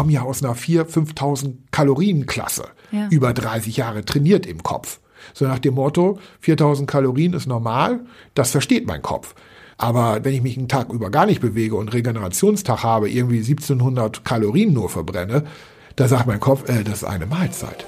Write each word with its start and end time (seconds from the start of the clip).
komme 0.00 0.12
ja 0.12 0.22
aus 0.22 0.42
einer 0.42 0.54
4.000, 0.54 1.14
5.000 1.14 1.52
Kalorienklasse. 1.72 2.64
Ja. 2.90 3.08
Über 3.10 3.34
30 3.34 3.76
Jahre 3.76 4.02
trainiert 4.02 4.46
im 4.46 4.62
Kopf. 4.62 4.98
So 5.34 5.46
nach 5.46 5.58
dem 5.58 5.74
Motto, 5.74 6.18
4.000 6.42 6.86
Kalorien 6.86 7.34
ist 7.34 7.46
normal, 7.46 8.00
das 8.32 8.50
versteht 8.50 8.86
mein 8.86 9.02
Kopf. 9.02 9.34
Aber 9.76 10.24
wenn 10.24 10.32
ich 10.32 10.40
mich 10.40 10.56
einen 10.56 10.68
Tag 10.68 10.90
über 10.90 11.10
gar 11.10 11.26
nicht 11.26 11.42
bewege 11.42 11.74
und 11.74 11.92
Regenerationstag 11.92 12.82
habe, 12.82 13.10
irgendwie 13.10 13.40
1700 13.40 14.24
Kalorien 14.24 14.72
nur 14.72 14.88
verbrenne, 14.88 15.44
da 15.96 16.08
sagt 16.08 16.26
mein 16.26 16.40
Kopf, 16.40 16.66
äh, 16.70 16.82
das 16.82 17.02
ist 17.02 17.04
eine 17.04 17.26
Mahlzeit. 17.26 17.84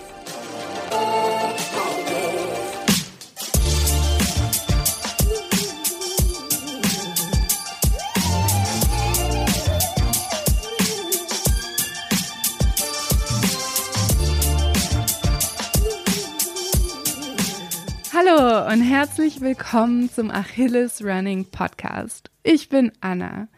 Und 18.72 18.80
herzlich 18.80 19.42
willkommen 19.42 20.08
zum 20.08 20.30
Achilles 20.30 21.04
Running 21.04 21.44
Podcast. 21.44 22.30
Ich 22.42 22.70
bin 22.70 22.90
Anna. 23.02 23.48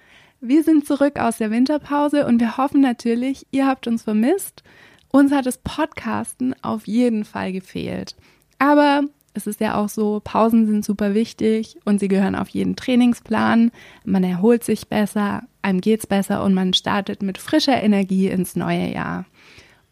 Wir 0.41 0.64
sind 0.64 0.88
zurück 0.88 1.20
aus 1.20 1.38
der 1.38 1.52
Winterpause 1.52 2.27
und 2.27 2.41
wir 2.41 2.56
hoffen 2.56 2.80
natürlich, 2.80 3.46
ihr 3.52 3.64
habt 3.64 3.86
uns 3.86 4.02
vermisst. 4.02 4.64
Uns 5.12 5.30
hat 5.30 5.46
das 5.46 5.58
Podcasten 5.58 6.56
auf 6.62 6.88
jeden 6.88 7.24
Fall 7.24 7.52
gefehlt. 7.52 8.16
Aber 8.58 9.02
es 9.34 9.46
ist 9.46 9.60
ja 9.60 9.77
auch 9.77 9.88
so, 9.88 10.20
Pausen 10.24 10.66
sind 10.66 10.84
super 10.84 11.14
wichtig 11.14 11.77
und 11.84 12.00
sie 12.00 12.08
gehören 12.08 12.34
auf 12.34 12.48
jeden 12.48 12.74
Trainingsplan. 12.74 13.70
Man 14.05 14.24
erholt 14.24 14.64
sich 14.64 14.88
besser, 14.88 15.44
einem 15.62 15.80
geht's 15.80 16.08
besser 16.08 16.42
und 16.42 16.55
man 16.55 16.74
startet 16.74 17.22
mit 17.22 17.38
frischer 17.38 17.80
Energie 17.80 18.27
ins 18.27 18.56
neue 18.56 18.92
Jahr. 18.92 19.27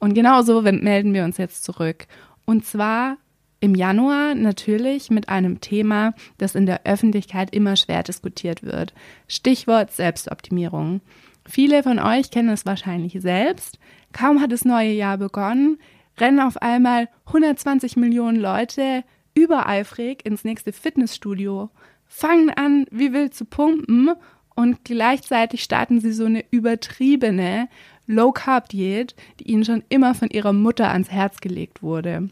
Und 0.00 0.14
genauso 0.14 0.62
melden 0.62 1.14
wir 1.14 1.22
uns 1.22 1.36
jetzt 1.36 1.62
zurück. 1.62 2.08
Und 2.44 2.66
zwar 2.66 3.18
im 3.62 3.76
Januar 3.76 4.34
natürlich 4.34 5.08
mit 5.08 5.28
einem 5.28 5.60
Thema, 5.60 6.14
das 6.36 6.56
in 6.56 6.66
der 6.66 6.84
Öffentlichkeit 6.84 7.54
immer 7.54 7.76
schwer 7.76 8.02
diskutiert 8.02 8.64
wird. 8.64 8.92
Stichwort 9.28 9.92
Selbstoptimierung. 9.92 11.00
Viele 11.48 11.84
von 11.84 12.00
euch 12.00 12.32
kennen 12.32 12.48
es 12.48 12.66
wahrscheinlich 12.66 13.20
selbst. 13.20 13.78
Kaum 14.12 14.40
hat 14.40 14.50
das 14.50 14.64
neue 14.64 14.90
Jahr 14.90 15.16
begonnen, 15.16 15.78
rennen 16.18 16.40
auf 16.40 16.56
einmal 16.56 17.08
120 17.26 17.96
Millionen 17.96 18.36
Leute 18.36 19.04
übereifrig 19.32 20.26
ins 20.26 20.42
nächste 20.42 20.72
Fitnessstudio, 20.72 21.70
fangen 22.08 22.50
an, 22.50 22.86
wie 22.90 23.12
wild 23.12 23.32
zu 23.32 23.44
pumpen 23.44 24.10
und 24.56 24.84
gleichzeitig 24.84 25.62
starten 25.62 26.00
sie 26.00 26.12
so 26.12 26.24
eine 26.24 26.44
übertriebene 26.50 27.68
Low-Carb-Diät, 28.08 29.14
die 29.38 29.52
ihnen 29.52 29.64
schon 29.64 29.84
immer 29.88 30.16
von 30.16 30.30
ihrer 30.30 30.52
Mutter 30.52 30.90
ans 30.90 31.12
Herz 31.12 31.40
gelegt 31.40 31.80
wurde. 31.80 32.28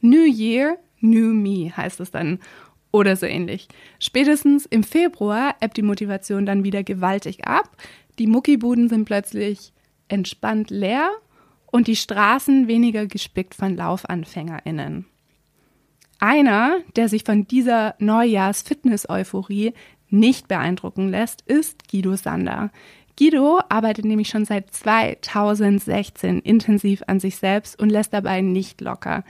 New 0.00 0.24
Year, 0.24 0.78
New 1.00 1.32
Me 1.32 1.76
heißt 1.76 2.00
es 2.00 2.10
dann 2.10 2.38
oder 2.92 3.16
so 3.16 3.26
ähnlich. 3.26 3.68
Spätestens 3.98 4.66
im 4.66 4.82
Februar 4.82 5.54
ebbt 5.60 5.76
die 5.76 5.82
Motivation 5.82 6.46
dann 6.46 6.64
wieder 6.64 6.82
gewaltig 6.82 7.46
ab. 7.46 7.76
Die 8.18 8.26
Muckibuden 8.26 8.88
sind 8.88 9.04
plötzlich 9.04 9.72
entspannt 10.08 10.70
leer 10.70 11.10
und 11.66 11.86
die 11.86 11.96
Straßen 11.96 12.66
weniger 12.66 13.06
gespickt 13.06 13.54
von 13.54 13.76
LaufanfängerInnen. 13.76 15.06
Einer, 16.18 16.80
der 16.96 17.08
sich 17.08 17.24
von 17.24 17.46
dieser 17.46 17.94
Neujahrs-Fitness-Euphorie 17.98 19.72
nicht 20.10 20.48
beeindrucken 20.48 21.08
lässt, 21.08 21.42
ist 21.42 21.88
Guido 21.88 22.16
Sander. 22.16 22.70
Guido 23.18 23.60
arbeitet 23.68 24.04
nämlich 24.04 24.28
schon 24.28 24.44
seit 24.44 24.72
2016 24.74 26.40
intensiv 26.40 27.02
an 27.06 27.20
sich 27.20 27.36
selbst 27.36 27.78
und 27.80 27.90
lässt 27.90 28.12
dabei 28.12 28.40
nicht 28.40 28.80
locker. 28.80 29.24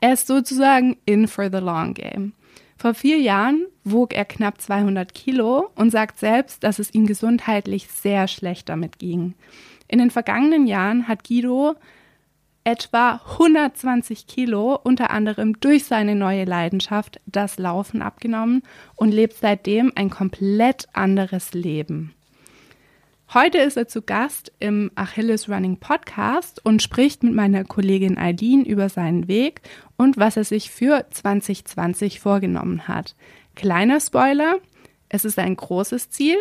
Er 0.00 0.12
ist 0.12 0.26
sozusagen 0.26 0.96
in 1.04 1.28
for 1.28 1.50
the 1.50 1.58
long 1.58 1.94
game. 1.94 2.32
Vor 2.76 2.94
vier 2.94 3.18
Jahren 3.18 3.66
wog 3.84 4.12
er 4.12 4.24
knapp 4.24 4.60
200 4.60 5.14
Kilo 5.14 5.70
und 5.74 5.90
sagt 5.90 6.18
selbst, 6.18 6.62
dass 6.62 6.78
es 6.78 6.92
ihm 6.92 7.06
gesundheitlich 7.06 7.88
sehr 7.88 8.28
schlecht 8.28 8.68
damit 8.68 8.98
ging. 8.98 9.34
In 9.88 9.98
den 9.98 10.10
vergangenen 10.10 10.66
Jahren 10.66 11.08
hat 11.08 11.26
Guido 11.26 11.76
etwa 12.64 13.20
120 13.24 14.26
Kilo, 14.26 14.74
unter 14.82 15.10
anderem 15.10 15.58
durch 15.60 15.84
seine 15.84 16.16
neue 16.16 16.44
Leidenschaft, 16.44 17.20
das 17.26 17.58
Laufen 17.58 18.02
abgenommen 18.02 18.62
und 18.96 19.12
lebt 19.12 19.34
seitdem 19.34 19.92
ein 19.94 20.10
komplett 20.10 20.88
anderes 20.92 21.54
Leben. 21.54 22.15
Heute 23.34 23.58
ist 23.58 23.76
er 23.76 23.88
zu 23.88 24.02
Gast 24.02 24.52
im 24.60 24.92
Achilles 24.94 25.48
Running 25.48 25.78
Podcast 25.78 26.64
und 26.64 26.80
spricht 26.80 27.24
mit 27.24 27.34
meiner 27.34 27.64
Kollegin 27.64 28.18
Eileen 28.18 28.64
über 28.64 28.88
seinen 28.88 29.26
Weg 29.26 29.62
und 29.96 30.16
was 30.16 30.36
er 30.36 30.44
sich 30.44 30.70
für 30.70 31.06
2020 31.10 32.20
vorgenommen 32.20 32.86
hat. 32.86 33.16
Kleiner 33.56 33.98
Spoiler, 33.98 34.60
es 35.08 35.24
ist 35.24 35.40
ein 35.40 35.56
großes 35.56 36.08
Ziel. 36.10 36.36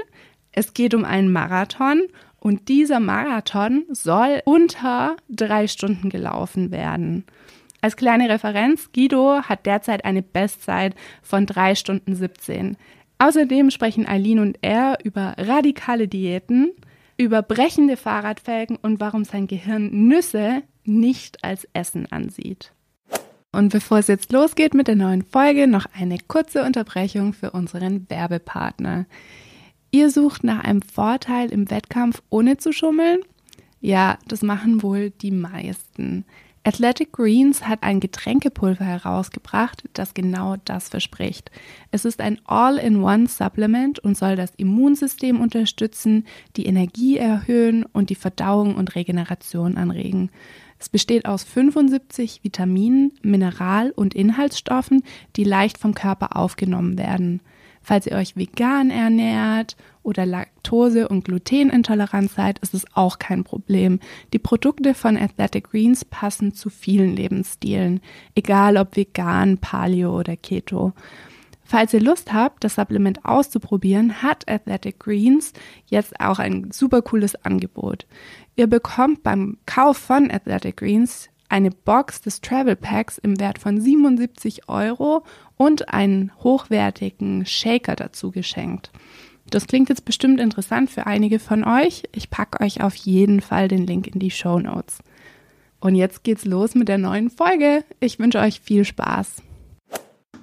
Es 0.52 0.76
geht 0.76 0.94
um 0.94 1.06
einen 1.06 1.32
Marathon 1.32 2.04
und 2.40 2.68
dieser 2.70 3.00
Marathon 3.00 3.86
soll 3.90 4.44
unter 4.46 5.16
drei 5.28 5.68
Stunden 5.68 6.10
gelaufen 6.10 6.70
werden. 6.70 7.26
Als 7.82 7.98
kleine 7.98 8.30
Referenz, 8.30 8.92
Guido 8.94 9.42
hat 9.42 9.66
derzeit 9.66 10.06
eine 10.06 10.22
Bestzeit 10.22 10.94
von 11.24 11.48
drei 11.48 11.74
Stunden 11.74 12.16
17. 12.16 12.78
Außerdem 13.18 13.72
sprechen 13.72 14.08
Eileen 14.08 14.40
und 14.40 14.58
er 14.62 14.98
über 15.04 15.36
radikale 15.38 16.08
Diäten, 16.08 16.72
über 17.18 17.42
brechende 17.42 17.98
Fahrradfelgen 17.98 18.78
und 18.82 19.00
warum 19.00 19.24
sein 19.24 19.48
Gehirn 19.48 19.90
Nüsse 20.08 20.64
nicht 20.84 21.44
als 21.44 21.68
Essen 21.74 22.12
ansieht. 22.12 22.74
Und 23.52 23.72
bevor 23.72 24.00
es 24.00 24.08
jetzt 24.08 24.34
losgeht 24.34 24.74
mit 24.74 24.90
der 24.90 24.98
neuen 24.98 25.24
Folge, 25.24 25.66
noch 25.66 25.86
eine 25.98 26.18
kurze 26.28 26.64
Unterbrechung 26.64 27.32
für 27.32 27.52
unseren 27.52 28.10
Werbepartner. 28.10 29.06
Ihr 29.92 30.10
sucht 30.10 30.44
nach 30.44 30.66
einem 30.66 30.82
Vorteil 30.82 31.54
im 31.54 31.72
Wettkampf 31.72 32.22
ohne 32.30 32.58
zu 32.58 32.74
schummeln? 32.74 33.20
Ja, 33.80 34.18
das 34.28 34.42
machen 34.42 34.84
wohl 34.84 35.12
die 35.12 35.32
meisten. 35.32 36.26
Athletic 36.68 37.12
Greens 37.12 37.68
hat 37.68 37.84
ein 37.84 38.00
Getränkepulver 38.00 38.84
herausgebracht, 38.84 39.84
das 39.94 40.16
genau 40.16 40.56
das 40.66 40.90
verspricht. 40.90 41.52
Es 41.92 42.06
ist 42.06 42.20
ein 42.22 42.42
All-in-One-Supplement 42.46 44.00
und 44.00 44.18
soll 44.18 44.36
das 44.36 44.52
Immunsystem 44.58 45.42
unterstützen, 45.42 46.26
die 46.56 46.66
Energie 46.66 47.18
erhöhen 47.18 47.86
und 47.86 48.10
die 48.10 48.16
Verdauung 48.16 48.78
und 48.78 48.96
Regeneration 48.96 49.78
anregen. 49.78 50.32
Es 50.80 50.90
besteht 50.90 51.28
aus 51.28 51.44
75 51.44 52.44
Vitaminen, 52.44 53.12
Mineral- 53.22 53.92
und 53.92 54.16
Inhaltsstoffen, 54.16 55.04
die 55.36 55.44
leicht 55.44 55.78
vom 55.78 55.94
Körper 55.94 56.36
aufgenommen 56.36 56.98
werden. 56.98 57.42
Falls 57.86 58.08
ihr 58.08 58.14
euch 58.14 58.36
vegan 58.36 58.90
ernährt 58.90 59.78
oder 60.02 60.26
Laktose- 60.26 61.08
und 61.08 61.24
Glutenintolerant 61.24 62.32
seid, 62.32 62.58
ist 62.58 62.74
es 62.74 62.84
auch 62.96 63.20
kein 63.20 63.44
Problem. 63.44 64.00
Die 64.34 64.40
Produkte 64.40 64.96
von 64.96 65.16
Athletic 65.16 65.70
Greens 65.70 66.04
passen 66.04 66.56
zu 66.56 66.72
vielen 66.72 67.16
Lebensstilen, 67.16 68.02
egal 68.34 68.78
ob 68.78 68.96
vegan, 68.98 69.60
Paleo 69.60 70.18
oder 70.18 70.36
Keto. 70.36 70.94
Falls 71.64 71.94
ihr 71.94 72.02
Lust 72.02 72.34
habt, 72.34 72.64
das 72.64 72.74
Supplement 72.74 73.24
auszuprobieren, 73.24 74.24
hat 74.24 74.50
Athletic 74.50 74.98
Greens 74.98 75.54
jetzt 75.86 76.20
auch 76.20 76.40
ein 76.40 76.72
super 76.72 77.04
cooles 77.04 77.36
Angebot. 77.46 78.08
Ihr 78.56 78.66
bekommt 78.66 79.22
beim 79.22 79.60
Kauf 79.68 79.98
von 79.98 80.32
Athletic 80.32 80.78
Greens 80.78 81.30
eine 81.56 81.72
Box 81.72 82.20
des 82.20 82.42
Travel 82.42 82.76
Packs 82.76 83.18
im 83.18 83.40
Wert 83.40 83.60
von 83.60 83.80
77 83.80 84.68
Euro 84.68 85.24
und 85.56 85.88
einen 85.88 86.34
hochwertigen 86.44 87.46
Shaker 87.46 87.96
dazu 87.96 88.32
geschenkt. 88.32 88.92
Das 89.50 89.66
klingt 89.66 89.88
jetzt 89.88 90.04
bestimmt 90.04 90.42
interessant 90.42 90.90
für 90.90 91.08
einige 91.08 91.40
von 91.40 91.64
euch. 91.64 92.04
Ich 92.12 92.30
packe 92.30 92.62
euch 92.62 92.84
auf 92.84 92.94
jeden 92.96 93.40
Fall 93.40 93.70
den 93.70 93.88
Link 93.88 94.08
in 94.08 94.20
die 94.20 94.32
Show 94.32 94.60
Notes. 94.60 94.98
Und 95.80 95.96
jetzt 95.96 96.26
geht's 96.26 96.44
los 96.44 96.76
mit 96.76 96.90
der 96.90 96.98
neuen 96.98 97.30
Folge. 97.30 97.86
Ich 98.02 98.20
wünsche 98.20 98.40
euch 98.40 98.60
viel 98.60 98.84
Spaß. 98.84 99.42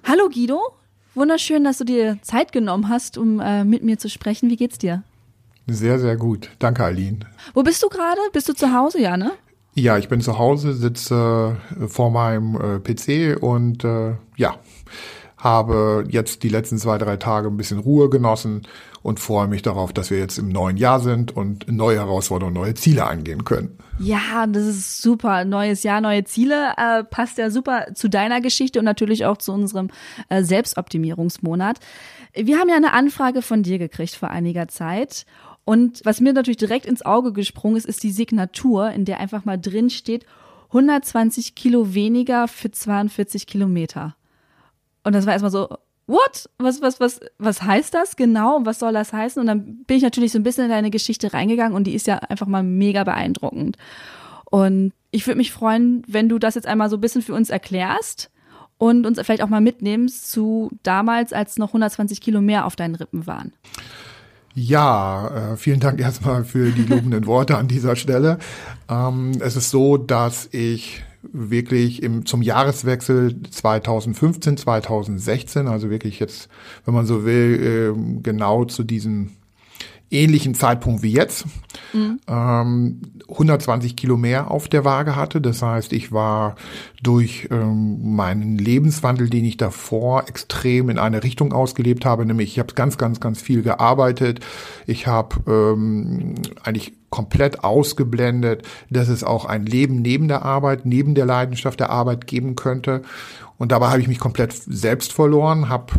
Hallo 0.04 0.30
Guido, 0.30 0.62
wunderschön, 1.14 1.62
dass 1.62 1.76
du 1.76 1.84
dir 1.84 2.20
Zeit 2.22 2.52
genommen 2.52 2.88
hast, 2.88 3.18
um 3.18 3.38
äh, 3.38 3.64
mit 3.64 3.84
mir 3.84 3.98
zu 3.98 4.08
sprechen. 4.08 4.48
Wie 4.48 4.56
geht's 4.56 4.78
dir? 4.78 5.02
Sehr, 5.66 5.98
sehr 5.98 6.16
gut. 6.16 6.48
Danke, 6.58 6.84
Aline. 6.84 7.18
Wo 7.52 7.62
bist 7.62 7.82
du 7.82 7.90
gerade? 7.90 8.20
Bist 8.32 8.48
du 8.48 8.54
zu 8.54 8.72
Hause, 8.72 8.98
ja, 8.98 9.18
ne? 9.18 9.32
Ja, 9.74 9.96
ich 9.96 10.08
bin 10.08 10.20
zu 10.20 10.38
Hause, 10.38 10.74
sitze 10.74 11.56
äh, 11.80 11.88
vor 11.88 12.10
meinem 12.10 12.56
äh, 12.56 12.78
PC 12.78 13.42
und 13.42 13.84
äh, 13.84 14.14
ja, 14.36 14.56
habe 15.38 16.04
jetzt 16.08 16.42
die 16.42 16.50
letzten 16.50 16.78
zwei, 16.78 16.98
drei 16.98 17.16
Tage 17.16 17.48
ein 17.48 17.56
bisschen 17.56 17.78
Ruhe 17.78 18.10
genossen 18.10 18.62
und 19.02 19.18
freue 19.18 19.48
mich 19.48 19.62
darauf, 19.62 19.92
dass 19.92 20.10
wir 20.10 20.18
jetzt 20.18 20.38
im 20.38 20.50
neuen 20.50 20.76
Jahr 20.76 21.00
sind 21.00 21.36
und 21.36 21.70
neue 21.70 21.96
Herausforderungen, 21.96 22.54
neue 22.54 22.74
Ziele 22.74 23.06
angehen 23.06 23.44
können. 23.44 23.76
Ja, 23.98 24.46
das 24.46 24.64
ist 24.64 25.02
super. 25.02 25.44
Neues 25.44 25.82
Jahr, 25.82 26.00
neue 26.00 26.24
Ziele. 26.24 26.72
Äh, 26.76 27.04
passt 27.04 27.38
ja 27.38 27.50
super 27.50 27.86
zu 27.94 28.08
deiner 28.08 28.40
Geschichte 28.40 28.78
und 28.78 28.84
natürlich 28.84 29.26
auch 29.26 29.38
zu 29.38 29.52
unserem 29.52 29.90
äh, 30.28 30.42
Selbstoptimierungsmonat. 30.42 31.78
Wir 32.34 32.58
haben 32.58 32.68
ja 32.68 32.76
eine 32.76 32.92
Anfrage 32.92 33.42
von 33.42 33.62
dir 33.62 33.78
gekriegt 33.78 34.14
vor 34.14 34.30
einiger 34.30 34.68
Zeit 34.68 35.26
Und 35.64 36.00
was 36.04 36.20
mir 36.20 36.32
natürlich 36.32 36.56
direkt 36.56 36.86
ins 36.86 37.04
Auge 37.04 37.32
gesprungen 37.32 37.76
ist, 37.76 37.86
ist 37.86 38.02
die 38.02 38.10
Signatur, 38.10 38.90
in 38.90 39.04
der 39.04 39.20
einfach 39.20 39.44
mal 39.44 39.58
drin 39.58 39.90
steht, 39.90 40.26
120 40.68 41.54
Kilo 41.54 41.94
weniger 41.94 42.48
für 42.48 42.70
42 42.70 43.46
Kilometer. 43.46 44.16
Und 45.04 45.14
das 45.14 45.26
war 45.26 45.34
erstmal 45.34 45.52
so, 45.52 45.68
what? 46.06 46.48
Was, 46.58 46.82
was, 46.82 46.98
was, 47.00 47.20
was 47.38 47.62
heißt 47.62 47.94
das 47.94 48.16
genau? 48.16 48.60
Was 48.64 48.78
soll 48.78 48.92
das 48.92 49.12
heißen? 49.12 49.40
Und 49.40 49.46
dann 49.46 49.84
bin 49.84 49.96
ich 49.96 50.02
natürlich 50.02 50.32
so 50.32 50.38
ein 50.38 50.42
bisschen 50.42 50.64
in 50.64 50.70
deine 50.70 50.90
Geschichte 50.90 51.32
reingegangen 51.32 51.76
und 51.76 51.84
die 51.84 51.94
ist 51.94 52.06
ja 52.06 52.16
einfach 52.18 52.46
mal 52.46 52.62
mega 52.62 53.04
beeindruckend. 53.04 53.76
Und 54.50 54.92
ich 55.10 55.26
würde 55.26 55.38
mich 55.38 55.52
freuen, 55.52 56.02
wenn 56.06 56.28
du 56.28 56.38
das 56.38 56.54
jetzt 56.54 56.66
einmal 56.66 56.90
so 56.90 56.96
ein 56.96 57.00
bisschen 57.00 57.22
für 57.22 57.34
uns 57.34 57.50
erklärst 57.50 58.30
und 58.78 59.06
uns 59.06 59.20
vielleicht 59.20 59.42
auch 59.42 59.48
mal 59.48 59.60
mitnimmst 59.60 60.30
zu 60.30 60.70
damals, 60.82 61.32
als 61.32 61.56
noch 61.56 61.68
120 61.68 62.20
Kilo 62.20 62.40
mehr 62.40 62.66
auf 62.66 62.76
deinen 62.76 62.94
Rippen 62.94 63.26
waren. 63.26 63.52
Ja, 64.54 65.52
äh, 65.52 65.56
vielen 65.56 65.80
Dank 65.80 65.98
erstmal 66.00 66.44
für 66.44 66.70
die 66.70 66.84
lobenden 66.84 67.26
Worte 67.26 67.56
an 67.56 67.68
dieser 67.68 67.96
Stelle. 67.96 68.38
Ähm, 68.88 69.32
es 69.40 69.56
ist 69.56 69.70
so, 69.70 69.96
dass 69.96 70.48
ich 70.52 71.02
wirklich 71.22 72.02
im, 72.02 72.26
zum 72.26 72.42
Jahreswechsel 72.42 73.40
2015, 73.50 74.56
2016, 74.58 75.68
also 75.68 75.88
wirklich 75.88 76.18
jetzt, 76.20 76.48
wenn 76.84 76.94
man 76.94 77.06
so 77.06 77.24
will, 77.24 77.94
äh, 77.96 78.20
genau 78.22 78.64
zu 78.64 78.82
diesem 78.82 79.30
ähnlichen 80.12 80.54
Zeitpunkt 80.54 81.02
wie 81.02 81.12
jetzt, 81.12 81.46
mhm. 81.92 82.20
ähm, 82.28 83.00
120 83.28 83.96
Kilo 83.96 84.16
mehr 84.16 84.50
auf 84.50 84.68
der 84.68 84.84
Waage 84.84 85.16
hatte. 85.16 85.40
Das 85.40 85.62
heißt, 85.62 85.92
ich 85.92 86.12
war 86.12 86.56
durch 87.02 87.48
ähm, 87.50 88.14
meinen 88.14 88.58
Lebenswandel, 88.58 89.30
den 89.30 89.44
ich 89.44 89.56
davor 89.56 90.28
extrem 90.28 90.90
in 90.90 90.98
eine 90.98 91.24
Richtung 91.24 91.52
ausgelebt 91.52 92.04
habe, 92.04 92.26
nämlich 92.26 92.52
ich 92.52 92.58
habe 92.58 92.74
ganz, 92.74 92.98
ganz, 92.98 93.20
ganz 93.20 93.40
viel 93.40 93.62
gearbeitet. 93.62 94.40
Ich 94.86 95.06
habe 95.06 95.36
ähm, 95.46 96.34
eigentlich 96.62 96.92
komplett 97.10 97.62
ausgeblendet, 97.62 98.66
dass 98.90 99.08
es 99.08 99.22
auch 99.24 99.44
ein 99.44 99.66
Leben 99.66 100.02
neben 100.02 100.28
der 100.28 100.44
Arbeit, 100.44 100.86
neben 100.86 101.14
der 101.14 101.26
Leidenschaft 101.26 101.80
der 101.80 101.90
Arbeit 101.90 102.26
geben 102.26 102.56
könnte. 102.56 103.02
Und 103.58 103.70
dabei 103.70 103.88
habe 103.88 104.00
ich 104.00 104.08
mich 104.08 104.18
komplett 104.18 104.52
selbst 104.52 105.12
verloren, 105.12 105.68
habe 105.68 105.92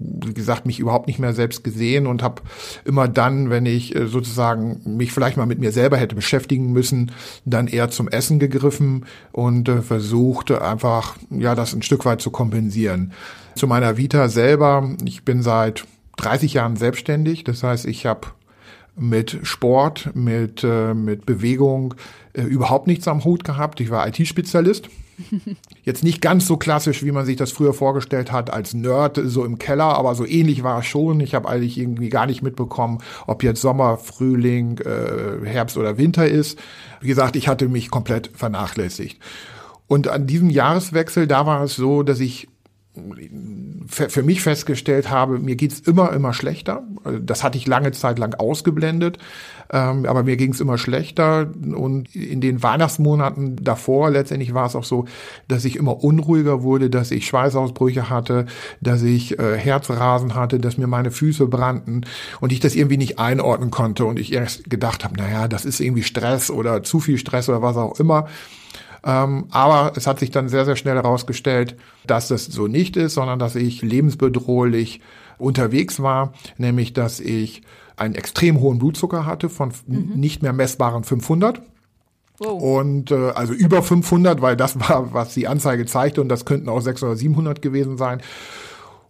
wie 0.00 0.34
gesagt, 0.34 0.66
mich 0.66 0.78
überhaupt 0.78 1.06
nicht 1.06 1.18
mehr 1.18 1.32
selbst 1.32 1.64
gesehen 1.64 2.06
und 2.06 2.22
habe 2.22 2.42
immer 2.84 3.08
dann, 3.08 3.50
wenn 3.50 3.66
ich 3.66 3.94
äh, 3.94 4.06
sozusagen 4.06 4.80
mich 4.84 5.12
vielleicht 5.12 5.36
mal 5.36 5.46
mit 5.46 5.58
mir 5.58 5.72
selber 5.72 5.96
hätte 5.96 6.14
beschäftigen 6.14 6.72
müssen, 6.72 7.12
dann 7.44 7.66
eher 7.66 7.90
zum 7.90 8.08
Essen 8.08 8.38
gegriffen 8.38 9.06
und 9.32 9.68
äh, 9.68 9.82
versuchte 9.82 10.62
einfach, 10.62 11.16
ja, 11.30 11.54
das 11.54 11.74
ein 11.74 11.82
Stück 11.82 12.04
weit 12.04 12.20
zu 12.20 12.30
kompensieren. 12.30 13.12
Zu 13.54 13.66
meiner 13.66 13.96
Vita 13.96 14.28
selber, 14.28 14.96
ich 15.04 15.24
bin 15.24 15.42
seit 15.42 15.84
30 16.16 16.54
Jahren 16.54 16.76
selbstständig, 16.76 17.44
das 17.44 17.62
heißt, 17.62 17.86
ich 17.86 18.06
habe 18.06 18.28
mit 18.96 19.38
Sport, 19.42 20.10
mit, 20.14 20.64
äh, 20.64 20.94
mit 20.94 21.24
Bewegung 21.26 21.94
äh, 22.32 22.42
überhaupt 22.42 22.86
nichts 22.86 23.06
am 23.08 23.24
Hut 23.24 23.44
gehabt. 23.44 23.80
Ich 23.80 23.90
war 23.90 24.06
IT-Spezialist. 24.08 24.88
Jetzt 25.84 26.04
nicht 26.04 26.20
ganz 26.20 26.46
so 26.46 26.56
klassisch, 26.56 27.02
wie 27.02 27.12
man 27.12 27.26
sich 27.26 27.36
das 27.36 27.52
früher 27.52 27.74
vorgestellt 27.74 28.32
hat, 28.32 28.52
als 28.52 28.74
Nerd 28.74 29.20
so 29.24 29.44
im 29.44 29.58
Keller, 29.58 29.96
aber 29.96 30.14
so 30.14 30.24
ähnlich 30.24 30.62
war 30.62 30.80
es 30.80 30.86
schon. 30.86 31.20
Ich 31.20 31.34
habe 31.34 31.48
eigentlich 31.48 31.78
irgendwie 31.78 32.08
gar 32.08 32.26
nicht 32.26 32.42
mitbekommen, 32.42 32.98
ob 33.26 33.42
jetzt 33.42 33.60
Sommer, 33.60 33.98
Frühling, 33.98 34.78
äh, 34.78 35.44
Herbst 35.44 35.76
oder 35.76 35.98
Winter 35.98 36.26
ist. 36.26 36.58
Wie 37.00 37.08
gesagt, 37.08 37.36
ich 37.36 37.48
hatte 37.48 37.68
mich 37.68 37.90
komplett 37.90 38.30
vernachlässigt. 38.34 39.20
Und 39.86 40.08
an 40.08 40.26
diesem 40.26 40.50
Jahreswechsel, 40.50 41.26
da 41.26 41.46
war 41.46 41.62
es 41.62 41.74
so, 41.74 42.02
dass 42.02 42.20
ich 42.20 42.48
für 43.86 44.22
mich 44.22 44.42
festgestellt 44.42 45.10
habe, 45.10 45.38
mir 45.38 45.56
geht's 45.56 45.80
immer, 45.80 46.12
immer 46.12 46.32
schlechter. 46.32 46.82
Das 47.20 47.42
hatte 47.42 47.56
ich 47.56 47.66
lange 47.66 47.92
Zeit 47.92 48.18
lang 48.18 48.34
ausgeblendet, 48.34 49.18
ähm, 49.72 50.04
aber 50.06 50.24
mir 50.24 50.36
ging's 50.36 50.60
immer 50.60 50.76
schlechter. 50.76 51.50
Und 51.74 52.14
in 52.14 52.40
den 52.40 52.62
Weihnachtsmonaten 52.62 53.56
davor 53.56 54.10
letztendlich 54.10 54.52
war 54.52 54.66
es 54.66 54.76
auch 54.76 54.84
so, 54.84 55.06
dass 55.48 55.64
ich 55.64 55.76
immer 55.76 56.04
unruhiger 56.04 56.62
wurde, 56.62 56.90
dass 56.90 57.10
ich 57.10 57.26
Schweißausbrüche 57.26 58.10
hatte, 58.10 58.46
dass 58.80 59.02
ich 59.02 59.38
äh, 59.38 59.56
Herzrasen 59.56 60.34
hatte, 60.34 60.58
dass 60.58 60.76
mir 60.76 60.86
meine 60.86 61.10
Füße 61.10 61.46
brannten 61.46 62.02
und 62.40 62.52
ich 62.52 62.60
das 62.60 62.74
irgendwie 62.74 62.98
nicht 62.98 63.18
einordnen 63.18 63.70
konnte 63.70 64.04
und 64.04 64.18
ich 64.18 64.32
erst 64.32 64.68
gedacht 64.68 65.04
habe, 65.04 65.16
naja, 65.16 65.48
das 65.48 65.64
ist 65.64 65.80
irgendwie 65.80 66.02
Stress 66.02 66.50
oder 66.50 66.82
zu 66.82 67.00
viel 67.00 67.18
Stress 67.18 67.48
oder 67.48 67.62
was 67.62 67.76
auch 67.76 67.98
immer. 67.98 68.28
Ähm, 69.04 69.46
aber 69.50 69.92
es 69.96 70.06
hat 70.06 70.18
sich 70.18 70.30
dann 70.30 70.48
sehr, 70.48 70.64
sehr 70.64 70.76
schnell 70.76 70.96
herausgestellt, 70.96 71.76
dass 72.06 72.28
das 72.28 72.46
so 72.46 72.66
nicht 72.66 72.96
ist, 72.96 73.14
sondern 73.14 73.38
dass 73.38 73.54
ich 73.54 73.82
lebensbedrohlich 73.82 75.00
unterwegs 75.38 76.00
war, 76.00 76.32
nämlich 76.56 76.92
dass 76.92 77.20
ich 77.20 77.62
einen 77.96 78.14
extrem 78.14 78.60
hohen 78.60 78.78
Blutzucker 78.78 79.26
hatte 79.26 79.48
von 79.48 79.72
mhm. 79.86 80.12
nicht 80.14 80.42
mehr 80.42 80.52
messbaren 80.52 81.04
500. 81.04 81.60
Wow. 82.38 82.62
Und 82.62 83.10
äh, 83.10 83.30
also 83.30 83.52
über 83.52 83.82
500, 83.82 84.40
weil 84.40 84.56
das 84.56 84.78
war, 84.78 85.12
was 85.12 85.34
die 85.34 85.48
Anzeige 85.48 85.86
zeigte 85.86 86.20
und 86.20 86.28
das 86.28 86.44
könnten 86.44 86.68
auch 86.68 86.80
600 86.80 87.12
oder 87.12 87.18
700 87.18 87.62
gewesen 87.62 87.96
sein. 87.96 88.20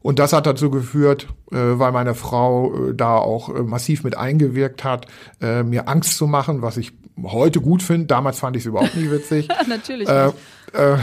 Und 0.01 0.19
das 0.19 0.33
hat 0.33 0.47
dazu 0.47 0.71
geführt, 0.71 1.27
äh, 1.51 1.57
weil 1.57 1.93
meine 1.93 2.15
Frau 2.15 2.91
äh, 2.91 2.95
da 2.95 3.17
auch 3.17 3.49
äh, 3.55 3.63
massiv 3.63 4.05
mit 4.05 4.17
eingewirkt 4.17 4.85
hat, 4.85 5.07
äh, 5.41 5.63
mir 5.63 5.89
Angst 5.89 6.17
zu 6.17 6.27
machen, 6.27 6.63
was 6.63 6.77
ich 6.77 6.93
heute 7.23 7.61
gut 7.61 7.83
finde. 7.83 8.07
Damals 8.07 8.39
fand 8.39 8.57
ich 8.57 8.63
es 8.63 8.67
überhaupt 8.67 8.95
nicht 8.97 9.11
witzig. 9.11 9.49
Natürlich. 9.67 10.09
Äh, 10.09 10.31
äh, 10.73 10.99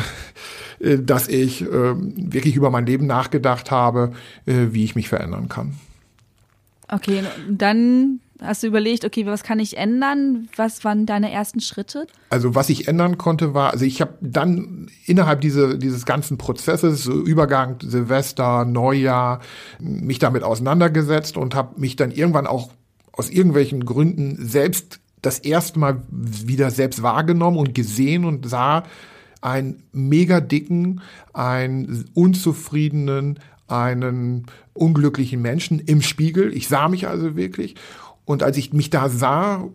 dass 0.99 1.27
ich 1.27 1.61
äh, 1.61 1.67
wirklich 1.67 2.55
über 2.55 2.69
mein 2.69 2.85
Leben 2.85 3.07
nachgedacht 3.07 3.71
habe, 3.71 4.13
äh, 4.45 4.67
wie 4.71 4.83
ich 4.83 4.95
mich 4.95 5.09
verändern 5.09 5.49
kann. 5.49 5.75
Okay, 6.87 7.23
dann 7.49 8.19
Hast 8.41 8.63
du 8.63 8.67
überlegt, 8.67 9.05
okay, 9.05 9.25
was 9.25 9.43
kann 9.43 9.59
ich 9.59 9.77
ändern? 9.77 10.49
Was 10.57 10.83
waren 10.83 11.05
deine 11.05 11.31
ersten 11.31 11.61
Schritte? 11.61 12.05
Also 12.29 12.53
was 12.53 12.69
ich 12.69 12.87
ändern 12.87 13.17
konnte 13.17 13.53
war, 13.53 13.71
also 13.71 13.85
ich 13.85 14.01
habe 14.01 14.15
dann 14.19 14.89
innerhalb 15.05 15.39
diese, 15.39 15.77
dieses 15.77 16.05
ganzen 16.05 16.37
Prozesses, 16.37 17.03
so 17.03 17.13
Übergang 17.13 17.77
Silvester, 17.81 18.65
Neujahr, 18.65 19.39
mich 19.79 20.19
damit 20.19 20.43
auseinandergesetzt 20.43 21.37
und 21.37 21.55
habe 21.55 21.79
mich 21.79 21.95
dann 21.95 22.11
irgendwann 22.11 22.45
auch 22.45 22.71
aus 23.13 23.29
irgendwelchen 23.29 23.85
Gründen 23.85 24.45
selbst 24.45 24.99
das 25.21 25.39
erste 25.39 25.79
Mal 25.79 26.03
wieder 26.09 26.71
selbst 26.71 27.01
wahrgenommen 27.01 27.57
und 27.57 27.73
gesehen 27.73 28.25
und 28.25 28.47
sah 28.47 28.83
einen 29.41 29.83
mega 29.91 30.41
dicken, 30.41 31.01
einen 31.33 32.05
unzufriedenen, 32.13 33.39
einen 33.67 34.45
unglücklichen 34.73 35.41
Menschen 35.41 35.79
im 35.79 36.01
Spiegel. 36.01 36.53
Ich 36.53 36.67
sah 36.67 36.89
mich 36.89 37.07
also 37.07 37.35
wirklich 37.35 37.75
und 38.25 38.43
als 38.43 38.57
ich 38.57 38.73
mich 38.73 38.89
da 38.89 39.09
sah, 39.09 39.69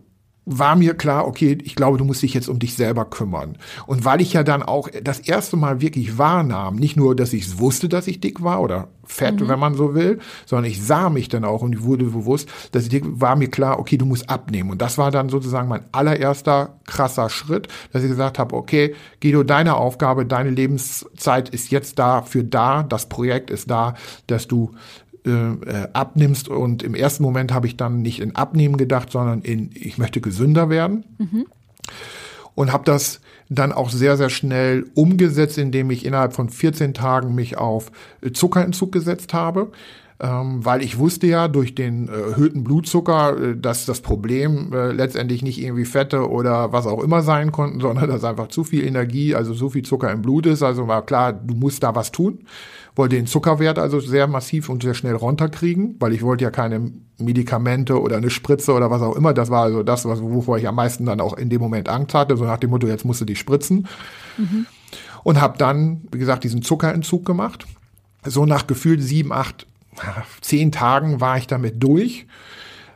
war 0.45 0.75
mir 0.75 0.95
klar, 0.95 1.27
okay, 1.27 1.57
ich 1.63 1.75
glaube, 1.75 1.99
du 1.99 2.03
musst 2.03 2.23
dich 2.23 2.33
jetzt 2.33 2.49
um 2.49 2.57
dich 2.57 2.75
selber 2.75 3.05
kümmern. 3.05 3.57
Und 3.85 4.05
weil 4.05 4.21
ich 4.21 4.33
ja 4.33 4.43
dann 4.43 4.63
auch 4.63 4.89
das 5.03 5.19
erste 5.19 5.55
Mal 5.55 5.81
wirklich 5.81 6.17
wahrnahm, 6.17 6.77
nicht 6.77 6.97
nur, 6.97 7.15
dass 7.15 7.31
ich 7.33 7.59
wusste, 7.59 7.87
dass 7.87 8.07
ich 8.07 8.19
dick 8.19 8.41
war 8.41 8.61
oder 8.61 8.87
fett, 9.03 9.39
mhm. 9.39 9.47
wenn 9.49 9.59
man 9.59 9.75
so 9.75 9.93
will, 9.93 10.19
sondern 10.45 10.69
ich 10.69 10.81
sah 10.81 11.09
mich 11.09 11.29
dann 11.29 11.45
auch 11.45 11.61
und 11.61 11.73
ich 11.73 11.83
wurde 11.83 12.05
bewusst, 12.05 12.49
dass 12.71 12.83
ich 12.83 12.89
dick 12.89 13.03
war 13.05 13.35
mir 13.35 13.49
klar, 13.49 13.79
okay, 13.79 13.97
du 13.97 14.05
musst 14.05 14.29
abnehmen. 14.29 14.71
Und 14.71 14.81
das 14.81 14.97
war 14.97 15.11
dann 15.11 15.29
sozusagen 15.29 15.67
mein 15.67 15.85
allererster 15.91 16.79
krasser 16.87 17.29
Schritt, 17.29 17.67
dass 17.93 18.03
ich 18.03 18.09
gesagt 18.09 18.39
habe, 18.39 18.55
okay, 18.55 18.95
Guido, 19.21 19.43
deine 19.43 19.75
Aufgabe, 19.75 20.25
deine 20.25 20.49
Lebenszeit 20.49 21.49
ist 21.49 21.69
jetzt 21.69 21.99
dafür 21.99 22.43
da, 22.43 22.81
das 22.83 23.07
Projekt 23.09 23.51
ist 23.51 23.69
da, 23.69 23.93
dass 24.25 24.47
du 24.47 24.71
äh, 25.25 25.29
äh, 25.29 25.87
abnimmst. 25.93 26.49
Und 26.49 26.83
im 26.83 26.95
ersten 26.95 27.23
Moment 27.23 27.53
habe 27.53 27.67
ich 27.67 27.77
dann 27.77 28.01
nicht 28.01 28.19
in 28.19 28.35
Abnehmen 28.35 28.77
gedacht, 28.77 29.11
sondern 29.11 29.41
in, 29.41 29.69
ich 29.73 29.97
möchte 29.97 30.21
gesünder 30.21 30.69
werden. 30.69 31.03
Mhm. 31.17 31.45
Und 32.55 32.73
habe 32.73 32.83
das 32.85 33.21
dann 33.49 33.71
auch 33.71 33.89
sehr, 33.89 34.17
sehr 34.17 34.29
schnell 34.29 34.85
umgesetzt, 34.93 35.57
indem 35.57 35.91
ich 35.91 36.05
innerhalb 36.05 36.33
von 36.33 36.49
14 36.49 36.93
Tagen 36.93 37.35
mich 37.35 37.57
auf 37.57 37.91
Zuckerentzug 38.33 38.91
gesetzt 38.91 39.33
habe 39.33 39.71
ähm, 40.21 40.63
weil 40.63 40.83
ich 40.83 40.99
wusste 40.99 41.25
ja 41.25 41.47
durch 41.47 41.73
den 41.73 42.07
äh, 42.07 42.11
erhöhten 42.11 42.63
Blutzucker, 42.63 43.37
äh, 43.37 43.57
dass 43.57 43.87
das 43.87 44.01
Problem 44.01 44.71
äh, 44.71 44.91
letztendlich 44.91 45.41
nicht 45.41 45.59
irgendwie 45.59 45.85
Fette 45.85 46.29
oder 46.29 46.71
was 46.71 46.85
auch 46.85 47.01
immer 47.03 47.23
sein 47.23 47.51
konnten, 47.51 47.79
sondern 47.81 48.07
dass 48.07 48.23
einfach 48.23 48.47
zu 48.47 48.63
viel 48.63 48.85
Energie, 48.85 49.33
also 49.33 49.55
so 49.55 49.69
viel 49.69 49.81
Zucker 49.81 50.11
im 50.11 50.21
Blut 50.21 50.45
ist. 50.45 50.61
Also 50.61 50.87
war 50.87 51.03
klar, 51.03 51.33
du 51.33 51.55
musst 51.55 51.81
da 51.81 51.95
was 51.95 52.11
tun. 52.11 52.45
Wollte 52.95 53.15
den 53.15 53.25
Zuckerwert 53.25 53.79
also 53.79 53.99
sehr 53.99 54.27
massiv 54.27 54.69
und 54.69 54.83
sehr 54.83 54.93
schnell 54.93 55.15
runterkriegen, 55.15 55.95
weil 55.99 56.13
ich 56.13 56.21
wollte 56.21 56.43
ja 56.43 56.51
keine 56.51 56.91
Medikamente 57.17 57.99
oder 57.99 58.17
eine 58.17 58.29
Spritze 58.29 58.73
oder 58.73 58.91
was 58.91 59.01
auch 59.01 59.15
immer. 59.15 59.33
Das 59.33 59.49
war 59.49 59.63
also 59.63 59.81
das, 59.81 60.05
was, 60.05 60.21
wovor 60.21 60.59
ich 60.59 60.67
am 60.67 60.75
meisten 60.75 61.05
dann 61.05 61.19
auch 61.19 61.35
in 61.35 61.49
dem 61.49 61.61
Moment 61.61 61.89
Angst 61.89 62.13
hatte, 62.13 62.37
so 62.37 62.43
nach 62.45 62.57
dem 62.57 62.69
Motto, 62.69 62.85
jetzt 62.85 63.05
musst 63.05 63.21
du 63.21 63.25
die 63.25 63.35
spritzen. 63.35 63.87
Mhm. 64.37 64.67
Und 65.23 65.41
habe 65.41 65.57
dann, 65.57 66.01
wie 66.11 66.19
gesagt, 66.19 66.43
diesen 66.43 66.61
Zuckerentzug 66.61 67.25
gemacht. 67.25 67.65
So 68.23 68.45
nach 68.45 68.67
gefühlt 68.67 69.01
sieben, 69.01 69.31
acht 69.31 69.65
zehn 70.41 70.71
Tagen 70.71 71.21
war 71.21 71.37
ich 71.37 71.47
damit 71.47 71.81
durch. 71.81 72.27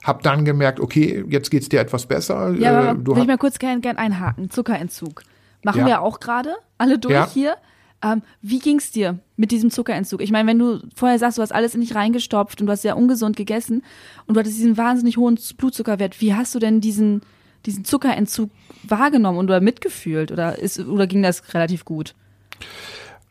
Hab 0.03 0.21
dann 0.21 0.45
gemerkt, 0.45 0.79
okay, 0.79 1.25
jetzt 1.29 1.49
geht's 1.49 1.67
dir 1.67 1.79
etwas 1.79 2.05
besser. 2.05 2.53
Ja, 2.53 2.91
äh, 2.91 2.95
du 2.95 3.15
will 3.15 3.23
ich 3.23 3.27
mal 3.27 3.37
kurz 3.37 3.57
gern, 3.57 3.81
gern 3.81 3.97
einhaken. 3.97 4.51
Zuckerentzug. 4.51 5.23
Machen 5.63 5.81
ja. 5.81 5.87
wir 5.87 6.01
auch 6.01 6.19
gerade 6.19 6.55
alle 6.77 6.99
durch 6.99 7.13
ja. 7.13 7.27
hier. 7.27 7.57
Ähm, 8.03 8.21
wie 8.41 8.59
ging's 8.59 8.91
dir 8.91 9.17
mit 9.35 9.49
diesem 9.49 9.71
Zuckerentzug? 9.71 10.21
Ich 10.21 10.31
meine, 10.31 10.47
wenn 10.47 10.59
du 10.59 10.79
vorher 10.95 11.17
sagst, 11.17 11.39
du 11.39 11.41
hast 11.41 11.51
alles 11.51 11.73
in 11.73 11.81
dich 11.81 11.95
reingestopft 11.95 12.61
und 12.61 12.67
du 12.67 12.71
hast 12.71 12.83
sehr 12.83 12.97
ungesund 12.97 13.35
gegessen 13.35 13.83
und 14.27 14.35
du 14.35 14.39
hattest 14.39 14.57
diesen 14.57 14.77
wahnsinnig 14.77 15.17
hohen 15.17 15.39
Blutzuckerwert, 15.57 16.21
wie 16.21 16.35
hast 16.35 16.53
du 16.53 16.59
denn 16.59 16.81
diesen, 16.81 17.21
diesen 17.65 17.83
Zuckerentzug 17.83 18.51
wahrgenommen 18.83 19.39
und 19.39 19.45
oder 19.45 19.59
mitgefühlt? 19.59 20.31
Oder, 20.31 20.59
ist, 20.59 20.79
oder 20.79 21.07
ging 21.07 21.23
das 21.23 21.55
relativ 21.55 21.83
gut? 21.83 22.13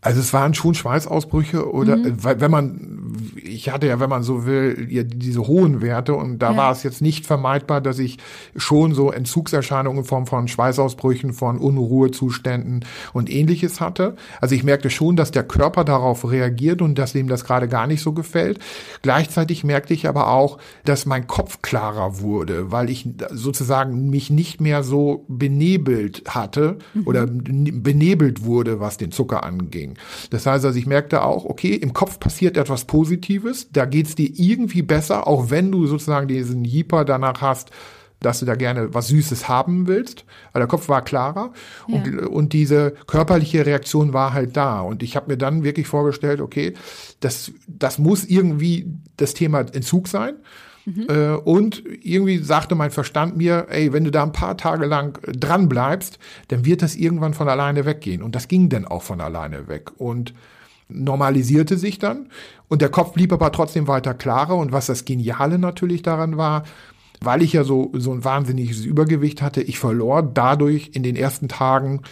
Also 0.05 0.21
es 0.21 0.35
waren 0.35 0.53
schon 0.53 0.75
Schweißausbrüche 0.75 1.73
oder 1.73 1.97
mhm. 1.97 2.23
wenn 2.23 2.51
man 2.51 2.95
ich 3.43 3.71
hatte 3.71 3.87
ja, 3.87 4.01
wenn 4.01 4.11
man 4.11 4.23
so 4.23 4.47
will, 4.47 4.87
ja, 4.91 5.03
diese 5.03 5.47
hohen 5.47 5.83
Werte 5.83 6.15
und 6.15 6.39
da 6.39 6.53
ja. 6.53 6.57
war 6.57 6.73
es 6.73 6.83
jetzt 6.83 7.03
nicht 7.03 7.27
vermeidbar, 7.27 7.81
dass 7.81 7.99
ich 7.99 8.19
schon 8.57 8.95
so 8.95 9.13
Entzugserscheinungen 9.13 10.01
in 10.01 10.05
Form 10.05 10.27
von 10.27 10.49
Schweißausbrüchen, 10.49 11.33
von 11.33 11.59
Unruhezuständen 11.59 12.85
und 13.13 13.31
ähnliches 13.31 13.81
hatte. 13.81 14.17
Also 14.41 14.55
ich 14.55 14.65
merkte 14.65 14.91
schon, 14.91 15.17
dass 15.17 15.31
der 15.31 15.45
Körper 15.45 15.85
darauf 15.85 16.31
reagiert 16.31 16.83
und 16.83 16.99
dass 16.99 17.15
ihm 17.15 17.29
das 17.29 17.45
gerade 17.45 17.69
gar 17.69 17.87
nicht 17.87 18.03
so 18.03 18.13
gefällt. 18.13 18.59
Gleichzeitig 19.03 19.65
merkte 19.65 19.95
ich 19.95 20.09
aber 20.09 20.31
auch, 20.31 20.59
dass 20.85 21.07
mein 21.07 21.27
Kopf 21.27 21.63
klarer 21.63 22.21
wurde, 22.21 22.73
weil 22.73 22.91
ich 22.91 23.09
sozusagen 23.31 24.11
mich 24.11 24.31
nicht 24.31 24.61
mehr 24.61 24.83
so 24.83 25.25
benebelt 25.29 26.23
hatte 26.29 26.79
mhm. 26.95 27.07
oder 27.07 27.27
benebelt 27.27 28.45
wurde, 28.45 28.81
was 28.81 28.97
den 28.97 29.13
Zucker 29.13 29.45
anging. 29.45 29.94
Das 30.31 30.47
heißt 30.47 30.65
also, 30.65 30.79
ich 30.79 30.87
merkte 30.87 31.23
auch, 31.23 31.45
okay, 31.45 31.75
im 31.75 31.93
Kopf 31.93 32.19
passiert 32.19 32.57
etwas 32.57 32.85
Positives, 32.85 33.69
da 33.73 33.85
geht's 33.85 34.15
dir 34.15 34.31
irgendwie 34.33 34.83
besser, 34.83 35.27
auch 35.27 35.51
wenn 35.51 35.73
du 35.73 35.87
sozusagen 35.87 36.29
diesen 36.29 36.65
Jeeper 36.65 37.05
danach 37.05 37.41
hast, 37.41 37.71
dass 38.21 38.41
du 38.41 38.47
da 38.47 38.55
gerne 38.55 38.95
was 38.95 39.09
Süßes 39.09 39.49
haben 39.49 39.87
willst, 39.87 40.25
weil 40.53 40.61
der 40.61 40.69
Kopf 40.69 40.89
war 40.89 41.03
klarer 41.03 41.53
ja. 41.89 41.97
und, 41.97 42.27
und 42.27 42.53
diese 42.53 42.93
körperliche 43.07 43.67
Reaktion 43.67 44.13
war 44.13 44.33
halt 44.33 44.57
da. 44.57 44.81
Und 44.81 45.03
ich 45.03 45.17
habe 45.17 45.31
mir 45.31 45.37
dann 45.37 45.63
wirklich 45.63 45.87
vorgestellt, 45.87 46.41
okay, 46.41 46.75
das, 47.21 47.53
das 47.67 47.99
muss 47.99 48.25
irgendwie 48.25 48.87
das 49.17 49.35
Thema 49.35 49.61
Entzug 49.61 50.09
sein. 50.09 50.37
Mhm. 50.85 51.07
Äh, 51.09 51.35
und 51.37 51.83
irgendwie 52.03 52.39
sagte 52.39 52.75
mein 52.75 52.91
Verstand 52.91 53.37
mir, 53.37 53.67
ey, 53.71 53.93
wenn 53.93 54.05
du 54.05 54.11
da 54.11 54.23
ein 54.23 54.33
paar 54.33 54.57
Tage 54.57 54.87
lang 54.87 55.19
dran 55.27 55.69
bleibst, 55.69 56.19
dann 56.49 56.65
wird 56.65 56.83
das 56.83 56.97
irgendwann 56.97 57.35
von 57.35 57.49
alleine 57.49 57.85
weggehen. 57.85 58.23
Und 58.23 58.35
das 58.35 58.49
ging 58.49 58.69
dann 58.69 58.85
auch 58.85 59.03
von 59.03 59.21
alleine 59.21 59.69
weg. 59.69 59.93
Und 59.99 60.35
normalisierte 60.89 61.79
sich 61.79 61.99
dann. 61.99 62.29
Und 62.69 62.83
der 62.83 62.91
Kopf 62.91 63.13
blieb 63.13 63.33
aber 63.33 63.53
trotzdem 63.53 63.89
weiter 63.89 64.15
klarer. 64.15 64.57
Und 64.57 64.73
was 64.73 64.87
das 64.87 65.05
Geniale 65.05 65.59
natürlich 65.59 66.03
daran 66.03 66.37
war, 66.37 66.65
weil 67.21 67.43
ich 67.43 67.53
ja 67.53 67.65
so, 67.65 67.91
so 67.95 68.13
ein 68.13 68.25
wahnsinniges 68.25 68.85
Übergewicht 68.85 69.41
hatte, 69.41 69.63
ich 69.63 69.79
verlor 69.79 70.23
dadurch 70.23 70.91
in 70.93 71.03
den 71.03 71.17
ersten 71.17 71.49
Tagen 71.49 72.03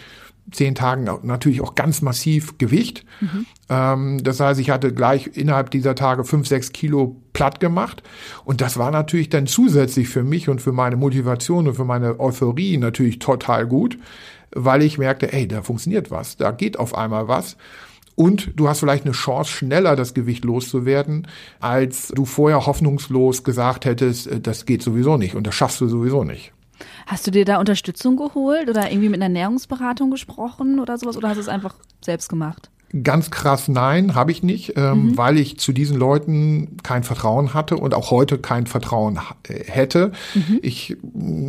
zehn 0.51 0.75
Tagen 0.75 1.07
natürlich 1.23 1.61
auch 1.61 1.75
ganz 1.75 2.01
massiv 2.01 2.57
Gewicht. 2.57 3.05
Mhm. 3.21 3.45
Ähm, 3.69 4.23
das 4.23 4.39
heißt, 4.39 4.59
ich 4.59 4.69
hatte 4.69 4.93
gleich 4.93 5.31
innerhalb 5.33 5.71
dieser 5.71 5.95
Tage 5.95 6.23
fünf, 6.23 6.47
sechs 6.47 6.71
Kilo 6.71 7.21
platt 7.33 7.59
gemacht. 7.59 8.03
Und 8.45 8.61
das 8.61 8.77
war 8.77 8.91
natürlich 8.91 9.29
dann 9.29 9.47
zusätzlich 9.47 10.09
für 10.09 10.23
mich 10.23 10.49
und 10.49 10.61
für 10.61 10.71
meine 10.71 10.95
Motivation 10.95 11.67
und 11.67 11.75
für 11.75 11.85
meine 11.85 12.19
Euphorie 12.19 12.77
natürlich 12.77 13.19
total 13.19 13.67
gut, 13.67 13.97
weil 14.51 14.83
ich 14.83 14.97
merkte, 14.97 15.33
ey, 15.33 15.47
da 15.47 15.61
funktioniert 15.61 16.11
was, 16.11 16.37
da 16.37 16.51
geht 16.51 16.77
auf 16.77 16.95
einmal 16.95 17.27
was. 17.27 17.57
Und 18.15 18.51
du 18.55 18.67
hast 18.67 18.79
vielleicht 18.79 19.05
eine 19.05 19.13
Chance, 19.13 19.51
schneller 19.51 19.95
das 19.95 20.13
Gewicht 20.13 20.45
loszuwerden, 20.45 21.27
als 21.59 22.09
du 22.09 22.25
vorher 22.25 22.65
hoffnungslos 22.65 23.43
gesagt 23.43 23.85
hättest, 23.85 24.27
äh, 24.27 24.39
das 24.39 24.65
geht 24.65 24.83
sowieso 24.83 25.17
nicht 25.17 25.35
und 25.35 25.47
das 25.47 25.55
schaffst 25.55 25.81
du 25.81 25.87
sowieso 25.87 26.23
nicht. 26.23 26.52
Hast 27.05 27.25
du 27.27 27.31
dir 27.31 27.45
da 27.45 27.59
Unterstützung 27.59 28.17
geholt 28.17 28.69
oder 28.69 28.89
irgendwie 28.91 29.09
mit 29.09 29.21
einer 29.21 29.25
Ernährungsberatung 29.25 30.11
gesprochen 30.11 30.79
oder 30.79 30.97
sowas 30.97 31.17
oder 31.17 31.29
hast 31.29 31.37
du 31.37 31.41
es 31.41 31.47
einfach 31.47 31.75
selbst 32.01 32.29
gemacht? 32.29 32.69
Ganz 33.01 33.31
krass 33.31 33.69
nein, 33.69 34.13
habe 34.13 34.31
ich 34.31 34.43
nicht, 34.43 34.73
ähm, 34.77 35.07
mhm. 35.07 35.17
weil 35.17 35.39
ich 35.39 35.57
zu 35.57 35.71
diesen 35.71 35.97
Leuten 35.97 36.77
kein 36.83 37.03
Vertrauen 37.03 37.55
hatte 37.55 37.77
und 37.77 37.95
auch 37.95 38.11
heute 38.11 38.37
kein 38.37 38.67
Vertrauen 38.67 39.19
äh, 39.47 39.63
hätte. 39.65 40.11
Mhm. 40.35 40.59
Ich, 40.61 40.95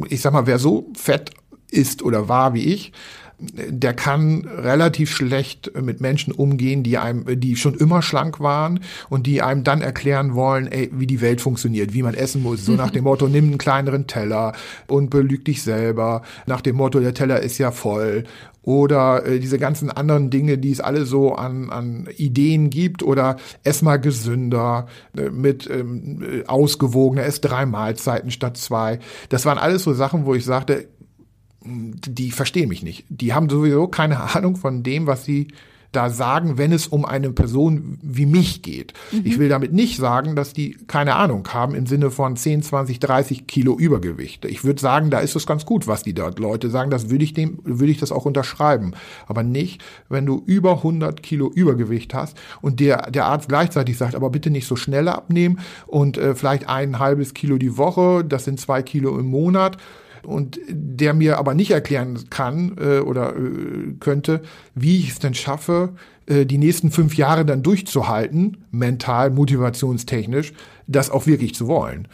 ich 0.08 0.22
sag 0.22 0.32
mal, 0.32 0.46
wer 0.46 0.58
so 0.58 0.90
fett 0.96 1.32
ist 1.70 2.02
oder 2.02 2.28
war 2.28 2.54
wie 2.54 2.64
ich, 2.64 2.92
der 3.38 3.94
kann 3.94 4.46
relativ 4.46 5.10
schlecht 5.10 5.72
mit 5.80 6.00
Menschen 6.00 6.32
umgehen, 6.32 6.82
die 6.82 6.98
einem, 6.98 7.40
die 7.40 7.56
schon 7.56 7.74
immer 7.74 8.02
schlank 8.02 8.40
waren 8.40 8.80
und 9.10 9.26
die 9.26 9.42
einem 9.42 9.64
dann 9.64 9.82
erklären 9.82 10.34
wollen, 10.34 10.70
ey, 10.70 10.90
wie 10.92 11.06
die 11.06 11.20
Welt 11.20 11.40
funktioniert, 11.40 11.94
wie 11.94 12.02
man 12.02 12.14
essen 12.14 12.42
muss. 12.42 12.64
So 12.64 12.72
nach 12.76 12.90
dem 12.90 13.04
Motto, 13.04 13.28
nimm 13.28 13.46
einen 13.46 13.58
kleineren 13.58 14.06
Teller 14.06 14.52
und 14.86 15.10
belüg 15.10 15.44
dich 15.44 15.62
selber. 15.62 16.22
Nach 16.46 16.60
dem 16.60 16.76
Motto, 16.76 17.00
der 17.00 17.14
Teller 17.14 17.40
ist 17.40 17.58
ja 17.58 17.70
voll 17.70 18.24
oder 18.64 19.26
äh, 19.26 19.40
diese 19.40 19.58
ganzen 19.58 19.90
anderen 19.90 20.30
Dinge, 20.30 20.58
die 20.58 20.70
es 20.70 20.80
alle 20.80 21.04
so 21.04 21.34
an, 21.34 21.70
an 21.70 22.08
Ideen 22.16 22.70
gibt 22.70 23.02
oder 23.02 23.36
ess 23.62 23.82
mal 23.82 23.98
gesünder 23.98 24.86
äh, 25.16 25.30
mit 25.30 25.68
ähm, 25.70 26.22
äh, 26.22 26.46
ausgewogener, 26.46 27.24
ess 27.24 27.40
drei 27.40 27.66
Mahlzeiten 27.66 28.30
statt 28.30 28.56
zwei. 28.56 28.98
Das 29.28 29.44
waren 29.44 29.58
alles 29.58 29.82
so 29.84 29.92
Sachen, 29.92 30.24
wo 30.24 30.34
ich 30.34 30.44
sagte, 30.44 30.88
die 31.64 32.30
verstehen 32.30 32.68
mich 32.68 32.82
nicht. 32.82 33.04
Die 33.08 33.32
haben 33.32 33.48
sowieso 33.48 33.88
keine 33.88 34.20
Ahnung 34.34 34.56
von 34.56 34.82
dem, 34.82 35.06
was 35.06 35.24
sie 35.24 35.48
da 35.94 36.10
sagen, 36.10 36.58
wenn 36.58 36.72
es 36.72 36.86
um 36.86 37.04
eine 37.04 37.30
Person 37.30 37.98
wie 38.02 38.26
mich 38.26 38.62
geht. 38.62 38.92
Mhm. 39.12 39.22
Ich 39.24 39.38
will 39.38 39.48
damit 39.48 39.72
nicht 39.72 39.96
sagen, 39.96 40.36
dass 40.36 40.52
die 40.52 40.76
keine 40.86 41.16
Ahnung 41.16 41.46
haben 41.52 41.74
im 41.74 41.86
Sinne 41.86 42.10
von 42.10 42.36
10, 42.36 42.62
20, 42.62 42.98
30 42.98 43.46
Kilo 43.46 43.76
Übergewicht. 43.76 44.44
Ich 44.44 44.64
würde 44.64 44.80
sagen, 44.80 45.10
da 45.10 45.20
ist 45.20 45.36
es 45.36 45.46
ganz 45.46 45.64
gut, 45.64 45.86
was 45.86 46.02
die 46.02 46.14
dort 46.14 46.38
Leute 46.38 46.70
sagen. 46.70 46.90
Das 46.90 47.10
würde 47.10 47.24
ich 47.24 47.32
dem, 47.32 47.58
würde 47.62 47.92
ich 47.92 47.98
das 47.98 48.12
auch 48.12 48.24
unterschreiben. 48.24 48.92
Aber 49.26 49.42
nicht, 49.42 49.82
wenn 50.08 50.26
du 50.26 50.42
über 50.46 50.78
100 50.78 51.22
Kilo 51.22 51.50
Übergewicht 51.50 52.14
hast 52.14 52.36
und 52.60 52.80
der, 52.80 53.10
der 53.10 53.26
Arzt 53.26 53.48
gleichzeitig 53.48 53.96
sagt, 53.96 54.14
aber 54.14 54.30
bitte 54.30 54.50
nicht 54.50 54.66
so 54.66 54.76
schnell 54.76 55.08
abnehmen 55.08 55.60
und 55.86 56.18
äh, 56.18 56.34
vielleicht 56.34 56.68
ein 56.68 56.98
halbes 56.98 57.34
Kilo 57.34 57.58
die 57.58 57.76
Woche, 57.76 58.24
das 58.24 58.44
sind 58.44 58.60
zwei 58.60 58.82
Kilo 58.82 59.18
im 59.18 59.26
Monat 59.26 59.78
und 60.26 60.58
der 60.68 61.14
mir 61.14 61.38
aber 61.38 61.54
nicht 61.54 61.70
erklären 61.70 62.18
kann 62.30 62.76
äh, 62.78 62.98
oder 62.98 63.36
äh, 63.36 63.94
könnte, 64.00 64.42
wie 64.74 64.98
ich 64.98 65.10
es 65.10 65.18
denn 65.18 65.34
schaffe, 65.34 65.94
äh, 66.26 66.46
die 66.46 66.58
nächsten 66.58 66.90
fünf 66.90 67.16
Jahre 67.16 67.44
dann 67.44 67.62
durchzuhalten, 67.62 68.64
mental, 68.70 69.30
motivationstechnisch, 69.30 70.52
das 70.86 71.10
auch 71.10 71.26
wirklich 71.26 71.54
zu 71.54 71.66
wollen. 71.66 72.08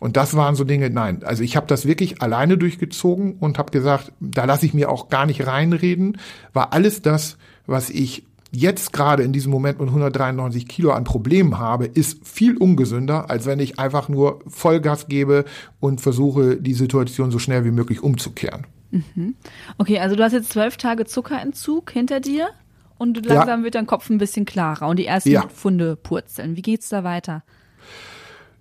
Und 0.00 0.16
das 0.16 0.34
waren 0.34 0.54
so 0.54 0.64
Dinge, 0.64 0.90
nein, 0.90 1.22
also 1.24 1.42
ich 1.42 1.56
habe 1.56 1.66
das 1.66 1.86
wirklich 1.86 2.22
alleine 2.22 2.56
durchgezogen 2.56 3.34
und 3.34 3.58
habe 3.58 3.72
gesagt, 3.72 4.12
da 4.20 4.44
lasse 4.44 4.66
ich 4.66 4.74
mir 4.74 4.90
auch 4.90 5.08
gar 5.08 5.26
nicht 5.26 5.46
reinreden, 5.46 6.18
war 6.52 6.72
alles 6.72 7.02
das, 7.02 7.36
was 7.66 7.90
ich 7.90 8.24
jetzt 8.50 8.92
gerade 8.92 9.22
in 9.22 9.32
diesem 9.32 9.52
Moment 9.52 9.78
mit 9.78 9.88
193 9.88 10.66
Kilo 10.66 10.92
an 10.92 11.04
Problemen 11.04 11.58
habe, 11.58 11.86
ist 11.86 12.26
viel 12.26 12.56
ungesünder, 12.56 13.30
als 13.30 13.46
wenn 13.46 13.60
ich 13.60 13.78
einfach 13.78 14.08
nur 14.08 14.40
Vollgas 14.46 15.08
gebe 15.08 15.44
und 15.80 16.00
versuche, 16.00 16.56
die 16.56 16.74
Situation 16.74 17.30
so 17.30 17.38
schnell 17.38 17.64
wie 17.64 17.70
möglich 17.70 18.02
umzukehren. 18.02 18.66
Mhm. 18.90 19.34
Okay, 19.76 19.98
also 19.98 20.16
du 20.16 20.22
hast 20.22 20.32
jetzt 20.32 20.50
zwölf 20.50 20.76
Tage 20.76 21.04
Zuckerentzug 21.04 21.90
hinter 21.90 22.20
dir 22.20 22.48
und 22.96 23.24
langsam 23.26 23.60
ja. 23.60 23.64
wird 23.64 23.74
dein 23.74 23.86
Kopf 23.86 24.08
ein 24.08 24.18
bisschen 24.18 24.44
klarer 24.44 24.88
und 24.88 24.98
die 24.98 25.06
ersten 25.06 25.30
ja. 25.30 25.48
Funde 25.48 25.96
purzeln. 25.96 26.56
Wie 26.56 26.62
geht's 26.62 26.88
da 26.88 27.04
weiter? 27.04 27.42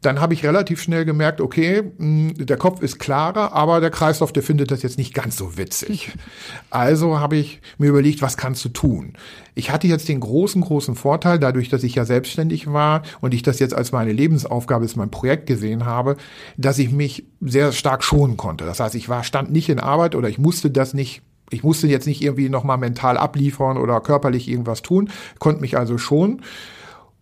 Dann 0.01 0.21
habe 0.21 0.33
ich 0.33 0.43
relativ 0.45 0.81
schnell 0.81 1.05
gemerkt, 1.05 1.41
okay, 1.41 1.83
hm, 1.97 2.33
der 2.37 2.57
Kopf 2.57 2.81
ist 2.81 2.99
klarer, 2.99 3.53
aber 3.53 3.79
der 3.79 3.89
Kreislauf, 3.89 4.31
der 4.31 4.43
findet 4.43 4.69
das 4.69 4.83
jetzt 4.83 4.97
nicht 4.97 5.13
ganz 5.13 5.37
so 5.37 5.57
witzig. 5.57 6.11
Also 6.69 7.19
habe 7.19 7.37
ich 7.37 7.61
mir 7.77 7.89
überlegt, 7.89 8.21
was 8.21 8.37
kannst 8.37 8.63
du 8.63 8.69
tun? 8.69 9.13
Ich 9.55 9.71
hatte 9.71 9.87
jetzt 9.87 10.07
den 10.09 10.19
großen, 10.19 10.61
großen 10.61 10.95
Vorteil, 10.95 11.39
dadurch, 11.39 11.69
dass 11.69 11.83
ich 11.83 11.95
ja 11.95 12.05
selbstständig 12.05 12.71
war 12.71 13.01
und 13.21 13.33
ich 13.33 13.41
das 13.41 13.59
jetzt 13.59 13.73
als 13.73 13.91
meine 13.91 14.11
Lebensaufgabe, 14.11 14.83
als 14.83 14.95
mein 14.95 15.09
Projekt 15.09 15.47
gesehen 15.47 15.85
habe, 15.85 16.17
dass 16.57 16.77
ich 16.77 16.91
mich 16.91 17.25
sehr 17.41 17.71
stark 17.71 18.03
schonen 18.03 18.37
konnte. 18.37 18.65
Das 18.65 18.79
heißt, 18.79 18.95
ich 18.95 19.09
war, 19.09 19.23
stand 19.23 19.51
nicht 19.51 19.69
in 19.69 19.79
Arbeit 19.79 20.13
oder 20.13 20.29
ich 20.29 20.37
musste 20.37 20.69
das 20.69 20.93
nicht 20.93 21.21
ich 21.49 21.63
musste 21.63 21.87
jetzt 21.87 22.07
nicht 22.07 22.21
irgendwie 22.21 22.49
nochmal 22.49 22.77
mental 22.77 23.17
abliefern 23.17 23.77
oder 23.77 24.01
körperlich 24.01 24.49
irgendwas 24.49 24.81
tun, 24.81 25.09
konnte 25.39 25.61
mich 25.61 25.77
also 25.77 25.97
schonen 25.97 26.41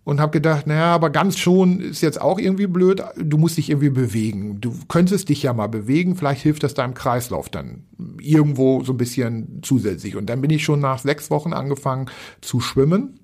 und 0.05 0.21
habe 0.21 0.31
gedacht, 0.31 0.67
naja, 0.67 0.93
aber 0.93 1.09
ganz 1.09 1.37
schon 1.37 1.81
ist 1.81 2.01
jetzt 2.01 2.21
auch 2.21 2.39
irgendwie 2.39 2.67
blöd, 2.67 3.03
du 3.17 3.37
musst 3.37 3.57
dich 3.57 3.71
irgendwie 3.71 3.89
bewegen. 3.89 4.61
Du 4.61 4.71
könntest 4.87 5.29
dich 5.29 5.43
ja 5.43 5.51
mal 5.51 5.67
bewegen, 5.67 6.15
vielleicht 6.15 6.43
hilft 6.43 6.63
das 6.63 6.75
deinem 6.75 6.93
Kreislauf 6.93 7.49
dann 7.49 7.83
irgendwo 8.21 8.83
so 8.83 8.93
ein 8.93 8.97
bisschen 8.97 9.59
zusätzlich. 9.63 10.15
Und 10.15 10.27
dann 10.27 10.41
bin 10.41 10.51
ich 10.51 10.63
schon 10.63 10.79
nach 10.79 10.99
sechs 10.99 11.31
Wochen 11.31 11.53
angefangen 11.53 12.05
zu 12.39 12.61
schwimmen 12.61 13.19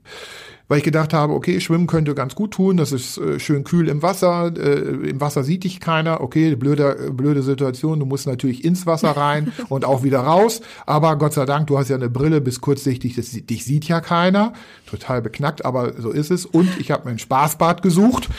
weil 0.71 0.77
ich 0.77 0.85
gedacht 0.85 1.13
habe, 1.13 1.33
okay, 1.33 1.59
Schwimmen 1.59 1.85
könnte 1.85 2.15
ganz 2.15 2.33
gut 2.33 2.51
tun, 2.51 2.77
das 2.77 2.93
ist 2.93 3.17
äh, 3.17 3.41
schön 3.41 3.65
kühl 3.65 3.89
im 3.89 4.01
Wasser, 4.01 4.53
äh, 4.55 5.09
im 5.09 5.19
Wasser 5.19 5.43
sieht 5.43 5.65
dich 5.65 5.81
keiner, 5.81 6.21
okay, 6.21 6.55
blöde, 6.55 7.11
blöde 7.11 7.43
Situation, 7.43 7.99
du 7.99 8.05
musst 8.05 8.25
natürlich 8.25 8.63
ins 8.63 8.85
Wasser 8.85 9.09
rein 9.09 9.51
und 9.67 9.83
auch 9.83 10.01
wieder 10.03 10.21
raus, 10.21 10.61
aber 10.85 11.17
Gott 11.17 11.33
sei 11.33 11.45
Dank, 11.45 11.67
du 11.67 11.77
hast 11.77 11.89
ja 11.89 11.97
eine 11.97 12.09
Brille, 12.09 12.39
bist 12.39 12.61
kurzsichtig, 12.61 13.15
das, 13.17 13.31
dich 13.31 13.65
sieht 13.65 13.89
ja 13.89 13.99
keiner, 13.99 14.53
total 14.85 15.21
beknackt, 15.21 15.65
aber 15.65 15.99
so 15.99 16.09
ist 16.09 16.31
es. 16.31 16.45
Und 16.45 16.79
ich 16.79 16.89
habe 16.89 17.03
mir 17.03 17.11
ein 17.11 17.19
Spaßbad 17.19 17.81
gesucht, 17.81 18.29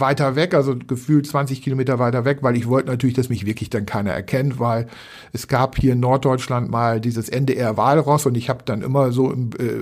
weiter 0.00 0.36
weg, 0.36 0.54
also 0.54 0.76
gefühlt 0.76 1.26
20 1.26 1.62
Kilometer 1.62 1.98
weiter 1.98 2.24
weg, 2.24 2.38
weil 2.42 2.56
ich 2.56 2.68
wollte 2.68 2.88
natürlich, 2.88 3.16
dass 3.16 3.28
mich 3.28 3.46
wirklich 3.46 3.70
dann 3.70 3.86
keiner 3.86 4.12
erkennt, 4.12 4.58
weil 4.58 4.86
es 5.32 5.48
gab 5.48 5.76
hier 5.76 5.92
in 5.92 6.00
Norddeutschland 6.00 6.70
mal 6.70 7.00
dieses 7.00 7.28
NDR 7.28 7.76
Walross 7.76 8.26
und 8.26 8.36
ich 8.36 8.48
habe 8.48 8.62
dann 8.64 8.82
immer 8.82 9.12
so 9.12 9.32
äh, 9.32 9.36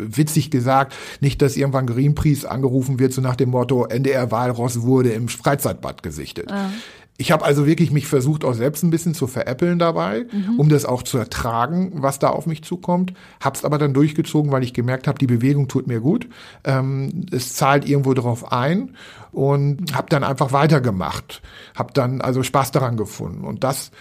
witzig 0.07 0.51
gesagt, 0.51 0.95
nicht, 1.21 1.43
dass 1.43 1.57
irgendwann 1.57 1.87
Greenpeace 1.87 2.45
angerufen 2.45 2.99
wird, 2.99 3.13
so 3.13 3.21
nach 3.21 3.37
dem 3.37 3.51
Motto, 3.51 3.87
NDR 3.87 4.31
Walross 4.31 4.83
wurde 4.83 5.11
im 5.11 5.29
Freizeitbad 5.29 6.03
gesichtet. 6.03 6.51
Ah. 6.51 6.71
Ich 7.17 7.31
habe 7.31 7.45
also 7.45 7.65
wirklich 7.65 7.93
mich 7.93 8.09
versucht, 8.09 8.45
auch 8.45 8.55
selbst 8.55 8.83
ein 8.83 8.91
bisschen 8.91 9.15
zu 9.15 9.29
veräppeln 9.29 9.79
dabei, 9.79 10.27
mhm. 10.33 10.59
um 10.59 10.69
das 10.69 10.85
auch 10.85 11.05
zu 11.05 11.17
ertragen, 11.17 11.93
was 11.95 12.19
da 12.19 12.31
auf 12.31 12.47
mich 12.47 12.65
zukommt. 12.65 13.15
Hab's 13.41 13.65
aber 13.65 13.79
dann 13.79 13.95
durchgezogen, 13.95 14.51
weil 14.51 14.65
ich 14.65 14.75
gemerkt 14.75 15.07
habe, 15.07 15.19
die 15.19 15.29
Bewegung 15.29 15.69
tut 15.69 15.87
mir 15.87 16.01
gut. 16.01 16.29
Ähm, 16.65 17.27
es 17.31 17.55
zahlt 17.55 17.89
irgendwo 17.89 18.15
darauf 18.15 18.51
ein 18.51 18.97
und 19.31 19.95
habe 19.95 20.09
dann 20.09 20.25
einfach 20.25 20.53
weitergemacht. 20.53 21.41
Hab 21.77 21.95
dann 21.95 22.21
also 22.21 22.43
Spaß 22.43 22.73
daran 22.73 22.97
gefunden. 22.97 23.45
Und 23.45 23.63
das 23.63 23.93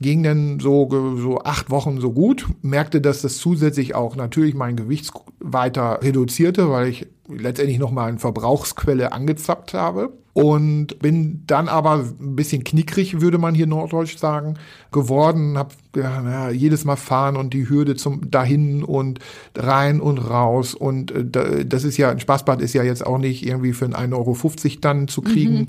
ging 0.00 0.22
dann 0.22 0.60
so, 0.60 0.88
so 1.16 1.42
acht 1.42 1.70
Wochen 1.70 2.00
so 2.00 2.12
gut, 2.12 2.46
merkte, 2.62 3.00
dass 3.00 3.22
das 3.22 3.38
zusätzlich 3.38 3.94
auch 3.94 4.16
natürlich 4.16 4.54
mein 4.54 4.76
Gewicht 4.76 5.10
weiter 5.40 6.00
reduzierte, 6.02 6.70
weil 6.70 6.88
ich 6.88 7.06
letztendlich 7.28 7.78
nochmal 7.78 8.08
eine 8.08 8.18
Verbrauchsquelle 8.18 9.12
angezappt 9.12 9.74
habe. 9.74 10.12
Und 10.34 10.98
bin 10.98 11.44
dann 11.46 11.66
aber 11.66 12.04
ein 12.20 12.36
bisschen 12.36 12.62
knickrig, 12.62 13.22
würde 13.22 13.38
man 13.38 13.54
hier 13.54 13.66
norddeutsch 13.66 14.18
sagen, 14.18 14.58
geworden, 14.92 15.56
habe 15.56 15.70
ja, 15.96 16.50
jedes 16.50 16.84
Mal 16.84 16.96
fahren 16.96 17.38
und 17.38 17.54
die 17.54 17.70
Hürde 17.70 17.96
zum 17.96 18.30
dahin 18.30 18.84
und 18.84 19.18
rein 19.56 19.98
und 19.98 20.18
raus. 20.18 20.74
Und 20.74 21.10
äh, 21.10 21.64
das 21.64 21.84
ist 21.84 21.96
ja, 21.96 22.10
ein 22.10 22.20
Spaßbad 22.20 22.60
ist 22.60 22.74
ja 22.74 22.82
jetzt 22.82 23.06
auch 23.06 23.16
nicht 23.16 23.46
irgendwie 23.46 23.72
für 23.72 23.86
einen 23.86 24.12
1,50 24.12 24.14
Euro 24.14 24.76
dann 24.82 25.08
zu 25.08 25.22
kriegen. 25.22 25.60
mhm. 25.60 25.66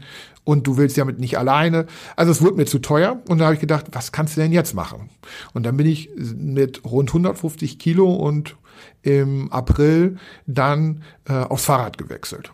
Und 0.47 0.65
du 0.65 0.77
willst 0.77 0.95
ja 0.95 1.03
mit 1.03 1.19
nicht 1.19 1.37
alleine. 1.37 1.87
Also 2.15 2.31
es 2.31 2.41
wurde 2.41 2.55
mir 2.55 2.65
zu 2.65 2.79
teuer 2.79 3.21
und 3.27 3.39
da 3.39 3.45
habe 3.45 3.55
ich 3.55 3.59
gedacht, 3.59 3.87
was 3.91 4.13
kannst 4.13 4.37
du 4.37 4.41
denn 4.41 4.53
jetzt 4.53 4.73
machen? 4.73 5.09
Und 5.53 5.65
dann 5.65 5.75
bin 5.75 5.85
ich 5.85 6.09
mit 6.15 6.85
rund 6.85 7.09
150 7.09 7.77
Kilo 7.77 8.13
und 8.13 8.55
im 9.01 9.51
April 9.51 10.17
dann 10.45 11.03
äh, 11.27 11.33
aufs 11.33 11.65
Fahrrad 11.65 11.97
gewechselt 11.97 12.53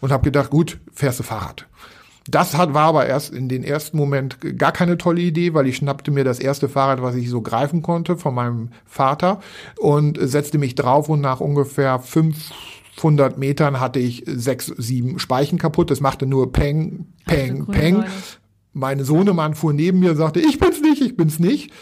und 0.00 0.10
habe 0.10 0.24
gedacht, 0.24 0.50
gut, 0.50 0.80
fährst 0.92 1.20
du 1.20 1.22
Fahrrad. 1.22 1.68
Das 2.26 2.56
hat, 2.56 2.74
war 2.74 2.88
aber 2.88 3.06
erst 3.06 3.32
in 3.32 3.48
den 3.48 3.62
ersten 3.62 3.96
Moment 3.96 4.38
gar 4.58 4.72
keine 4.72 4.98
tolle 4.98 5.20
Idee, 5.20 5.54
weil 5.54 5.68
ich 5.68 5.76
schnappte 5.76 6.10
mir 6.10 6.24
das 6.24 6.40
erste 6.40 6.68
Fahrrad, 6.68 7.00
was 7.00 7.14
ich 7.14 7.30
so 7.30 7.42
greifen 7.42 7.80
konnte, 7.80 8.16
von 8.16 8.34
meinem 8.34 8.70
Vater 8.86 9.40
und 9.78 10.18
setzte 10.20 10.58
mich 10.58 10.74
drauf 10.74 11.08
und 11.08 11.20
nach 11.20 11.38
ungefähr 11.38 12.00
500 13.00 13.38
Metern 13.38 13.80
hatte 13.80 13.98
ich 13.98 14.24
sechs, 14.26 14.66
sieben 14.66 15.18
Speichen 15.18 15.58
kaputt. 15.58 15.90
Das 15.90 16.00
machte 16.00 16.26
nur 16.26 16.52
Peng, 16.52 17.06
Peng, 17.24 17.66
Peng. 17.66 18.04
Mein 18.74 19.02
Sohnemann 19.02 19.54
fuhr 19.54 19.72
neben 19.72 20.00
mir 20.00 20.10
und 20.10 20.16
sagte, 20.16 20.40
ich 20.40 20.58
bin's 20.58 20.82
nicht, 20.82 21.00
ich 21.00 21.16
bin's 21.16 21.38
nicht. 21.38 21.72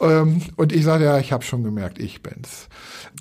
Ähm, 0.00 0.42
und 0.56 0.72
ich 0.72 0.84
sagte, 0.84 1.04
ja, 1.04 1.18
ich 1.18 1.32
habe 1.32 1.44
schon 1.44 1.62
gemerkt, 1.62 2.00
ich 2.00 2.20
bin's. 2.20 2.68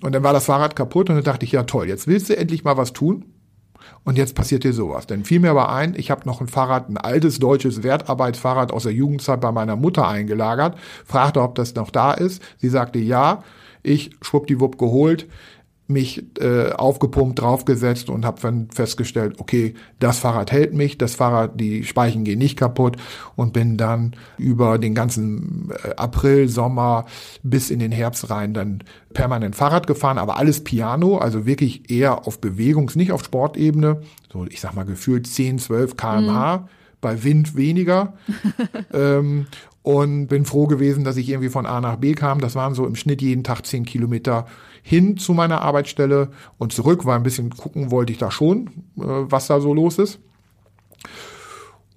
Und 0.02 0.14
dann 0.14 0.24
war 0.24 0.34
das 0.34 0.46
Fahrrad 0.46 0.76
kaputt 0.76 1.10
und 1.10 1.16
dann 1.18 1.24
dachte 1.24 1.46
ich, 1.46 1.52
ja 1.52 1.64
toll, 1.64 1.88
jetzt 1.88 2.08
willst 2.08 2.30
du 2.30 2.36
endlich 2.36 2.64
mal 2.64 2.78
was 2.78 2.94
tun. 2.94 3.26
Und 4.04 4.18
jetzt 4.18 4.34
passiert 4.36 4.64
dir 4.64 4.74
sowas. 4.74 5.06
Denn 5.06 5.24
fiel 5.24 5.40
mir 5.40 5.52
aber 5.52 5.72
ein, 5.72 5.94
ich 5.96 6.10
habe 6.10 6.26
noch 6.26 6.42
ein 6.42 6.48
Fahrrad, 6.48 6.90
ein 6.90 6.98
altes 6.98 7.38
deutsches 7.38 7.84
Wertarbeitsfahrrad 7.84 8.72
aus 8.72 8.84
der 8.84 8.94
Jugendzeit 8.94 9.40
bei 9.40 9.52
meiner 9.52 9.76
Mutter 9.76 10.08
eingelagert, 10.08 10.78
fragte, 11.06 11.42
ob 11.42 11.56
das 11.56 11.76
noch 11.76 11.92
da 11.92 12.12
ist. 12.12 12.42
Sie 12.58 12.70
sagte 12.70 13.00
ja. 13.00 13.44
Ich 13.84 14.16
schwuppdiwupp 14.24 14.80
geholt, 14.80 15.28
mich 15.88 16.26
äh, 16.40 16.72
aufgepumpt, 16.72 17.40
draufgesetzt 17.40 18.10
und 18.10 18.26
habe 18.26 18.42
dann 18.42 18.70
festgestellt, 18.72 19.36
okay, 19.40 19.76
das 20.00 20.20
Fahrrad 20.20 20.52
hält 20.52 20.74
mich, 20.74 20.98
das 20.98 21.16
Fahrrad, 21.16 21.60
die 21.60 21.84
Speichen 21.84 22.24
gehen 22.24 22.40
nicht 22.40 22.58
kaputt 22.58 22.98
und 23.36 23.54
bin 23.54 23.78
dann 23.78 24.16
über 24.38 24.80
den 24.80 24.96
ganzen 24.96 25.72
äh, 25.84 25.96
April, 25.96 26.50
Sommer 26.50 27.06
bis 27.44 27.70
in 27.70 27.80
den 27.80 27.92
Herbst 27.92 28.30
rein 28.30 28.54
dann 28.54 28.84
permanent 29.14 29.56
Fahrrad 29.56 29.86
gefahren, 29.86 30.18
aber 30.18 30.38
alles 30.38 30.64
Piano, 30.64 31.18
also 31.18 31.46
wirklich 31.46 31.90
eher 31.92 32.28
auf 32.28 32.40
Bewegungs-, 32.40 32.96
nicht 32.96 33.12
auf 33.12 33.24
Sportebene, 33.24 34.02
so 34.32 34.46
ich 34.46 34.62
sag 34.62 34.74
mal 34.74 34.86
gefühlt 34.86 35.28
10, 35.28 35.60
12 35.60 35.98
kmh. 35.98 36.58
Mhm 36.58 36.70
bei 37.06 37.24
Wind 37.24 37.56
weniger. 37.56 38.14
ähm, 38.94 39.46
und 39.86 40.26
bin 40.26 40.46
froh 40.46 40.66
gewesen, 40.66 41.04
dass 41.04 41.16
ich 41.16 41.30
irgendwie 41.30 41.50
von 41.50 41.68
A 41.68 41.80
nach 41.80 41.98
B 41.98 42.14
kam. 42.14 42.42
Das 42.42 42.56
waren 42.56 42.74
so 42.74 42.88
im 42.88 42.96
Schnitt 42.96 43.22
jeden 43.22 43.44
Tag 43.44 43.68
zehn 43.68 43.86
Kilometer 43.86 44.48
hin 44.82 45.16
zu 45.16 45.34
meiner 45.34 45.62
Arbeitsstelle 45.62 46.30
und 46.58 46.74
zurück, 46.74 47.06
weil 47.06 47.18
ein 47.18 47.24
bisschen 47.24 47.52
gucken 47.52 47.92
wollte 47.92 48.12
ich 48.12 48.18
da 48.18 48.32
schon, 48.32 48.68
äh, 48.98 49.04
was 49.04 49.46
da 49.46 49.60
so 49.60 49.76
los 49.76 50.00
ist. 50.00 50.18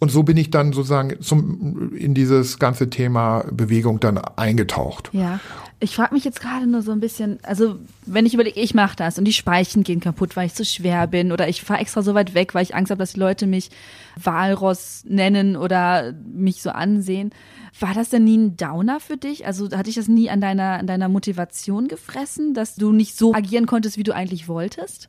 Und 0.01 0.11
so 0.11 0.23
bin 0.23 0.37
ich 0.37 0.51
dann 0.51 0.75
sozusagen 0.75 1.21
zum, 1.23 1.95
in 1.95 2.13
dieses 2.13 2.59
ganze 2.59 2.91
Thema 2.91 3.45
Bewegung 3.51 4.01
dann 4.01 4.19
eingetaucht. 4.19 5.09
Ja. 5.15 5.41
Ich 5.81 5.95
frage 5.95 6.13
mich 6.13 6.25
jetzt 6.25 6.41
gerade 6.41 6.67
nur 6.67 6.83
so 6.83 6.91
ein 6.91 6.99
bisschen, 6.99 7.39
also 7.45 7.79
wenn 8.05 8.27
ich 8.27 8.35
überlege, 8.35 8.59
ich 8.59 8.75
mache 8.75 8.97
das 8.97 9.17
und 9.17 9.25
die 9.25 9.33
Speichen 9.33 9.85
gehen 9.85 10.01
kaputt, 10.01 10.35
weil 10.35 10.47
ich 10.47 10.55
zu 10.55 10.65
schwer 10.65 11.07
bin 11.07 11.31
oder 11.31 11.49
ich 11.49 11.63
fahre 11.63 11.81
extra 11.81 12.03
so 12.03 12.15
weit 12.15 12.35
weg, 12.35 12.53
weil 12.53 12.65
ich 12.65 12.75
Angst 12.75 12.91
habe, 12.91 12.99
dass 12.99 13.13
die 13.13 13.21
Leute 13.21 13.47
mich 13.47 13.71
Walross 14.17 15.05
nennen 15.07 15.57
oder 15.57 16.15
mich 16.33 16.63
so 16.63 16.71
ansehen. 16.71 17.31
War 17.79 17.95
das 17.95 18.09
denn 18.09 18.25
nie 18.25 18.39
ein 18.39 18.57
Downer 18.57 18.99
für 18.99 19.17
dich? 19.17 19.47
Also 19.47 19.71
hatte 19.71 19.89
ich 19.89 19.95
das 19.95 20.09
nie 20.09 20.31
an 20.31 20.41
deiner, 20.41 20.81
an 20.81 20.89
deiner 20.89 21.09
Motivation 21.09 21.87
gefressen, 21.87 22.55
dass 22.55 22.75
du 22.75 22.91
nicht 22.91 23.17
so 23.17 23.33
agieren 23.33 23.67
konntest, 23.67 23.97
wie 23.99 24.03
du 24.03 24.15
eigentlich 24.15 24.49
wolltest? 24.49 25.09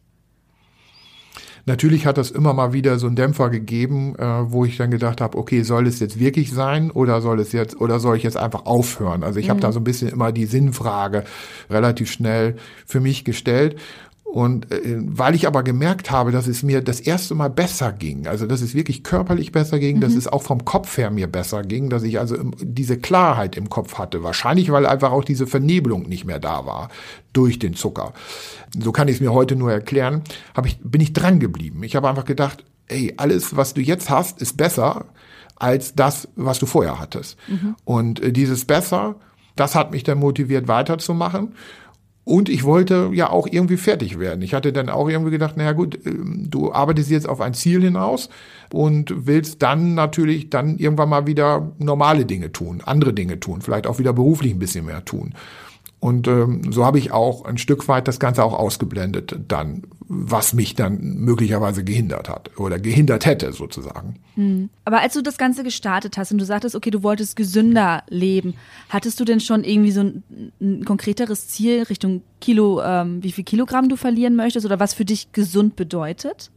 Natürlich 1.69 2.08
hat 2.08 2.17
das 2.17 2.32
immer 2.32 2.55
mal 2.55 2.73
wieder 2.73 2.97
so 2.97 3.05
einen 3.05 3.15
Dämpfer 3.15 3.51
gegeben, 3.51 4.15
äh, 4.17 4.51
wo 4.51 4.65
ich 4.65 4.77
dann 4.77 4.89
gedacht 4.89 5.21
habe, 5.21 5.38
okay, 5.38 5.62
soll 5.62 5.86
es 5.86 5.99
jetzt 5.99 6.19
wirklich 6.19 6.51
sein 6.51 6.89
oder 6.89 7.21
soll 7.21 7.39
es 7.39 7.51
jetzt 7.51 7.79
oder 7.79 7.99
soll 7.99 8.17
ich 8.17 8.23
jetzt 8.23 8.38
einfach 8.38 8.65
aufhören? 8.65 9.23
Also 9.23 9.39
ich 9.39 9.45
mhm. 9.45 9.49
habe 9.51 9.60
da 9.60 9.71
so 9.71 9.79
ein 9.79 9.84
bisschen 9.84 10.10
immer 10.10 10.32
die 10.32 10.47
Sinnfrage 10.47 11.25
relativ 11.69 12.12
schnell 12.12 12.55
für 12.88 12.99
mich 12.99 13.23
gestellt 13.23 13.75
und 14.32 14.72
äh, 14.72 14.98
weil 15.00 15.34
ich 15.34 15.48
aber 15.48 15.63
gemerkt 15.63 16.12
habe, 16.12 16.32
dass 16.32 16.46
es 16.48 16.62
mir 16.62 16.82
das 16.82 17.00
erste 17.00 17.34
Mal 17.34 17.50
besser 17.50 17.92
ging, 17.92 18.28
also 18.28 18.46
dass 18.46 18.62
es 18.62 18.76
wirklich 18.76 19.04
körperlich 19.04 19.52
besser 19.52 19.80
ging, 19.80 19.98
mhm. 19.98 20.02
dass 20.02 20.13
es 20.13 20.28
auch 20.28 20.44
vom 20.44 20.65
Kopf 20.65 20.98
her 20.98 21.10
mir 21.10 21.26
besser 21.26 21.63
ging, 21.63 21.89
dass 21.89 22.04
ich 22.04 22.20
also 22.20 22.38
diese 22.62 23.00
Klarheit 23.00 23.58
im 23.58 23.70
Kopf 23.70 23.98
hatte. 23.98 24.24
Wahrscheinlich, 24.24 24.72
weil 24.72 24.86
einfach 24.86 25.12
auch 25.12 25.24
diese 25.24 25.48
Vernebelung 25.48 26.08
nicht 26.08 26.26
mehr 26.26 26.39
da 26.39 26.68
war 26.68 26.89
durch 27.34 27.58
den 27.58 27.74
Zucker. 27.74 28.13
So 28.80 28.92
kann 28.92 29.08
ich 29.08 29.15
es 29.15 29.22
mir 29.22 29.34
heute 29.34 29.56
nur 29.56 29.72
erklären. 29.72 30.22
Hab 30.54 30.68
ich, 30.68 30.78
bin 30.84 31.02
ich 31.02 31.13
dran 31.13 31.39
geblieben. 31.39 31.84
Ich 31.84 31.96
habe 31.96 32.08
einfach 32.08 32.26
gedacht, 32.26 32.63
ey, 32.88 33.15
alles, 33.18 33.56
was 33.56 33.74
du 33.74 33.82
jetzt 33.82 34.12
hast, 34.12 34.42
ist 34.42 34.58
besser 34.58 35.06
als 35.56 35.96
das, 35.96 36.28
was 36.36 36.60
du 36.60 36.68
vorher 36.68 37.00
hattest. 37.00 37.36
Mhm. 37.48 37.76
Und 37.84 38.22
äh, 38.22 38.32
dieses 38.32 38.65
besser, 38.65 39.15
das 39.56 39.74
hat 39.74 39.92
mich 39.92 40.04
dann 40.04 40.20
motiviert, 40.20 40.68
weiterzumachen. 40.68 41.56
Und 42.30 42.48
ich 42.48 42.63
wollte 42.63 43.10
ja 43.13 43.32
auch 43.32 43.48
irgendwie 43.50 43.78
fertig 43.78 44.20
werden. 44.20 44.44
Ich 44.44 44.54
hatte 44.54 44.72
dann 44.72 44.88
auch 44.88 45.10
irgendwie 45.10 45.32
gedacht, 45.32 45.58
naja 45.58 45.72
gut, 45.72 45.98
ähm, 46.06 46.46
du 46.48 46.72
arbeitest 46.72 47.10
jetzt 47.10 47.28
auf 47.28 47.42
ein 47.42 47.56
Ziel 47.56 47.82
hinaus 47.82 48.30
und 48.72 49.26
willst 49.26 49.63
dann 49.63 49.96
natürlich 49.96 50.52
dann 50.52 50.78
irgendwann 50.78 51.10
mal 51.10 51.26
wieder 51.26 51.72
normale 51.80 52.26
Dinge 52.26 52.52
tun, 52.52 52.84
andere 52.86 53.13
Dinge 53.13 53.39
tun, 53.39 53.62
vielleicht 53.62 53.88
auch 53.88 53.98
wieder 53.98 54.13
beruflich 54.13 54.54
ein 54.54 54.60
bisschen 54.60 54.86
mehr 54.86 55.04
tun. 55.04 55.34
Und 56.00 56.28
ähm, 56.28 56.72
so 56.72 56.86
habe 56.86 56.98
ich 56.98 57.12
auch 57.12 57.44
ein 57.44 57.58
Stück 57.58 57.88
weit 57.90 58.08
das 58.08 58.20
Ganze 58.20 58.44
auch 58.44 58.54
ausgeblendet 58.54 59.36
dann, 59.50 59.84
was 60.08 60.54
mich 60.54 60.74
dann 60.76 61.00
möglicherweise 61.02 61.84
gehindert 61.84 62.30
hat 62.30 62.58
oder 62.58 62.80
gehindert 62.80 63.26
hätte 63.26 63.52
sozusagen. 63.52 64.16
Hm. 64.36 64.70
Aber 64.86 65.02
als 65.02 65.14
du 65.14 65.22
das 65.22 65.38
Ganze 65.38 65.64
gestartet 65.64 66.18
hast 66.18 66.32
und 66.32 66.38
du 66.38 66.46
sagtest, 66.46 66.76
okay, 66.76 66.90
du 66.90 67.04
wolltest 67.04 67.36
gesünder 67.36 68.04
leben, 68.08 68.54
hattest 68.88 69.20
du 69.20 69.26
denn 69.26 69.42
schon 69.42 69.66
irgendwie 69.66 69.92
so 69.92 70.02
ein, 70.02 70.24
ein 70.62 70.86
konkreteres 70.86 71.50
Ziel 71.50 71.84
Richtung 71.84 72.22
Kilo, 72.40 72.82
ähm, 72.82 73.22
wie 73.22 73.34
viel 73.34 73.44
Kilogramm 73.44 73.90
du 73.90 73.98
verlieren 73.98 74.38
möchtest 74.38 74.66
oder 74.66 74.80
was 74.80 74.94
für 74.94 75.06
dich 75.06 75.34
gesund 75.34 75.76
bedeutet? 75.76 76.50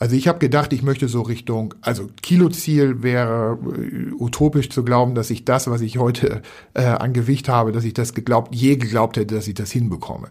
Also 0.00 0.14
ich 0.14 0.28
habe 0.28 0.38
gedacht, 0.38 0.72
ich 0.72 0.82
möchte 0.82 1.08
so 1.08 1.22
Richtung, 1.22 1.74
also 1.80 2.08
Kiloziel 2.22 3.02
wäre 3.02 3.58
äh, 3.64 4.12
utopisch 4.12 4.70
zu 4.70 4.84
glauben, 4.84 5.16
dass 5.16 5.30
ich 5.30 5.44
das, 5.44 5.68
was 5.68 5.80
ich 5.80 5.98
heute 5.98 6.42
äh, 6.74 6.84
an 6.84 7.12
Gewicht 7.12 7.48
habe, 7.48 7.72
dass 7.72 7.82
ich 7.82 7.94
das 7.94 8.14
geglaubt, 8.14 8.54
je 8.54 8.76
geglaubt 8.76 9.16
hätte, 9.16 9.34
dass 9.34 9.48
ich 9.48 9.54
das 9.54 9.72
hinbekomme. 9.72 10.28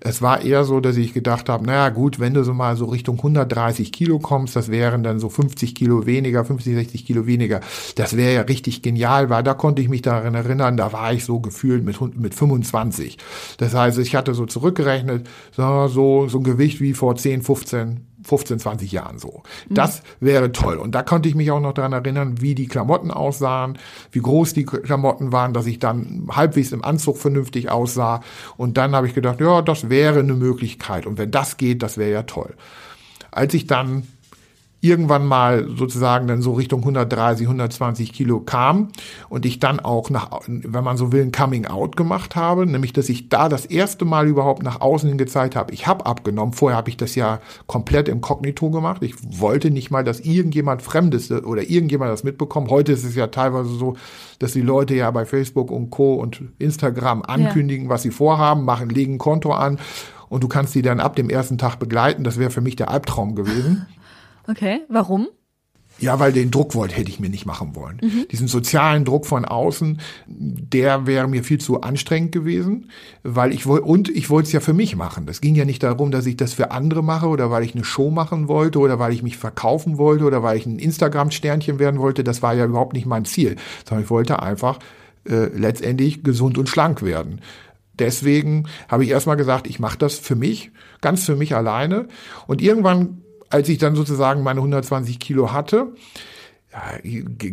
Es 0.00 0.22
war 0.22 0.42
eher 0.42 0.64
so, 0.64 0.78
dass 0.78 0.96
ich 0.96 1.14
gedacht 1.14 1.48
habe, 1.48 1.66
naja 1.66 1.88
gut, 1.88 2.20
wenn 2.20 2.32
du 2.32 2.44
so 2.44 2.54
mal 2.54 2.76
so 2.76 2.84
Richtung 2.86 3.16
130 3.16 3.90
Kilo 3.90 4.20
kommst, 4.20 4.54
das 4.54 4.70
wären 4.70 5.02
dann 5.02 5.18
so 5.18 5.28
50 5.28 5.74
Kilo 5.74 6.06
weniger, 6.06 6.44
50, 6.44 6.74
60 6.74 7.04
Kilo 7.04 7.26
weniger. 7.26 7.60
Das 7.96 8.16
wäre 8.16 8.34
ja 8.34 8.40
richtig 8.42 8.82
genial, 8.82 9.30
weil 9.30 9.42
da 9.42 9.54
konnte 9.54 9.82
ich 9.82 9.88
mich 9.88 10.02
daran 10.02 10.36
erinnern, 10.36 10.76
da 10.76 10.92
war 10.92 11.12
ich 11.12 11.24
so 11.24 11.40
gefühlt 11.40 11.84
mit, 11.84 12.00
mit 12.16 12.36
25. 12.36 13.18
Das 13.56 13.74
heißt, 13.74 13.98
ich 13.98 14.14
hatte 14.14 14.34
so 14.34 14.46
zurückgerechnet, 14.46 15.28
so, 15.50 15.88
so, 15.88 16.28
so 16.28 16.38
ein 16.38 16.44
Gewicht 16.44 16.80
wie 16.80 16.94
vor 16.94 17.16
10, 17.16 17.42
15 17.42 18.07
15, 18.28 18.58
20 18.58 18.92
Jahren 18.92 19.18
so. 19.18 19.42
Das 19.70 20.02
wäre 20.20 20.52
toll. 20.52 20.76
Und 20.76 20.94
da 20.94 21.02
konnte 21.02 21.28
ich 21.28 21.34
mich 21.34 21.50
auch 21.50 21.60
noch 21.60 21.72
daran 21.72 21.92
erinnern, 21.92 22.40
wie 22.40 22.54
die 22.54 22.68
Klamotten 22.68 23.10
aussahen, 23.10 23.78
wie 24.12 24.20
groß 24.20 24.52
die 24.52 24.64
Klamotten 24.64 25.32
waren, 25.32 25.54
dass 25.54 25.66
ich 25.66 25.78
dann 25.78 26.28
halbwegs 26.30 26.72
im 26.72 26.84
Anzug 26.84 27.16
vernünftig 27.16 27.70
aussah. 27.70 28.20
Und 28.56 28.76
dann 28.76 28.94
habe 28.94 29.06
ich 29.06 29.14
gedacht, 29.14 29.40
ja, 29.40 29.62
das 29.62 29.88
wäre 29.88 30.20
eine 30.20 30.34
Möglichkeit. 30.34 31.06
Und 31.06 31.16
wenn 31.18 31.30
das 31.30 31.56
geht, 31.56 31.82
das 31.82 31.96
wäre 31.96 32.12
ja 32.12 32.22
toll. 32.24 32.54
Als 33.30 33.54
ich 33.54 33.66
dann 33.66 34.06
irgendwann 34.80 35.26
mal 35.26 35.68
sozusagen 35.76 36.28
dann 36.28 36.40
so 36.40 36.52
Richtung 36.52 36.80
130, 36.80 37.46
120 37.46 38.12
Kilo 38.12 38.40
kam 38.40 38.88
und 39.28 39.44
ich 39.44 39.58
dann 39.58 39.80
auch 39.80 40.08
nach, 40.10 40.40
wenn 40.46 40.84
man 40.84 40.96
so 40.96 41.10
will, 41.10 41.22
ein 41.22 41.32
Coming 41.32 41.66
Out 41.66 41.96
gemacht 41.96 42.36
habe, 42.36 42.64
nämlich 42.64 42.92
dass 42.92 43.08
ich 43.08 43.28
da 43.28 43.48
das 43.48 43.66
erste 43.66 44.04
Mal 44.04 44.28
überhaupt 44.28 44.62
nach 44.62 44.80
außen 44.80 45.08
hin 45.08 45.18
gezeigt 45.18 45.56
habe, 45.56 45.74
ich 45.74 45.86
habe 45.86 46.06
abgenommen. 46.06 46.52
Vorher 46.52 46.76
habe 46.76 46.90
ich 46.90 46.96
das 46.96 47.16
ja 47.16 47.40
komplett 47.66 48.08
im 48.08 48.20
Kognito 48.20 48.70
gemacht. 48.70 49.02
Ich 49.02 49.14
wollte 49.40 49.70
nicht 49.70 49.90
mal, 49.90 50.04
dass 50.04 50.20
irgendjemand 50.20 50.82
Fremdes 50.82 51.30
oder 51.30 51.68
irgendjemand 51.68 52.12
das 52.12 52.22
mitbekommt. 52.22 52.70
Heute 52.70 52.92
ist 52.92 53.04
es 53.04 53.16
ja 53.16 53.26
teilweise 53.26 53.70
so, 53.70 53.96
dass 54.38 54.52
die 54.52 54.62
Leute 54.62 54.94
ja 54.94 55.10
bei 55.10 55.24
Facebook 55.24 55.72
und 55.72 55.90
Co. 55.90 56.14
und 56.14 56.42
Instagram 56.58 57.22
ankündigen, 57.22 57.86
ja. 57.86 57.90
was 57.90 58.02
sie 58.02 58.12
vorhaben, 58.12 58.64
machen, 58.64 58.90
legen 58.90 59.18
Konto 59.18 59.52
an 59.52 59.78
und 60.28 60.44
du 60.44 60.48
kannst 60.48 60.74
die 60.74 60.82
dann 60.82 61.00
ab 61.00 61.16
dem 61.16 61.30
ersten 61.30 61.58
Tag 61.58 61.76
begleiten. 61.76 62.22
Das 62.22 62.38
wäre 62.38 62.50
für 62.50 62.60
mich 62.60 62.76
der 62.76 62.90
Albtraum 62.90 63.34
gewesen. 63.34 63.86
Okay, 64.48 64.80
warum? 64.88 65.28
Ja, 66.00 66.20
weil 66.20 66.32
den 66.32 66.50
Druck 66.50 66.74
wollte, 66.74 66.94
hätte 66.94 67.10
ich 67.10 67.18
mir 67.18 67.28
nicht 67.28 67.44
machen 67.44 67.74
wollen. 67.74 67.98
Mhm. 68.00 68.28
Diesen 68.30 68.46
sozialen 68.46 69.04
Druck 69.04 69.26
von 69.26 69.44
außen, 69.44 70.00
der 70.26 71.06
wäre 71.06 71.26
mir 71.26 71.42
viel 71.42 71.58
zu 71.58 71.80
anstrengend 71.80 72.30
gewesen, 72.30 72.90
weil 73.24 73.52
ich 73.52 73.66
wollte, 73.66 73.84
und 73.84 74.08
ich 74.08 74.30
wollte 74.30 74.46
es 74.46 74.52
ja 74.52 74.60
für 74.60 74.74
mich 74.74 74.94
machen. 74.94 75.26
Das 75.26 75.40
ging 75.40 75.56
ja 75.56 75.64
nicht 75.64 75.82
darum, 75.82 76.12
dass 76.12 76.26
ich 76.26 76.36
das 76.36 76.54
für 76.54 76.70
andere 76.70 77.02
mache 77.02 77.26
oder 77.26 77.50
weil 77.50 77.64
ich 77.64 77.74
eine 77.74 77.84
Show 77.84 78.10
machen 78.10 78.46
wollte 78.46 78.78
oder 78.78 79.00
weil 79.00 79.12
ich 79.12 79.24
mich 79.24 79.36
verkaufen 79.36 79.98
wollte 79.98 80.24
oder 80.24 80.42
weil 80.42 80.56
ich 80.56 80.66
ein 80.66 80.78
Instagram-Sternchen 80.78 81.80
werden 81.80 81.98
wollte. 81.98 82.22
Das 82.22 82.42
war 82.42 82.54
ja 82.54 82.64
überhaupt 82.64 82.92
nicht 82.92 83.06
mein 83.06 83.24
Ziel, 83.24 83.56
sondern 83.84 84.04
ich 84.04 84.10
wollte 84.10 84.40
einfach 84.40 84.78
äh, 85.28 85.46
letztendlich 85.46 86.22
gesund 86.22 86.58
und 86.58 86.68
schlank 86.68 87.02
werden. 87.02 87.40
Deswegen 87.98 88.68
habe 88.88 89.02
ich 89.02 89.10
erstmal 89.10 89.36
gesagt, 89.36 89.66
ich 89.66 89.80
mache 89.80 89.98
das 89.98 90.16
für 90.16 90.36
mich, 90.36 90.70
ganz 91.00 91.24
für 91.24 91.34
mich 91.34 91.56
alleine. 91.56 92.06
Und 92.46 92.62
irgendwann 92.62 93.22
als 93.50 93.68
ich 93.68 93.78
dann 93.78 93.94
sozusagen 93.94 94.42
meine 94.42 94.60
120 94.60 95.18
Kilo 95.18 95.52
hatte, 95.52 95.92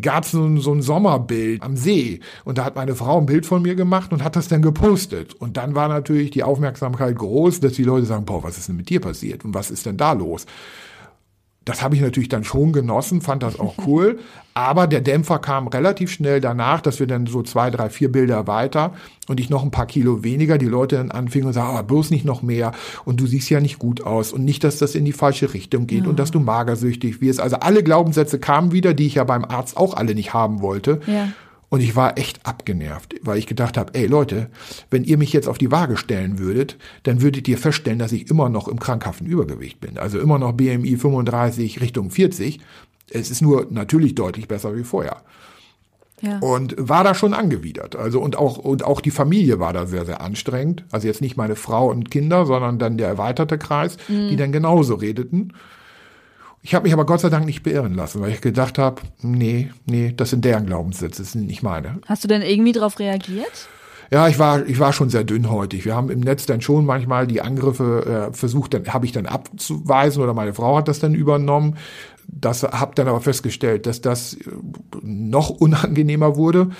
gab 0.02 0.26
es 0.26 0.32
so, 0.32 0.58
so 0.58 0.74
ein 0.74 0.82
Sommerbild 0.82 1.64
am 1.64 1.78
See 1.78 2.20
und 2.44 2.58
da 2.58 2.66
hat 2.66 2.76
meine 2.76 2.96
Frau 2.96 3.18
ein 3.20 3.26
Bild 3.26 3.46
von 3.46 3.62
mir 3.62 3.76
gemacht 3.76 4.12
und 4.12 4.24
hat 4.24 4.36
das 4.36 4.48
dann 4.48 4.62
gepostet. 4.62 5.34
Und 5.34 5.58
dann 5.58 5.74
war 5.74 5.88
natürlich 5.88 6.32
die 6.32 6.44
Aufmerksamkeit 6.44 7.16
groß, 7.16 7.62
dass 7.62 7.74
die 7.74 7.84
Leute 7.84 8.06
sagen, 8.06 8.26
boah, 8.26 8.44
was 8.44 8.58
ist 8.58 8.68
denn 8.68 8.76
mit 8.76 8.90
dir 8.90 9.00
passiert 9.00 9.46
und 9.46 9.54
was 9.54 9.72
ist 9.72 9.86
denn 9.86 9.98
da 9.98 10.12
los? 10.14 10.46
Das 11.66 11.82
habe 11.82 11.96
ich 11.96 12.02
natürlich 12.02 12.30
dann 12.30 12.44
schon 12.44 12.72
genossen, 12.72 13.22
fand 13.22 13.44
das 13.44 13.60
auch 13.60 13.76
cool. 13.86 14.20
Aber 14.54 14.88
der 14.88 15.02
Dämpfer 15.02 15.40
kam 15.40 15.68
relativ 15.68 16.10
schnell 16.10 16.40
danach, 16.40 16.80
dass 16.80 17.02
wir 17.02 17.08
dann 17.08 17.28
so 17.28 17.44
zwei, 17.44 17.70
drei, 17.70 17.90
vier 17.90 18.10
Bilder 18.10 18.48
weiter 18.48 18.94
und 19.28 19.40
ich 19.42 19.50
noch 19.50 19.64
ein 19.64 19.72
paar 19.72 19.86
Kilo 19.86 20.24
weniger, 20.24 20.58
die 20.58 20.68
Leute 20.68 20.96
dann 20.96 21.12
anfingen 21.12 21.48
und 21.48 21.54
sagen, 21.54 21.76
ah, 21.76 21.82
bloß 21.82 22.10
nicht 22.12 22.24
noch 22.24 22.42
mehr 22.42 22.72
und 23.04 23.20
du 23.20 23.28
siehst 23.28 23.50
ja 23.50 23.60
nicht 23.60 23.80
gut 23.80 24.02
aus 24.04 24.32
und 24.32 24.46
nicht, 24.46 24.64
dass 24.64 24.78
das 24.78 24.96
in 24.96 25.04
die 25.04 25.12
falsche 25.12 25.54
Richtung 25.54 25.88
geht 25.88 26.04
ja. 26.04 26.10
und 26.10 26.20
dass 26.20 26.32
du 26.32 26.40
magersüchtig 26.40 27.20
wirst. 27.20 27.42
Also 27.42 27.58
alle 27.58 27.84
Glaubenssätze 27.84 28.40
kamen 28.40 28.72
wieder, 28.72 28.94
die 28.94 29.08
ich 29.08 29.16
ja 29.16 29.26
beim 29.26 29.44
Arzt 29.44 29.76
auch 29.76 29.94
alle 29.94 30.16
nicht 30.16 30.34
haben 30.34 30.62
wollte. 30.62 31.02
Ja. 31.08 31.28
Und 31.70 31.82
ich 31.82 31.96
war 31.96 32.18
echt 32.18 32.46
abgenervt, 32.46 33.16
weil 33.22 33.38
ich 33.38 33.48
gedacht 33.48 33.78
habe, 33.78 33.94
ey 33.96 34.06
Leute, 34.06 34.50
wenn 34.92 35.04
ihr 35.04 35.18
mich 35.18 35.34
jetzt 35.34 35.48
auf 35.48 35.58
die 35.58 35.72
Waage 35.72 35.98
stellen 35.98 36.40
würdet, 36.40 36.78
dann 37.04 37.22
würdet 37.22 37.48
ihr 37.48 37.58
feststellen, 37.58 38.00
dass 38.00 38.12
ich 38.12 38.30
immer 38.30 38.50
noch 38.50 38.68
im 38.68 38.80
krankhaften 38.80 39.28
Übergewicht 39.28 39.82
bin. 39.82 39.98
Also 39.98 40.20
immer 40.20 40.40
noch 40.40 40.54
BMI 40.54 40.98
35 40.98 41.82
Richtung 41.82 42.12
40. 42.12 42.60
Es 43.10 43.32
ist 43.32 43.42
nur 43.42 43.68
natürlich 43.70 44.16
deutlich 44.16 44.48
besser 44.48 44.76
wie 44.76 44.84
vorher. 44.84 45.22
Ja. 46.22 46.40
Und 46.40 46.76
war 46.78 47.04
da 47.04 47.14
schon 47.14 47.34
angewidert. 47.34 47.96
Also 47.96 48.22
und 48.22 48.38
auch 48.38 48.58
und 48.58 48.84
auch 48.84 49.02
die 49.02 49.12
Familie 49.12 49.60
war 49.60 49.74
da 49.74 49.86
sehr 49.86 50.06
sehr 50.06 50.22
anstrengend. 50.22 50.86
Also 50.92 51.08
jetzt 51.08 51.22
nicht 51.22 51.36
meine 51.36 51.56
Frau 51.56 51.90
und 51.90 52.10
Kinder, 52.10 52.46
sondern 52.46 52.80
dann 52.80 52.98
der 52.98 53.08
erweiterte 53.08 53.58
Kreis, 53.58 53.98
mhm. 54.08 54.30
die 54.30 54.38
dann 54.38 54.52
genauso 54.52 54.96
redeten. 54.96 55.54
Ich 56.66 56.74
habe 56.74 56.86
mich 56.86 56.94
aber 56.94 57.06
Gott 57.06 57.20
sei 57.20 57.30
Dank 57.30 57.46
nicht 57.46 57.62
beirren 57.62 57.94
lassen, 57.94 58.22
weil 58.22 58.32
ich 58.32 58.42
gedacht 58.42 58.80
habe, 58.80 59.00
nee, 59.22 59.72
nee, 59.86 60.12
das 60.18 60.32
sind 60.32 60.44
deren 60.44 60.66
Glaubenssätze, 60.66 61.22
das 61.22 61.34
sind 61.34 61.46
nicht 61.46 61.62
meine. 61.62 62.00
Hast 62.08 62.24
du 62.24 62.28
denn 62.28 62.42
irgendwie 62.42 62.72
darauf 62.72 62.98
reagiert? 62.98 63.70
Ja, 64.10 64.28
ich 64.28 64.40
war, 64.40 64.66
ich 64.66 64.80
war 64.80 64.92
schon 64.92 65.12
sehr 65.12 65.24
dünnhäutig. 65.24 65.86
Wir 65.86 65.96
haben 65.96 66.10
im 66.10 66.22
Netz 66.22 66.48
dann 66.48 66.62
schon 66.62 66.84
manchmal 66.84 67.28
die 67.28 67.40
Angriffe 67.40 68.30
äh, 68.32 68.34
versucht, 68.36 68.74
dann 68.74 68.88
habe 68.88 69.06
ich 69.06 69.12
dann 69.12 69.28
abzuweisen 69.28 70.24
oder 70.24 70.34
meine 70.34 70.56
Frau 70.56 70.76
hat 70.76 70.88
das 70.88 70.98
dann 70.98 71.14
übernommen. 71.14 71.78
Das 72.28 72.64
habe 72.64 72.96
dann 72.96 73.08
aber 73.08 73.22
festgestellt, 73.22 73.86
dass 73.86 74.02
das 74.02 74.34
äh, 74.34 74.40
noch 75.04 75.52
unangenehmer 75.52 76.36
wurde. 76.36 76.72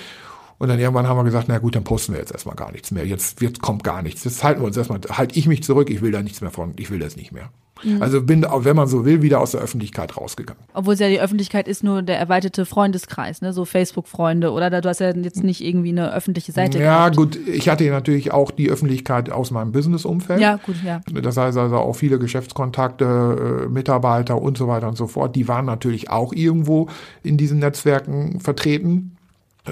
Und 0.58 0.66
dann 0.66 0.80
irgendwann 0.80 1.06
haben 1.06 1.16
wir 1.16 1.22
gesagt, 1.22 1.46
na 1.46 1.58
gut, 1.58 1.76
dann 1.76 1.84
posten 1.84 2.12
wir 2.12 2.18
jetzt 2.18 2.32
erstmal 2.32 2.56
gar 2.56 2.72
nichts 2.72 2.90
mehr. 2.90 3.06
Jetzt, 3.06 3.40
jetzt 3.40 3.62
kommt 3.62 3.84
gar 3.84 4.02
nichts. 4.02 4.24
Jetzt 4.24 4.42
halten 4.42 4.62
wir 4.62 4.66
uns 4.66 4.76
erstmal, 4.76 4.98
halte 5.12 5.38
ich 5.38 5.46
mich 5.46 5.62
zurück, 5.62 5.90
ich 5.90 6.02
will 6.02 6.10
da 6.10 6.24
nichts 6.24 6.40
mehr 6.40 6.50
von, 6.50 6.74
ich 6.76 6.90
will 6.90 6.98
das 6.98 7.14
nicht 7.14 7.30
mehr. 7.30 7.50
Mhm. 7.82 8.02
Also 8.02 8.22
bin, 8.22 8.46
wenn 8.48 8.76
man 8.76 8.86
so 8.86 9.04
will, 9.04 9.22
wieder 9.22 9.40
aus 9.40 9.52
der 9.52 9.60
Öffentlichkeit 9.60 10.16
rausgegangen. 10.16 10.62
Obwohl 10.74 10.94
es 10.94 11.00
ja 11.00 11.08
die 11.08 11.20
Öffentlichkeit 11.20 11.68
ist 11.68 11.84
nur 11.84 12.02
der 12.02 12.18
erweiterte 12.18 12.64
Freundeskreis, 12.64 13.42
ne? 13.42 13.52
so 13.52 13.64
Facebook-Freunde 13.64 14.52
oder 14.52 14.70
da, 14.70 14.80
du 14.80 14.88
hast 14.88 15.00
ja 15.00 15.10
jetzt 15.10 15.42
nicht 15.42 15.62
irgendwie 15.62 15.90
eine 15.90 16.12
öffentliche 16.12 16.52
Seite. 16.52 16.78
Ja, 16.78 17.08
gehabt. 17.08 17.16
gut, 17.16 17.38
ich 17.46 17.68
hatte 17.68 17.84
natürlich 17.90 18.32
auch 18.32 18.50
die 18.50 18.70
Öffentlichkeit 18.70 19.30
aus 19.30 19.50
meinem 19.50 19.72
Business-Umfeld. 19.72 20.40
Ja, 20.40 20.56
gut, 20.56 20.76
ja. 20.84 21.00
Das 21.22 21.36
heißt 21.36 21.58
also 21.58 21.76
auch 21.76 21.94
viele 21.94 22.18
Geschäftskontakte, 22.18 23.64
äh, 23.64 23.68
Mitarbeiter 23.68 24.40
und 24.40 24.56
so 24.56 24.68
weiter 24.68 24.88
und 24.88 24.96
so 24.96 25.06
fort, 25.06 25.36
die 25.36 25.48
waren 25.48 25.66
natürlich 25.66 26.10
auch 26.10 26.32
irgendwo 26.32 26.88
in 27.22 27.36
diesen 27.36 27.58
Netzwerken 27.58 28.40
vertreten 28.40 29.15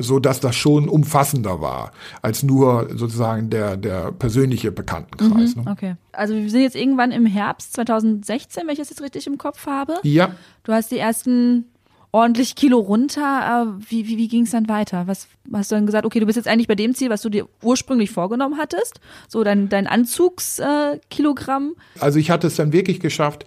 so 0.01 0.19
dass 0.19 0.41
das 0.41 0.57
schon 0.57 0.89
umfassender 0.89 1.61
war 1.61 1.93
als 2.23 2.43
nur 2.43 2.89
sozusagen 2.95 3.51
der 3.51 3.77
der 3.77 4.13
persönliche 4.13 4.73
Bekanntenkreis. 4.73 5.57
Mhm, 5.57 5.65
ne? 5.65 5.71
Okay. 5.71 5.97
Also 6.13 6.35
wir 6.35 6.51
sind 6.51 6.63
jetzt 6.63 6.77
irgendwann 6.77 7.13
im 7.13 7.27
Herbst 7.27 7.75
2016, 7.75 8.65
wenn 8.65 8.73
ich 8.73 8.79
das 8.79 8.91
jetzt 8.91 9.03
richtig 9.03 9.27
im 9.27 9.39
Kopf 9.39 9.67
habe. 9.67 9.99
Ja. 10.03 10.35
Du 10.63 10.73
hast 10.73 10.91
die 10.91 10.99
ersten 10.99 11.67
ordentlich 12.15 12.55
Kilo 12.55 12.79
runter. 12.79 13.77
Wie, 13.89 14.07
wie, 14.07 14.17
wie 14.17 14.29
ging 14.29 14.45
es 14.45 14.53
dann 14.53 14.69
weiter? 14.69 15.09
Was 15.09 15.27
hast 15.53 15.73
du 15.73 15.75
dann 15.75 15.85
gesagt? 15.85 16.07
Okay, 16.07 16.21
du 16.21 16.27
bist 16.27 16.37
jetzt 16.37 16.47
eigentlich 16.47 16.69
bei 16.69 16.77
dem 16.77 16.95
Ziel, 16.95 17.11
was 17.11 17.23
du 17.23 17.29
dir 17.29 17.49
ursprünglich 17.61 18.13
vorgenommen 18.13 18.57
hattest. 18.57 19.01
So 19.27 19.43
dein, 19.43 19.69
dein 19.69 19.89
Anzugskilogramm. 19.89 21.75
Äh, 21.97 22.01
also 22.01 22.21
ich 22.21 22.31
hatte 22.31 22.47
es 22.47 22.55
dann 22.55 22.73
wirklich 22.73 23.01
geschafft, 23.01 23.47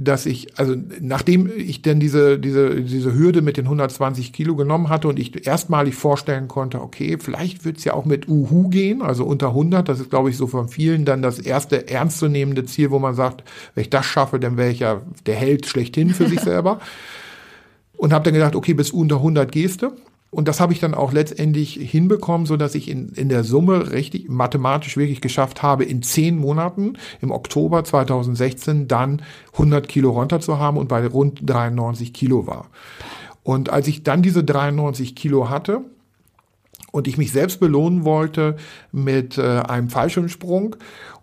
dass 0.00 0.26
ich, 0.26 0.56
also 0.56 0.76
nachdem 1.00 1.50
ich 1.54 1.82
denn 1.82 1.98
diese, 1.98 2.38
diese, 2.38 2.82
diese 2.82 3.14
Hürde 3.14 3.42
mit 3.42 3.56
den 3.56 3.64
120 3.64 4.32
Kilo 4.32 4.54
genommen 4.54 4.88
hatte 4.88 5.08
und 5.08 5.18
ich 5.18 5.44
erstmalig 5.44 5.96
vorstellen 5.96 6.46
konnte, 6.46 6.80
okay, 6.80 7.18
vielleicht 7.18 7.64
wird's 7.64 7.82
ja 7.82 7.94
auch 7.94 8.04
mit 8.04 8.28
Uhu 8.28 8.68
gehen, 8.68 9.02
also 9.02 9.24
unter 9.24 9.48
100, 9.48 9.88
das 9.88 9.98
ist, 9.98 10.08
glaube 10.08 10.30
ich, 10.30 10.36
so 10.36 10.46
von 10.46 10.68
vielen 10.68 11.04
dann 11.04 11.20
das 11.20 11.40
erste 11.40 11.88
ernstzunehmende 11.88 12.64
Ziel, 12.64 12.92
wo 12.92 13.00
man 13.00 13.16
sagt, 13.16 13.42
wenn 13.74 13.82
ich 13.82 13.90
das 13.90 14.06
schaffe, 14.06 14.38
dann 14.38 14.56
wäre 14.56 14.70
ich 14.70 14.78
ja 14.78 15.02
der 15.26 15.34
Held 15.34 15.66
schlechthin 15.66 16.10
für 16.10 16.28
sich 16.28 16.40
selber. 16.42 16.78
Und 17.96 18.12
habe 18.12 18.22
dann 18.22 18.34
gedacht, 18.34 18.54
okay, 18.54 18.74
bis 18.74 18.92
unter 18.92 19.16
100 19.16 19.50
gehst 19.50 19.82
du. 19.82 19.90
Und 20.30 20.46
das 20.46 20.60
habe 20.60 20.74
ich 20.74 20.80
dann 20.80 20.94
auch 20.94 21.12
letztendlich 21.12 21.74
hinbekommen, 21.74 22.46
so 22.46 22.58
dass 22.58 22.74
ich 22.74 22.90
in, 22.90 23.08
in 23.10 23.30
der 23.30 23.44
Summe 23.44 23.92
richtig 23.92 24.28
mathematisch 24.28 24.96
wirklich 24.98 25.22
geschafft 25.22 25.62
habe, 25.62 25.84
in 25.84 26.02
zehn 26.02 26.36
Monaten 26.36 26.98
im 27.22 27.30
Oktober 27.30 27.82
2016 27.82 28.88
dann 28.88 29.22
100 29.52 29.88
Kilo 29.88 30.10
runter 30.10 30.40
zu 30.40 30.58
haben 30.58 30.76
und 30.76 30.88
bei 30.88 31.06
rund 31.06 31.40
93 31.42 32.12
Kilo 32.12 32.46
war. 32.46 32.66
Und 33.42 33.70
als 33.70 33.88
ich 33.88 34.02
dann 34.02 34.20
diese 34.20 34.44
93 34.44 35.14
Kilo 35.14 35.48
hatte, 35.48 35.82
und 36.90 37.06
ich 37.06 37.18
mich 37.18 37.32
selbst 37.32 37.60
belohnen 37.60 38.04
wollte 38.04 38.56
mit 38.92 39.36
äh, 39.36 39.42
einem 39.42 39.90
Fallschirmsprung 39.90 40.76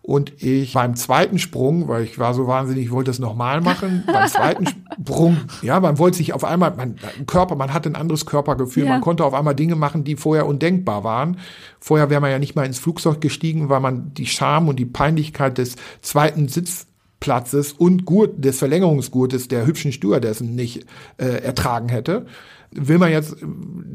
und 0.06 0.44
ich 0.44 0.74
beim 0.74 0.96
zweiten 0.96 1.39
Sprung, 1.39 1.88
weil 1.88 2.04
ich 2.04 2.20
war 2.20 2.36
so 2.36 2.46
wahnsinnig, 2.46 2.86
ich 2.86 2.91
wollte 2.91 3.10
das 3.10 3.18
nochmal 3.18 3.62
machen, 3.62 4.04
beim 4.12 4.28
zweiten 4.28 4.68
Sprung, 4.68 5.38
ja, 5.63 5.80
man 5.80 5.98
wollte 5.98 6.18
sich 6.18 6.34
auf 6.34 6.44
einmal, 6.44 6.76
man, 6.76 6.98
Körper, 7.26 7.56
man 7.56 7.74
hatte 7.74 7.89
ein 7.89 7.96
anderes 7.96 8.28
Körpergefühl, 8.28 8.84
ja. 8.84 8.91
man 8.91 9.02
konnte 9.02 9.26
auf 9.26 9.34
einmal 9.34 9.56
Dinge 9.56 9.76
machen, 9.76 10.04
die 10.04 10.15
vorher 10.15 10.46
undenkbar 10.46 11.04
waren. 11.04 11.39
Vorher 11.80 12.12
wäre 12.12 12.22
man 12.22 12.30
ja 12.30 12.38
nicht 12.38 12.56
mal 12.56 12.68
ins 12.68 12.78
Flugzeug 12.78 13.20
gestiegen, 13.20 13.70
weil 13.70 13.80
man 13.80 14.13
die 14.13 14.28
Scham 14.28 14.68
und 14.68 14.78
die 14.78 14.86
Peinlichkeit 14.86 15.58
des 15.58 15.76
zweiten 16.02 16.50
Sitzplatzes 16.50 17.74
und 17.74 18.06
Gurt, 18.06 18.46
des 18.46 18.60
Verlängerungsgurtes 18.60 19.48
der 19.48 19.65
hübschen 19.65 19.91
Stewardessen 19.91 20.54
nicht 20.54 20.86
äh, 21.18 21.26
ertragen 21.26 21.89
hätte 21.89 22.28
will 22.78 22.98
man 22.98 23.10
jetzt 23.10 23.38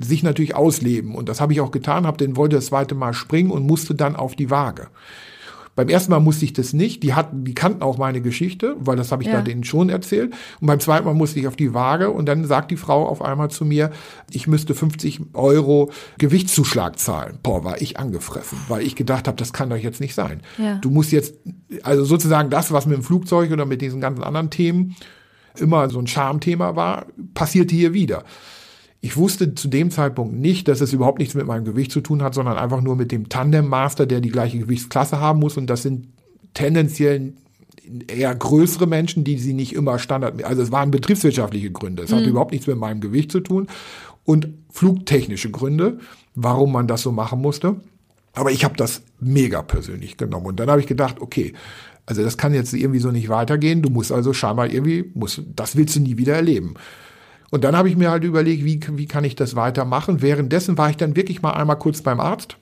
sich 0.00 0.22
natürlich 0.22 0.56
ausleben 0.56 1.14
und 1.14 1.28
das 1.28 1.42
habe 1.42 1.52
ich 1.52 1.60
auch 1.60 1.70
getan, 1.70 2.06
habe 2.06 2.16
den 2.16 2.36
wollte 2.36 2.56
das 2.56 2.66
zweite 2.66 2.94
Mal 2.94 3.12
springen 3.12 3.50
und 3.50 3.66
musste 3.66 3.94
dann 3.94 4.16
auf 4.16 4.36
die 4.36 4.48
Waage. 4.48 4.86
Beim 5.80 5.88
ersten 5.88 6.10
Mal 6.10 6.20
musste 6.20 6.44
ich 6.44 6.52
das 6.52 6.74
nicht. 6.74 7.02
Die 7.02 7.14
hatten, 7.14 7.42
die 7.42 7.54
kannten 7.54 7.80
auch 7.80 7.96
meine 7.96 8.20
Geschichte, 8.20 8.76
weil 8.80 8.96
das 8.96 9.12
habe 9.12 9.22
ich 9.22 9.30
ja. 9.30 9.36
da 9.36 9.40
denen 9.40 9.64
schon 9.64 9.88
erzählt. 9.88 10.34
Und 10.60 10.66
beim 10.66 10.78
zweiten 10.78 11.06
Mal 11.06 11.14
musste 11.14 11.40
ich 11.40 11.48
auf 11.48 11.56
die 11.56 11.72
Waage 11.72 12.10
und 12.10 12.26
dann 12.26 12.44
sagt 12.44 12.70
die 12.70 12.76
Frau 12.76 13.06
auf 13.06 13.22
einmal 13.22 13.50
zu 13.50 13.64
mir, 13.64 13.90
ich 14.30 14.46
müsste 14.46 14.74
50 14.74 15.22
Euro 15.32 15.90
Gewichtszuschlag 16.18 16.98
zahlen. 16.98 17.38
Boah, 17.42 17.64
war 17.64 17.80
ich 17.80 17.98
angefressen, 17.98 18.58
weil 18.68 18.82
ich 18.82 18.94
gedacht 18.94 19.26
habe, 19.26 19.38
das 19.38 19.54
kann 19.54 19.70
doch 19.70 19.78
jetzt 19.78 20.02
nicht 20.02 20.14
sein. 20.14 20.42
Ja. 20.58 20.74
Du 20.74 20.90
musst 20.90 21.12
jetzt, 21.12 21.36
also 21.82 22.04
sozusagen 22.04 22.50
das, 22.50 22.72
was 22.72 22.84
mit 22.84 22.98
dem 22.98 23.02
Flugzeug 23.02 23.50
oder 23.50 23.64
mit 23.64 23.80
diesen 23.80 24.02
ganzen 24.02 24.22
anderen 24.22 24.50
Themen 24.50 24.96
immer 25.56 25.88
so 25.88 25.98
ein 25.98 26.06
Charmthema 26.06 26.76
war, 26.76 27.06
passierte 27.32 27.74
hier 27.74 27.94
wieder. 27.94 28.24
Ich 29.00 29.16
wusste 29.16 29.54
zu 29.54 29.68
dem 29.68 29.90
Zeitpunkt 29.90 30.34
nicht, 30.34 30.68
dass 30.68 30.80
es 30.80 30.92
überhaupt 30.92 31.18
nichts 31.18 31.34
mit 31.34 31.46
meinem 31.46 31.64
Gewicht 31.64 31.90
zu 31.90 32.00
tun 32.00 32.22
hat, 32.22 32.34
sondern 32.34 32.58
einfach 32.58 32.82
nur 32.82 32.96
mit 32.96 33.12
dem 33.12 33.28
Tandem 33.28 33.66
Master, 33.66 34.04
der 34.04 34.20
die 34.20 34.28
gleiche 34.28 34.58
Gewichtsklasse 34.58 35.20
haben 35.20 35.40
muss. 35.40 35.56
Und 35.56 35.68
das 35.68 35.82
sind 35.82 36.08
tendenziell 36.52 37.32
eher 38.08 38.34
größere 38.34 38.86
Menschen, 38.86 39.24
die 39.24 39.38
sie 39.38 39.54
nicht 39.54 39.74
immer 39.74 39.98
Standard, 39.98 40.44
also 40.44 40.62
es 40.62 40.70
waren 40.70 40.90
betriebswirtschaftliche 40.90 41.70
Gründe. 41.70 42.02
Es 42.02 42.10
mhm. 42.10 42.16
hatte 42.16 42.28
überhaupt 42.28 42.52
nichts 42.52 42.66
mit 42.66 42.76
meinem 42.76 43.00
Gewicht 43.00 43.32
zu 43.32 43.40
tun 43.40 43.68
und 44.24 44.48
flugtechnische 44.70 45.50
Gründe, 45.50 45.98
warum 46.34 46.72
man 46.72 46.86
das 46.86 47.02
so 47.02 47.12
machen 47.12 47.40
musste. 47.40 47.76
Aber 48.32 48.52
ich 48.52 48.64
habe 48.64 48.76
das 48.76 49.02
mega 49.18 49.62
persönlich 49.62 50.16
genommen 50.16 50.46
und 50.46 50.60
dann 50.60 50.70
habe 50.70 50.80
ich 50.80 50.86
gedacht, 50.86 51.20
okay, 51.20 51.52
also 52.06 52.22
das 52.22 52.36
kann 52.36 52.54
jetzt 52.54 52.72
irgendwie 52.72 53.00
so 53.00 53.10
nicht 53.10 53.28
weitergehen. 53.28 53.82
Du 53.82 53.90
musst 53.90 54.12
also 54.12 54.32
scheinbar 54.32 54.70
irgendwie, 54.70 55.10
musst, 55.14 55.42
das 55.54 55.76
willst 55.76 55.96
du 55.96 56.00
nie 56.00 56.16
wieder 56.16 56.34
erleben. 56.34 56.74
Und 57.50 57.64
dann 57.64 57.76
habe 57.76 57.88
ich 57.88 57.96
mir 57.96 58.10
halt 58.10 58.24
überlegt, 58.24 58.64
wie, 58.64 58.80
wie 58.92 59.06
kann 59.06 59.24
ich 59.24 59.34
das 59.34 59.56
weitermachen. 59.56 60.22
Währenddessen 60.22 60.78
war 60.78 60.90
ich 60.90 60.96
dann 60.96 61.16
wirklich 61.16 61.42
mal 61.42 61.52
einmal 61.52 61.78
kurz 61.78 62.02
beim 62.02 62.20
Arzt 62.20 62.56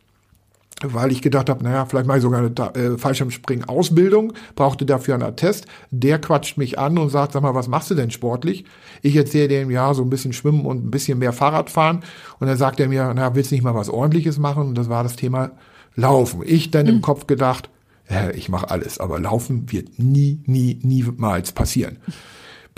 weil 0.82 1.10
ich 1.10 1.22
gedacht 1.22 1.48
habe, 1.48 1.64
naja, 1.64 1.86
vielleicht 1.86 2.06
mache 2.06 2.18
ich 2.18 2.22
sogar 2.22 2.40
eine 2.40 2.94
äh, 2.94 2.98
Fallschirmspringen-Ausbildung, 2.98 4.32
brauchte 4.54 4.86
dafür 4.86 5.14
einen 5.14 5.24
Attest. 5.24 5.66
Der 5.90 6.20
quatscht 6.20 6.56
mich 6.56 6.78
an 6.78 6.98
und 6.98 7.10
sagt, 7.10 7.32
sag 7.32 7.42
mal, 7.42 7.54
was 7.54 7.68
machst 7.68 7.90
du 7.90 7.94
denn 7.94 8.10
sportlich? 8.10 8.64
Ich 9.02 9.16
erzähle 9.16 9.48
dem, 9.48 9.70
ja, 9.70 9.92
so 9.94 10.02
ein 10.02 10.10
bisschen 10.10 10.32
schwimmen 10.32 10.64
und 10.64 10.86
ein 10.86 10.90
bisschen 10.90 11.18
mehr 11.18 11.32
Fahrrad 11.32 11.70
fahren. 11.70 12.02
Und 12.38 12.46
dann 12.46 12.56
sagt 12.56 12.80
er 12.80 12.88
mir, 12.88 13.12
na, 13.14 13.34
willst 13.34 13.50
du 13.50 13.56
nicht 13.56 13.64
mal 13.64 13.74
was 13.74 13.88
ordentliches 13.88 14.38
machen? 14.38 14.68
Und 14.68 14.78
das 14.78 14.88
war 14.88 15.02
das 15.02 15.16
Thema 15.16 15.50
Laufen. 15.96 16.42
Ich 16.44 16.70
dann 16.70 16.86
mhm. 16.86 16.92
im 16.92 17.00
Kopf 17.00 17.26
gedacht, 17.26 17.70
äh, 18.08 18.32
ich 18.36 18.48
mache 18.48 18.70
alles, 18.70 19.00
aber 19.00 19.18
Laufen 19.18 19.72
wird 19.72 19.98
nie, 19.98 20.40
nie, 20.46 20.78
niemals 20.82 21.52
passieren. 21.52 21.96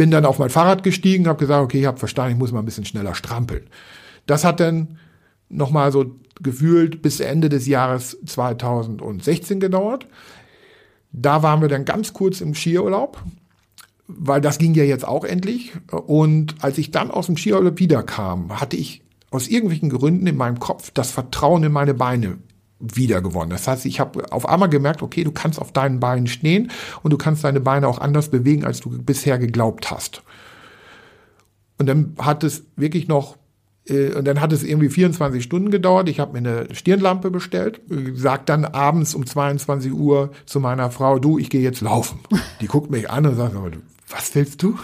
Bin 0.00 0.10
dann 0.10 0.24
auf 0.24 0.38
mein 0.38 0.48
Fahrrad 0.48 0.82
gestiegen, 0.82 1.28
habe 1.28 1.40
gesagt, 1.40 1.62
okay, 1.62 1.80
ich 1.80 1.84
habe 1.84 1.98
verstanden, 1.98 2.32
ich 2.32 2.38
muss 2.38 2.52
mal 2.52 2.60
ein 2.60 2.64
bisschen 2.64 2.86
schneller 2.86 3.14
strampeln. 3.14 3.66
Das 4.24 4.44
hat 4.44 4.58
dann 4.58 4.96
nochmal 5.50 5.92
so 5.92 6.16
gefühlt 6.40 7.02
bis 7.02 7.20
Ende 7.20 7.50
des 7.50 7.66
Jahres 7.66 8.16
2016 8.24 9.60
gedauert. 9.60 10.06
Da 11.12 11.42
waren 11.42 11.60
wir 11.60 11.68
dann 11.68 11.84
ganz 11.84 12.14
kurz 12.14 12.40
im 12.40 12.54
Skiurlaub, 12.54 13.22
weil 14.06 14.40
das 14.40 14.56
ging 14.56 14.72
ja 14.72 14.84
jetzt 14.84 15.06
auch 15.06 15.26
endlich. 15.26 15.72
Und 15.90 16.54
als 16.62 16.78
ich 16.78 16.90
dann 16.90 17.10
aus 17.10 17.26
dem 17.26 17.36
Skiurlaub 17.36 17.78
wiederkam, 17.78 18.58
hatte 18.58 18.78
ich 18.78 19.02
aus 19.30 19.48
irgendwelchen 19.48 19.90
Gründen 19.90 20.26
in 20.26 20.38
meinem 20.38 20.60
Kopf 20.60 20.92
das 20.92 21.10
Vertrauen 21.10 21.62
in 21.62 21.72
meine 21.72 21.92
Beine 21.92 22.38
wiedergewonnen. 22.80 23.50
Das 23.50 23.68
heißt, 23.68 23.86
ich 23.86 24.00
habe 24.00 24.32
auf 24.32 24.48
einmal 24.48 24.68
gemerkt, 24.68 25.02
okay, 25.02 25.24
du 25.24 25.32
kannst 25.32 25.60
auf 25.60 25.72
deinen 25.72 26.00
Beinen 26.00 26.26
stehen 26.26 26.70
und 27.02 27.12
du 27.12 27.18
kannst 27.18 27.44
deine 27.44 27.60
Beine 27.60 27.86
auch 27.86 27.98
anders 27.98 28.30
bewegen, 28.30 28.64
als 28.64 28.80
du 28.80 28.90
bisher 28.90 29.38
geglaubt 29.38 29.90
hast. 29.90 30.22
Und 31.78 31.86
dann 31.86 32.14
hat 32.18 32.44
es 32.44 32.64
wirklich 32.76 33.08
noch 33.08 33.36
äh, 33.86 34.14
und 34.14 34.26
dann 34.26 34.40
hat 34.40 34.52
es 34.52 34.62
irgendwie 34.62 34.88
24 34.88 35.42
Stunden 35.42 35.70
gedauert. 35.70 36.08
Ich 36.08 36.20
habe 36.20 36.38
mir 36.38 36.38
eine 36.38 36.74
Stirnlampe 36.74 37.30
bestellt, 37.30 37.80
sag 38.14 38.46
dann 38.46 38.64
abends 38.64 39.14
um 39.14 39.26
22 39.26 39.92
Uhr 39.92 40.30
zu 40.46 40.60
meiner 40.60 40.90
Frau, 40.90 41.18
du, 41.18 41.38
ich 41.38 41.50
gehe 41.50 41.62
jetzt 41.62 41.80
laufen. 41.80 42.20
Die 42.60 42.66
guckt 42.66 42.90
mich 42.90 43.10
an 43.10 43.26
und 43.26 43.36
sagt, 43.36 43.54
was 44.08 44.34
willst 44.34 44.62
du? 44.62 44.78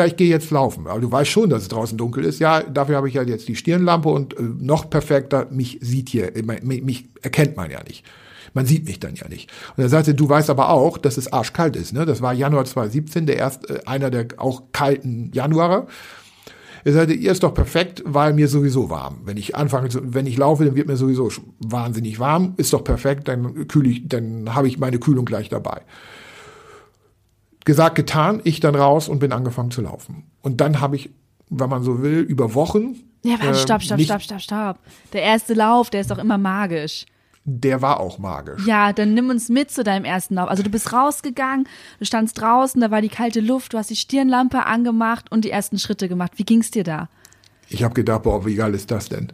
Ja, 0.00 0.06
ich 0.06 0.16
gehe 0.16 0.30
jetzt 0.30 0.50
laufen. 0.50 0.86
Aber 0.86 0.98
du 0.98 1.12
weißt 1.12 1.30
schon, 1.30 1.50
dass 1.50 1.60
es 1.60 1.68
draußen 1.68 1.98
dunkel 1.98 2.24
ist. 2.24 2.38
Ja, 2.38 2.62
dafür 2.62 2.96
habe 2.96 3.08
ich 3.08 3.12
ja 3.12 3.22
jetzt 3.22 3.48
die 3.48 3.54
Stirnlampe 3.54 4.08
und 4.08 4.32
äh, 4.32 4.42
noch 4.42 4.88
perfekter, 4.88 5.46
mich 5.50 5.76
sieht 5.82 6.08
hier, 6.08 6.34
äh, 6.34 6.40
mich, 6.62 6.82
mich 6.82 7.08
erkennt 7.20 7.58
man 7.58 7.70
ja 7.70 7.82
nicht. 7.82 8.02
Man 8.54 8.64
sieht 8.64 8.86
mich 8.86 8.98
dann 8.98 9.14
ja 9.14 9.28
nicht. 9.28 9.52
Und 9.76 9.82
er 9.82 9.90
sagte, 9.90 10.14
du 10.14 10.26
weißt 10.26 10.48
aber 10.48 10.70
auch, 10.70 10.96
dass 10.96 11.18
es 11.18 11.30
arschkalt 11.30 11.76
ist. 11.76 11.92
Ne? 11.92 12.06
Das 12.06 12.22
war 12.22 12.32
Januar 12.32 12.64
2017, 12.64 13.26
der 13.26 13.36
erst 13.36 13.86
einer 13.86 14.08
der 14.10 14.28
auch 14.38 14.62
kalten 14.72 15.32
Januare. 15.34 15.86
Er 16.82 16.94
sagte, 16.94 17.12
ihr 17.12 17.30
ist 17.30 17.42
doch 17.42 17.52
perfekt, 17.52 18.02
weil 18.06 18.32
mir 18.32 18.48
sowieso 18.48 18.88
warm. 18.88 19.18
Wenn 19.26 19.36
ich 19.36 19.54
anfange, 19.54 19.90
zu, 19.90 20.14
wenn 20.14 20.24
ich 20.24 20.38
laufe, 20.38 20.64
dann 20.64 20.76
wird 20.76 20.86
mir 20.86 20.96
sowieso 20.96 21.30
wahnsinnig 21.58 22.18
warm. 22.20 22.54
Ist 22.56 22.72
doch 22.72 22.84
perfekt, 22.84 23.28
dann 23.28 23.68
kühle 23.68 23.90
ich, 23.90 24.08
dann 24.08 24.54
habe 24.54 24.66
ich 24.66 24.78
meine 24.78 24.98
Kühlung 24.98 25.26
gleich 25.26 25.50
dabei. 25.50 25.82
Gesagt, 27.70 27.94
getan, 27.94 28.40
ich 28.42 28.58
dann 28.58 28.74
raus 28.74 29.08
und 29.08 29.20
bin 29.20 29.30
angefangen 29.30 29.70
zu 29.70 29.80
laufen. 29.80 30.24
Und 30.42 30.60
dann 30.60 30.80
habe 30.80 30.96
ich, 30.96 31.10
wenn 31.50 31.70
man 31.70 31.84
so 31.84 32.02
will, 32.02 32.18
über 32.18 32.54
Wochen. 32.54 32.96
Ja, 33.22 33.36
warte, 33.40 33.60
stopp, 33.60 33.80
stopp, 33.80 34.00
stopp, 34.00 34.22
stopp, 34.22 34.40
stopp. 34.40 34.78
Der 35.12 35.22
erste 35.22 35.54
Lauf, 35.54 35.88
der 35.88 36.00
ist 36.00 36.10
doch 36.10 36.18
immer 36.18 36.36
magisch 36.36 37.06
der 37.44 37.80
war 37.80 38.00
auch 38.00 38.18
magisch. 38.18 38.66
Ja, 38.66 38.92
dann 38.92 39.14
nimm 39.14 39.30
uns 39.30 39.48
mit 39.48 39.70
zu 39.70 39.82
deinem 39.82 40.04
ersten 40.04 40.34
Lauf. 40.34 40.48
Also 40.50 40.62
du 40.62 40.70
bist 40.70 40.92
rausgegangen, 40.92 41.66
du 41.98 42.04
standst 42.04 42.40
draußen, 42.40 42.80
da 42.80 42.90
war 42.90 43.00
die 43.00 43.08
kalte 43.08 43.40
Luft, 43.40 43.72
du 43.72 43.78
hast 43.78 43.90
die 43.90 43.96
Stirnlampe 43.96 44.66
angemacht 44.66 45.32
und 45.32 45.44
die 45.44 45.50
ersten 45.50 45.78
Schritte 45.78 46.08
gemacht. 46.08 46.32
Wie 46.36 46.44
ging's 46.44 46.70
dir 46.70 46.84
da? 46.84 47.08
Ich 47.72 47.84
habe 47.84 47.94
gedacht, 47.94 48.24
boah, 48.24 48.44
wie 48.44 48.56
geil 48.56 48.74
ist 48.74 48.90
das 48.90 49.08
denn? 49.08 49.28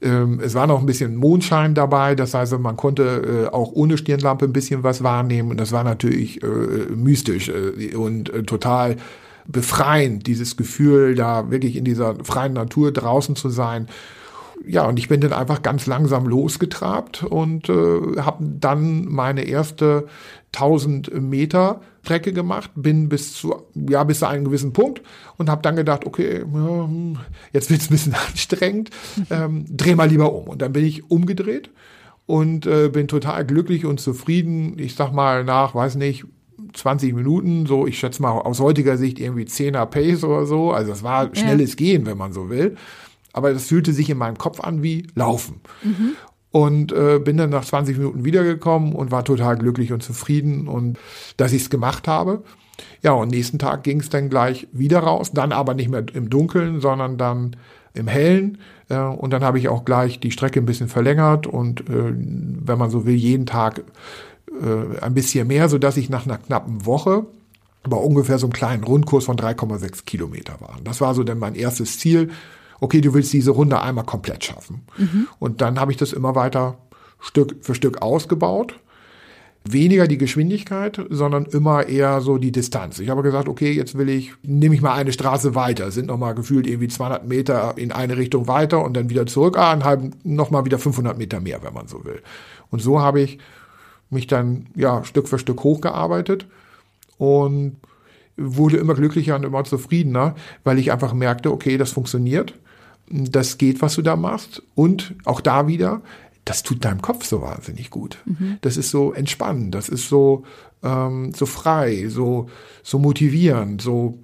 Ähm, 0.00 0.40
es 0.42 0.54
war 0.54 0.66
noch 0.66 0.80
ein 0.80 0.86
bisschen 0.86 1.14
Mondschein 1.14 1.74
dabei, 1.74 2.14
das 2.14 2.32
heißt, 2.32 2.58
man 2.58 2.76
konnte 2.76 3.48
äh, 3.50 3.54
auch 3.54 3.70
ohne 3.72 3.98
Stirnlampe 3.98 4.46
ein 4.46 4.52
bisschen 4.54 4.82
was 4.82 5.02
wahrnehmen 5.02 5.50
und 5.50 5.60
das 5.60 5.72
war 5.72 5.84
natürlich 5.84 6.42
äh, 6.42 6.46
mystisch 6.96 7.50
äh, 7.50 7.94
und 7.94 8.32
äh, 8.32 8.44
total 8.44 8.96
befreiend, 9.46 10.26
dieses 10.26 10.56
Gefühl, 10.56 11.14
da 11.14 11.50
wirklich 11.50 11.76
in 11.76 11.84
dieser 11.84 12.14
freien 12.24 12.54
Natur 12.54 12.92
draußen 12.92 13.36
zu 13.36 13.50
sein 13.50 13.88
ja, 14.66 14.86
und 14.86 14.98
ich 14.98 15.08
bin 15.08 15.20
dann 15.20 15.32
einfach 15.32 15.62
ganz 15.62 15.86
langsam 15.86 16.26
losgetrabt 16.26 17.22
und 17.22 17.68
äh, 17.68 18.20
habe 18.20 18.44
dann 18.60 19.06
meine 19.06 19.44
erste 19.44 20.06
1000 20.54 21.20
Meter 21.20 21.80
Strecke 22.02 22.32
gemacht, 22.32 22.70
bin 22.74 23.08
bis 23.08 23.32
zu 23.32 23.54
ja 23.74 24.02
bis 24.04 24.18
zu 24.18 24.28
einem 24.28 24.44
gewissen 24.44 24.72
Punkt 24.72 25.02
und 25.38 25.48
habe 25.48 25.62
dann 25.62 25.76
gedacht, 25.76 26.04
okay, 26.04 26.40
ja, 26.40 26.84
hm, 26.84 27.18
jetzt 27.52 27.70
wird's 27.70 27.88
ein 27.88 27.92
bisschen 27.92 28.14
anstrengend, 28.28 28.90
ähm, 29.30 29.64
dreh 29.68 29.94
mal 29.94 30.08
lieber 30.08 30.32
um. 30.32 30.48
Und 30.48 30.62
dann 30.62 30.72
bin 30.72 30.84
ich 30.84 31.10
umgedreht 31.10 31.70
und 32.26 32.66
äh, 32.66 32.88
bin 32.88 33.08
total 33.08 33.46
glücklich 33.46 33.86
und 33.86 34.00
zufrieden. 34.00 34.78
Ich 34.78 34.94
sag 34.96 35.12
mal 35.12 35.44
nach, 35.44 35.74
weiß 35.74 35.94
nicht, 35.94 36.24
20 36.74 37.14
Minuten, 37.14 37.66
so 37.66 37.86
ich 37.86 37.98
schätze 37.98 38.22
mal 38.22 38.32
aus 38.32 38.60
heutiger 38.60 38.96
Sicht 38.96 39.20
irgendwie 39.20 39.44
10er 39.44 39.86
Pace 39.86 40.24
oder 40.24 40.46
so. 40.46 40.72
Also 40.72 40.92
es 40.92 41.02
war 41.02 41.34
schnelles 41.34 41.72
ja. 41.72 41.76
Gehen, 41.76 42.06
wenn 42.06 42.18
man 42.18 42.32
so 42.32 42.50
will 42.50 42.76
aber 43.32 43.52
das 43.52 43.66
fühlte 43.66 43.92
sich 43.92 44.10
in 44.10 44.18
meinem 44.18 44.38
Kopf 44.38 44.60
an 44.60 44.82
wie 44.82 45.06
Laufen. 45.14 45.60
Mhm. 45.82 46.12
Und 46.50 46.92
äh, 46.92 47.18
bin 47.18 47.38
dann 47.38 47.48
nach 47.48 47.64
20 47.64 47.96
Minuten 47.96 48.24
wiedergekommen 48.26 48.94
und 48.94 49.10
war 49.10 49.24
total 49.24 49.56
glücklich 49.56 49.92
und 49.92 50.02
zufrieden 50.02 50.68
und 50.68 50.98
dass 51.38 51.52
ich 51.52 51.62
es 51.62 51.70
gemacht 51.70 52.06
habe. 52.06 52.42
Ja, 53.02 53.12
und 53.12 53.30
nächsten 53.30 53.58
Tag 53.58 53.84
ging 53.84 54.00
es 54.00 54.10
dann 54.10 54.28
gleich 54.28 54.68
wieder 54.72 55.00
raus, 55.00 55.32
dann 55.32 55.52
aber 55.52 55.74
nicht 55.74 55.88
mehr 55.88 56.04
im 56.12 56.28
Dunkeln, 56.28 56.80
sondern 56.80 57.16
dann 57.16 57.56
im 57.94 58.06
Hellen. 58.06 58.58
Äh, 58.88 58.98
und 58.98 59.32
dann 59.32 59.42
habe 59.42 59.58
ich 59.58 59.68
auch 59.68 59.84
gleich 59.84 60.20
die 60.20 60.30
Strecke 60.30 60.60
ein 60.60 60.66
bisschen 60.66 60.88
verlängert 60.88 61.46
und 61.46 61.88
äh, 61.88 62.14
wenn 62.14 62.78
man 62.78 62.90
so 62.90 63.06
will, 63.06 63.14
jeden 63.14 63.46
Tag 63.46 63.82
äh, 64.48 65.00
ein 65.00 65.14
bisschen 65.14 65.48
mehr, 65.48 65.68
so 65.68 65.78
dass 65.78 65.96
ich 65.96 66.10
nach 66.10 66.26
einer 66.26 66.38
knappen 66.38 66.84
Woche 66.86 67.26
bei 67.84 67.96
ungefähr 67.96 68.38
so 68.38 68.46
einem 68.46 68.52
kleinen 68.52 68.84
Rundkurs 68.84 69.24
von 69.24 69.36
3,6 69.36 70.04
Kilometer 70.04 70.60
war. 70.60 70.76
Das 70.84 71.00
war 71.00 71.14
so 71.14 71.24
dann 71.24 71.38
mein 71.38 71.54
erstes 71.54 71.98
Ziel 71.98 72.30
okay, 72.82 73.00
du 73.00 73.14
willst 73.14 73.32
diese 73.32 73.52
Runde 73.52 73.80
einmal 73.80 74.04
komplett 74.04 74.44
schaffen. 74.44 74.82
Mhm. 74.98 75.28
Und 75.38 75.60
dann 75.60 75.78
habe 75.78 75.92
ich 75.92 75.98
das 75.98 76.12
immer 76.12 76.34
weiter 76.34 76.78
Stück 77.20 77.56
für 77.60 77.76
Stück 77.76 78.02
ausgebaut. 78.02 78.74
Weniger 79.64 80.08
die 80.08 80.18
Geschwindigkeit, 80.18 81.00
sondern 81.08 81.44
immer 81.44 81.86
eher 81.86 82.20
so 82.20 82.38
die 82.38 82.50
Distanz. 82.50 82.98
Ich 82.98 83.08
habe 83.08 83.22
gesagt, 83.22 83.48
okay, 83.48 83.70
jetzt 83.70 83.96
will 83.96 84.08
ich, 84.08 84.32
nehme 84.42 84.74
ich 84.74 84.82
mal 84.82 84.94
eine 84.94 85.12
Straße 85.12 85.54
weiter, 85.54 85.92
sind 85.92 86.06
nochmal 86.06 86.34
gefühlt 86.34 86.66
irgendwie 86.66 86.88
200 86.88 87.28
Meter 87.28 87.74
in 87.76 87.92
eine 87.92 88.16
Richtung 88.16 88.48
weiter 88.48 88.84
und 88.84 88.94
dann 88.94 89.08
wieder 89.08 89.26
zurück, 89.26 89.56
ah, 89.56 89.70
einen 89.70 90.16
nochmal 90.24 90.64
wieder 90.64 90.80
500 90.80 91.16
Meter 91.16 91.38
mehr, 91.38 91.62
wenn 91.62 91.74
man 91.74 91.86
so 91.86 92.04
will. 92.04 92.20
Und 92.70 92.82
so 92.82 93.00
habe 93.00 93.20
ich 93.20 93.38
mich 94.10 94.26
dann, 94.26 94.66
ja, 94.74 95.04
Stück 95.04 95.28
für 95.28 95.38
Stück 95.38 95.62
hochgearbeitet 95.62 96.46
und 97.18 97.76
wurde 98.36 98.78
immer 98.78 98.94
glücklicher 98.94 99.36
und 99.36 99.44
immer 99.44 99.62
zufriedener, 99.62 100.34
weil 100.64 100.80
ich 100.80 100.90
einfach 100.90 101.14
merkte, 101.14 101.52
okay, 101.52 101.78
das 101.78 101.92
funktioniert 101.92 102.54
das 103.08 103.58
geht, 103.58 103.82
was 103.82 103.94
du 103.94 104.02
da 104.02 104.16
machst. 104.16 104.62
Und 104.74 105.14
auch 105.24 105.40
da 105.40 105.66
wieder, 105.66 106.02
das 106.44 106.62
tut 106.62 106.84
deinem 106.84 107.02
Kopf 107.02 107.24
so 107.24 107.42
wahnsinnig 107.42 107.90
gut. 107.90 108.18
Mhm. 108.24 108.58
Das 108.62 108.76
ist 108.76 108.90
so 108.90 109.12
entspannend, 109.12 109.74
das 109.74 109.88
ist 109.88 110.08
so, 110.08 110.44
ähm, 110.82 111.32
so 111.34 111.46
frei, 111.46 112.08
so, 112.08 112.48
so 112.82 112.98
motivierend, 112.98 113.80
so, 113.82 114.18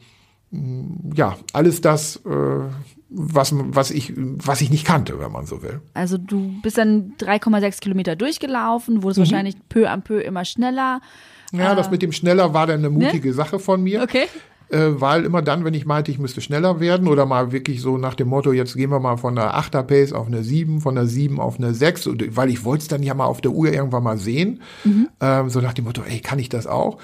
mm, 0.50 1.12
ja, 1.14 1.36
alles 1.52 1.80
das, 1.80 2.16
äh, 2.26 2.68
was, 3.10 3.52
was, 3.54 3.90
ich, 3.90 4.12
was 4.16 4.60
ich 4.60 4.70
nicht 4.70 4.84
kannte, 4.84 5.18
wenn 5.18 5.32
man 5.32 5.46
so 5.46 5.62
will. 5.62 5.80
Also 5.94 6.18
du 6.18 6.60
bist 6.62 6.76
dann 6.76 7.14
3,6 7.18 7.80
Kilometer 7.80 8.16
durchgelaufen, 8.16 9.02
wurdest 9.02 9.18
mhm. 9.18 9.22
wahrscheinlich 9.22 9.56
peu 9.68 9.88
à 9.88 9.96
peu 9.98 10.20
immer 10.20 10.44
schneller. 10.44 11.00
Ja, 11.52 11.72
äh, 11.72 11.76
das 11.76 11.90
mit 11.90 12.02
dem 12.02 12.12
schneller 12.12 12.52
war 12.52 12.66
dann 12.66 12.84
eine 12.84 12.90
ne? 12.90 13.06
mutige 13.06 13.28
ne? 13.28 13.34
Sache 13.34 13.58
von 13.58 13.82
mir. 13.82 14.02
Okay 14.02 14.26
äh, 14.70 14.88
weil 14.90 15.24
immer 15.24 15.42
dann, 15.42 15.64
wenn 15.64 15.74
ich 15.74 15.86
meinte, 15.86 16.10
ich 16.10 16.18
müsste 16.18 16.40
schneller 16.40 16.80
werden 16.80 17.08
oder 17.08 17.26
mal 17.26 17.52
wirklich 17.52 17.80
so 17.80 17.96
nach 17.98 18.14
dem 18.14 18.28
Motto, 18.28 18.52
jetzt 18.52 18.74
gehen 18.74 18.90
wir 18.90 19.00
mal 19.00 19.16
von 19.16 19.38
einer 19.38 19.58
8er 19.58 19.82
Pace 19.82 20.12
auf 20.12 20.26
eine 20.26 20.42
7, 20.42 20.80
von 20.80 20.96
einer 20.96 21.06
7 21.06 21.40
auf 21.40 21.58
eine 21.58 21.74
6, 21.74 22.10
weil 22.30 22.50
ich 22.50 22.64
wollte 22.64 22.82
es 22.82 22.88
dann 22.88 23.02
ja 23.02 23.14
mal 23.14 23.26
auf 23.26 23.40
der 23.40 23.52
Uhr 23.52 23.72
irgendwann 23.72 24.02
mal 24.02 24.18
sehen, 24.18 24.62
mhm. 24.84 25.08
ähm, 25.20 25.48
so 25.48 25.60
nach 25.60 25.74
dem 25.74 25.84
Motto, 25.84 26.02
ey, 26.02 26.20
kann 26.20 26.38
ich 26.38 26.48
das 26.48 26.66
auch? 26.66 26.98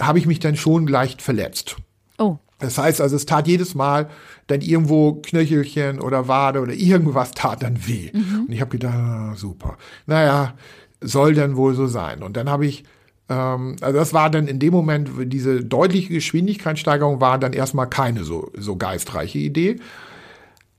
Habe 0.00 0.18
ich 0.18 0.26
mich 0.26 0.38
dann 0.38 0.56
schon 0.56 0.86
leicht 0.86 1.20
verletzt. 1.20 1.76
Oh. 2.18 2.38
Das 2.60 2.78
heißt 2.78 3.00
also, 3.00 3.16
es 3.16 3.26
tat 3.26 3.48
jedes 3.48 3.74
Mal 3.74 4.08
dann 4.46 4.60
irgendwo 4.60 5.14
Knöchelchen 5.14 6.00
oder 6.00 6.28
Wade 6.28 6.60
oder 6.60 6.74
irgendwas 6.74 7.32
tat 7.32 7.62
dann 7.62 7.86
weh. 7.86 8.10
Mhm. 8.12 8.44
Und 8.46 8.52
ich 8.52 8.60
habe 8.60 8.70
gedacht, 8.70 8.94
ah, 8.94 9.34
super. 9.34 9.78
Naja, 10.06 10.54
soll 11.00 11.34
dann 11.34 11.56
wohl 11.56 11.74
so 11.74 11.86
sein. 11.86 12.22
Und 12.22 12.36
dann 12.36 12.50
habe 12.50 12.66
ich 12.66 12.84
Ähm, 13.30 13.76
also 13.80 13.98
das 13.98 14.12
war 14.12 14.28
dann 14.28 14.48
in 14.48 14.58
dem 14.58 14.72
Moment, 14.72 15.08
diese 15.24 15.64
deutliche 15.64 16.12
Geschwindigkeitssteigerung 16.12 17.20
war 17.20 17.38
dann 17.38 17.54
erstmal 17.54 17.88
keine 17.88 18.24
so, 18.24 18.50
so 18.58 18.76
geistreiche 18.76 19.38
Idee. 19.38 19.76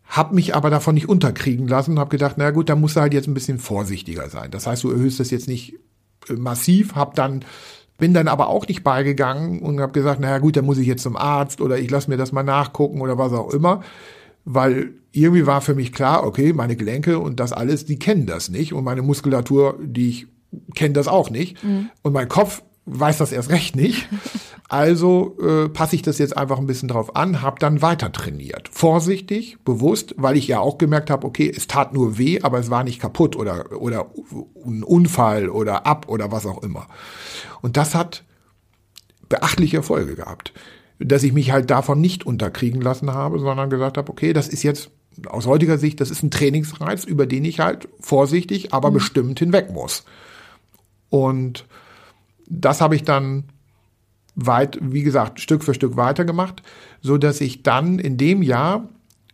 Hab 0.05 0.33
mich 0.33 0.53
aber 0.53 0.69
davon 0.69 0.93
nicht 0.93 1.07
unterkriegen 1.07 1.67
lassen 1.67 1.91
und 1.91 1.99
habe 1.99 2.09
gedacht, 2.09 2.35
na 2.37 2.51
gut, 2.51 2.69
da 2.69 2.75
musst 2.75 2.97
du 2.97 2.99
halt 2.99 3.13
jetzt 3.13 3.27
ein 3.27 3.33
bisschen 3.33 3.57
vorsichtiger 3.57 4.29
sein. 4.29 4.51
Das 4.51 4.67
heißt, 4.67 4.83
du 4.83 4.91
erhöhst 4.91 5.21
das 5.21 5.31
jetzt 5.31 5.47
nicht 5.47 5.75
äh, 6.29 6.33
massiv, 6.33 6.95
hab 6.95 7.15
dann 7.15 7.45
bin 7.97 8.15
dann 8.15 8.27
aber 8.27 8.47
auch 8.47 8.67
nicht 8.67 8.83
beigegangen 8.83 9.59
und 9.59 9.79
habe 9.79 9.91
gesagt, 9.91 10.19
naja 10.19 10.39
gut, 10.39 10.57
dann 10.57 10.65
muss 10.65 10.79
ich 10.79 10.87
jetzt 10.87 11.03
zum 11.03 11.15
Arzt 11.15 11.61
oder 11.61 11.77
ich 11.77 11.91
lasse 11.91 12.09
mir 12.09 12.17
das 12.17 12.31
mal 12.31 12.41
nachgucken 12.41 12.99
oder 12.99 13.19
was 13.19 13.31
auch 13.31 13.53
immer. 13.53 13.81
Weil 14.43 14.93
irgendwie 15.11 15.45
war 15.45 15.61
für 15.61 15.75
mich 15.75 15.93
klar, 15.93 16.25
okay, 16.25 16.51
meine 16.51 16.75
Gelenke 16.75 17.19
und 17.19 17.39
das 17.39 17.53
alles, 17.53 17.85
die 17.85 17.99
kennen 17.99 18.25
das 18.25 18.49
nicht. 18.49 18.73
Und 18.73 18.83
meine 18.85 19.03
Muskulatur, 19.03 19.77
die 19.83 20.09
ich 20.09 20.27
kenne 20.75 20.93
das 20.93 21.07
auch 21.07 21.29
nicht. 21.29 21.63
Mhm. 21.63 21.89
Und 22.01 22.13
mein 22.13 22.27
Kopf 22.27 22.63
weiß 22.85 23.17
das 23.17 23.31
erst 23.31 23.49
recht 23.49 23.75
nicht. 23.75 24.07
Also 24.71 25.35
äh, 25.41 25.67
passe 25.67 25.97
ich 25.97 26.01
das 26.01 26.17
jetzt 26.17 26.37
einfach 26.37 26.57
ein 26.57 26.65
bisschen 26.65 26.87
drauf 26.87 27.17
an, 27.17 27.41
habe 27.41 27.59
dann 27.59 27.81
weiter 27.81 28.09
trainiert. 28.13 28.69
Vorsichtig, 28.71 29.57
bewusst, 29.65 30.15
weil 30.15 30.37
ich 30.37 30.47
ja 30.47 30.61
auch 30.61 30.77
gemerkt 30.77 31.09
habe, 31.09 31.27
okay, 31.27 31.51
es 31.53 31.67
tat 31.67 31.93
nur 31.93 32.17
weh, 32.17 32.39
aber 32.41 32.57
es 32.57 32.69
war 32.69 32.85
nicht 32.85 33.01
kaputt 33.01 33.35
oder, 33.35 33.81
oder 33.81 34.09
ein 34.65 34.83
Unfall 34.83 35.49
oder 35.49 35.85
ab 35.85 36.05
oder 36.07 36.31
was 36.31 36.45
auch 36.45 36.63
immer. 36.63 36.87
Und 37.61 37.75
das 37.75 37.95
hat 37.95 38.23
beachtliche 39.27 39.75
Erfolge 39.75 40.15
gehabt. 40.15 40.53
Dass 40.99 41.23
ich 41.23 41.33
mich 41.33 41.51
halt 41.51 41.69
davon 41.69 41.99
nicht 41.99 42.25
unterkriegen 42.25 42.79
lassen 42.79 43.13
habe, 43.13 43.39
sondern 43.39 43.69
gesagt 43.69 43.97
habe, 43.97 44.09
okay, 44.09 44.31
das 44.31 44.47
ist 44.47 44.63
jetzt 44.63 44.89
aus 45.25 45.47
heutiger 45.47 45.79
Sicht, 45.79 45.99
das 45.99 46.11
ist 46.11 46.23
ein 46.23 46.31
Trainingsreiz, 46.31 47.03
über 47.03 47.25
den 47.25 47.43
ich 47.43 47.59
halt 47.59 47.89
vorsichtig, 47.99 48.73
aber 48.73 48.89
mhm. 48.89 48.93
bestimmt 48.93 49.39
hinweg 49.39 49.69
muss. 49.69 50.05
Und 51.11 51.65
das 52.47 52.81
habe 52.81 52.95
ich 52.95 53.03
dann 53.03 53.43
weit, 54.35 54.79
wie 54.81 55.03
gesagt, 55.03 55.39
Stück 55.39 55.63
für 55.63 55.75
Stück 55.75 55.97
weitergemacht, 55.97 56.63
so 57.01 57.17
dass 57.17 57.41
ich 57.41 57.61
dann 57.61 57.99
in 57.99 58.17
dem 58.17 58.41
Jahr 58.41 58.87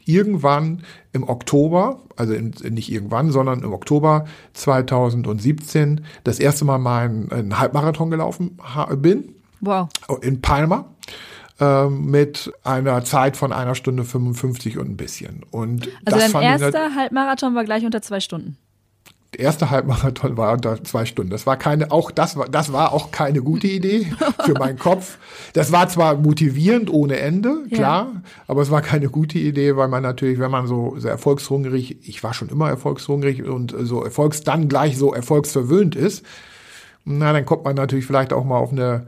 irgendwann 0.04 0.82
im 1.14 1.28
Oktober, 1.28 2.02
also 2.16 2.34
in, 2.34 2.54
nicht 2.70 2.92
irgendwann, 2.92 3.32
sondern 3.32 3.62
im 3.62 3.74
Oktober 3.74 4.26
2017 4.54 6.02
das 6.24 6.40
erste 6.40 6.66
Mal 6.66 6.80
meinen 6.80 7.60
Halbmarathon 7.60 8.10
gelaufen 8.10 8.58
bin. 8.98 9.36
Wow. 9.62 9.90
In 10.22 10.42
Palma 10.42 10.86
ähm, 11.60 12.06
mit 12.06 12.52
einer 12.64 13.04
Zeit 13.04 13.38
von 13.38 13.52
einer 13.54 13.76
Stunde 13.76 14.04
55 14.04 14.78
und 14.78 14.90
ein 14.90 14.98
bisschen. 14.98 15.44
Und 15.52 15.90
also 16.06 16.20
dein 16.20 16.44
erster 16.44 16.96
Halbmarathon 16.96 17.54
war 17.54 17.66
gleich 17.66 17.86
unter 17.86 18.02
zwei 18.02 18.20
Stunden 18.20 18.58
der 19.38 19.46
erste 19.46 19.70
Halbmarathon 19.70 20.36
war 20.36 20.54
unter 20.54 20.84
zwei 20.84 21.06
Stunden. 21.06 21.30
Das 21.30 21.46
war 21.46 21.58
keine, 21.58 21.92
auch 21.92 22.10
das 22.10 22.38
war, 22.38 22.50
das 22.50 22.74
war 22.74 22.92
auch 22.92 23.12
keine 23.12 23.42
gute 23.42 23.68
Idee 23.68 24.08
für 24.44 24.54
meinen 24.54 24.80
Kopf. 24.80 25.20
Das 25.54 25.72
war 25.72 25.88
zwar 25.90 26.16
motivierend 26.16 26.92
ohne 26.92 27.18
Ende, 27.20 27.66
klar, 27.72 28.12
ja. 28.14 28.22
aber 28.48 28.64
es 28.64 28.72
war 28.72 28.82
keine 28.82 29.10
gute 29.10 29.38
Idee, 29.38 29.76
weil 29.76 29.90
man 29.90 30.02
natürlich, 30.02 30.40
wenn 30.40 30.50
man 30.50 30.66
so 30.66 30.96
sehr 30.98 31.12
erfolgshungrig, 31.12 32.08
ich 32.08 32.24
war 32.24 32.34
schon 32.34 32.50
immer 32.50 32.68
erfolgshungrig 32.68 33.44
und 33.44 33.76
so 33.80 34.04
erfolgs, 34.04 34.42
dann 34.42 34.70
gleich 34.70 34.98
so 34.98 35.14
erfolgsverwöhnt 35.14 35.96
ist, 35.96 36.26
na, 37.06 37.32
dann 37.32 37.46
kommt 37.46 37.64
man 37.64 37.76
natürlich 37.76 38.06
vielleicht 38.06 38.34
auch 38.34 38.44
mal 38.44 38.58
auf 38.58 38.72
eine 38.72 39.08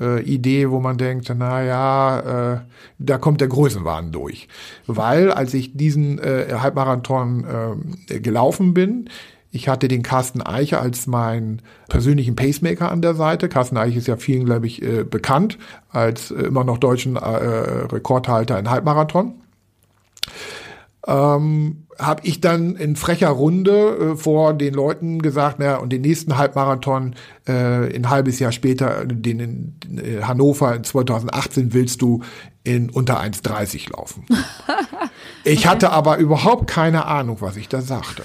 äh, 0.00 0.22
Idee, 0.22 0.70
wo 0.70 0.80
man 0.80 0.98
denkt, 0.98 1.32
na 1.36 1.62
ja, 1.62 2.54
äh, 2.54 2.60
da 2.98 3.18
kommt 3.18 3.40
der 3.40 3.48
Größenwahn 3.48 4.10
durch. 4.10 4.48
Weil 4.86 5.30
als 5.30 5.54
ich 5.54 5.76
diesen 5.76 6.18
äh, 6.18 6.46
Halbmarathon 6.58 7.46
äh, 8.08 8.20
gelaufen 8.20 8.74
bin, 8.74 9.08
ich 9.50 9.68
hatte 9.68 9.88
den 9.88 10.02
Carsten 10.02 10.42
Eicher 10.42 10.80
als 10.80 11.06
meinen 11.06 11.62
persönlichen 11.88 12.36
Pacemaker 12.36 12.92
an 12.92 13.00
der 13.00 13.14
Seite. 13.14 13.48
Carsten 13.48 13.78
Eicher 13.78 13.96
ist 13.96 14.06
ja 14.06 14.16
vielen, 14.16 14.44
glaube 14.44 14.66
ich, 14.66 14.82
äh, 14.82 15.04
bekannt 15.04 15.58
als 15.90 16.30
äh, 16.30 16.34
immer 16.34 16.64
noch 16.64 16.78
deutschen 16.78 17.16
äh, 17.16 17.20
Rekordhalter 17.20 18.58
in 18.58 18.68
Halbmarathon. 18.68 19.34
Ähm, 21.06 21.84
habe 21.98 22.20
ich 22.24 22.40
dann 22.42 22.76
in 22.76 22.94
frecher 22.94 23.30
Runde 23.30 24.12
äh, 24.12 24.16
vor 24.16 24.52
den 24.52 24.74
Leuten 24.74 25.22
gesagt, 25.22 25.58
naja, 25.58 25.76
und 25.76 25.90
den 25.90 26.02
nächsten 26.02 26.36
Halbmarathon 26.36 27.14
äh, 27.46 27.52
ein 27.52 28.10
halbes 28.10 28.38
Jahr 28.38 28.52
später, 28.52 29.06
den 29.06 29.40
in, 29.40 29.74
in 29.88 29.98
äh, 29.98 30.22
Hannover 30.22 30.76
in 30.76 30.84
2018 30.84 31.72
willst 31.72 32.02
du 32.02 32.22
in 32.64 32.90
unter 32.90 33.18
1,30 33.18 33.90
laufen. 33.92 34.26
ich 35.44 35.66
hatte 35.66 35.90
aber 35.90 36.18
überhaupt 36.18 36.68
keine 36.68 37.06
Ahnung, 37.06 37.38
was 37.40 37.56
ich 37.56 37.68
da 37.68 37.80
sagte 37.80 38.24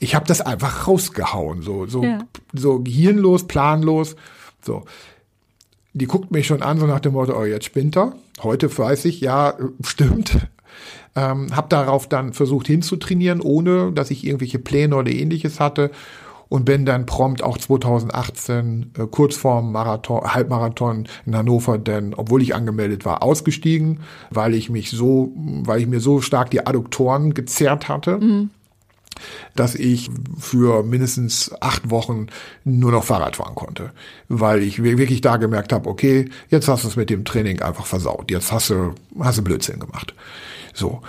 ich 0.00 0.14
habe 0.14 0.26
das 0.26 0.40
einfach 0.40 0.88
rausgehauen, 0.88 1.62
so 1.62 1.86
so 1.86 2.02
ja. 2.02 2.18
so 2.52 2.80
gehirnlos, 2.80 3.46
planlos, 3.46 4.16
so. 4.60 4.84
Die 5.92 6.06
guckt 6.06 6.30
mich 6.30 6.46
schon 6.46 6.62
an, 6.62 6.78
so 6.78 6.86
nach 6.86 7.00
dem 7.00 7.14
Motto, 7.14 7.36
oh, 7.36 7.44
jetzt 7.44 7.64
spinnt 7.64 7.96
er. 7.96 8.14
Heute 8.42 8.76
weiß 8.76 9.04
ich, 9.06 9.20
ja, 9.20 9.54
stimmt. 9.84 10.48
Ähm, 11.16 11.48
hab 11.54 11.68
darauf 11.68 12.08
dann 12.08 12.32
versucht 12.32 12.68
hinzutrainieren, 12.68 13.40
ohne 13.40 13.92
dass 13.92 14.12
ich 14.12 14.24
irgendwelche 14.24 14.60
Pläne 14.60 14.94
oder 14.96 15.10
ähnliches 15.10 15.58
hatte 15.58 15.90
und 16.48 16.64
bin 16.64 16.86
dann 16.86 17.06
prompt 17.06 17.42
auch 17.42 17.58
2018 17.58 18.92
äh, 18.96 19.06
kurz 19.10 19.36
vorm 19.36 19.72
Marathon, 19.72 20.22
Halbmarathon 20.22 21.08
in 21.26 21.36
Hannover, 21.36 21.76
denn 21.78 22.14
obwohl 22.14 22.40
ich 22.40 22.54
angemeldet 22.54 23.04
war, 23.04 23.24
ausgestiegen, 23.24 24.00
weil 24.30 24.54
ich 24.54 24.70
mich 24.70 24.90
so, 24.90 25.32
weil 25.34 25.80
ich 25.80 25.88
mir 25.88 26.00
so 26.00 26.20
stark 26.20 26.50
die 26.50 26.64
Adduktoren 26.64 27.34
gezerrt 27.34 27.88
hatte. 27.88 28.18
Mhm 28.18 28.50
dass 29.54 29.74
ich 29.74 30.10
für 30.38 30.82
mindestens 30.82 31.52
acht 31.60 31.90
Wochen 31.90 32.26
nur 32.64 32.92
noch 32.92 33.04
Fahrrad 33.04 33.36
fahren 33.36 33.54
konnte, 33.54 33.92
weil 34.28 34.62
ich 34.62 34.82
wirklich 34.82 35.20
da 35.20 35.36
gemerkt 35.36 35.72
habe, 35.72 35.88
okay, 35.88 36.28
jetzt 36.48 36.68
hast 36.68 36.84
du 36.84 36.88
es 36.88 36.96
mit 36.96 37.10
dem 37.10 37.24
Training 37.24 37.62
einfach 37.62 37.86
versaut, 37.86 38.30
jetzt 38.30 38.52
hast 38.52 38.70
du, 38.70 38.94
hast 39.18 39.38
du 39.38 39.42
Blödsinn 39.42 39.80
gemacht. 39.80 40.14
So. 40.74 41.02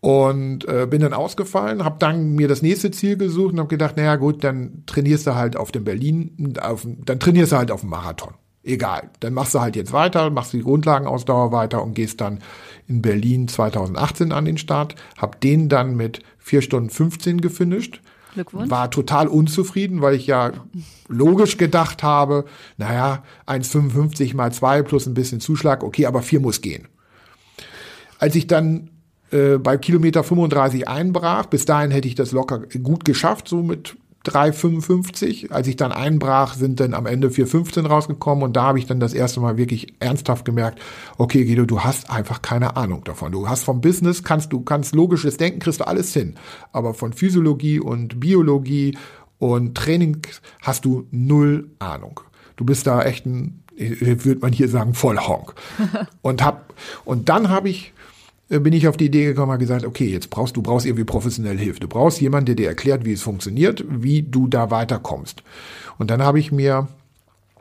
Und 0.00 0.66
äh, 0.66 0.88
bin 0.90 1.00
dann 1.00 1.12
ausgefallen, 1.12 1.84
habe 1.84 1.96
dann 2.00 2.34
mir 2.34 2.48
das 2.48 2.60
nächste 2.60 2.90
Ziel 2.90 3.16
gesucht 3.16 3.52
und 3.52 3.60
habe 3.60 3.68
gedacht, 3.68 3.96
naja 3.96 4.16
gut, 4.16 4.42
dann 4.42 4.82
trainierst 4.86 5.28
du 5.28 5.36
halt 5.36 5.56
auf 5.56 5.70
dem 5.70 5.84
Berlin, 5.84 6.54
auf, 6.60 6.84
dann 7.04 7.20
trainierst 7.20 7.52
du 7.52 7.56
halt 7.56 7.70
auf 7.70 7.82
dem 7.82 7.90
Marathon. 7.90 8.34
Egal, 8.64 9.10
dann 9.18 9.34
machst 9.34 9.54
du 9.54 9.60
halt 9.60 9.74
jetzt 9.74 9.92
weiter, 9.92 10.30
machst 10.30 10.52
die 10.52 10.62
Grundlagenausdauer 10.62 11.50
weiter 11.50 11.82
und 11.82 11.94
gehst 11.94 12.20
dann 12.20 12.38
in 12.86 13.02
Berlin 13.02 13.48
2018 13.48 14.30
an 14.30 14.44
den 14.44 14.56
Start, 14.56 14.94
hab 15.16 15.40
den 15.40 15.68
dann 15.68 15.96
mit 15.96 16.20
4 16.38 16.62
Stunden 16.62 16.90
15 16.90 17.40
gefinisht. 17.40 18.00
Glückwunsch. 18.34 18.70
War 18.70 18.90
total 18.90 19.26
unzufrieden, 19.26 20.00
weil 20.00 20.14
ich 20.14 20.26
ja 20.26 20.52
logisch 21.08 21.58
gedacht 21.58 22.02
habe, 22.02 22.44
naja, 22.78 23.24
1,55 23.46 24.34
mal 24.36 24.52
2 24.52 24.82
plus 24.82 25.06
ein 25.06 25.14
bisschen 25.14 25.40
Zuschlag, 25.40 25.82
okay, 25.82 26.06
aber 26.06 26.22
4 26.22 26.40
muss 26.40 26.60
gehen. 26.60 26.88
Als 28.18 28.36
ich 28.36 28.46
dann 28.46 28.90
äh, 29.32 29.58
bei 29.58 29.76
Kilometer 29.76 30.22
35 30.22 30.88
einbrach, 30.88 31.46
bis 31.46 31.64
dahin 31.64 31.90
hätte 31.90 32.06
ich 32.06 32.14
das 32.14 32.32
locker 32.32 32.60
gut 32.82 33.04
geschafft, 33.04 33.48
so 33.48 33.62
mit 33.62 33.96
3,55. 34.26 35.50
Als 35.50 35.66
ich 35.66 35.76
dann 35.76 35.92
einbrach, 35.92 36.54
sind 36.54 36.80
dann 36.80 36.94
am 36.94 37.06
Ende 37.06 37.28
4,15 37.28 37.86
rausgekommen 37.86 38.44
und 38.44 38.54
da 38.54 38.64
habe 38.64 38.78
ich 38.78 38.86
dann 38.86 39.00
das 39.00 39.14
erste 39.14 39.40
Mal 39.40 39.56
wirklich 39.56 39.94
ernsthaft 40.00 40.44
gemerkt, 40.44 40.80
okay 41.18 41.44
Guido, 41.44 41.64
du 41.64 41.80
hast 41.80 42.10
einfach 42.10 42.42
keine 42.42 42.76
Ahnung 42.76 43.04
davon. 43.04 43.32
Du 43.32 43.48
hast 43.48 43.64
vom 43.64 43.80
Business, 43.80 44.22
kannst 44.22 44.52
du 44.52 44.60
kannst 44.60 44.94
logisches 44.94 45.36
Denken, 45.36 45.60
kriegst 45.60 45.80
du 45.80 45.86
alles 45.86 46.12
hin. 46.12 46.36
Aber 46.72 46.94
von 46.94 47.12
Physiologie 47.12 47.80
und 47.80 48.20
Biologie 48.20 48.96
und 49.38 49.76
Training 49.76 50.22
hast 50.62 50.84
du 50.84 51.06
null 51.10 51.70
Ahnung. 51.80 52.20
Du 52.56 52.64
bist 52.64 52.86
da 52.86 53.02
echt 53.02 53.26
ein, 53.26 53.64
würde 53.76 54.40
man 54.40 54.52
hier 54.52 54.68
sagen, 54.68 54.94
Vollhonk. 54.94 55.54
und 56.22 56.44
hab, 56.44 56.72
und 57.04 57.28
dann 57.28 57.48
habe 57.48 57.68
ich 57.68 57.92
bin 58.60 58.72
ich 58.72 58.88
auf 58.88 58.96
die 58.96 59.06
Idee 59.06 59.24
gekommen, 59.26 59.52
habe 59.52 59.60
gesagt, 59.60 59.84
okay, 59.84 60.06
jetzt 60.06 60.30
brauchst 60.30 60.56
du 60.56 60.62
brauchst 60.62 60.86
irgendwie 60.86 61.04
professionelle 61.04 61.58
Hilfe. 61.58 61.80
Du 61.80 61.88
brauchst 61.88 62.20
jemanden, 62.20 62.46
der 62.46 62.54
dir 62.54 62.68
erklärt, 62.68 63.04
wie 63.04 63.12
es 63.12 63.22
funktioniert, 63.22 63.84
wie 63.88 64.22
du 64.22 64.46
da 64.48 64.70
weiterkommst. 64.70 65.42
Und 65.98 66.10
dann 66.10 66.22
habe 66.22 66.38
ich 66.38 66.52
mir 66.52 66.88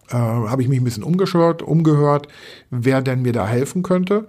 äh, 0.10 0.15
habe 0.15 0.62
ich 0.62 0.67
mich 0.67 0.80
ein 0.80 0.84
bisschen 0.84 1.04
umgeschaut, 1.04 1.62
umgehört, 1.62 2.27
wer 2.69 3.01
denn 3.01 3.21
mir 3.21 3.34
da 3.34 3.47
helfen 3.47 3.84
könnte 3.84 4.27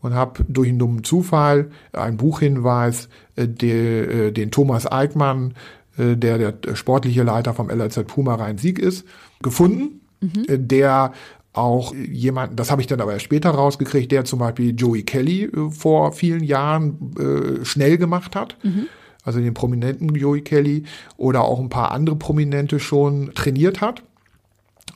und 0.00 0.14
habe 0.14 0.44
durch 0.48 0.68
einen 0.68 0.78
dummen 0.78 1.02
Zufall 1.04 1.70
einen 1.92 2.16
Buchhinweis, 2.16 3.08
äh, 3.36 3.48
der, 3.48 4.10
äh, 4.10 4.32
den 4.32 4.50
Thomas 4.50 4.90
Eickmann, 4.90 5.54
äh, 5.96 6.14
der 6.16 6.52
der 6.52 6.76
sportliche 6.76 7.22
Leiter 7.22 7.54
vom 7.54 7.70
LRZ 7.70 8.04
Puma 8.06 8.34
Rhein-Sieg 8.34 8.78
ist, 8.78 9.06
gefunden, 9.42 10.00
mhm. 10.20 10.44
Äh, 10.46 10.58
der 10.58 11.12
auch 11.54 11.94
jemanden, 11.94 12.56
das 12.56 12.70
habe 12.70 12.82
ich 12.82 12.88
dann 12.88 13.00
aber 13.00 13.12
erst 13.12 13.24
später 13.24 13.50
rausgekriegt, 13.50 14.10
der 14.12 14.24
zum 14.24 14.40
Beispiel 14.40 14.74
Joey 14.76 15.04
Kelly 15.04 15.44
äh, 15.44 15.70
vor 15.70 16.12
vielen 16.12 16.42
Jahren 16.42 17.14
äh, 17.18 17.64
schnell 17.64 17.96
gemacht 17.96 18.36
hat. 18.36 18.56
Mhm. 18.62 18.88
Also 19.24 19.40
den 19.40 19.54
prominenten 19.54 20.14
Joey 20.14 20.42
Kelly 20.42 20.84
oder 21.16 21.44
auch 21.44 21.60
ein 21.60 21.70
paar 21.70 21.92
andere 21.92 22.16
Prominente 22.16 22.78
schon 22.78 23.32
trainiert 23.34 23.80
hat. 23.80 24.02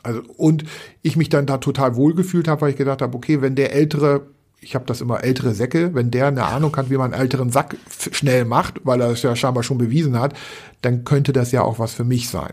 Also, 0.02 0.22
und 0.36 0.64
ich 1.02 1.16
mich 1.16 1.28
dann 1.28 1.46
da 1.46 1.58
total 1.58 1.96
wohlgefühlt 1.96 2.46
habe, 2.48 2.62
weil 2.62 2.70
ich 2.70 2.76
gedacht 2.76 3.02
habe, 3.02 3.16
okay, 3.16 3.40
wenn 3.40 3.54
der 3.54 3.72
ältere, 3.72 4.26
ich 4.60 4.74
habe 4.74 4.84
das 4.84 5.00
immer 5.00 5.24
ältere 5.24 5.54
Säcke, 5.54 5.94
wenn 5.94 6.10
der 6.10 6.26
eine 6.26 6.44
Ahnung 6.44 6.76
hat, 6.76 6.90
wie 6.90 6.96
man 6.96 7.12
einen 7.12 7.22
älteren 7.22 7.50
Sack 7.50 7.76
schnell 8.12 8.44
macht, 8.44 8.80
weil 8.84 9.00
er 9.00 9.10
es 9.10 9.22
ja 9.22 9.34
scheinbar 9.34 9.62
schon 9.62 9.78
bewiesen 9.78 10.18
hat, 10.18 10.34
dann 10.82 11.04
könnte 11.04 11.32
das 11.32 11.52
ja 11.52 11.62
auch 11.62 11.78
was 11.78 11.94
für 11.94 12.04
mich 12.04 12.28
sein. 12.28 12.52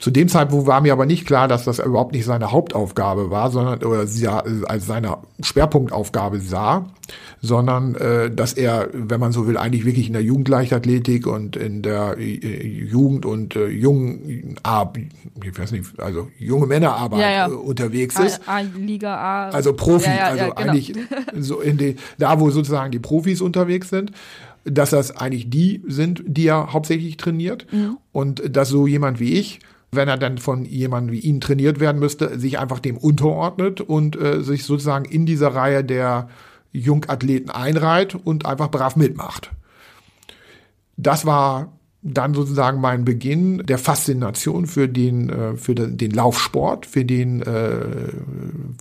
Zu 0.00 0.10
dem 0.10 0.28
Zeitpunkt 0.28 0.66
war 0.66 0.80
mir 0.80 0.94
aber 0.94 1.04
nicht 1.04 1.26
klar, 1.26 1.46
dass 1.46 1.66
das 1.66 1.78
überhaupt 1.78 2.12
nicht 2.12 2.24
seine 2.24 2.50
Hauptaufgabe 2.50 3.30
war, 3.30 3.50
sondern 3.50 3.84
oder 3.84 4.06
sie 4.06 4.26
als 4.26 4.86
seine 4.86 5.18
Schwerpunktaufgabe 5.42 6.40
sah, 6.40 6.86
sondern 7.42 7.94
äh, 7.96 8.30
dass 8.30 8.54
er, 8.54 8.88
wenn 8.94 9.20
man 9.20 9.32
so 9.32 9.46
will, 9.46 9.58
eigentlich 9.58 9.84
wirklich 9.84 10.06
in 10.06 10.14
der 10.14 10.22
Jugendleichtathletik 10.22 11.26
und 11.26 11.54
in 11.54 11.82
der 11.82 12.16
äh, 12.16 12.66
Jugend 12.66 13.26
und 13.26 13.56
äh, 13.56 13.66
jungen 13.66 14.56
Ab 14.62 14.96
ich 15.44 15.58
weiß 15.58 15.72
nicht, 15.72 16.00
also 16.00 16.28
junge 16.38 16.66
Männerarbeit 16.66 17.20
ja, 17.20 17.30
ja. 17.30 17.48
Äh, 17.48 17.52
unterwegs 17.52 18.18
ist. 18.18 18.40
A, 18.48 18.56
A, 18.56 18.60
Liga 18.60 19.14
A. 19.14 19.48
Also 19.50 19.74
Profi, 19.74 20.08
ja, 20.08 20.28
also 20.28 20.44
genau. 20.44 20.54
eigentlich 20.56 20.94
so 21.38 21.60
in 21.60 21.76
die, 21.76 21.96
da 22.16 22.40
wo 22.40 22.50
sozusagen 22.50 22.90
die 22.90 22.98
Profis 22.98 23.42
unterwegs 23.42 23.90
sind 23.90 24.12
dass 24.64 24.90
das 24.90 25.16
eigentlich 25.16 25.48
die 25.48 25.82
sind, 25.86 26.22
die 26.26 26.46
er 26.46 26.74
hauptsächlich 26.74 27.16
trainiert 27.16 27.66
mhm. 27.72 27.96
und 28.12 28.42
dass 28.54 28.68
so 28.68 28.86
jemand 28.86 29.18
wie 29.18 29.32
ich 29.38 29.60
wenn 29.92 30.08
er 30.08 30.18
dann 30.18 30.38
von 30.38 30.64
jemandem 30.64 31.14
wie 31.14 31.20
Ihnen 31.20 31.40
trainiert 31.40 31.80
werden 31.80 31.98
müsste, 31.98 32.38
sich 32.38 32.58
einfach 32.58 32.78
dem 32.78 32.96
unterordnet 32.96 33.80
und 33.80 34.16
äh, 34.16 34.42
sich 34.42 34.64
sozusagen 34.64 35.04
in 35.04 35.26
dieser 35.26 35.54
Reihe 35.54 35.84
der 35.84 36.28
Jungathleten 36.72 37.50
einreiht 37.50 38.14
und 38.14 38.46
einfach 38.46 38.70
brav 38.70 38.96
mitmacht. 38.96 39.50
Das 40.96 41.26
war 41.26 41.72
dann 42.02 42.32
sozusagen 42.32 42.80
mein 42.80 43.04
Beginn 43.04 43.58
der 43.66 43.76
Faszination 43.76 44.66
für 44.66 44.88
den, 44.88 45.28
äh, 45.28 45.56
für 45.56 45.74
den 45.74 46.10
Laufsport, 46.10 46.86
für 46.86 47.04
den, 47.04 47.42
äh, 47.42 48.12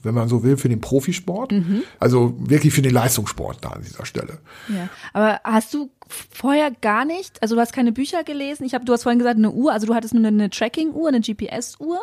wenn 0.03 0.15
man 0.15 0.29
so 0.29 0.43
will, 0.43 0.55
für 0.55 0.69
den 0.69 0.79
Profisport. 0.79 1.51
Mhm. 1.51 1.81
Also 1.99 2.35
wirklich 2.39 2.73
für 2.73 2.81
den 2.81 2.93
Leistungssport 2.93 3.57
da 3.61 3.69
an 3.71 3.81
dieser 3.81 4.05
Stelle. 4.05 4.37
Ja. 4.69 4.89
Aber 5.11 5.41
hast 5.43 5.73
du 5.73 5.89
vorher 6.09 6.71
gar 6.71 7.05
nicht, 7.05 7.41
also 7.41 7.55
du 7.55 7.61
hast 7.61 7.73
keine 7.73 7.91
Bücher 7.91 8.23
gelesen, 8.23 8.65
ich 8.65 8.73
habe, 8.73 8.85
du 8.85 8.93
hast 8.93 9.03
vorhin 9.03 9.19
gesagt, 9.19 9.37
eine 9.37 9.51
Uhr, 9.51 9.71
also 9.71 9.87
du 9.87 9.95
hattest 9.95 10.13
nur 10.13 10.25
eine 10.25 10.49
Tracking-Uhr, 10.49 11.07
eine 11.07 11.21
GPS-Uhr. 11.21 11.99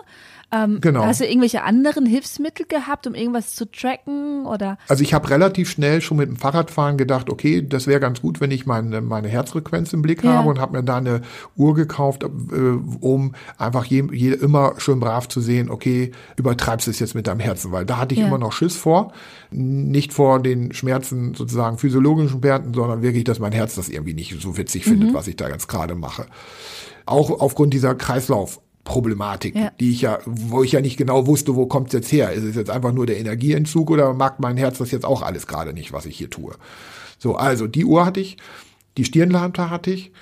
Ähm, 0.53 0.81
genau. 0.81 1.05
Hast 1.05 1.21
du 1.21 1.27
irgendwelche 1.27 1.65
anderen 1.65 2.07
Hilfsmittel 2.07 2.67
gehabt, 2.67 3.09
um 3.09 3.15
irgendwas 3.15 3.57
zu 3.57 3.69
tracken 3.69 4.47
oder? 4.47 4.79
Also 4.87 5.03
ich 5.03 5.13
habe 5.13 5.29
relativ 5.29 5.69
schnell 5.69 6.01
schon 6.01 6.19
mit 6.19 6.29
dem 6.29 6.37
Fahrradfahren 6.37 6.97
gedacht, 6.97 7.31
okay, 7.31 7.67
das 7.67 7.89
wäre 7.89 7.99
ganz 7.99 8.23
gut, 8.23 8.41
wenn 8.41 8.53
ich 8.53 8.65
meine, 8.65 9.01
meine 9.01 9.27
Herzfrequenz 9.27 9.93
im 9.93 10.03
Blick 10.03 10.23
ja. 10.23 10.35
habe 10.35 10.49
und 10.49 10.61
habe 10.61 10.77
mir 10.77 10.85
da 10.85 10.99
eine 10.99 11.23
Uhr 11.57 11.75
gekauft, 11.75 12.23
äh, 12.23 12.27
um 13.01 13.35
einfach 13.59 13.85
je, 13.87 14.05
je, 14.13 14.35
immer 14.35 14.75
schön 14.79 15.01
brav 15.01 15.27
zu 15.27 15.41
sehen, 15.41 15.69
okay, 15.69 16.13
übertreibst 16.37 16.87
du 16.87 16.93
es 16.93 17.01
jetzt 17.01 17.17
mit 17.17 17.27
deinem 17.27 17.41
Herzen, 17.41 17.73
weil 17.73 17.85
da 17.85 17.99
hatte 17.99 18.15
ich 18.15 18.21
ja. 18.21 18.29
immer 18.29 18.39
noch 18.39 18.53
Schiss 18.53 18.77
vor, 18.77 19.13
nicht 19.51 20.13
vor 20.13 20.41
den 20.41 20.73
Schmerzen 20.73 21.35
sozusagen 21.35 21.79
physiologischen 21.79 22.45
Werten, 22.45 22.73
sondern 22.73 23.03
wirklich, 23.03 23.25
dass 23.25 23.41
mein 23.41 23.53
Herz 23.53 23.75
das 23.75 23.89
irgendwie 23.97 24.15
nicht 24.15 24.41
so 24.41 24.57
witzig 24.57 24.87
mhm. 24.87 24.91
findet, 24.91 25.15
was 25.15 25.27
ich 25.27 25.37
da 25.37 25.49
ganz 25.49 25.67
gerade 25.67 25.95
mache. 25.95 26.27
Auch 27.05 27.31
aufgrund 27.31 27.75
dieser 27.75 27.95
Kreislauf 27.95 28.61
Problematik, 28.87 29.57
ja. 29.57 29.73
die 29.81 29.91
ich 29.91 30.03
ja, 30.03 30.21
wo 30.25 30.63
ich 30.63 30.73
ja 30.73 30.81
nicht 30.81 30.97
genau 30.97 31.27
wusste, 31.27 31.57
wo 31.57 31.67
kommt 31.67 31.89
es 31.89 31.93
jetzt 31.93 32.13
her? 32.13 32.33
Ist 32.33 32.45
es 32.45 32.55
jetzt 32.55 32.71
einfach 32.71 32.93
nur 32.93 33.05
der 33.05 33.19
Energieentzug 33.19 33.91
oder 33.91 34.15
mag 34.15 34.39
mein 34.39 34.57
Herz 34.57 34.79
das 34.79 34.93
jetzt 34.93 35.05
auch 35.05 35.23
alles 35.23 35.47
gerade 35.47 35.75
nicht, 35.75 35.93
was 35.93 36.07
ich 36.07 36.17
hier 36.17 36.31
tue? 36.31 36.55
So, 37.19 37.35
also 37.35 37.67
die 37.67 37.85
Uhr 37.85 38.07
hatte 38.07 38.21
ich, 38.21 38.37
die 38.97 39.05
Stirnlampe 39.05 39.69
hatte 39.71 39.91
ich. 39.91 40.13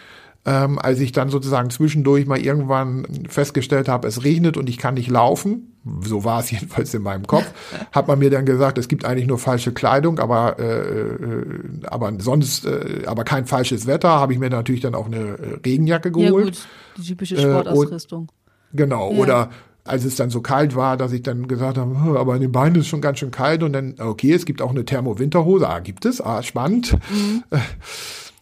Ähm, 0.46 0.78
als 0.78 1.00
ich 1.00 1.12
dann 1.12 1.30
sozusagen 1.30 1.70
zwischendurch 1.70 2.26
mal 2.26 2.38
irgendwann 2.38 3.06
festgestellt 3.28 3.88
habe, 3.88 4.06
es 4.06 4.24
regnet 4.24 4.58
und 4.58 4.68
ich 4.68 4.76
kann 4.76 4.92
nicht 4.94 5.08
laufen, 5.10 5.72
so 6.02 6.24
war 6.24 6.40
es 6.40 6.50
jedenfalls 6.52 6.92
in 6.92 7.02
meinem 7.02 7.26
Kopf, 7.26 7.50
hat 7.92 8.08
man 8.08 8.18
mir 8.18 8.28
dann 8.28 8.44
gesagt, 8.44 8.76
es 8.76 8.88
gibt 8.88 9.06
eigentlich 9.06 9.26
nur 9.26 9.38
falsche 9.38 9.72
Kleidung, 9.72 10.18
aber 10.18 10.58
äh, 10.58 10.64
äh, 10.64 11.46
aber 11.86 12.12
sonst, 12.18 12.66
äh, 12.66 13.04
aber 13.06 13.24
kein 13.24 13.46
falsches 13.46 13.86
Wetter, 13.86 14.10
habe 14.10 14.34
ich 14.34 14.38
mir 14.38 14.50
natürlich 14.50 14.82
dann 14.82 14.94
auch 14.94 15.06
eine 15.06 15.38
äh, 15.38 15.58
Regenjacke 15.64 16.12
geholt. 16.12 16.30
Ja 16.30 16.50
gut, 16.50 16.68
die 16.98 17.02
typische 17.02 17.38
Sportausrüstung. 17.38 18.24
Äh, 18.24 18.44
Genau, 18.74 19.12
ja. 19.12 19.18
oder 19.18 19.50
als 19.84 20.04
es 20.04 20.16
dann 20.16 20.30
so 20.30 20.40
kalt 20.40 20.74
war, 20.74 20.96
dass 20.96 21.12
ich 21.12 21.22
dann 21.22 21.46
gesagt 21.46 21.78
habe, 21.78 21.90
hm, 21.90 22.16
aber 22.16 22.34
in 22.34 22.40
den 22.40 22.52
Beinen 22.52 22.76
ist 22.76 22.82
es 22.82 22.88
schon 22.88 23.00
ganz 23.00 23.18
schön 23.18 23.30
kalt 23.30 23.62
und 23.62 23.72
dann, 23.72 23.94
okay, 23.98 24.32
es 24.32 24.46
gibt 24.46 24.62
auch 24.62 24.70
eine 24.70 24.84
Thermo-Winterhose, 24.84 25.68
ah, 25.68 25.78
gibt 25.78 26.04
es, 26.04 26.20
ah, 26.20 26.42
spannend. 26.42 26.96
Mhm. 27.10 27.44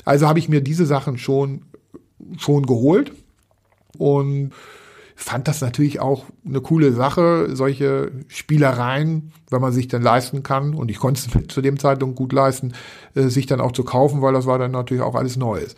Also 0.04 0.26
habe 0.26 0.40
ich 0.40 0.48
mir 0.48 0.62
diese 0.62 0.84
Sachen 0.84 1.16
schon, 1.16 1.62
schon 2.38 2.66
geholt 2.66 3.12
und 3.98 4.52
fand 5.14 5.46
das 5.46 5.60
natürlich 5.60 6.00
auch 6.00 6.24
eine 6.44 6.60
coole 6.60 6.92
Sache, 6.92 7.54
solche 7.54 8.10
Spielereien, 8.28 9.32
wenn 9.50 9.60
man 9.60 9.72
sich 9.72 9.88
dann 9.88 10.02
leisten 10.02 10.42
kann, 10.42 10.74
und 10.74 10.90
ich 10.90 10.98
konnte 10.98 11.20
es 11.20 11.48
zu 11.48 11.60
dem 11.60 11.78
Zeitpunkt 11.78 12.16
gut 12.16 12.32
leisten, 12.32 12.72
äh, 13.14 13.28
sich 13.28 13.46
dann 13.46 13.60
auch 13.60 13.72
zu 13.72 13.84
kaufen, 13.84 14.22
weil 14.22 14.32
das 14.32 14.46
war 14.46 14.58
dann 14.58 14.72
natürlich 14.72 15.02
auch 15.02 15.14
alles 15.14 15.36
Neues. 15.36 15.76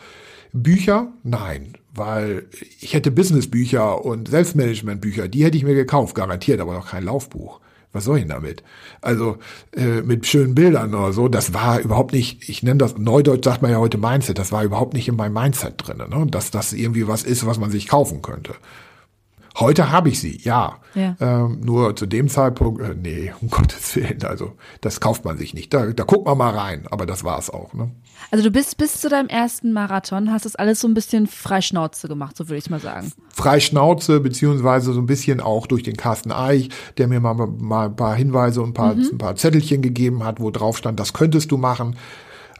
Bücher? 0.53 1.09
Nein 1.25 1.75
weil 1.95 2.47
ich 2.81 2.93
hätte 2.93 3.11
Businessbücher 3.11 4.05
und 4.05 4.29
Selbstmanagementbücher, 4.29 5.29
die 5.29 5.45
hätte 5.45 5.57
ich 5.57 5.65
mir 5.65 5.75
gekauft, 5.75 6.15
garantiert, 6.15 6.61
aber 6.61 6.75
noch 6.75 6.89
kein 6.89 7.05
Laufbuch. 7.05 7.61
Was 7.95 8.05
soll 8.05 8.19
ich 8.19 8.27
damit? 8.27 8.63
Also 9.01 9.39
äh, 9.75 10.03
mit 10.03 10.27
schönen 10.27 10.55
Bildern 10.55 10.95
oder 10.95 11.13
so, 11.13 11.29
das 11.29 11.55
war 11.55 11.79
überhaupt 11.79 12.13
nicht, 12.13 12.49
ich 12.49 12.63
nenne 12.65 12.79
das, 12.79 12.99
Neudeutsch 12.99 13.45
sagt 13.45 13.63
man 13.63 13.71
ja 13.71 13.79
heute 13.79 13.99
Mindset, 13.99 14.39
das 14.39 14.51
war 14.51 14.65
überhaupt 14.65 14.95
nicht 14.95 15.07
in 15.07 15.15
meinem 15.15 15.33
Mindset 15.33 15.75
drin, 15.79 15.99
ne? 15.99 16.27
dass 16.29 16.51
das 16.51 16.73
irgendwie 16.73 17.07
was 17.07 17.23
ist, 17.23 17.47
was 17.47 17.59
man 17.59 17.71
sich 17.71 17.87
kaufen 17.87 18.21
könnte. 18.21 18.55
Heute 19.57 19.93
habe 19.93 20.09
ich 20.09 20.21
sie, 20.21 20.41
ja. 20.43 20.81
ja. 20.95 21.17
Ähm, 21.21 21.61
nur 21.61 21.95
zu 21.95 22.07
dem 22.07 22.29
Zeitpunkt, 22.29 22.83
äh, 22.83 22.95
nee, 23.01 23.33
um 23.41 23.49
Gottes 23.51 23.95
Willen, 23.95 24.25
also 24.25 24.53
das 24.81 25.01
kauft 25.01 25.25
man 25.25 25.39
sich 25.39 25.55
nicht. 25.55 25.73
Da, 25.73 25.87
da 25.87 26.05
guckt 26.05 26.27
man 26.27 26.37
mal 26.37 26.51
rein, 26.51 26.87
aber 26.91 27.07
das 27.07 27.23
war's 27.23 27.51
auch. 27.51 27.73
Ne? 27.73 27.91
Also 28.33 28.43
du 28.45 28.51
bist 28.51 28.77
bis 28.79 29.01
zu 29.01 29.09
deinem 29.09 29.29
ersten 29.29 29.73
Marathon, 29.73 30.33
hast 30.33 30.45
das 30.45 30.57
alles 30.57 30.81
so 30.81 30.89
ein 30.89 30.95
bisschen 30.95 31.29
Freischnauze 31.29 32.09
gemacht, 32.09 32.37
so 32.37 32.49
würde 32.49 32.59
ich 32.59 32.69
mal 32.69 32.81
sagen. 32.81 33.13
Freischnauze, 33.29 34.19
beziehungsweise 34.19 34.93
so 34.93 35.01
ein 35.01 35.07
bisschen 35.07 35.41
auch 35.41 35.69
durch 35.69 35.85
den 35.85 35.97
Carsten 35.97 36.33
Eich, 36.33 36.71
der 36.99 37.07
mir 37.07 37.21
mal, 37.21 37.35
mal 37.35 37.87
ein 37.87 37.97
paar 37.97 38.17
Hinweise 38.17 38.61
und 38.61 38.71
ein 38.71 38.75
paar, 38.75 38.97
mhm. 38.97 39.09
ein 39.13 39.19
paar 39.19 39.37
Zettelchen 39.37 39.83
gegeben 39.83 40.25
hat, 40.25 40.41
wo 40.41 40.51
drauf 40.51 40.77
stand, 40.79 40.99
das 40.99 41.13
könntest 41.13 41.53
du 41.53 41.59
machen. 41.59 41.97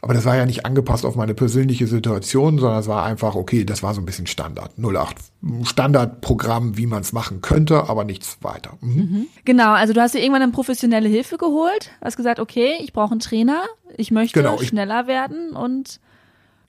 Aber 0.05 0.13
das 0.13 0.23
war 0.23 0.35
ja 0.35 0.45
nicht 0.45 0.67
angepasst 0.67 1.03
auf 1.03 1.15
meine 1.15 1.33
persönliche 1.33 1.87
Situation, 1.87 2.59
sondern 2.59 2.79
es 2.79 2.87
war 2.87 3.03
einfach, 3.05 3.33
okay, 3.33 3.65
das 3.65 3.81
war 3.81 3.95
so 3.95 4.01
ein 4.01 4.05
bisschen 4.05 4.27
Standard. 4.27 4.73
08 4.77 5.15
Standardprogramm, 5.63 6.77
wie 6.77 6.85
man 6.85 7.01
es 7.01 7.11
machen 7.11 7.41
könnte, 7.41 7.89
aber 7.89 8.03
nichts 8.03 8.37
weiter. 8.41 8.77
Mhm. 8.81 8.95
Mhm. 8.95 9.27
Genau, 9.45 9.71
also 9.71 9.93
du 9.93 10.01
hast 10.01 10.13
dir 10.13 10.19
irgendwann 10.19 10.43
eine 10.43 10.51
professionelle 10.51 11.09
Hilfe 11.09 11.37
geholt, 11.37 11.89
hast 12.03 12.17
gesagt, 12.17 12.39
okay, 12.39 12.73
ich 12.81 12.93
brauche 12.93 13.13
einen 13.13 13.19
Trainer, 13.19 13.63
ich 13.97 14.11
möchte 14.11 14.43
genau, 14.43 14.59
schneller 14.59 15.01
ich, 15.01 15.07
werden 15.07 15.55
und 15.55 15.99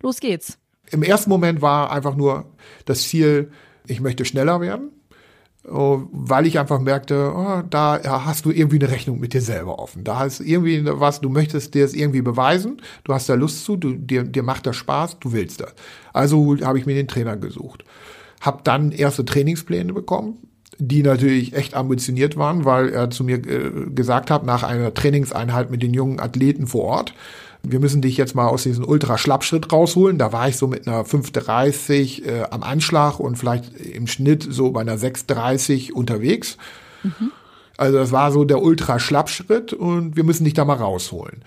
los 0.00 0.20
geht's. 0.20 0.56
Im 0.90 1.02
ersten 1.02 1.28
Moment 1.28 1.60
war 1.60 1.92
einfach 1.92 2.16
nur 2.16 2.46
das 2.86 3.02
Ziel, 3.02 3.50
ich 3.86 4.00
möchte 4.00 4.24
schneller 4.24 4.62
werden. 4.62 4.92
Oh, 5.68 6.02
weil 6.12 6.46
ich 6.46 6.60
einfach 6.60 6.78
merkte, 6.78 7.32
oh, 7.34 7.62
da 7.68 8.00
hast 8.24 8.44
du 8.44 8.52
irgendwie 8.52 8.76
eine 8.76 8.88
Rechnung 8.88 9.18
mit 9.18 9.32
dir 9.32 9.40
selber 9.40 9.80
offen. 9.80 10.04
Da 10.04 10.20
hast 10.20 10.38
irgendwie 10.40 10.82
was, 10.84 11.20
du 11.20 11.28
möchtest 11.28 11.74
dir 11.74 11.84
es 11.84 11.92
irgendwie 11.92 12.22
beweisen, 12.22 12.80
du 13.02 13.12
hast 13.12 13.28
da 13.28 13.34
Lust 13.34 13.64
zu, 13.64 13.76
du, 13.76 13.94
dir, 13.94 14.22
dir 14.22 14.44
macht 14.44 14.66
das 14.66 14.76
Spaß, 14.76 15.18
du 15.18 15.32
willst 15.32 15.60
das. 15.60 15.74
Also 16.12 16.56
habe 16.60 16.78
ich 16.78 16.86
mir 16.86 16.94
den 16.94 17.08
Trainer 17.08 17.36
gesucht. 17.36 17.84
Hab 18.40 18.62
dann 18.62 18.92
erste 18.92 19.24
Trainingspläne 19.24 19.92
bekommen, 19.92 20.38
die 20.78 21.02
natürlich 21.02 21.54
echt 21.54 21.74
ambitioniert 21.74 22.36
waren, 22.36 22.64
weil 22.64 22.90
er 22.90 23.10
zu 23.10 23.24
mir 23.24 23.36
äh, 23.36 23.70
gesagt 23.94 24.30
hat, 24.30 24.44
nach 24.44 24.62
einer 24.62 24.92
Trainingseinheit 24.92 25.70
mit 25.70 25.82
den 25.82 25.94
jungen 25.94 26.20
Athleten 26.20 26.66
vor 26.66 26.84
Ort, 26.84 27.14
wir 27.62 27.80
müssen 27.80 28.02
dich 28.02 28.16
jetzt 28.16 28.34
mal 28.34 28.46
aus 28.46 28.62
diesem 28.62 28.84
Ultra-Schlappschritt 28.84 29.72
rausholen. 29.72 30.18
Da 30.18 30.32
war 30.32 30.48
ich 30.48 30.56
so 30.56 30.68
mit 30.68 30.86
einer 30.86 31.04
5,30 31.04 32.24
äh, 32.24 32.44
am 32.50 32.62
Anschlag 32.62 33.18
und 33.18 33.36
vielleicht 33.36 33.74
im 33.80 34.06
Schnitt 34.06 34.46
so 34.48 34.70
bei 34.70 34.82
einer 34.82 34.96
6,30 34.96 35.92
unterwegs. 35.92 36.58
Mhm. 37.02 37.32
Also 37.76 37.98
das 37.98 38.12
war 38.12 38.32
so 38.32 38.44
der 38.44 38.62
Ultra-Schlappschritt 38.62 39.72
und 39.72 40.16
wir 40.16 40.24
müssen 40.24 40.44
dich 40.44 40.54
da 40.54 40.64
mal 40.64 40.74
rausholen. 40.74 41.42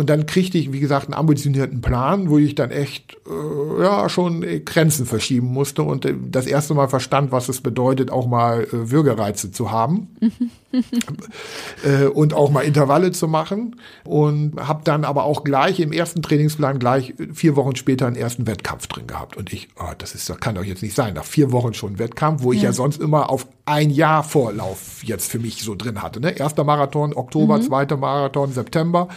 Und 0.00 0.08
dann 0.08 0.24
kriegte 0.24 0.56
ich, 0.56 0.72
wie 0.72 0.80
gesagt, 0.80 1.08
einen 1.08 1.12
ambitionierten 1.12 1.82
Plan, 1.82 2.30
wo 2.30 2.38
ich 2.38 2.54
dann 2.54 2.70
echt 2.70 3.18
äh, 3.28 3.82
ja 3.82 4.08
schon 4.08 4.40
Grenzen 4.64 5.04
verschieben 5.04 5.48
musste 5.48 5.82
und 5.82 6.06
äh, 6.06 6.14
das 6.30 6.46
erste 6.46 6.72
Mal 6.72 6.88
verstand, 6.88 7.32
was 7.32 7.50
es 7.50 7.60
bedeutet, 7.60 8.10
auch 8.10 8.26
mal 8.26 8.62
äh, 8.62 8.90
Würgereize 8.90 9.52
zu 9.52 9.70
haben 9.70 10.08
äh, 11.84 12.06
und 12.06 12.32
auch 12.32 12.50
mal 12.50 12.62
Intervalle 12.62 13.12
zu 13.12 13.28
machen. 13.28 13.76
Und 14.04 14.58
habe 14.58 14.80
dann 14.84 15.04
aber 15.04 15.24
auch 15.24 15.44
gleich 15.44 15.80
im 15.80 15.92
ersten 15.92 16.22
Trainingsplan 16.22 16.78
gleich 16.78 17.12
vier 17.34 17.56
Wochen 17.56 17.76
später 17.76 18.06
einen 18.06 18.16
ersten 18.16 18.46
Wettkampf 18.46 18.86
drin 18.86 19.06
gehabt. 19.06 19.36
Und 19.36 19.52
ich, 19.52 19.68
oh, 19.78 19.92
das 19.98 20.14
ist, 20.14 20.30
das 20.30 20.40
kann 20.40 20.54
doch 20.54 20.64
jetzt 20.64 20.82
nicht 20.82 20.94
sein. 20.94 21.12
Nach 21.12 21.26
vier 21.26 21.52
Wochen 21.52 21.74
schon 21.74 21.98
Wettkampf, 21.98 22.42
wo 22.42 22.54
ich 22.54 22.62
ja 22.62 22.72
sonst 22.72 23.02
immer 23.02 23.28
auf 23.28 23.46
ein 23.66 23.90
Jahr 23.90 24.24
Vorlauf 24.24 25.04
jetzt 25.04 25.30
für 25.30 25.38
mich 25.38 25.62
so 25.62 25.74
drin 25.74 26.00
hatte. 26.00 26.20
Ne? 26.20 26.30
Erster 26.30 26.64
Marathon 26.64 27.14
Oktober, 27.14 27.58
mhm. 27.58 27.62
zweiter 27.64 27.98
Marathon 27.98 28.50
September. 28.50 29.08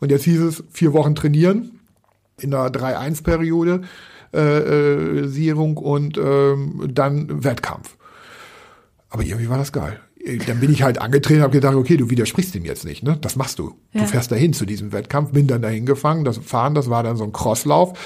Und 0.00 0.10
jetzt 0.10 0.24
hieß 0.24 0.40
es 0.40 0.64
vier 0.70 0.92
Wochen 0.92 1.14
trainieren 1.14 1.80
in 2.40 2.54
einer 2.54 2.70
3-1-Periode, 2.70 3.82
äh, 4.32 4.38
äh, 4.38 5.28
Sierung 5.28 5.76
und 5.76 6.18
ähm, 6.18 6.88
dann 6.92 7.44
Wettkampf. 7.44 7.96
Aber 9.10 9.22
irgendwie 9.22 9.48
war 9.48 9.58
das 9.58 9.72
geil. 9.72 10.00
Dann 10.46 10.60
bin 10.60 10.70
ich 10.70 10.82
halt 10.82 11.00
angetreten 11.00 11.38
und 11.38 11.44
habe 11.44 11.52
gedacht, 11.52 11.74
okay, 11.74 11.96
du 11.96 12.10
widersprichst 12.10 12.54
ihm 12.54 12.64
jetzt 12.64 12.84
nicht, 12.84 13.02
ne? 13.02 13.16
Das 13.20 13.36
machst 13.36 13.58
du. 13.58 13.74
Ja. 13.92 14.02
Du 14.02 14.06
fährst 14.08 14.30
dahin 14.30 14.52
zu 14.52 14.66
diesem 14.66 14.92
Wettkampf, 14.92 15.32
bin 15.32 15.46
dann 15.46 15.62
dahin 15.62 15.86
gefangen. 15.86 16.24
Das 16.24 16.36
Fahren, 16.38 16.74
das 16.74 16.90
war 16.90 17.02
dann 17.02 17.16
so 17.16 17.24
ein 17.24 17.32
Crosslauf 17.32 17.98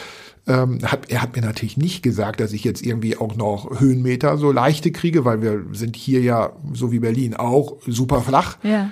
Ähm, 0.46 0.78
hat, 0.84 1.10
er 1.10 1.22
hat 1.22 1.36
mir 1.36 1.42
natürlich 1.42 1.76
nicht 1.76 2.02
gesagt, 2.02 2.40
dass 2.40 2.52
ich 2.52 2.64
jetzt 2.64 2.84
irgendwie 2.84 3.16
auch 3.16 3.36
noch 3.36 3.80
Höhenmeter 3.80 4.36
so 4.38 4.52
leichte 4.52 4.90
kriege, 4.92 5.24
weil 5.24 5.40
wir 5.40 5.64
sind 5.72 5.96
hier 5.96 6.20
ja, 6.20 6.52
so 6.72 6.90
wie 6.92 6.98
Berlin 6.98 7.34
auch, 7.34 7.78
super 7.86 8.20
flach. 8.22 8.58
Ja. 8.62 8.90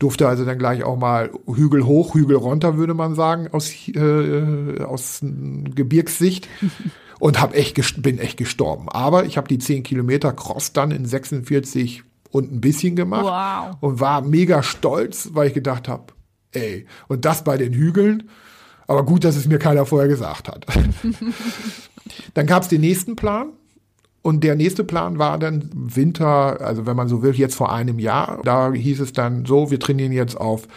Durfte 0.00 0.26
also 0.26 0.44
dann 0.44 0.58
gleich 0.58 0.82
auch 0.82 0.96
mal 0.96 1.30
Hügel 1.46 1.86
hoch, 1.86 2.14
Hügel 2.14 2.36
runter, 2.36 2.76
würde 2.76 2.94
man 2.94 3.14
sagen, 3.14 3.48
aus, 3.52 3.70
äh, 3.86 4.82
aus 4.82 5.20
Gebirgssicht. 5.22 6.48
und 7.20 7.40
hab 7.40 7.54
echt 7.54 8.02
bin 8.02 8.18
echt 8.18 8.36
gestorben. 8.36 8.88
Aber 8.88 9.26
ich 9.26 9.36
habe 9.36 9.46
die 9.46 9.58
10 9.58 9.84
Kilometer 9.84 10.32
Cross 10.32 10.72
dann 10.72 10.90
in 10.90 11.04
46 11.04 12.02
und 12.30 12.50
ein 12.50 12.60
bisschen 12.60 12.96
gemacht 12.96 13.24
wow. 13.24 13.76
und 13.80 14.00
war 14.00 14.22
mega 14.22 14.62
stolz, 14.62 15.30
weil 15.34 15.48
ich 15.48 15.54
gedacht 15.54 15.86
habe, 15.86 16.14
ey, 16.52 16.86
und 17.08 17.24
das 17.24 17.44
bei 17.44 17.56
den 17.56 17.74
Hügeln. 17.74 18.30
Aber 18.86 19.04
gut, 19.04 19.22
dass 19.22 19.36
es 19.36 19.46
mir 19.46 19.58
keiner 19.58 19.86
vorher 19.86 20.08
gesagt 20.08 20.48
hat. 20.48 20.66
dann 22.34 22.46
gab 22.46 22.62
es 22.62 22.68
den 22.68 22.80
nächsten 22.80 23.14
Plan. 23.14 23.50
Und 24.22 24.44
der 24.44 24.54
nächste 24.54 24.84
Plan 24.84 25.18
war 25.18 25.38
dann 25.38 25.70
Winter, 25.72 26.60
also 26.60 26.86
wenn 26.86 26.96
man 26.96 27.08
so 27.08 27.22
will, 27.22 27.34
jetzt 27.34 27.54
vor 27.54 27.72
einem 27.72 27.98
Jahr. 27.98 28.40
Da 28.44 28.72
hieß 28.72 29.00
es 29.00 29.12
dann 29.12 29.46
so, 29.46 29.70
wir 29.70 29.80
trainieren 29.80 30.12
jetzt 30.12 30.36
auf 30.36 30.68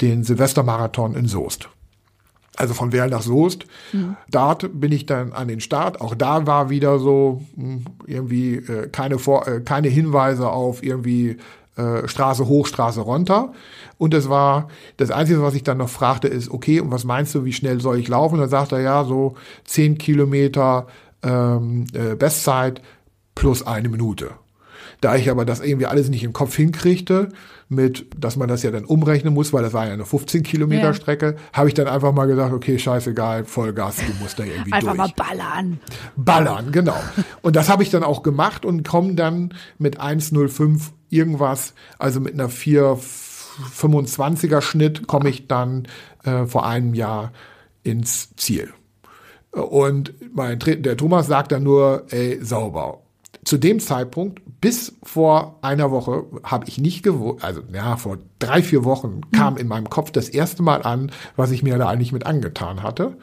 den 0.00 0.24
Silvestermarathon 0.24 1.14
in 1.14 1.26
Soest 1.26 1.68
also 2.56 2.74
von 2.74 2.92
Werl 2.92 3.10
nach 3.10 3.22
Soest. 3.22 3.64
Mhm. 3.92 4.16
Dort 4.30 4.78
bin 4.78 4.92
ich 4.92 5.06
dann 5.06 5.32
an 5.32 5.48
den 5.48 5.60
Start. 5.60 6.00
Auch 6.00 6.14
da 6.14 6.46
war 6.46 6.70
wieder 6.70 6.98
so 6.98 7.42
hm, 7.56 7.84
irgendwie 8.06 8.56
äh, 8.56 8.88
keine, 8.88 9.18
Vor 9.18 9.48
äh, 9.48 9.60
keine 9.60 9.88
Hinweise 9.88 10.50
auf 10.50 10.82
irgendwie 10.82 11.38
äh, 11.76 12.06
Straße 12.06 12.46
hoch, 12.46 12.66
Straße 12.66 13.00
runter. 13.00 13.52
Und 13.98 14.14
es 14.14 14.28
war, 14.28 14.68
das 14.98 15.10
Einzige, 15.10 15.42
was 15.42 15.54
ich 15.54 15.62
dann 15.62 15.78
noch 15.78 15.88
fragte, 15.88 16.28
ist, 16.28 16.50
okay, 16.50 16.80
und 16.80 16.90
was 16.90 17.04
meinst 17.04 17.34
du, 17.34 17.44
wie 17.44 17.52
schnell 17.52 17.80
soll 17.80 17.98
ich 17.98 18.08
laufen? 18.08 18.34
Und 18.34 18.40
dann 18.40 18.50
sagt 18.50 18.72
er, 18.72 18.80
ja, 18.80 19.04
so 19.04 19.34
zehn 19.64 19.96
Kilometer 19.96 20.86
ähm, 21.22 21.86
äh, 21.92 22.14
Bestzeit 22.14 22.80
plus 23.34 23.66
eine 23.66 23.88
Minute. 23.88 24.30
Da 25.00 25.16
ich 25.16 25.28
aber 25.30 25.44
das 25.44 25.58
irgendwie 25.60 25.86
alles 25.86 26.08
nicht 26.08 26.22
im 26.22 26.32
Kopf 26.32 26.54
hinkriegte, 26.54 27.30
mit, 27.68 28.06
dass 28.16 28.36
man 28.36 28.46
das 28.48 28.62
ja 28.62 28.70
dann 28.70 28.84
umrechnen 28.84 29.34
muss, 29.34 29.52
weil 29.52 29.64
das 29.64 29.72
war 29.72 29.84
ja 29.86 29.92
eine 29.92 30.04
15 30.04 30.44
Kilometer 30.44 30.84
ja. 30.84 30.94
Strecke, 30.94 31.34
habe 31.52 31.66
ich 31.68 31.74
dann 31.74 31.88
einfach 31.88 32.12
mal 32.12 32.26
gesagt, 32.26 32.52
okay, 32.52 32.78
scheißegal, 32.78 33.44
Vollgas, 33.44 33.96
du 33.96 34.12
musst 34.22 34.38
da 34.38 34.44
irgendwie 34.44 34.72
einfach 34.72 34.94
durch. 34.94 35.00
Einfach 35.00 35.16
mal 35.16 35.26
ballern. 35.26 35.80
Ballern, 36.16 36.70
genau. 36.70 37.00
Und 37.40 37.56
das 37.56 37.68
habe 37.68 37.82
ich 37.82 37.90
dann 37.90 38.04
auch 38.04 38.22
gemacht 38.22 38.64
und 38.64 38.86
komme 38.86 39.14
dann 39.14 39.54
mit 39.78 40.00
1,05 40.00 40.90
irgendwas, 41.10 41.74
also 41.98 42.20
mit 42.20 42.34
einer 42.34 42.48
4,25er 42.48 44.60
Schnitt, 44.60 45.08
komme 45.08 45.30
ich 45.30 45.48
dann 45.48 45.88
äh, 46.24 46.46
vor 46.46 46.64
einem 46.66 46.94
Jahr 46.94 47.32
ins 47.82 48.36
Ziel. 48.36 48.72
Und 49.52 50.14
mein, 50.34 50.58
der 50.58 50.96
Thomas 50.96 51.26
sagt 51.26 51.52
dann 51.52 51.62
nur, 51.62 52.06
ey, 52.10 52.42
sauber 52.42 53.02
zu 53.44 53.58
dem 53.58 53.80
Zeitpunkt, 53.80 54.40
bis 54.60 54.94
vor 55.02 55.58
einer 55.62 55.90
Woche, 55.90 56.24
habe 56.44 56.66
ich 56.68 56.78
nicht 56.78 57.02
gewusst, 57.02 57.44
also 57.44 57.60
ja, 57.72 57.96
vor 57.96 58.18
drei, 58.38 58.62
vier 58.62 58.84
Wochen 58.84 59.22
kam 59.32 59.56
in 59.56 59.66
meinem 59.66 59.90
Kopf 59.90 60.12
das 60.12 60.28
erste 60.28 60.62
Mal 60.62 60.82
an, 60.82 61.10
was 61.34 61.50
ich 61.50 61.62
mir 61.62 61.76
da 61.76 61.88
eigentlich 61.88 62.12
mit 62.12 62.24
angetan 62.24 62.82
hatte. 62.82 63.16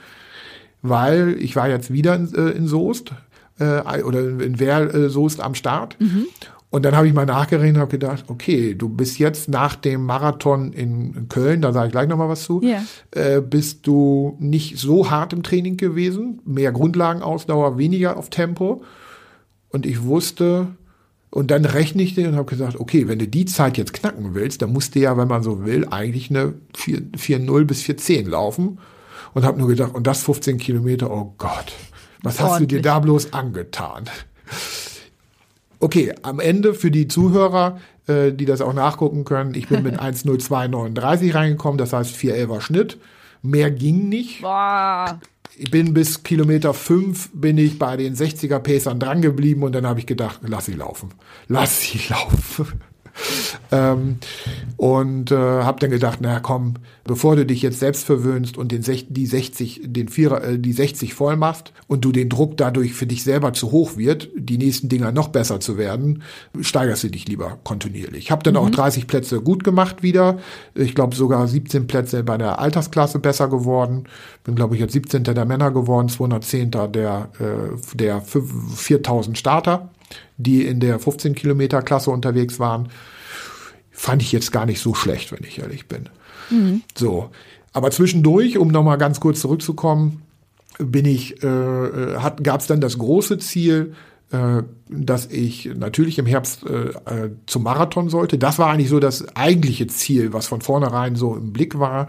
Weil 0.82 1.38
ich 1.40 1.56
war 1.56 1.70
jetzt 1.70 1.92
wieder 1.92 2.16
in, 2.16 2.34
äh, 2.34 2.50
in 2.50 2.68
Soest 2.68 3.12
äh, 3.60 4.02
oder 4.02 4.20
in 4.20 4.60
Werl 4.60 5.10
äh, 5.10 5.42
am 5.42 5.56
Start. 5.56 6.00
Mhm. 6.00 6.26
Und 6.72 6.86
dann 6.86 6.96
habe 6.96 7.08
ich 7.08 7.14
mal 7.14 7.26
nachgerechnet 7.26 7.76
und 7.76 7.82
habe 7.82 7.92
gedacht, 7.92 8.26
okay, 8.28 8.76
du 8.76 8.90
bist 8.90 9.18
jetzt 9.18 9.50
nach 9.50 9.76
dem 9.76 10.06
Marathon 10.06 10.72
in 10.72 11.28
Köln, 11.28 11.62
da 11.62 11.74
sage 11.74 11.88
ich 11.88 11.92
gleich 11.92 12.08
nochmal 12.08 12.30
was 12.30 12.44
zu, 12.44 12.62
yeah. 12.62 12.84
äh, 13.12 13.42
bist 13.42 13.88
du 13.88 14.38
nicht 14.40 14.78
so 14.78 15.10
hart 15.10 15.34
im 15.34 15.42
Training 15.42 15.78
gewesen, 15.78 16.42
mehr 16.46 16.72
Grundlagenausdauer, 16.72 17.80
weniger 17.80 18.18
auf 18.18 18.30
Tempo. 18.30 18.84
Und 19.70 19.88
ich 19.88 20.04
wusste, 20.04 20.68
und 21.32 21.50
dann 21.50 21.66
rechne 21.66 22.04
ich 22.04 22.14
den 22.14 22.28
und 22.28 22.36
habe 22.36 22.50
gesagt, 22.50 22.80
okay, 22.80 23.08
wenn 23.08 23.20
du 23.20 23.28
die 23.28 23.46
Zeit 23.46 23.78
jetzt 23.78 23.94
knacken 23.94 24.36
willst, 24.36 24.62
dann 24.62 24.72
musst 24.72 24.94
du 24.94 25.00
ja, 25.00 25.18
wenn 25.18 25.28
man 25.28 25.42
so 25.42 25.66
will, 25.66 25.88
eigentlich 25.90 26.30
eine 26.30 26.54
4,0 26.76 27.66
bis 27.66 27.82
4,10 27.82 28.30
laufen. 28.30 28.80
Und 29.34 29.44
habe 29.44 29.60
nur 29.60 29.68
gedacht, 29.68 29.94
und 29.94 30.08
das 30.08 30.24
15 30.24 30.58
Kilometer, 30.58 31.12
oh 31.12 31.36
Gott, 31.38 31.74
was 32.24 32.40
hast 32.40 32.62
du 32.62 32.66
dir 32.66 32.82
da 32.82 33.00
bloß 33.00 33.32
angetan? 33.34 34.06
Okay, 35.80 36.14
am 36.24 36.40
Ende 36.40 36.74
für 36.74 36.92
die 36.92 37.08
Zuhörer, 37.08 37.80
äh, 38.08 38.32
die 38.32 38.46
das 38.46 38.62
auch 38.62 38.74
nachgucken 38.74 39.26
können, 39.26 39.54
ich 39.56 39.68
bin 39.68 39.84
mit 39.84 40.00
1,0239 40.02 41.34
reingekommen, 41.34 41.78
das 41.78 41.94
heißt 41.94 42.16
4,11er 42.16 42.62
Schnitt. 42.62 42.98
Mehr 43.42 43.72
ging 43.72 44.10
nicht. 44.10 44.42
Boah 44.42 45.20
ich 45.60 45.72
bin 45.72 45.94
bis 45.94 46.24
Kilometer 46.24 46.74
fünf 46.74 47.30
bin 47.34 47.58
ich 47.58 47.78
bei 47.78 47.98
den 47.98 48.16
60er 48.16 48.60
Pacern 48.60 48.98
dran 48.98 49.22
geblieben 49.22 49.64
und 49.64 49.74
dann 49.74 49.86
habe 49.86 50.00
ich 50.00 50.06
gedacht, 50.06 50.40
lass 50.44 50.66
sie 50.66 50.74
laufen. 50.74 51.14
Lass 51.48 51.82
sie 51.82 52.00
laufen. 52.10 52.82
Ähm, 53.72 54.18
und 54.78 55.32
äh, 55.32 55.36
habe 55.36 55.80
dann 55.80 55.90
gedacht, 55.90 56.22
naja, 56.22 56.40
komm, 56.40 56.76
bevor 57.04 57.36
du 57.36 57.46
dich 57.46 57.62
jetzt 57.62 57.80
selbst 57.80 58.06
verwöhnst 58.06 58.58
und 58.58 58.72
den 58.72 58.84
die 59.10 59.26
60, 59.26 59.82
den 59.84 60.08
Vierer, 60.10 60.44
äh, 60.44 60.60
die 60.60 60.74
60 60.74 61.14
voll 61.14 61.36
machst 61.36 61.74
und 61.88 62.06
du 62.06 62.12
den 62.12 62.30
Druck 62.30 62.58
dadurch 62.58 62.94
für 62.94 63.08
dich 63.08 63.24
selber 63.24 63.54
zu 63.54 63.72
hoch 63.72 63.98
wird, 63.98 64.30
die 64.36 64.58
nächsten 64.58 64.90
Dinger 64.90 65.12
noch 65.12 65.30
besser 65.30 65.60
zu 65.60 65.78
werden, 65.78 66.24
steigerst 66.62 67.04
du 67.04 67.10
dich 67.10 67.28
lieber 67.28 67.58
kontinuierlich. 67.64 68.26
Ich 68.26 68.32
habe 68.32 68.44
dann 68.44 68.54
mhm. 68.54 68.60
auch 68.60 68.70
30 68.70 69.08
Plätze 69.08 69.42
gut 69.42 69.64
gemacht 69.64 70.04
wieder. 70.04 70.40
Ich 70.76 70.96
glaube 70.96 71.16
sogar 71.16 71.48
17 71.48 71.88
Plätze 71.88 72.24
bei 72.24 72.38
der 72.38 72.60
Altersklasse 72.60 73.20
besser 73.20 73.48
geworden. 73.48 74.06
Bin 74.44 74.56
glaube 74.56 74.76
ich 74.76 74.82
jetzt 74.82 74.94
17. 74.94 75.24
der 75.24 75.46
Männer 75.46 75.72
geworden, 75.72 76.10
210. 76.10 76.72
der 76.72 77.30
äh, 77.40 77.96
der 77.96 78.22
4000 78.22 79.38
Starter 79.38 79.90
die 80.38 80.66
in 80.66 80.80
der 80.80 81.00
15 81.00 81.36
Kilometer 81.36 81.82
Klasse 81.82 82.12
unterwegs 82.12 82.60
waren, 82.60 82.90
fand 83.92 84.22
ich 84.22 84.32
jetzt 84.32 84.52
gar 84.52 84.66
nicht 84.66 84.80
so 84.80 84.94
schlecht, 84.94 85.32
wenn 85.32 85.44
ich 85.44 85.60
ehrlich 85.60 85.88
bin. 85.88 86.10
Mhm. 86.50 86.82
So. 86.98 87.30
Aber 87.74 87.92
zwischendurch, 87.92 88.58
um 88.58 88.70
nochmal 88.70 88.98
ganz 88.98 89.20
kurz 89.20 89.42
zurückzukommen, 89.42 90.24
bin 90.78 91.06
ich, 91.06 91.44
äh, 91.44 91.48
äh 91.48 92.32
gab 92.42 92.62
es 92.62 92.68
dann 92.68 92.82
das 92.82 92.98
große 92.98 93.38
Ziel, 93.40 93.94
äh, 94.32 94.64
dass 94.88 95.26
ich 95.28 95.70
natürlich 95.76 96.20
im 96.20 96.26
Herbst 96.26 96.64
äh, 96.66 96.90
äh, 96.90 97.32
zum 97.46 97.64
Marathon 97.64 98.10
sollte. 98.10 98.38
Das 98.38 98.60
war 98.60 98.70
eigentlich 98.70 98.90
so 98.90 99.00
das 99.00 99.36
eigentliche 99.36 99.88
Ziel, 99.88 100.34
was 100.34 100.48
von 100.48 100.62
vornherein 100.62 101.16
so 101.16 101.36
im 101.36 101.52
Blick 101.52 101.80
war. 101.80 102.08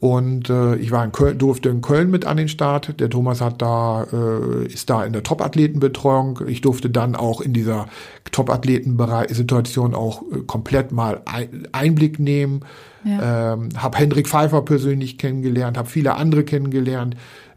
Und 0.00 0.48
äh, 0.48 0.76
ich 0.76 0.92
war 0.92 1.04
in 1.04 1.10
Köln, 1.10 1.38
durfte 1.38 1.70
in 1.70 1.80
Köln 1.80 2.08
mit 2.10 2.24
an 2.24 2.36
den 2.36 2.48
Start. 2.48 3.00
Der 3.00 3.10
Thomas 3.10 3.40
hat 3.40 3.60
da, 3.60 4.06
äh, 4.12 4.66
ist 4.66 4.88
da 4.90 5.04
in 5.04 5.12
der 5.12 5.24
Top-Athletenbetreuung. 5.24 6.42
Ich 6.46 6.60
durfte 6.60 6.88
dann 6.88 7.16
auch 7.16 7.40
in 7.40 7.52
dieser 7.52 7.86
Top-Athleten-Situation 8.30 9.94
auch 9.94 10.22
äh, 10.22 10.42
komplett 10.46 10.92
mal 10.92 11.22
ein, 11.24 11.66
Einblick 11.72 12.20
nehmen. 12.20 12.60
Ja. 13.04 13.54
Ähm, 13.54 13.70
habe 13.76 13.98
Hendrik 13.98 14.28
Pfeiffer 14.28 14.62
persönlich 14.62 15.18
kennengelernt, 15.18 15.76
habe 15.76 15.88
viele 15.88 16.14
andere 16.14 16.44
kennengelernt. 16.44 17.16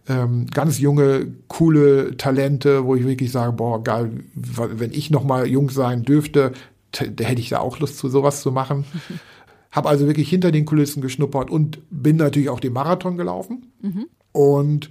Ähm, 0.09 0.47
ganz 0.47 0.79
junge, 0.79 1.27
coole 1.47 2.17
Talente, 2.17 2.85
wo 2.85 2.95
ich 2.95 3.05
wirklich 3.05 3.31
sage, 3.31 3.51
boah, 3.53 3.83
geil, 3.83 4.09
wenn 4.33 4.91
ich 4.93 5.11
noch 5.11 5.23
mal 5.23 5.45
jung 5.45 5.69
sein 5.69 6.03
dürfte, 6.03 6.53
da 6.91 7.23
hätte 7.23 7.39
ich 7.39 7.49
da 7.49 7.59
auch 7.59 7.79
Lust 7.79 7.99
zu 7.99 8.09
sowas 8.09 8.41
zu 8.41 8.51
machen. 8.51 8.85
Habe 9.71 9.89
also 9.89 10.07
wirklich 10.07 10.29
hinter 10.29 10.51
den 10.51 10.65
Kulissen 10.65 11.01
geschnuppert 11.01 11.49
und 11.49 11.79
bin 11.89 12.17
natürlich 12.17 12.49
auch 12.49 12.59
den 12.59 12.73
Marathon 12.73 13.17
gelaufen. 13.17 13.71
Mhm. 13.81 14.07
Und 14.31 14.89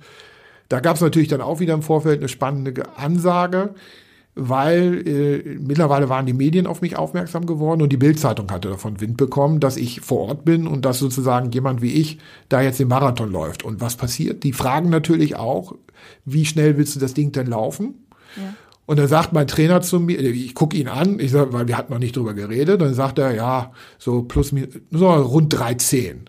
da 0.69 0.81
gab 0.81 0.97
es 0.97 1.03
natürlich 1.03 1.29
dann 1.29 1.41
auch 1.41 1.61
wieder 1.61 1.75
im 1.75 1.83
Vorfeld 1.83 2.21
eine 2.21 2.29
spannende 2.29 2.97
Ansage, 2.97 3.75
weil 4.37 5.07
äh, 5.07 5.59
mittlerweile 5.59 6.09
waren 6.09 6.27
die 6.27 6.33
Medien 6.33 6.67
auf 6.67 6.81
mich 6.81 6.97
aufmerksam 6.97 7.45
geworden 7.45 7.83
und 7.83 7.93
die 7.93 7.97
Bildzeitung 7.97 8.51
hatte 8.51 8.69
davon 8.69 9.01
Wind 9.01 9.17
bekommen, 9.17 9.59
dass 9.59 9.77
ich 9.77 10.01
vor 10.01 10.29
Ort 10.29 10.45
bin 10.45 10.67
und 10.67 10.85
dass 10.85 10.99
sozusagen 10.99 11.51
jemand 11.51 11.83
wie 11.83 11.93
ich 11.93 12.19
da 12.49 12.63
jetzt 12.63 12.79
den 12.79 12.89
Marathon 12.89 13.31
läuft. 13.31 13.65
Und 13.65 13.81
was 13.81 13.97
passiert? 13.97 14.45
Die 14.45 14.53
fragen 14.53 14.89
natürlich 14.89 15.37
auch, 15.37 15.75
wie 16.25 16.47
schnell 16.47 16.77
willst 16.77 16.95
du 16.95 17.01
das 17.01 17.15
Ding 17.15 17.33
denn 17.33 17.49
laufen? 17.49 18.07
Ja. 18.37 18.55
Und 18.91 18.97
dann 18.99 19.07
sagt 19.07 19.33
mein 19.33 19.47
Trainer 19.47 19.83
zu 19.83 20.01
mir, 20.01 20.19
ich 20.19 20.53
gucke 20.53 20.77
ihn 20.77 20.89
an, 20.89 21.21
ich 21.21 21.31
sag, 21.31 21.53
weil 21.53 21.69
wir 21.69 21.79
hatten 21.79 21.93
noch 21.93 22.01
nicht 22.01 22.17
drüber 22.17 22.35
geredet, 22.35 22.81
dann 22.81 22.93
sagt 22.93 23.21
er, 23.21 23.33
ja, 23.33 23.71
so 24.01 24.23
plus 24.23 24.53
so 24.91 25.09
rund 25.13 25.57
13. 25.57 26.25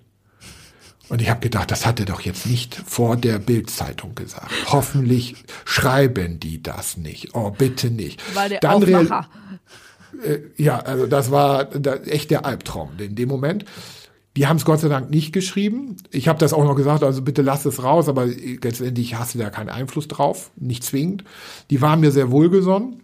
Und 1.10 1.24
ich 1.24 1.32
habe 1.32 1.40
gedacht, 1.40 1.72
das 1.72 1.88
hat 1.88 2.00
er 2.00 2.06
doch 2.06 2.22
jetzt 2.22 2.46
nicht 2.46 2.76
vor 2.76 3.18
der 3.18 3.40
Bildzeitung 3.40 4.14
gesagt. 4.14 4.52
Hoffentlich 4.72 5.44
schreiben 5.66 6.40
die 6.40 6.62
das 6.62 6.98
nicht. 6.98 7.34
Oh, 7.34 7.50
bitte 7.50 7.90
nicht. 7.90 8.22
Weil 8.36 8.50
der 8.50 8.60
Dann 8.60 8.74
Aufmacher. 8.74 9.28
Äh, 10.24 10.42
ja, 10.56 10.82
also 10.82 11.08
das 11.08 11.32
war 11.32 11.66
da, 11.66 11.96
echt 11.96 12.30
der 12.30 12.46
Albtraum 12.46 12.92
in 13.00 13.16
dem 13.16 13.28
Moment. 13.28 13.66
Die 14.38 14.48
haben 14.48 14.58
es 14.58 14.66
Gott 14.66 14.80
sei 14.80 14.88
Dank 14.88 15.10
nicht 15.10 15.34
geschrieben. 15.34 15.98
Ich 16.10 16.28
habe 16.30 16.40
das 16.40 16.54
auch 16.54 16.64
noch 16.64 16.76
gesagt, 16.76 17.04
also 17.04 17.22
bitte 17.22 17.42
lass 17.42 17.66
es 17.66 17.84
raus, 17.84 18.08
aber 18.08 18.26
letztendlich 18.26 19.16
hast 19.16 19.36
du 19.36 19.40
da 19.40 19.50
keinen 19.50 19.70
Einfluss 19.70 20.08
drauf, 20.08 20.52
nicht 20.56 20.84
zwingend. 20.84 21.26
Die 21.70 21.82
waren 21.82 22.00
mir 22.00 22.12
sehr 22.12 22.32
wohlgesonnen, 22.32 23.02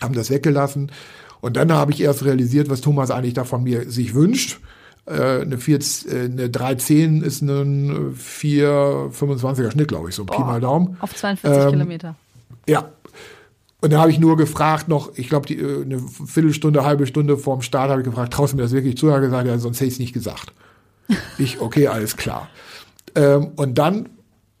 haben 0.00 0.14
das 0.14 0.30
weggelassen. 0.30 0.92
Und 1.40 1.56
dann 1.56 1.72
habe 1.72 1.92
ich 1.92 2.00
erst 2.00 2.24
realisiert, 2.24 2.70
was 2.70 2.82
Thomas 2.82 3.10
eigentlich 3.10 3.34
da 3.34 3.44
von 3.44 3.64
mir 3.64 3.90
sich 3.90 4.14
wünscht. 4.14 4.60
äh, 5.06 5.40
eine, 5.40 5.58
4, 5.58 5.78
äh, 5.78 6.24
eine 6.26 6.50
310 6.50 7.22
ist 7.22 7.42
ein 7.42 8.14
425er 8.14 9.72
Schnitt, 9.72 9.88
glaube 9.88 10.10
ich, 10.10 10.14
so 10.14 10.22
ein 10.22 10.26
Pi 10.26 10.38
mal 10.38 10.60
Daumen. 10.60 10.96
Auf 11.00 11.14
42 11.14 11.64
ähm, 11.64 11.70
Kilometer. 11.70 12.14
Ja. 12.68 12.90
Und 13.80 13.92
da 13.92 14.00
habe 14.00 14.10
ich 14.10 14.18
nur 14.18 14.36
gefragt 14.36 14.88
noch, 14.88 15.12
ich 15.16 15.28
glaube, 15.28 15.52
äh, 15.52 15.82
eine 15.82 15.98
Viertelstunde, 15.98 16.84
halbe 16.84 17.06
Stunde 17.06 17.38
vorm 17.38 17.62
Start 17.62 17.90
habe 17.90 18.02
ich 18.02 18.06
gefragt, 18.06 18.32
traust 18.32 18.52
du 18.52 18.56
mir 18.56 18.62
das 18.62 18.72
wirklich 18.72 18.96
zu? 18.96 19.08
Er 19.08 19.14
hat 19.14 19.22
gesagt, 19.22 19.46
ja, 19.46 19.58
sonst 19.58 19.78
hätte 19.78 19.88
ich 19.88 19.94
es 19.94 19.98
nicht 20.00 20.12
gesagt. 20.12 20.52
ich, 21.38 21.60
okay, 21.60 21.86
alles 21.86 22.16
klar. 22.16 22.48
Ähm, 23.14 23.52
und 23.56 23.78
dann 23.78 24.08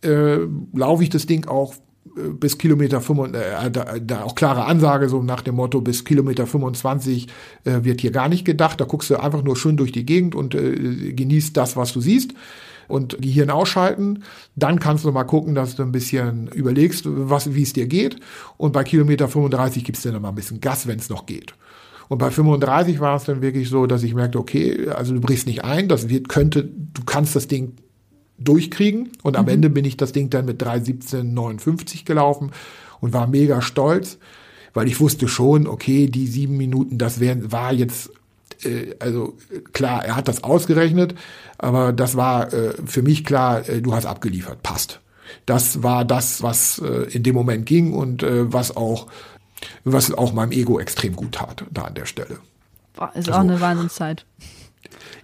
äh, 0.02 0.38
laufe 0.72 1.02
ich 1.02 1.10
das 1.10 1.26
Ding 1.26 1.46
auch 1.46 1.74
äh, 2.16 2.28
bis 2.30 2.58
Kilometer 2.58 3.00
25, 3.00 3.40
äh, 3.40 3.70
da, 3.70 3.98
da 3.98 4.22
auch 4.22 4.34
klare 4.34 4.64
Ansage, 4.64 5.08
so 5.08 5.22
nach 5.22 5.42
dem 5.42 5.56
Motto, 5.56 5.80
bis 5.80 6.04
Kilometer 6.04 6.46
25 6.46 7.26
äh, 7.64 7.84
wird 7.84 8.00
hier 8.00 8.10
gar 8.10 8.28
nicht 8.28 8.44
gedacht. 8.44 8.80
Da 8.80 8.84
guckst 8.84 9.10
du 9.10 9.16
einfach 9.16 9.42
nur 9.42 9.56
schön 9.56 9.76
durch 9.76 9.92
die 9.92 10.06
Gegend 10.06 10.34
und 10.34 10.54
äh, 10.54 11.12
genießt 11.12 11.56
das, 11.56 11.76
was 11.76 11.92
du 11.92 12.00
siehst. 12.00 12.32
Und 12.90 13.20
Gehirn 13.20 13.50
ausschalten. 13.50 14.24
Dann 14.56 14.80
kannst 14.80 15.04
du 15.04 15.12
mal 15.12 15.24
gucken, 15.24 15.54
dass 15.54 15.76
du 15.76 15.82
ein 15.82 15.92
bisschen 15.92 16.48
überlegst, 16.48 17.04
was, 17.06 17.54
wie 17.54 17.62
es 17.62 17.72
dir 17.72 17.86
geht. 17.86 18.16
Und 18.56 18.72
bei 18.72 18.84
Kilometer 18.84 19.28
35 19.28 19.84
gibst 19.84 20.04
du 20.04 20.10
dann 20.10 20.22
mal 20.22 20.30
ein 20.30 20.34
bisschen 20.34 20.60
Gas, 20.60 20.86
wenn 20.86 20.98
es 20.98 21.08
noch 21.08 21.26
geht. 21.26 21.54
Und 22.08 22.18
bei 22.18 22.30
35 22.30 22.98
war 22.98 23.16
es 23.16 23.24
dann 23.24 23.40
wirklich 23.40 23.68
so, 23.68 23.86
dass 23.86 24.02
ich 24.02 24.14
merkte, 24.14 24.38
okay, 24.38 24.88
also 24.88 25.14
du 25.14 25.20
brichst 25.20 25.46
nicht 25.46 25.62
ein, 25.62 25.86
das 25.86 26.08
wird, 26.08 26.28
könnte, 26.28 26.64
du 26.64 27.04
kannst 27.06 27.36
das 27.36 27.46
Ding 27.46 27.74
durchkriegen. 28.36 29.10
Und 29.22 29.36
am 29.36 29.44
mhm. 29.44 29.52
Ende 29.52 29.70
bin 29.70 29.84
ich 29.84 29.96
das 29.96 30.10
Ding 30.10 30.28
dann 30.30 30.46
mit 30.46 30.60
3,17,59 30.60 32.04
gelaufen 32.04 32.50
und 33.00 33.12
war 33.12 33.26
mega 33.26 33.62
stolz, 33.62 34.18
weil 34.74 34.88
ich 34.88 35.00
wusste 35.00 35.28
schon, 35.28 35.66
okay, 35.66 36.08
die 36.08 36.26
sieben 36.26 36.56
Minuten, 36.56 36.98
das 36.98 37.20
wär, 37.20 37.52
war 37.52 37.72
jetzt, 37.72 38.10
äh, 38.64 38.94
also 38.98 39.36
klar, 39.72 40.04
er 40.04 40.16
hat 40.16 40.28
das 40.28 40.44
ausgerechnet, 40.44 41.14
aber 41.58 41.92
das 41.92 42.16
war 42.16 42.52
äh, 42.52 42.74
für 42.84 43.02
mich 43.02 43.24
klar, 43.24 43.68
äh, 43.68 43.80
du 43.80 43.94
hast 43.94 44.06
abgeliefert, 44.06 44.62
passt. 44.62 45.00
Das 45.46 45.82
war 45.82 46.04
das, 46.04 46.42
was 46.42 46.78
äh, 46.78 47.04
in 47.10 47.22
dem 47.22 47.34
Moment 47.34 47.66
ging 47.66 47.92
und 47.92 48.22
äh, 48.22 48.52
was 48.52 48.76
auch 48.76 49.06
was 49.84 50.12
auch 50.12 50.32
meinem 50.32 50.52
Ego 50.52 50.80
extrem 50.80 51.14
gut 51.14 51.32
tat, 51.32 51.64
da 51.70 51.82
an 51.82 51.94
der 51.94 52.06
Stelle. 52.06 52.38
Boah, 52.94 53.10
ist 53.14 53.28
also, 53.28 53.32
auch 53.32 53.38
eine 53.40 53.60
Wahnsinnszeit. 53.60 54.24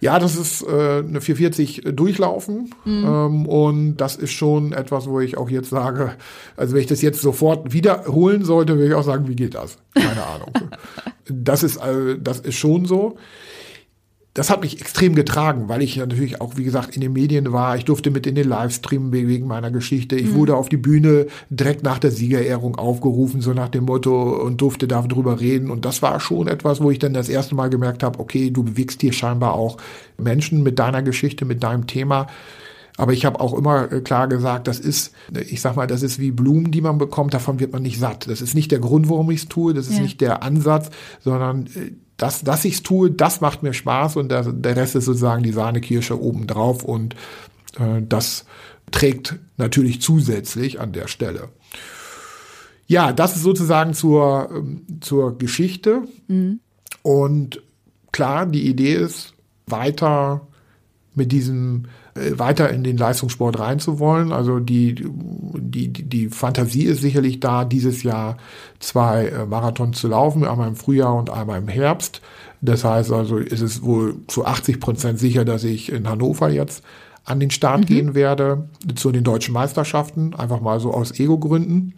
Ja, 0.00 0.18
das 0.18 0.36
ist 0.36 0.62
äh, 0.62 0.98
eine 0.98 1.20
440 1.20 1.82
durchlaufen. 1.92 2.74
Mhm. 2.84 3.04
Ähm, 3.04 3.46
und 3.46 3.96
das 3.96 4.16
ist 4.16 4.32
schon 4.32 4.72
etwas, 4.72 5.08
wo 5.08 5.20
ich 5.20 5.36
auch 5.36 5.50
jetzt 5.50 5.70
sage, 5.70 6.14
also 6.56 6.74
wenn 6.74 6.80
ich 6.80 6.86
das 6.86 7.02
jetzt 7.02 7.20
sofort 7.20 7.72
wiederholen 7.72 8.44
sollte, 8.44 8.74
würde 8.74 8.88
ich 8.88 8.94
auch 8.94 9.04
sagen, 9.04 9.28
wie 9.28 9.36
geht 9.36 9.54
das? 9.54 9.78
Keine 9.94 10.24
Ahnung. 10.24 10.52
das 11.28 11.62
ist, 11.62 11.76
äh, 11.78 12.16
das 12.20 12.40
ist 12.40 12.56
schon 12.56 12.84
so 12.86 13.16
das 14.36 14.50
hat 14.50 14.60
mich 14.60 14.78
extrem 14.78 15.14
getragen, 15.14 15.70
weil 15.70 15.80
ich 15.80 15.96
natürlich 15.96 16.42
auch, 16.42 16.58
wie 16.58 16.64
gesagt, 16.64 16.94
in 16.94 17.00
den 17.00 17.14
Medien 17.14 17.54
war. 17.54 17.74
Ich 17.78 17.86
durfte 17.86 18.10
mit 18.10 18.26
in 18.26 18.34
den 18.34 18.46
Livestream 18.46 19.10
wegen 19.10 19.46
meiner 19.46 19.70
Geschichte. 19.70 20.14
Ich 20.14 20.32
mhm. 20.32 20.34
wurde 20.34 20.56
auf 20.56 20.68
die 20.68 20.76
Bühne 20.76 21.28
direkt 21.48 21.82
nach 21.82 21.98
der 21.98 22.10
Siegerehrung 22.10 22.76
aufgerufen, 22.76 23.40
so 23.40 23.54
nach 23.54 23.70
dem 23.70 23.84
Motto, 23.84 24.44
und 24.44 24.60
durfte 24.60 24.86
darüber 24.86 25.40
reden. 25.40 25.70
Und 25.70 25.86
das 25.86 26.02
war 26.02 26.20
schon 26.20 26.48
etwas, 26.48 26.82
wo 26.82 26.90
ich 26.90 26.98
dann 26.98 27.14
das 27.14 27.30
erste 27.30 27.54
Mal 27.54 27.70
gemerkt 27.70 28.02
habe, 28.02 28.18
okay, 28.18 28.50
du 28.50 28.62
bewegst 28.62 29.00
hier 29.00 29.14
scheinbar 29.14 29.54
auch 29.54 29.78
Menschen 30.18 30.62
mit 30.62 30.78
deiner 30.78 31.02
Geschichte, 31.02 31.46
mit 31.46 31.62
deinem 31.62 31.86
Thema. 31.86 32.26
Aber 32.98 33.14
ich 33.14 33.24
habe 33.24 33.40
auch 33.40 33.54
immer 33.56 33.90
äh, 33.90 34.02
klar 34.02 34.28
gesagt, 34.28 34.68
das 34.68 34.78
ist, 34.78 35.14
ich 35.32 35.62
sag 35.62 35.76
mal, 35.76 35.86
das 35.86 36.02
ist 36.02 36.18
wie 36.18 36.30
Blumen, 36.30 36.72
die 36.72 36.82
man 36.82 36.98
bekommt, 36.98 37.32
davon 37.32 37.58
wird 37.58 37.72
man 37.72 37.82
nicht 37.82 37.98
satt. 37.98 38.28
Das 38.28 38.42
ist 38.42 38.54
nicht 38.54 38.70
der 38.70 38.80
Grund, 38.80 39.08
warum 39.08 39.30
ich 39.30 39.40
es 39.40 39.48
tue, 39.48 39.72
das 39.72 39.86
ist 39.86 39.96
ja. 39.96 40.02
nicht 40.02 40.20
der 40.20 40.42
Ansatz, 40.42 40.90
sondern 41.22 41.68
äh, 41.68 41.92
das, 42.16 42.42
dass 42.42 42.64
ich 42.64 42.74
es 42.74 42.82
tue, 42.82 43.10
das 43.10 43.40
macht 43.40 43.62
mir 43.62 43.72
Spaß 43.72 44.16
und 44.16 44.30
der, 44.30 44.52
der 44.52 44.76
Rest 44.76 44.96
ist 44.96 45.04
sozusagen 45.04 45.42
die 45.42 45.52
Sahnekirsche 45.52 46.20
obendrauf 46.20 46.82
und 46.84 47.14
äh, 47.78 48.02
das 48.02 48.46
trägt 48.90 49.36
natürlich 49.56 50.00
zusätzlich 50.00 50.80
an 50.80 50.92
der 50.92 51.08
Stelle. 51.08 51.48
Ja, 52.86 53.12
das 53.12 53.36
ist 53.36 53.42
sozusagen 53.42 53.94
zur, 53.94 54.48
ähm, 54.50 54.86
zur 55.00 55.36
Geschichte. 55.38 56.02
Mhm. 56.28 56.60
Und 57.02 57.62
klar, 58.12 58.46
die 58.46 58.68
Idee 58.68 58.94
ist, 58.94 59.34
weiter 59.66 60.46
mit 61.14 61.32
diesem 61.32 61.86
weiter 62.38 62.70
in 62.70 62.84
den 62.84 62.96
Leistungssport 62.96 63.58
reinzuwollen. 63.58 64.32
Also 64.32 64.58
die, 64.58 64.94
die, 65.04 65.92
die 65.92 66.28
Fantasie 66.28 66.84
ist 66.84 67.00
sicherlich 67.00 67.40
da, 67.40 67.64
dieses 67.64 68.02
Jahr 68.02 68.36
zwei 68.78 69.26
äh, 69.26 69.46
Marathons 69.46 69.98
zu 70.00 70.08
laufen, 70.08 70.44
einmal 70.44 70.68
im 70.68 70.76
Frühjahr 70.76 71.14
und 71.14 71.30
einmal 71.30 71.58
im 71.58 71.68
Herbst. 71.68 72.20
Das 72.60 72.84
heißt 72.84 73.12
also, 73.12 73.38
ist 73.38 73.60
es 73.60 73.82
wohl 73.82 74.16
zu 74.28 74.44
80 74.44 74.80
Prozent 74.80 75.18
sicher, 75.18 75.44
dass 75.44 75.64
ich 75.64 75.92
in 75.92 76.08
Hannover 76.08 76.48
jetzt 76.50 76.82
an 77.24 77.40
den 77.40 77.50
Start 77.50 77.80
mhm. 77.82 77.86
gehen 77.86 78.14
werde 78.14 78.68
zu 78.94 79.12
den 79.12 79.24
deutschen 79.24 79.52
Meisterschaften, 79.52 80.34
einfach 80.34 80.60
mal 80.60 80.80
so 80.80 80.92
aus 80.92 81.18
Ego-Gründen 81.18 81.94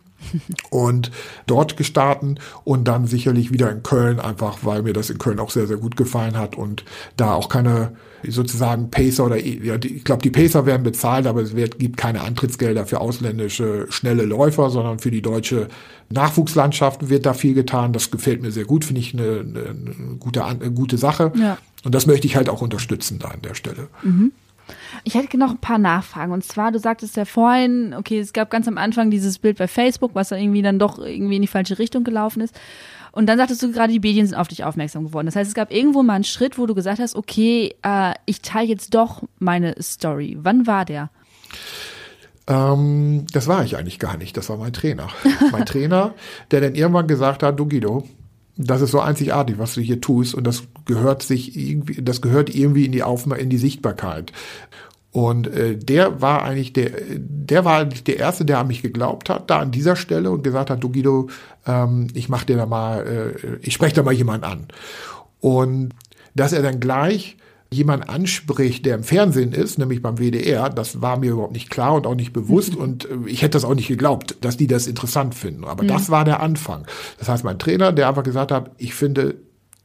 und 0.70 1.10
dort 1.46 1.76
gestarten 1.76 2.38
und 2.64 2.86
dann 2.86 3.06
sicherlich 3.06 3.52
wieder 3.52 3.70
in 3.70 3.82
Köln, 3.82 4.20
einfach 4.20 4.58
weil 4.62 4.82
mir 4.82 4.92
das 4.92 5.10
in 5.10 5.18
Köln 5.18 5.38
auch 5.38 5.50
sehr, 5.50 5.66
sehr 5.66 5.76
gut 5.76 5.96
gefallen 5.96 6.36
hat 6.36 6.56
und 6.56 6.84
da 7.16 7.34
auch 7.34 7.48
keine 7.48 7.92
sozusagen 8.26 8.90
Pacer 8.90 9.26
oder 9.26 9.36
ja, 9.36 9.76
ich 9.76 10.04
glaube, 10.04 10.22
die 10.22 10.30
Pacer 10.30 10.66
werden 10.66 10.82
bezahlt, 10.82 11.26
aber 11.26 11.40
es 11.40 11.54
wird, 11.54 11.78
gibt 11.78 11.96
keine 11.96 12.22
Antrittsgelder 12.22 12.86
für 12.86 13.00
ausländische 13.00 13.86
schnelle 13.90 14.24
Läufer, 14.24 14.70
sondern 14.70 14.98
für 14.98 15.10
die 15.10 15.22
deutsche 15.22 15.68
Nachwuchslandschaft 16.10 17.08
wird 17.08 17.26
da 17.26 17.34
viel 17.34 17.54
getan. 17.54 17.92
Das 17.92 18.10
gefällt 18.10 18.42
mir 18.42 18.50
sehr 18.50 18.64
gut, 18.64 18.84
finde 18.84 19.00
ich 19.00 19.14
eine, 19.14 19.40
eine, 19.40 20.16
gute, 20.18 20.44
eine 20.44 20.72
gute 20.72 20.98
Sache. 20.98 21.32
Ja. 21.36 21.58
Und 21.84 21.94
das 21.94 22.06
möchte 22.06 22.26
ich 22.26 22.34
halt 22.34 22.48
auch 22.48 22.60
unterstützen 22.60 23.18
da 23.20 23.28
an 23.28 23.42
der 23.42 23.54
Stelle. 23.54 23.88
Mhm. 24.02 24.32
Ich 25.04 25.14
hätte 25.14 25.38
noch 25.38 25.50
ein 25.50 25.58
paar 25.58 25.78
Nachfragen. 25.78 26.32
Und 26.32 26.44
zwar, 26.44 26.72
du 26.72 26.78
sagtest 26.78 27.16
ja 27.16 27.24
vorhin, 27.24 27.94
okay, 27.96 28.18
es 28.18 28.32
gab 28.32 28.50
ganz 28.50 28.68
am 28.68 28.78
Anfang 28.78 29.10
dieses 29.10 29.38
Bild 29.38 29.58
bei 29.58 29.68
Facebook, 29.68 30.14
was 30.14 30.28
da 30.28 30.36
irgendwie 30.36 30.62
dann 30.62 30.78
doch 30.78 30.98
irgendwie 30.98 31.36
in 31.36 31.42
die 31.42 31.48
falsche 31.48 31.78
Richtung 31.78 32.04
gelaufen 32.04 32.40
ist. 32.40 32.58
Und 33.12 33.26
dann 33.26 33.38
sagtest 33.38 33.62
du 33.62 33.72
gerade, 33.72 33.92
die 33.92 34.00
Medien 34.00 34.26
sind 34.26 34.36
auf 34.36 34.48
dich 34.48 34.64
aufmerksam 34.64 35.04
geworden. 35.04 35.26
Das 35.26 35.36
heißt, 35.36 35.48
es 35.48 35.54
gab 35.54 35.72
irgendwo 35.72 36.02
mal 36.02 36.14
einen 36.14 36.24
Schritt, 36.24 36.58
wo 36.58 36.66
du 36.66 36.74
gesagt 36.74 37.00
hast, 37.00 37.16
okay, 37.16 37.74
äh, 37.82 38.14
ich 38.26 38.42
teile 38.42 38.68
jetzt 38.68 38.94
doch 38.94 39.22
meine 39.38 39.74
Story. 39.82 40.36
Wann 40.40 40.66
war 40.66 40.84
der? 40.84 41.10
Ähm, 42.46 43.26
das 43.32 43.46
war 43.46 43.64
ich 43.64 43.76
eigentlich 43.76 43.98
gar 43.98 44.16
nicht. 44.16 44.36
Das 44.36 44.48
war 44.48 44.56
mein 44.56 44.72
Trainer. 44.72 45.08
mein 45.52 45.66
Trainer, 45.66 46.14
der 46.50 46.60
dann 46.60 46.74
irgendwann 46.74 47.06
gesagt 47.06 47.42
hat, 47.42 47.58
du 47.58 47.66
Guido, 47.66 48.04
das 48.56 48.80
ist 48.80 48.90
so 48.90 49.00
einzigartig, 49.00 49.58
was 49.58 49.74
du 49.74 49.80
hier 49.80 50.00
tust 50.00 50.34
und 50.34 50.44
das 50.44 50.64
gehört 50.88 51.22
sich 51.22 51.56
irgendwie, 51.56 52.02
das 52.02 52.20
gehört 52.20 52.52
irgendwie 52.52 52.86
in 52.86 52.92
die 52.92 53.04
Aufma 53.04 53.36
in 53.36 53.50
die 53.50 53.58
Sichtbarkeit. 53.58 54.32
Und 55.12 55.46
äh, 55.46 55.76
der 55.76 56.20
war 56.20 56.42
eigentlich 56.42 56.72
der, 56.72 56.90
der 57.08 57.64
war 57.64 57.78
eigentlich 57.78 58.04
der 58.04 58.18
erste, 58.18 58.44
der 58.44 58.58
an 58.58 58.66
mich 58.66 58.82
geglaubt 58.82 59.30
hat, 59.30 59.50
da 59.50 59.60
an 59.60 59.70
dieser 59.70 59.96
Stelle 59.96 60.30
und 60.30 60.42
gesagt 60.42 60.70
hat, 60.70 60.82
du 60.82 60.90
Guido, 60.90 61.28
ähm, 61.66 62.08
ich 62.14 62.28
mach 62.28 62.44
dir 62.44 62.56
da 62.56 62.66
mal, 62.66 63.06
äh, 63.06 63.56
ich 63.62 63.74
spreche 63.74 63.94
da 63.94 64.02
mal 64.02 64.12
jemand 64.12 64.44
an. 64.44 64.66
Und 65.40 65.90
dass 66.34 66.52
er 66.52 66.62
dann 66.62 66.80
gleich 66.80 67.36
jemand 67.70 68.08
anspricht, 68.08 68.86
der 68.86 68.94
im 68.94 69.02
Fernsehen 69.02 69.52
ist, 69.52 69.78
nämlich 69.78 70.00
beim 70.00 70.16
WDR, 70.16 70.70
das 70.70 71.02
war 71.02 71.18
mir 71.18 71.32
überhaupt 71.32 71.52
nicht 71.52 71.68
klar 71.68 71.94
und 71.94 72.06
auch 72.06 72.14
nicht 72.14 72.32
bewusst 72.32 72.74
mhm. 72.74 72.80
und 72.82 73.04
äh, 73.04 73.16
ich 73.26 73.42
hätte 73.42 73.52
das 73.52 73.64
auch 73.64 73.74
nicht 73.74 73.88
geglaubt, 73.88 74.36
dass 74.40 74.56
die 74.56 74.66
das 74.66 74.86
interessant 74.86 75.34
finden. 75.34 75.64
Aber 75.64 75.82
mhm. 75.82 75.88
das 75.88 76.10
war 76.10 76.24
der 76.24 76.40
Anfang. 76.40 76.86
Das 77.18 77.28
heißt, 77.28 77.44
mein 77.44 77.58
Trainer, 77.58 77.92
der 77.92 78.08
einfach 78.08 78.22
gesagt 78.24 78.52
hat, 78.52 78.70
ich 78.78 78.94
finde 78.94 79.36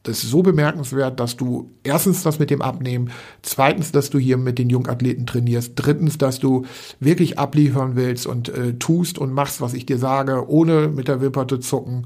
das 0.03 0.23
ist 0.23 0.31
so 0.31 0.43
bemerkenswert, 0.43 1.19
dass 1.19 1.37
du 1.37 1.71
erstens 1.83 2.23
das 2.23 2.37
mit 2.37 2.49
dem 2.49 2.61
Abnehmen, 2.61 3.09
zweitens, 3.41 3.93
dass 3.93 4.09
du 4.09 4.19
hier 4.19 4.37
mit 4.37 4.59
den 4.59 4.69
Jungathleten 4.69 5.25
trainierst, 5.25 5.73
drittens, 5.75 6.17
dass 6.17 6.39
du 6.39 6.65
wirklich 6.99 7.39
abliefern 7.39 7.95
willst 7.95 8.27
und 8.27 8.49
äh, 8.49 8.73
tust 8.73 9.17
und 9.17 9.31
machst, 9.31 9.61
was 9.61 9.73
ich 9.73 9.85
dir 9.85 9.97
sage, 9.97 10.49
ohne 10.49 10.89
mit 10.89 11.07
der 11.07 11.21
Wimper 11.21 11.47
zu 11.47 11.57
zucken. 11.57 12.05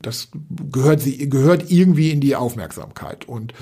Das 0.00 0.28
gehört, 0.72 1.00
sie, 1.00 1.28
gehört 1.28 1.70
irgendwie 1.70 2.10
in 2.10 2.20
die 2.20 2.34
Aufmerksamkeit. 2.34 3.28
Und 3.28 3.52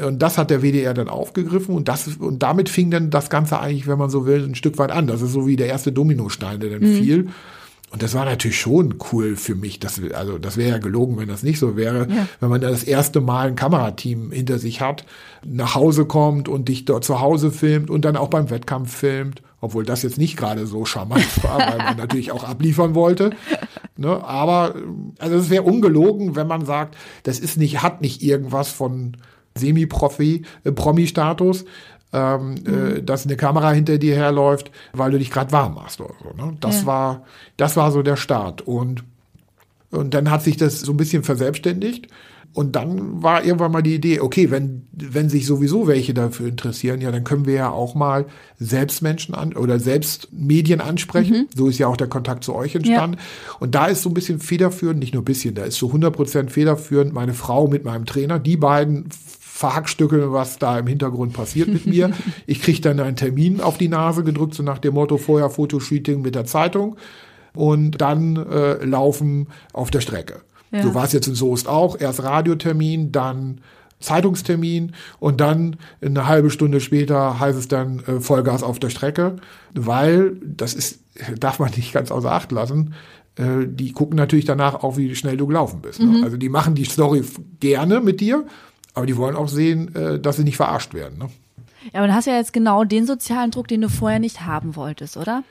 und 0.00 0.20
das 0.20 0.38
hat 0.38 0.50
der 0.50 0.62
WDR 0.62 0.94
dann 0.94 1.08
aufgegriffen 1.08 1.74
und 1.74 1.88
das 1.88 2.06
und 2.18 2.40
damit 2.40 2.68
fing 2.68 2.88
dann 2.92 3.10
das 3.10 3.30
Ganze 3.30 3.58
eigentlich, 3.58 3.88
wenn 3.88 3.98
man 3.98 4.10
so 4.10 4.26
will, 4.26 4.44
ein 4.44 4.54
Stück 4.54 4.78
weit 4.78 4.92
an. 4.92 5.08
Das 5.08 5.22
ist 5.22 5.32
so 5.32 5.44
wie 5.48 5.56
der 5.56 5.66
erste 5.66 5.90
Dominostein, 5.90 6.60
der 6.60 6.70
dann 6.70 6.88
mhm. 6.88 6.94
fiel. 6.94 7.28
Und 7.90 8.02
das 8.02 8.14
war 8.14 8.26
natürlich 8.26 8.60
schon 8.60 8.96
cool 9.12 9.36
für 9.36 9.54
mich. 9.54 9.80
Das, 9.80 10.00
also 10.12 10.38
das 10.38 10.56
wäre 10.56 10.70
ja 10.70 10.78
gelogen, 10.78 11.16
wenn 11.16 11.28
das 11.28 11.42
nicht 11.42 11.58
so 11.58 11.76
wäre. 11.76 12.06
Ja. 12.08 12.28
Wenn 12.40 12.50
man 12.50 12.60
da 12.60 12.68
das 12.68 12.84
erste 12.84 13.20
Mal 13.20 13.48
ein 13.48 13.56
Kamerateam 13.56 14.30
hinter 14.30 14.58
sich 14.58 14.80
hat, 14.80 15.06
nach 15.44 15.74
Hause 15.74 16.04
kommt 16.04 16.48
und 16.48 16.68
dich 16.68 16.84
dort 16.84 17.04
zu 17.04 17.20
Hause 17.20 17.50
filmt 17.50 17.88
und 17.88 18.04
dann 18.04 18.16
auch 18.16 18.28
beim 18.28 18.50
Wettkampf 18.50 18.94
filmt. 18.94 19.42
Obwohl 19.60 19.84
das 19.84 20.02
jetzt 20.02 20.18
nicht 20.18 20.36
gerade 20.36 20.66
so 20.66 20.84
charmant 20.84 21.42
war, 21.42 21.58
weil 21.58 21.78
man 21.78 21.96
natürlich 21.96 22.30
auch 22.30 22.44
abliefern 22.44 22.94
wollte. 22.94 23.30
Ne? 23.96 24.22
Aber 24.22 24.74
also 25.18 25.36
es 25.36 25.50
wäre 25.50 25.64
ungelogen, 25.64 26.36
wenn 26.36 26.46
man 26.46 26.64
sagt, 26.64 26.96
das 27.24 27.40
ist 27.40 27.56
nicht, 27.56 27.82
hat 27.82 28.00
nicht 28.00 28.22
irgendwas 28.22 28.68
von 28.70 29.16
Semi-Profi, 29.56 30.44
äh, 30.64 30.72
Promi-Status, 30.72 31.64
ähm, 32.12 32.54
äh, 32.66 32.70
mhm. 32.70 32.96
äh, 32.96 33.02
dass 33.02 33.26
eine 33.26 33.36
Kamera 33.36 33.72
hinter 33.72 33.98
dir 33.98 34.14
herläuft, 34.14 34.70
weil 34.92 35.10
du 35.10 35.18
dich 35.18 35.30
gerade 35.30 35.52
warm 35.52 35.74
machst 35.74 36.00
oder 36.00 36.14
so. 36.22 36.42
Ne? 36.42 36.56
Das 36.60 36.82
ja. 36.82 36.86
war, 36.86 37.24
das 37.56 37.76
war 37.76 37.92
so 37.92 38.02
der 38.02 38.16
Start. 38.16 38.62
Und 38.62 39.04
Und 39.90 40.14
dann 40.14 40.30
hat 40.30 40.42
sich 40.42 40.56
das 40.56 40.80
so 40.80 40.92
ein 40.92 40.96
bisschen 40.96 41.22
verselbstständigt. 41.22 42.08
Und 42.54 42.76
dann 42.76 43.22
war 43.22 43.44
irgendwann 43.44 43.72
mal 43.72 43.82
die 43.82 43.94
Idee, 43.94 44.20
okay, 44.20 44.50
wenn, 44.50 44.86
wenn 44.92 45.28
sich 45.28 45.46
sowieso 45.46 45.86
welche 45.86 46.14
dafür 46.14 46.48
interessieren, 46.48 47.00
ja, 47.00 47.12
dann 47.12 47.22
können 47.22 47.46
wir 47.46 47.54
ja 47.54 47.70
auch 47.70 47.94
mal 47.94 48.26
selbst 48.58 49.02
Menschen 49.02 49.34
an 49.34 49.54
oder 49.54 49.78
selbst 49.78 50.28
Medien 50.32 50.80
ansprechen. 50.80 51.42
Mhm. 51.42 51.46
So 51.54 51.68
ist 51.68 51.78
ja 51.78 51.86
auch 51.86 51.96
der 51.96 52.08
Kontakt 52.08 52.44
zu 52.44 52.54
euch 52.54 52.74
entstanden. 52.74 53.18
Ja. 53.18 53.56
Und 53.60 53.74
da 53.74 53.86
ist 53.86 54.02
so 54.02 54.10
ein 54.10 54.14
bisschen 54.14 54.40
federführend, 54.40 54.98
nicht 54.98 55.12
nur 55.12 55.22
ein 55.22 55.26
bisschen, 55.26 55.54
da 55.54 55.64
ist 55.64 55.76
so 55.76 55.88
100 55.88 56.12
Prozent 56.12 56.50
federführend 56.50 57.12
meine 57.12 57.34
Frau 57.34 57.68
mit 57.68 57.84
meinem 57.84 58.06
Trainer. 58.06 58.38
Die 58.38 58.56
beiden 58.56 59.08
verhackstückeln, 59.58 60.32
was 60.32 60.60
da 60.60 60.78
im 60.78 60.86
Hintergrund 60.86 61.32
passiert 61.32 61.66
mit 61.66 61.84
mir. 61.84 62.12
Ich 62.46 62.62
kriege 62.62 62.80
dann 62.80 63.00
einen 63.00 63.16
Termin 63.16 63.60
auf 63.60 63.76
die 63.76 63.88
Nase 63.88 64.22
gedrückt, 64.22 64.54
so 64.54 64.62
nach 64.62 64.78
dem 64.78 64.94
Motto 64.94 65.18
vorher 65.18 65.50
Fotoshooting 65.50 66.22
mit 66.22 66.36
der 66.36 66.44
Zeitung 66.44 66.96
und 67.54 68.00
dann 68.00 68.36
äh, 68.36 68.84
laufen 68.84 69.48
auf 69.72 69.90
der 69.90 70.00
Strecke. 70.00 70.42
Ja. 70.70 70.82
So 70.82 70.94
war 70.94 71.04
es 71.04 71.12
jetzt 71.12 71.26
in 71.26 71.34
Soest 71.34 71.66
auch. 71.66 71.98
Erst 71.98 72.22
Radiotermin, 72.22 73.10
dann 73.10 73.60
Zeitungstermin 73.98 74.92
und 75.18 75.40
dann 75.40 75.76
eine 76.00 76.28
halbe 76.28 76.50
Stunde 76.50 76.80
später 76.80 77.40
heißt 77.40 77.58
es 77.58 77.66
dann 77.66 77.98
äh, 78.06 78.20
Vollgas 78.20 78.62
auf 78.62 78.78
der 78.78 78.90
Strecke, 78.90 79.36
weil 79.74 80.36
das 80.44 80.74
ist, 80.74 81.00
darf 81.40 81.58
man 81.58 81.72
nicht 81.74 81.92
ganz 81.92 82.12
außer 82.12 82.30
Acht 82.30 82.52
lassen. 82.52 82.94
Äh, 83.34 83.66
die 83.66 83.92
gucken 83.92 84.16
natürlich 84.16 84.44
danach 84.44 84.82
auch, 84.82 84.96
wie 84.96 85.14
schnell 85.16 85.36
du 85.36 85.48
gelaufen 85.48 85.80
bist. 85.82 86.00
Ne? 86.00 86.18
Mhm. 86.18 86.24
Also 86.24 86.36
die 86.36 86.48
machen 86.48 86.76
die 86.76 86.84
Story 86.84 87.24
gerne 87.58 88.00
mit 88.00 88.20
dir, 88.20 88.44
aber 88.98 89.06
die 89.06 89.16
wollen 89.16 89.36
auch 89.36 89.48
sehen, 89.48 89.94
äh, 89.94 90.18
dass 90.18 90.36
sie 90.36 90.44
nicht 90.44 90.56
verarscht 90.56 90.92
werden. 90.92 91.18
Ne? 91.18 91.28
Ja, 91.92 92.00
aber 92.00 92.08
du 92.08 92.14
hast 92.14 92.26
ja 92.26 92.36
jetzt 92.36 92.52
genau 92.52 92.84
den 92.84 93.06
sozialen 93.06 93.50
Druck, 93.50 93.68
den 93.68 93.80
du 93.80 93.88
vorher 93.88 94.18
nicht 94.18 94.44
haben 94.44 94.76
wolltest, 94.76 95.16
oder? 95.16 95.44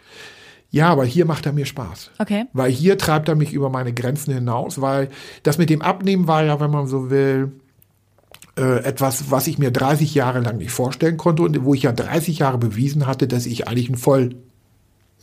Ja, 0.70 0.90
aber 0.90 1.06
hier 1.06 1.26
macht 1.26 1.46
er 1.46 1.54
mir 1.54 1.66
Spaß. 1.66 2.12
Okay. 2.20 2.46
Weil 2.52 2.70
hier 2.70 2.98
treibt 2.98 3.30
er 3.30 3.36
mich 3.36 3.54
über 3.54 3.70
meine 3.70 3.94
Grenzen 3.94 4.34
hinaus, 4.34 4.82
weil 4.82 5.10
das 5.44 5.58
mit 5.58 5.70
dem 5.70 5.82
Abnehmen 5.82 6.28
war 6.28 6.44
ja, 6.44 6.60
wenn 6.60 6.72
man 6.72 6.88
so 6.88 7.10
will, 7.10 7.54
äh, 8.58 8.84
etwas, 8.84 9.32
was 9.32 9.48
ich 9.48 9.58
mir 9.60 9.72
30 9.72 10.14
Jahre 10.14 10.42
lang 10.42 10.58
nicht 10.58 10.72
vorstellen 10.72 11.16
konnte 11.16 11.44
und 11.44 11.64
wo 11.64 11.74
ich 11.74 11.84
ja 11.84 11.94
30 11.94 12.40
Jahre 12.40 12.58
bewiesen 12.58 13.08
hatte, 13.08 13.28
dass 13.28 13.46
ich 13.46 13.68
eigentlich 13.68 13.90
ein 13.90 13.96
voll 13.96 14.36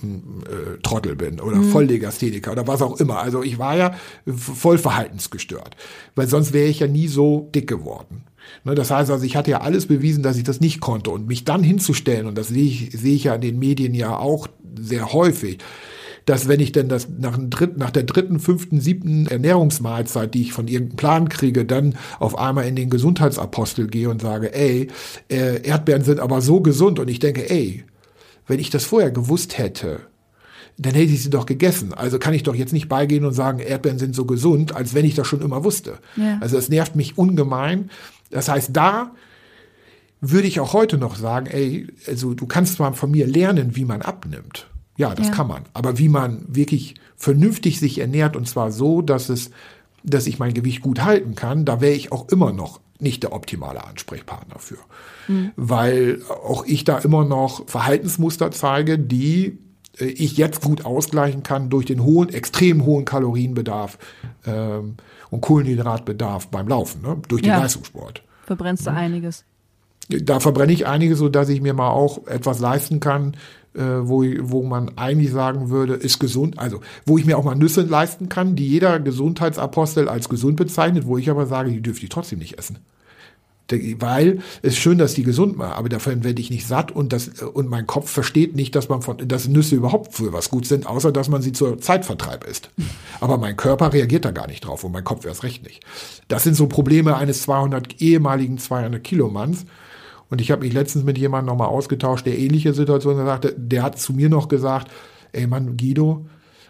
äh, 0.05 0.81
Trottel 0.83 1.17
bin 1.17 1.41
oder 1.41 1.57
mhm. 1.57 1.71
Volllegastheniker 1.71 2.53
oder 2.53 2.67
was 2.67 2.83
auch 2.83 3.01
immer. 3.01 3.19
Also 3.19 3.43
ich 3.43 3.59
war 3.59 3.77
ja 3.77 3.95
voll 4.27 4.79
verhaltensgestört, 4.79 5.77
weil 6.15 6.29
sonst 6.29 6.53
wäre 6.53 6.69
ich 6.69 6.81
ja 6.81 6.87
nie 6.87 7.09
so 7.09 7.51
dick 7.55 7.69
geworden. 7.69 8.25
Ne, 8.65 8.75
das 8.75 8.91
heißt 8.91 9.11
also, 9.11 9.25
ich 9.25 9.37
hatte 9.37 9.51
ja 9.51 9.61
alles 9.61 9.87
bewiesen, 9.87 10.23
dass 10.23 10.37
ich 10.37 10.45
das 10.45 10.61
nicht 10.61 10.81
konnte 10.81 11.11
und 11.11 11.27
mich 11.27 11.45
dann 11.45 11.63
hinzustellen 11.63 12.27
und 12.27 12.37
das 12.37 12.49
sehe 12.49 12.65
ich, 12.65 12.91
sehe 12.93 13.15
ich 13.15 13.25
ja 13.25 13.35
in 13.35 13.41
den 13.41 13.59
Medien 13.59 13.95
ja 13.95 14.17
auch 14.17 14.49
sehr 14.79 15.13
häufig, 15.13 15.59
dass 16.27 16.49
wenn 16.49 16.61
ich 16.61 16.73
denn 16.73 16.89
das 16.89 17.09
nach, 17.09 17.39
dritten, 17.39 17.79
nach 17.79 17.91
der 17.91 18.05
dritten, 18.05 18.41
fünften, 18.41 18.81
siebten 18.81 19.27
Ernährungsmahlzeit, 19.27 20.33
die 20.35 20.43
ich 20.43 20.53
von 20.53 20.69
irgendeinem 20.69 20.97
Plan 20.97 21.29
kriege, 21.29 21.65
dann 21.65 21.97
auf 22.19 22.39
einmal 22.39 22.67
in 22.67 22.77
den 22.77 22.91
Gesundheitsapostel 22.91 23.89
gehe 23.89 24.09
und 24.09 24.23
sage, 24.23 24.55
ey, 24.55 24.89
äh, 25.29 25.63
Erdbeeren 25.63 26.03
sind 26.03 26.21
aber 26.21 26.41
so 26.41 26.61
gesund 26.61 26.99
und 26.99 27.09
ich 27.09 27.19
denke, 27.19 27.51
ey, 27.51 27.85
wenn 28.47 28.61
ich 28.61 28.71
das 28.71 28.85
vorher 28.85 29.11
gewusst 29.11 29.59
hätte, 29.59 30.01
dann 30.77 30.95
hätte 30.95 31.13
ich 31.13 31.23
sie 31.23 31.31
doch 31.31 31.47
gegessen. 31.47 31.95
Also 31.95 32.19
kann 32.19 32.35
ich 32.35 32.43
doch 32.43 32.55
jetzt 32.55 32.73
nicht 32.73 32.89
beigehen 32.89 33.25
und 33.25 33.33
sagen, 33.33 33.61
Erdbeeren 33.61 33.99
sind 33.99 34.15
so 34.15 34.25
gesund, 34.25 34.75
als 34.75 34.95
wenn 34.95 35.05
ich 35.05 35.15
das 35.15 35.27
schon 35.27 35.41
immer 35.41 35.65
wusste. 35.65 35.99
Ja. 36.17 36.39
Also 36.41 36.59
es 36.59 36.69
nervt 36.69 36.97
mich 36.97 37.17
ungemein. 37.17 37.91
Das 38.31 38.49
heißt, 38.49 38.71
da 38.73 39.13
würde 40.21 40.49
ich 40.49 40.59
auch 40.59 40.73
heute 40.73 40.99
noch 40.99 41.17
sagen, 41.17 41.47
ey, 41.47 41.87
also 42.09 42.35
du 42.35 42.47
kannst 42.47 42.75
zwar 42.75 42.95
von 42.95 43.11
mir 43.11 43.27
lernen, 43.27 43.77
wie 43.77 43.85
man 43.85 44.03
abnimmt. 44.03 44.69
Ja, 44.97 45.15
das 45.15 45.29
ja. 45.29 45.33
kann 45.33 45.49
man. 45.49 45.63
Aber 45.75 45.99
wie 45.99 46.09
man 46.09 46.45
wirklich 46.49 46.95
vernünftig 47.17 47.79
sich 47.79 47.99
ernährt 47.99 48.37
und 48.37 48.49
zwar 48.49 48.73
so, 48.73 49.03
dass 49.03 49.29
es, 49.29 49.51
dass 50.03 50.27
ich 50.27 50.39
mein 50.39 50.55
Gewicht 50.55 50.83
gut 50.83 51.03
halten 51.03 51.35
kann, 51.35 51.65
da 51.65 51.81
wäre 51.81 51.95
ich 51.95 52.11
auch 52.11 52.29
immer 52.29 52.53
noch 52.53 52.81
nicht 53.01 53.23
der 53.23 53.33
optimale 53.33 53.85
Ansprechpartner 53.85 54.59
für. 54.59 54.79
Mhm. 55.29 55.53
Weil 55.57 56.23
auch 56.29 56.65
ich 56.65 56.85
da 56.85 56.99
immer 56.99 57.25
noch 57.25 57.69
Verhaltensmuster 57.69 58.51
zeige, 58.51 58.99
die 58.99 59.59
äh, 59.99 60.07
ich 60.07 60.37
jetzt 60.37 60.63
gut 60.63 60.85
ausgleichen 60.85 61.43
kann 61.43 61.71
durch 61.71 61.87
den 61.87 62.03
hohen, 62.03 62.29
extrem 62.29 62.85
hohen 62.85 63.05
Kalorienbedarf 63.05 63.99
ähm, 64.47 64.97
und 65.31 65.41
Kohlenhydratbedarf 65.41 66.49
beim 66.49 66.69
Laufen, 66.69 67.03
ne? 67.03 67.17
durch 67.29 67.43
den 67.43 67.51
ja. 67.51 67.59
Leistungssport. 67.59 68.23
Verbrennst 68.47 68.87
du 68.87 68.91
mhm. 68.91 68.97
einiges 68.97 69.45
da 70.09 70.41
verbrenne 70.41 70.73
ich 70.73 70.87
einige, 70.87 71.17
so 71.17 71.29
dass 71.29 71.49
ich 71.49 71.61
mir 71.61 71.75
mal 71.75 71.91
auch 71.91 72.27
etwas 72.27 72.61
leisten 72.61 73.01
kann, 73.01 73.37
äh, 73.75 73.81
wo, 73.81 74.25
wo 74.41 74.63
man 74.63 74.97
eigentlich 74.97 75.33
sagen 75.33 75.71
würde, 75.71 75.95
ist 75.95 76.19
gesund. 76.19 76.59
Also, 76.59 76.81
wo 77.07 77.19
ich 77.19 77.25
mir 77.25 77.37
auch 77.39 77.45
mal 77.45 77.55
Nüsse 77.55 77.83
leisten 77.83 78.29
kann, 78.29 78.57
die 78.57 78.69
jeder 78.69 79.01
Gesundheitsapostel 79.01 80.09
als 80.09 80.29
gesund 80.29 80.57
bezeichnet, 80.57 81.07
wo 81.07 81.19
ich 81.19 81.31
aber 81.31 81.47
sage, 81.47 81.71
die 81.71 81.83
dürfte 81.83 82.05
ich 82.05 82.11
trotzdem 82.11 82.39
nicht 82.39 82.59
essen. 82.59 82.79
Weil 83.99 84.41
es 84.61 84.75
ist 84.75 84.79
schön, 84.79 84.99
dass 84.99 85.15
die 85.15 85.23
gesund 85.23 85.57
machen, 85.57 85.73
aber 85.73 85.89
davon 85.89 86.23
werde 86.23 86.41
ich 86.41 86.51
nicht 86.51 86.67
satt 86.67 86.93
und 86.93 87.15
das 87.15 87.29
und 87.43 87.71
mein 87.71 87.87
Kopf 87.87 88.11
versteht 88.11 88.55
nicht, 88.55 88.75
dass 88.75 88.91
man 88.91 89.01
von 89.01 89.17
dass 89.27 89.49
Nüsse 89.49 89.75
überhaupt 89.75 90.13
für 90.15 90.35
was 90.35 90.51
gut 90.51 90.67
sind, 90.67 90.87
außer 90.87 91.13
dass 91.13 91.31
man 91.31 91.41
sie 91.41 91.53
zur 91.53 91.81
Zeitvertreib 91.81 92.45
isst. 92.45 92.69
Aber 93.21 93.39
mein 93.39 93.57
Körper 93.57 93.95
reagiert 93.95 94.27
da 94.27 94.33
gar 94.33 94.49
nicht 94.49 94.67
drauf 94.67 94.85
und 94.85 94.93
mein 94.93 95.03
Kopf 95.03 95.25
erst 95.25 95.45
recht 95.45 95.65
nicht. 95.65 95.83
Das 96.29 96.45
sind 96.45 96.57
so 96.57 96.67
Probleme 96.67 97.17
eines 97.17 97.41
200 97.43 98.03
ehemaligen 98.03 98.59
200 98.59 99.03
Kilo 99.03 99.31
Manns 99.31 99.65
und 100.31 100.41
ich 100.41 100.51
habe 100.51 100.65
mich 100.65 100.73
letztens 100.73 101.05
mit 101.05 101.19
jemandem 101.19 101.55
nochmal 101.55 101.69
ausgetauscht, 101.69 102.27
der 102.27 102.39
ähnliche 102.39 102.75
Situation 102.75 103.17
sagte, 103.17 103.55
der 103.57 103.83
hat 103.83 103.99
zu 103.99 104.13
mir 104.13 104.29
noch 104.29 104.49
gesagt, 104.49 104.91
ey 105.33 105.47
Mann, 105.47 105.77
Guido, 105.77 106.27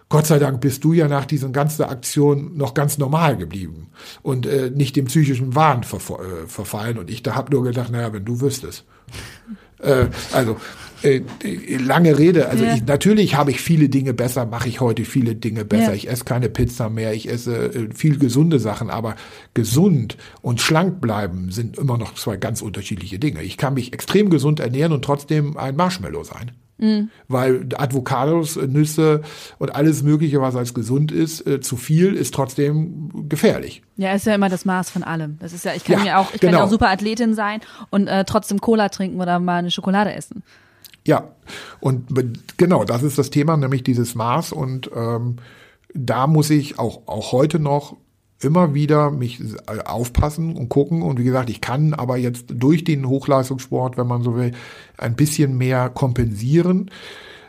Gott 0.08 0.26
sei 0.26 0.38
Dank 0.38 0.60
bist 0.60 0.84
du 0.84 0.92
ja 0.92 1.08
nach 1.08 1.24
dieser 1.24 1.48
ganzen 1.48 1.82
Aktion 1.84 2.56
noch 2.56 2.74
ganz 2.74 2.98
normal 2.98 3.36
geblieben 3.36 3.88
und 4.22 4.46
äh, 4.46 4.70
nicht 4.70 4.96
dem 4.96 5.06
psychischen 5.06 5.54
Wahn 5.54 5.82
äh, 5.82 6.46
verfallen. 6.46 6.98
Und 6.98 7.10
ich 7.10 7.22
da 7.22 7.34
habe 7.34 7.50
nur 7.52 7.64
gedacht, 7.64 7.90
naja, 7.90 8.12
wenn 8.12 8.24
du 8.24 8.40
wüsstest. 8.40 8.84
äh, 9.80 10.06
also 10.32 10.56
äh, 11.04 11.22
lange 11.76 12.18
Rede. 12.18 12.48
Also 12.48 12.64
ja. 12.64 12.74
ich, 12.74 12.86
natürlich 12.86 13.36
habe 13.36 13.50
ich 13.50 13.60
viele 13.60 13.88
Dinge 13.88 14.14
besser, 14.14 14.46
mache 14.46 14.68
ich 14.68 14.80
heute 14.80 15.04
viele 15.04 15.34
Dinge 15.34 15.64
besser. 15.64 15.90
Ja. 15.90 15.94
Ich 15.94 16.08
esse 16.08 16.24
keine 16.24 16.48
Pizza 16.48 16.88
mehr, 16.88 17.12
ich 17.12 17.28
esse 17.28 17.74
äh, 17.74 17.88
viel 17.94 18.18
gesunde 18.18 18.58
Sachen, 18.58 18.90
aber 18.90 19.16
gesund 19.52 20.16
und 20.40 20.60
schlank 20.60 21.00
bleiben 21.00 21.50
sind 21.50 21.76
immer 21.76 21.98
noch 21.98 22.14
zwei 22.14 22.36
ganz 22.36 22.62
unterschiedliche 22.62 23.18
Dinge. 23.18 23.42
Ich 23.42 23.56
kann 23.56 23.74
mich 23.74 23.92
extrem 23.92 24.30
gesund 24.30 24.60
ernähren 24.60 24.92
und 24.92 25.04
trotzdem 25.04 25.56
ein 25.56 25.76
Marshmallow 25.76 26.24
sein. 26.24 26.52
Mhm. 26.78 27.10
Weil 27.28 27.68
Avocados, 27.76 28.56
Nüsse 28.56 29.22
und 29.58 29.74
alles 29.74 30.02
Mögliche, 30.02 30.40
was 30.40 30.56
als 30.56 30.74
gesund 30.74 31.12
ist, 31.12 31.46
äh, 31.46 31.60
zu 31.60 31.76
viel 31.76 32.14
ist 32.14 32.34
trotzdem 32.34 33.28
gefährlich. 33.28 33.82
Ja, 33.96 34.12
ist 34.12 34.26
ja 34.26 34.34
immer 34.34 34.48
das 34.48 34.64
Maß 34.64 34.90
von 34.90 35.04
allem. 35.04 35.38
Das 35.38 35.52
ist 35.52 35.64
ja, 35.64 35.72
ich 35.74 35.84
kann 35.84 35.98
ja, 35.98 36.04
mir 36.04 36.18
auch, 36.18 36.34
ich 36.34 36.40
genau. 36.40 36.52
kann 36.52 36.60
ja 36.60 36.64
auch 36.64 36.70
super 36.70 36.88
Athletin 36.88 37.34
sein 37.34 37.60
und 37.90 38.08
äh, 38.08 38.24
trotzdem 38.24 38.60
Cola 38.60 38.88
trinken 38.88 39.20
oder 39.20 39.38
mal 39.38 39.58
eine 39.58 39.70
Schokolade 39.70 40.12
essen. 40.14 40.42
Ja, 41.06 41.34
und 41.80 42.06
genau, 42.56 42.84
das 42.84 43.02
ist 43.02 43.18
das 43.18 43.30
Thema, 43.30 43.56
nämlich 43.56 43.82
dieses 43.82 44.14
Maß. 44.14 44.52
Und 44.52 44.90
ähm, 44.94 45.36
da 45.92 46.26
muss 46.26 46.50
ich 46.50 46.78
auch, 46.78 47.06
auch 47.06 47.32
heute 47.32 47.58
noch 47.58 47.96
immer 48.40 48.74
wieder 48.74 49.10
mich 49.10 49.40
äh, 49.40 49.80
aufpassen 49.84 50.56
und 50.56 50.68
gucken. 50.68 51.02
Und 51.02 51.18
wie 51.18 51.24
gesagt, 51.24 51.50
ich 51.50 51.60
kann 51.60 51.94
aber 51.94 52.16
jetzt 52.16 52.46
durch 52.48 52.84
den 52.84 53.08
Hochleistungssport, 53.08 53.96
wenn 53.96 54.06
man 54.06 54.22
so 54.22 54.36
will, 54.36 54.52
ein 54.98 55.16
bisschen 55.16 55.56
mehr 55.56 55.88
kompensieren. 55.90 56.90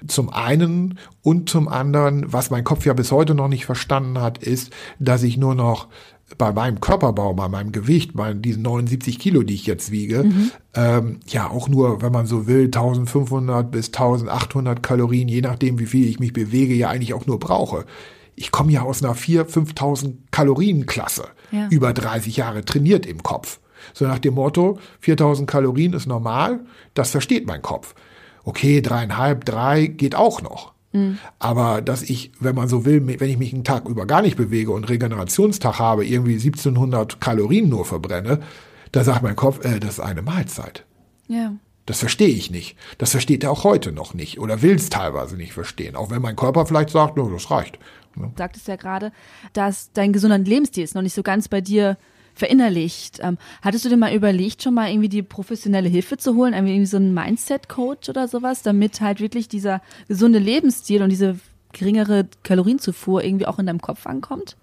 Zum 0.07 0.29
einen 0.29 0.99
und 1.21 1.49
zum 1.49 1.67
anderen, 1.67 2.31
was 2.31 2.51
mein 2.51 2.63
Kopf 2.63 2.85
ja 2.85 2.93
bis 2.93 3.11
heute 3.11 3.33
noch 3.33 3.47
nicht 3.47 3.65
verstanden 3.65 4.19
hat, 4.21 4.37
ist, 4.37 4.71
dass 4.99 5.23
ich 5.23 5.37
nur 5.37 5.55
noch 5.55 5.87
bei 6.37 6.51
meinem 6.51 6.81
Körperbau, 6.81 7.33
bei 7.33 7.47
meinem 7.47 7.71
Gewicht, 7.71 8.11
bei 8.15 8.33
diesen 8.33 8.63
79 8.63 9.19
Kilo, 9.19 9.43
die 9.43 9.53
ich 9.53 9.67
jetzt 9.67 9.91
wiege, 9.91 10.23
mhm. 10.23 10.51
ähm, 10.73 11.19
ja 11.27 11.49
auch 11.49 11.67
nur, 11.67 12.01
wenn 12.01 12.11
man 12.11 12.25
so 12.25 12.47
will, 12.47 12.65
1500 12.65 13.69
bis 13.69 13.87
1800 13.87 14.81
Kalorien, 14.81 15.27
je 15.27 15.41
nachdem, 15.41 15.77
wie 15.79 15.85
viel 15.85 16.07
ich 16.07 16.19
mich 16.19 16.33
bewege, 16.33 16.73
ja 16.73 16.89
eigentlich 16.89 17.13
auch 17.13 17.27
nur 17.27 17.39
brauche. 17.39 17.85
Ich 18.35 18.51
komme 18.51 18.71
ja 18.71 18.81
aus 18.81 19.03
einer 19.03 19.15
4.000, 19.15 19.75
5.000 19.75 20.13
Kalorien-Klasse, 20.31 21.27
ja. 21.51 21.67
über 21.69 21.93
30 21.93 22.35
Jahre 22.35 22.65
trainiert 22.65 23.05
im 23.05 23.21
Kopf. 23.21 23.59
So 23.93 24.05
nach 24.05 24.19
dem 24.19 24.33
Motto, 24.33 24.79
4000 25.01 25.49
Kalorien 25.49 25.93
ist 25.93 26.07
normal, 26.07 26.65
das 26.95 27.11
versteht 27.11 27.45
mein 27.45 27.61
Kopf. 27.61 27.93
Okay, 28.43 28.81
dreieinhalb, 28.81 29.45
drei 29.45 29.87
geht 29.87 30.15
auch 30.15 30.41
noch. 30.41 30.74
Mhm. 30.95 31.19
Aber 31.39 31.81
dass 31.81 32.01
ich, 32.01 32.31
wenn 32.39 32.55
man 32.55 32.67
so 32.67 32.85
will, 32.85 33.05
wenn 33.05 33.29
ich 33.29 33.37
mich 33.37 33.53
einen 33.53 33.63
Tag 33.63 33.87
über 33.87 34.05
gar 34.05 34.21
nicht 34.21 34.37
bewege 34.37 34.71
und 34.71 34.89
Regenerationstag 34.89 35.77
habe, 35.79 36.05
irgendwie 36.05 36.33
1700 36.33 37.19
Kalorien 37.19 37.69
nur 37.69 37.85
verbrenne, 37.85 38.39
da 38.91 39.03
sagt 39.03 39.23
mein 39.23 39.35
Kopf, 39.35 39.63
äh, 39.65 39.79
das 39.79 39.95
ist 39.95 39.99
eine 39.99 40.21
Mahlzeit. 40.21 40.85
Ja. 41.27 41.53
Das 41.85 41.99
verstehe 41.99 42.29
ich 42.29 42.49
nicht. 42.49 42.77
Das 42.97 43.11
versteht 43.11 43.43
er 43.43 43.51
auch 43.51 43.63
heute 43.63 43.91
noch 43.91 44.13
nicht 44.13 44.39
oder 44.39 44.61
will 44.61 44.75
es 44.75 44.89
teilweise 44.89 45.35
nicht 45.35 45.53
verstehen. 45.53 45.95
Auch 45.95 46.09
wenn 46.09 46.21
mein 46.21 46.35
Körper 46.35 46.65
vielleicht 46.65 46.89
sagt, 46.89 47.17
no, 47.17 47.29
das 47.29 47.51
reicht. 47.51 47.77
Du 48.15 48.31
sagtest 48.37 48.67
ja 48.67 48.77
gerade, 48.77 49.11
dass 49.53 49.91
dein 49.91 50.13
gesunder 50.13 50.37
Lebensstil 50.37 50.83
ist 50.83 50.95
noch 50.95 51.01
nicht 51.01 51.13
so 51.13 51.21
ganz 51.21 51.49
bei 51.49 51.59
dir 51.59 51.97
verinnerlicht. 52.35 53.19
Ähm, 53.21 53.37
hattest 53.61 53.85
du 53.85 53.89
dir 53.89 53.97
mal 53.97 54.13
überlegt, 54.13 54.61
schon 54.61 54.73
mal 54.73 54.89
irgendwie 54.89 55.09
die 55.09 55.23
professionelle 55.23 55.89
Hilfe 55.89 56.17
zu 56.17 56.35
holen, 56.35 56.53
irgendwie 56.53 56.85
so 56.85 56.97
einen 56.97 57.13
Mindset-Coach 57.13 58.09
oder 58.09 58.27
sowas, 58.27 58.61
damit 58.61 59.01
halt 59.01 59.19
wirklich 59.19 59.47
dieser 59.47 59.81
gesunde 60.07 60.39
Lebensstil 60.39 61.01
und 61.01 61.09
diese 61.09 61.39
geringere 61.73 62.27
Kalorienzufuhr 62.43 63.23
irgendwie 63.23 63.47
auch 63.47 63.59
in 63.59 63.65
deinem 63.65 63.81
Kopf 63.81 64.05
ankommt? 64.05 64.55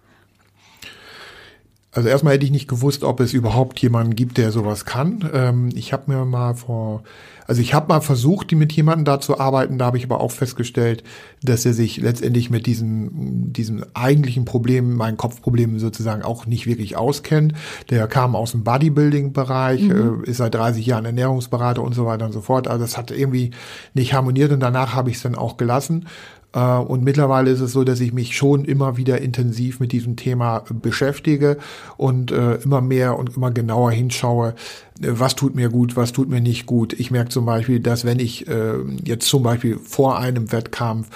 Also 1.93 2.09
erstmal 2.09 2.35
hätte 2.35 2.47
ich 2.47 2.51
nicht 2.51 2.68
gewusst, 2.68 3.05
ob 3.05 3.20
es 3.20 3.35
überhaupt 3.35 3.79
jemanden 3.81 4.16
gibt, 4.16 4.39
der 4.39 4.51
sowas 4.51 4.87
kann. 4.87 5.29
Ähm, 5.33 5.68
ich 5.75 5.93
habe 5.93 6.11
mir 6.11 6.25
mal 6.25 6.55
vor, 6.55 7.03
also 7.47 7.61
ich 7.61 7.74
habe 7.74 7.88
mal 7.88 8.01
versucht, 8.01 8.51
die 8.51 8.55
mit 8.55 8.72
jemandem 8.72 9.05
da 9.05 9.20
zu 9.20 9.38
arbeiten, 9.38 9.78
da 9.78 9.86
habe 9.86 9.99
ich 9.99 10.05
aber 10.05 10.20
auch 10.20 10.30
festgestellt, 10.30 11.03
dass 11.43 11.64
er 11.66 11.72
sich 11.72 11.97
letztendlich 11.99 12.51
mit 12.51 12.66
diesen, 12.66 13.53
diesen 13.53 13.84
eigentlichen 13.95 14.45
Problemen, 14.45 14.97
meinen 14.97 15.16
Kopfproblemen 15.16 15.78
sozusagen 15.78 16.22
auch 16.22 16.47
nicht 16.47 16.66
wirklich 16.66 16.97
auskennt. 16.97 17.55
Der 17.90 18.07
kam 18.07 18.36
aus 18.36 18.53
dem 18.53 18.64
Bodybuilding-Bereich, 18.64 19.82
mhm. 19.82 20.22
äh, 20.24 20.30
ist 20.30 20.38
seit 20.38 20.55
30 20.55 20.86
Jahren 20.86 21.05
Ernährungsberater 21.05 21.82
und 21.82 21.95
so 21.95 22.07
weiter 22.07 22.26
und 22.26 22.32
so 22.32 22.40
fort. 22.40 22.68
Also 22.68 22.84
das 22.84 22.97
hat 22.97 23.11
irgendwie 23.11 23.51
nicht 23.95 24.14
harmoniert 24.14 24.53
und 24.53 24.61
danach 24.61 24.95
habe 24.95 25.11
ich 25.11 25.16
es 25.16 25.22
dann 25.22 25.34
auch 25.34 25.57
gelassen. 25.57 26.07
Äh, 26.53 26.76
und 26.76 27.03
mittlerweile 27.03 27.50
ist 27.50 27.61
es 27.61 27.72
so, 27.72 27.84
dass 27.84 28.00
ich 28.00 28.12
mich 28.12 28.36
schon 28.36 28.64
immer 28.64 28.96
wieder 28.96 29.20
intensiv 29.20 29.80
mit 29.80 29.92
diesem 29.92 30.16
Thema 30.16 30.64
beschäftige 30.70 31.59
und 31.96 32.30
äh, 32.30 32.55
immer 32.57 32.80
mehr 32.80 33.18
und 33.18 33.36
immer 33.36 33.50
genauer 33.50 33.92
hinschaue, 33.92 34.55
was 35.00 35.34
tut 35.34 35.55
mir 35.55 35.68
gut, 35.68 35.96
was 35.96 36.12
tut 36.12 36.28
mir 36.28 36.40
nicht 36.40 36.66
gut. 36.66 36.92
Ich 36.92 37.11
merke 37.11 37.30
zum 37.30 37.46
Beispiel, 37.46 37.80
dass 37.80 38.05
wenn 38.05 38.20
ich 38.20 38.46
äh, 38.48 38.74
jetzt 39.05 39.28
zum 39.28 39.42
Beispiel 39.42 39.78
vor 39.78 40.18
einem 40.18 40.53
Wettkampf 40.53 41.09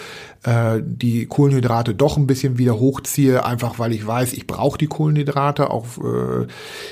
äh, 0.46 0.80
die 0.80 1.26
Kohlenhydrate 1.26 1.94
doch 1.94 2.16
ein 2.16 2.28
bisschen 2.28 2.56
wieder 2.56 2.78
hochziehe, 2.78 3.44
einfach 3.44 3.78
weil 3.80 3.92
ich 3.92 4.06
weiß, 4.06 4.32
ich 4.32 4.46
brauche 4.46 4.78
die 4.78 4.86
Kohlenhydrate, 4.86 5.70
auch 5.70 5.84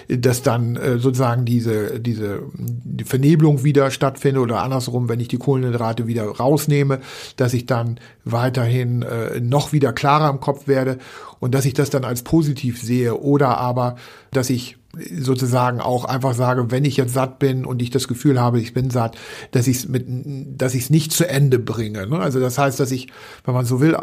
äh, 0.09 0.17
dass 0.17 0.43
dann 0.43 0.75
äh, 0.75 0.99
sozusagen 0.99 1.45
diese, 1.45 2.01
diese 2.01 2.43
die 2.53 3.05
Vernebelung 3.05 3.63
wieder 3.63 3.93
stattfindet 3.93 4.43
oder 4.43 4.61
andersrum, 4.61 5.09
wenn 5.09 5.21
ich 5.21 5.29
die 5.29 5.39
Kohlenhydrate 5.39 6.09
wieder 6.09 6.25
rausnehme, 6.25 6.99
dass 7.37 7.55
ich 7.55 7.67
dann 7.67 8.01
weiterhin 8.25 9.03
äh, 9.03 9.41
noch 9.41 9.73
wieder 9.73 9.93
klarer 9.93 10.31
im 10.31 10.41
Kopf 10.41 10.67
werde 10.67 10.99
und 11.39 11.55
dass 11.55 11.65
ich 11.65 11.75
das 11.75 11.91
dann 11.91 12.05
als 12.05 12.23
positiv 12.23 12.83
sehe 12.83 13.17
oder 13.17 13.59
aber, 13.59 13.95
dass 14.33 14.51
ich 14.51 14.77
sozusagen 15.19 15.81
auch 15.81 16.05
einfach 16.05 16.35
sage, 16.35 16.71
wenn 16.71 16.85
ich 16.85 16.97
jetzt 16.97 17.15
satt 17.15 17.39
bin 17.39 17.65
und 17.65 17.83
ich 17.83 17.91
das 17.91 18.09
Gefühl 18.09 18.41
habe, 18.41 18.61
ich 18.61 18.75
bin 18.75 18.91
satt, 18.91 19.17
dass 19.51 19.67
ich 19.67 19.79
es 19.79 19.89
mit, 19.89 20.07
dass 20.07 20.75
ich 20.75 20.85
es 20.85 20.91
nicht 20.91 21.13
zu 21.13 21.29
Ende 21.29 21.59
bringe. 21.59 22.07
Ne? 22.07 22.19
Also 22.19 22.41
das 22.41 22.59
heißt, 22.59 22.79
dass 22.81 22.91
ich, 22.91 23.09
wenn 23.45 23.55
man 23.55 23.65
so 23.65 23.81
will, 23.81 23.97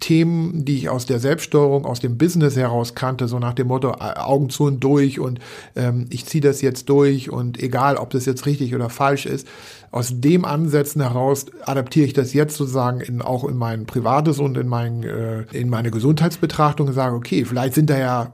Themen, 0.00 0.64
die 0.64 0.78
ich 0.78 0.88
aus 0.88 1.06
der 1.06 1.20
Selbststeuerung, 1.20 1.84
aus 1.84 2.00
dem 2.00 2.18
Business 2.18 2.56
heraus 2.56 2.94
kannte, 2.94 3.28
so 3.28 3.38
nach 3.38 3.54
dem 3.54 3.68
Motto 3.68 3.92
Augen 3.92 4.50
zu 4.50 4.64
und 4.64 4.80
durch 4.80 5.20
und 5.20 5.38
ähm, 5.76 6.06
ich 6.10 6.26
ziehe 6.26 6.42
das 6.42 6.62
jetzt 6.62 6.88
durch 6.88 7.30
und 7.30 7.62
egal, 7.62 7.96
ob 7.96 8.10
das 8.10 8.26
jetzt 8.26 8.46
richtig 8.46 8.74
oder 8.74 8.90
falsch 8.90 9.26
ist, 9.26 9.46
aus 9.90 10.20
dem 10.20 10.44
Ansätzen 10.44 11.00
heraus 11.00 11.46
adaptiere 11.64 12.06
ich 12.06 12.12
das 12.12 12.34
jetzt 12.34 12.56
sozusagen 12.56 13.00
in, 13.00 13.22
auch 13.22 13.44
in 13.44 13.56
mein 13.56 13.86
privates 13.86 14.38
und 14.38 14.56
in 14.58 14.68
mein 14.68 15.02
äh, 15.02 15.42
in 15.52 15.70
meine 15.70 15.90
Gesundheitsbetrachtung 15.90 16.88
und 16.88 16.92
sage, 16.92 17.14
okay, 17.16 17.44
vielleicht 17.44 17.74
sind 17.74 17.88
da 17.88 17.98
ja 17.98 18.32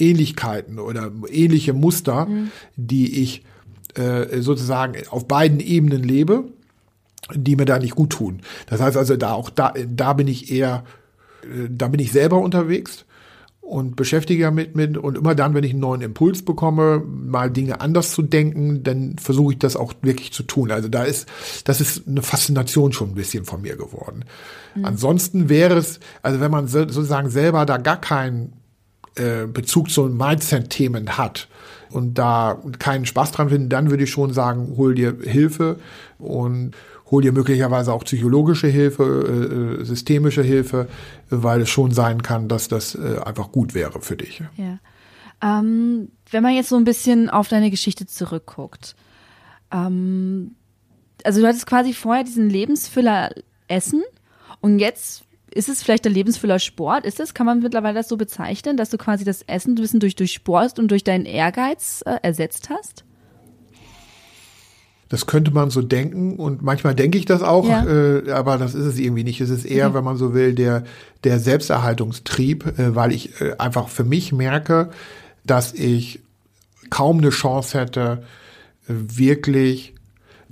Ähnlichkeiten 0.00 0.78
oder 0.78 1.10
ähnliche 1.30 1.72
Muster, 1.72 2.26
mhm. 2.26 2.50
die 2.76 3.22
ich 3.22 3.44
äh, 3.94 4.40
sozusagen 4.40 4.94
auf 5.10 5.26
beiden 5.26 5.60
Ebenen 5.60 6.02
lebe, 6.02 6.44
die 7.34 7.56
mir 7.56 7.64
da 7.64 7.78
nicht 7.78 7.94
gut 7.94 8.10
tun. 8.10 8.40
Das 8.66 8.80
heißt 8.80 8.96
also, 8.96 9.16
da 9.16 9.32
auch 9.32 9.50
da, 9.50 9.74
da 9.88 10.12
bin 10.12 10.28
ich 10.28 10.52
eher, 10.52 10.84
äh, 11.42 11.68
da 11.70 11.88
bin 11.88 12.00
ich 12.00 12.12
selber 12.12 12.38
unterwegs 12.38 13.04
und 13.68 13.96
beschäftige 13.96 14.44
damit 14.44 14.74
mit 14.76 14.96
und 14.96 15.18
immer 15.18 15.34
dann, 15.34 15.52
wenn 15.52 15.62
ich 15.62 15.72
einen 15.72 15.80
neuen 15.80 16.00
Impuls 16.00 16.42
bekomme, 16.42 17.02
mal 17.04 17.50
Dinge 17.50 17.82
anders 17.82 18.12
zu 18.12 18.22
denken, 18.22 18.82
dann 18.82 19.16
versuche 19.18 19.52
ich 19.52 19.58
das 19.58 19.76
auch 19.76 19.92
wirklich 20.00 20.32
zu 20.32 20.42
tun. 20.42 20.70
Also 20.70 20.88
da 20.88 21.04
ist, 21.04 21.28
das 21.64 21.80
ist 21.82 22.08
eine 22.08 22.22
Faszination 22.22 22.92
schon 22.92 23.10
ein 23.10 23.14
bisschen 23.14 23.44
von 23.44 23.60
mir 23.60 23.76
geworden. 23.76 24.24
Mhm. 24.74 24.86
Ansonsten 24.86 25.48
wäre 25.50 25.76
es, 25.76 26.00
also 26.22 26.40
wenn 26.40 26.50
man 26.50 26.66
sozusagen 26.66 27.28
selber 27.28 27.66
da 27.66 27.76
gar 27.76 28.00
keinen 28.00 28.54
äh, 29.16 29.46
Bezug 29.46 29.90
zu 29.90 30.04
Mindset-Themen 30.04 31.18
hat 31.18 31.48
und 31.90 32.18
da 32.18 32.60
keinen 32.78 33.06
Spaß 33.06 33.32
dran 33.32 33.48
findet, 33.48 33.72
dann 33.72 33.90
würde 33.90 34.04
ich 34.04 34.10
schon 34.10 34.32
sagen, 34.32 34.74
hol 34.76 34.94
dir 34.94 35.16
Hilfe 35.22 35.78
und 36.18 36.72
hol 37.10 37.22
dir 37.22 37.32
möglicherweise 37.32 37.92
auch 37.92 38.04
psychologische 38.04 38.68
Hilfe, 38.68 39.78
äh, 39.80 39.84
systemische 39.84 40.42
Hilfe, 40.42 40.88
weil 41.30 41.62
es 41.62 41.70
schon 41.70 41.92
sein 41.92 42.22
kann, 42.22 42.48
dass 42.48 42.68
das 42.68 42.94
äh, 42.94 43.18
einfach 43.24 43.50
gut 43.50 43.74
wäre 43.74 44.00
für 44.00 44.16
dich. 44.16 44.42
Ja. 44.56 44.78
Ähm, 45.40 46.10
wenn 46.30 46.42
man 46.42 46.54
jetzt 46.54 46.68
so 46.68 46.76
ein 46.76 46.84
bisschen 46.84 47.30
auf 47.30 47.48
deine 47.48 47.70
Geschichte 47.70 48.06
zurückguckt, 48.06 48.94
ähm, 49.72 50.56
also 51.24 51.40
du 51.40 51.46
hattest 51.46 51.66
quasi 51.66 51.94
vorher 51.94 52.24
diesen 52.24 52.50
Lebensfüller 52.50 53.30
Essen 53.68 54.02
und 54.60 54.78
jetzt 54.78 55.24
ist 55.54 55.68
es 55.68 55.82
vielleicht 55.82 56.04
der 56.04 56.12
Lebensfüller 56.12 56.58
Sport? 56.58 57.06
Ist 57.06 57.20
es, 57.20 57.34
kann 57.34 57.46
man 57.46 57.60
mittlerweile 57.60 57.94
das 57.94 58.08
so 58.08 58.16
bezeichnen, 58.16 58.76
dass 58.76 58.90
du 58.90 58.98
quasi 58.98 59.24
das 59.24 59.42
Essen 59.42 59.72
ein 59.72 59.74
bisschen 59.76 60.00
durch, 60.00 60.16
durch 60.16 60.32
Sport 60.32 60.78
und 60.78 60.90
durch 60.90 61.04
deinen 61.04 61.24
Ehrgeiz 61.24 62.02
äh, 62.06 62.16
ersetzt 62.22 62.70
hast? 62.70 63.04
Das 65.08 65.26
könnte 65.26 65.50
man 65.52 65.70
so 65.70 65.80
denken 65.80 66.36
und 66.36 66.62
manchmal 66.62 66.94
denke 66.94 67.16
ich 67.16 67.24
das 67.24 67.42
auch, 67.42 67.66
ja. 67.66 67.86
äh, 67.86 68.30
aber 68.30 68.58
das 68.58 68.74
ist 68.74 68.84
es 68.84 68.98
irgendwie 68.98 69.24
nicht. 69.24 69.40
Es 69.40 69.48
ist 69.48 69.64
eher, 69.64 69.86
okay. 69.86 69.96
wenn 69.96 70.04
man 70.04 70.18
so 70.18 70.34
will, 70.34 70.54
der, 70.54 70.84
der 71.24 71.38
Selbsterhaltungstrieb, 71.38 72.78
äh, 72.78 72.94
weil 72.94 73.12
ich 73.12 73.40
äh, 73.40 73.54
einfach 73.58 73.88
für 73.88 74.04
mich 74.04 74.32
merke, 74.32 74.90
dass 75.46 75.72
ich 75.72 76.20
kaum 76.90 77.18
eine 77.18 77.30
Chance 77.30 77.80
hätte, 77.80 78.22
wirklich 78.86 79.94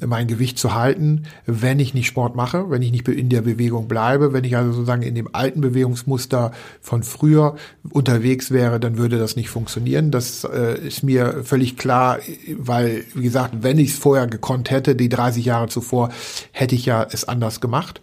mein 0.04 0.26
Gewicht 0.26 0.58
zu 0.58 0.74
halten, 0.74 1.24
wenn 1.46 1.80
ich 1.80 1.94
nicht 1.94 2.06
Sport 2.06 2.36
mache, 2.36 2.70
wenn 2.70 2.82
ich 2.82 2.92
nicht 2.92 3.08
in 3.08 3.28
der 3.28 3.42
Bewegung 3.42 3.88
bleibe. 3.88 4.32
Wenn 4.32 4.44
ich 4.44 4.56
also 4.56 4.72
sozusagen 4.72 5.02
in 5.02 5.14
dem 5.14 5.34
alten 5.34 5.60
Bewegungsmuster 5.60 6.52
von 6.80 7.02
früher 7.02 7.56
unterwegs 7.90 8.50
wäre, 8.50 8.78
dann 8.78 8.98
würde 8.98 9.18
das 9.18 9.36
nicht 9.36 9.48
funktionieren. 9.48 10.10
Das 10.10 10.44
äh, 10.44 10.78
ist 10.86 11.02
mir 11.02 11.44
völlig 11.44 11.76
klar, 11.76 12.18
weil, 12.58 13.04
wie 13.14 13.22
gesagt, 13.22 13.62
wenn 13.62 13.78
ich 13.78 13.90
es 13.92 13.98
vorher 13.98 14.26
gekonnt 14.26 14.70
hätte, 14.70 14.96
die 14.96 15.08
30 15.08 15.44
Jahre 15.44 15.68
zuvor, 15.68 16.10
hätte 16.52 16.74
ich 16.74 16.86
ja 16.86 17.06
es 17.10 17.26
anders 17.26 17.60
gemacht. 17.60 18.02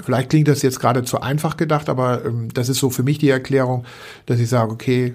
Vielleicht 0.00 0.30
klingt 0.30 0.48
das 0.48 0.62
jetzt 0.62 0.80
gerade 0.80 1.02
zu 1.04 1.20
einfach 1.20 1.56
gedacht, 1.56 1.88
aber 1.88 2.24
ähm, 2.24 2.48
das 2.54 2.68
ist 2.68 2.78
so 2.78 2.88
für 2.88 3.02
mich 3.02 3.18
die 3.18 3.28
Erklärung, 3.28 3.84
dass 4.26 4.38
ich 4.38 4.48
sage, 4.48 4.72
okay, 4.72 5.14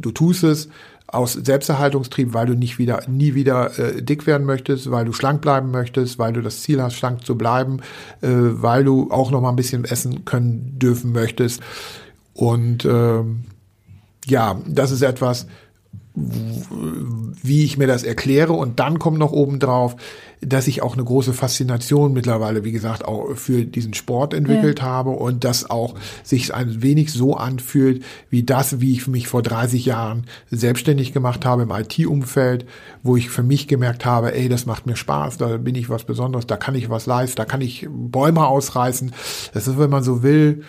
du 0.00 0.10
tust 0.10 0.42
es, 0.44 0.68
aus 1.08 1.34
Selbsterhaltungstrieb, 1.34 2.34
weil 2.34 2.46
du 2.46 2.54
nicht 2.54 2.78
wieder, 2.78 3.02
nie 3.08 3.34
wieder 3.34 3.78
äh, 3.78 4.02
dick 4.02 4.26
werden 4.26 4.46
möchtest, 4.46 4.90
weil 4.90 5.04
du 5.04 5.12
schlank 5.12 5.40
bleiben 5.40 5.70
möchtest, 5.70 6.18
weil 6.18 6.32
du 6.32 6.42
das 6.42 6.62
Ziel 6.62 6.82
hast, 6.82 6.94
schlank 6.94 7.24
zu 7.24 7.36
bleiben, 7.38 7.80
äh, 8.22 8.28
weil 8.30 8.84
du 8.84 9.10
auch 9.10 9.30
noch 9.30 9.40
mal 9.40 9.50
ein 9.50 9.56
bisschen 9.56 9.84
essen 9.84 10.24
können 10.24 10.78
dürfen 10.78 11.12
möchtest. 11.12 11.60
Und 12.34 12.84
äh, 12.84 13.22
ja, 14.26 14.60
das 14.66 14.90
ist 14.90 15.02
etwas, 15.02 15.46
wie 16.16 17.64
ich 17.64 17.76
mir 17.76 17.86
das 17.86 18.02
erkläre. 18.02 18.54
Und 18.54 18.80
dann 18.80 18.98
kommt 18.98 19.18
noch 19.18 19.32
oben 19.32 19.58
drauf, 19.58 19.96
dass 20.40 20.66
ich 20.66 20.82
auch 20.82 20.94
eine 20.94 21.04
große 21.04 21.32
Faszination 21.32 22.12
mittlerweile, 22.12 22.64
wie 22.64 22.72
gesagt, 22.72 23.04
auch 23.04 23.34
für 23.36 23.64
diesen 23.64 23.94
Sport 23.94 24.32
entwickelt 24.32 24.80
ja. 24.80 24.84
habe 24.86 25.10
und 25.10 25.44
das 25.44 25.68
auch 25.68 25.94
sich 26.22 26.54
ein 26.54 26.82
wenig 26.82 27.12
so 27.12 27.34
anfühlt, 27.34 28.02
wie 28.30 28.42
das, 28.42 28.80
wie 28.80 28.92
ich 28.92 29.06
mich 29.06 29.28
vor 29.28 29.42
30 29.42 29.84
Jahren 29.84 30.24
selbstständig 30.50 31.12
gemacht 31.12 31.44
habe 31.44 31.62
im 31.62 31.70
IT-Umfeld, 31.70 32.66
wo 33.02 33.16
ich 33.16 33.30
für 33.30 33.42
mich 33.42 33.68
gemerkt 33.68 34.04
habe, 34.04 34.34
ey, 34.34 34.48
das 34.48 34.66
macht 34.66 34.86
mir 34.86 34.96
Spaß, 34.96 35.38
da 35.38 35.58
bin 35.58 35.74
ich 35.74 35.88
was 35.88 36.04
Besonderes, 36.04 36.46
da 36.46 36.56
kann 36.56 36.74
ich 36.74 36.88
was 36.90 37.06
leisten, 37.06 37.36
da 37.36 37.44
kann 37.44 37.60
ich 37.60 37.86
Bäume 37.90 38.46
ausreißen. 38.46 39.12
Das 39.52 39.68
ist, 39.68 39.78
wenn 39.78 39.90
man 39.90 40.02
so 40.02 40.22
will, 40.22 40.62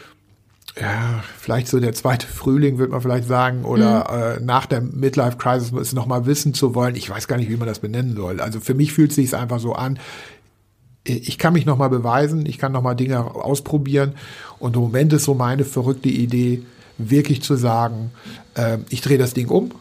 ja, 0.80 1.24
vielleicht 1.38 1.68
so 1.68 1.80
der 1.80 1.94
zweite 1.94 2.28
Frühling, 2.28 2.78
wird 2.78 2.92
man 2.92 3.02
vielleicht 3.02 3.28
sagen, 3.28 3.66
oder 3.66 4.38
mhm. 4.38 4.44
äh, 4.44 4.46
nach 4.46 4.66
der 4.66 4.82
Midlife 4.82 5.38
Crisis 5.38 5.72
es 5.72 5.94
nochmal 5.94 6.26
wissen 6.26 6.54
zu 6.54 6.76
wollen. 6.76 6.96
Ich 6.96 7.10
weiß 7.10 7.28
gar 7.28 7.38
nicht, 7.38 7.50
wie 7.50 7.58
man 7.58 7.68
das 7.68 7.80
benennen 7.80 8.16
soll. 8.16 8.40
Also 8.40 8.60
für 8.60 8.74
mich 8.74 8.94
fühlt 8.94 9.10
es 9.10 9.16
sich 9.16 9.36
einfach 9.36 9.60
so 9.60 9.74
an. 9.74 10.00
Ich 11.04 11.38
kann 11.38 11.54
mich 11.54 11.66
nochmal 11.66 11.90
beweisen, 11.90 12.46
ich 12.46 12.58
kann 12.58 12.74
nochmal 12.74 12.96
Dinge 12.96 13.34
ausprobieren. 13.36 14.16
Und 14.60 14.76
im 14.76 14.82
Moment 14.82 15.14
ist 15.14 15.24
so 15.24 15.34
meine 15.34 15.64
verrückte 15.64 16.10
Idee, 16.10 16.64
wirklich 16.98 17.42
zu 17.42 17.56
sagen, 17.56 18.12
äh, 18.56 18.80
ich 18.90 19.02
drehe 19.02 19.18
das 19.18 19.34
Ding 19.34 19.48
um, 19.48 19.72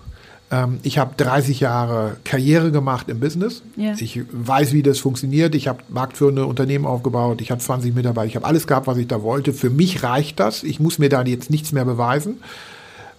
ich 0.84 0.98
habe 0.98 1.14
30 1.16 1.58
Jahre 1.58 2.18
Karriere 2.24 2.70
gemacht 2.70 3.08
im 3.08 3.18
Business. 3.18 3.62
Yeah. 3.76 3.96
Ich 3.98 4.20
weiß, 4.30 4.72
wie 4.72 4.82
das 4.84 5.00
funktioniert. 5.00 5.56
Ich 5.56 5.66
habe 5.66 5.80
marktführende 5.88 6.46
Unternehmen 6.46 6.86
aufgebaut. 6.86 7.40
Ich 7.40 7.50
habe 7.50 7.60
20 7.60 7.94
Mitarbeiter. 7.94 8.28
Ich 8.28 8.36
habe 8.36 8.46
alles 8.46 8.68
gehabt, 8.68 8.86
was 8.86 8.96
ich 8.96 9.08
da 9.08 9.22
wollte. 9.22 9.52
Für 9.52 9.70
mich 9.70 10.04
reicht 10.04 10.38
das. 10.38 10.62
Ich 10.62 10.78
muss 10.78 11.00
mir 11.00 11.08
da 11.08 11.22
jetzt 11.22 11.50
nichts 11.50 11.72
mehr 11.72 11.84
beweisen. 11.84 12.42